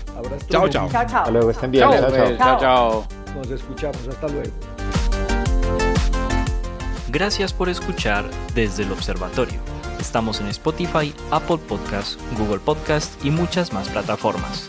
Chao, 0.50 0.68
chao. 0.68 0.88
Chao, 0.90 1.06
chao. 1.06 1.20
Hasta 1.20 1.30
luego, 1.30 1.50
estén 1.50 1.70
bien. 1.70 1.88
Chao, 1.88 1.92
Chao, 1.92 2.10
chao. 2.10 2.26
Pues, 2.26 2.38
chao, 2.38 2.60
chao. 2.60 3.06
Nos 3.36 3.50
escuchamos, 3.50 4.08
hasta 4.08 4.28
luego. 4.28 4.50
Gracias 7.08 7.52
por 7.52 7.68
escuchar 7.68 8.24
desde 8.54 8.82
el 8.82 8.92
observatorio. 8.92 9.60
Estamos 10.00 10.40
en 10.40 10.48
Spotify, 10.48 11.14
Apple 11.30 11.58
Podcast, 11.58 12.20
Google 12.36 12.58
Podcast 12.58 13.24
y 13.24 13.30
muchas 13.30 13.72
más 13.72 13.88
plataformas. 13.88 14.68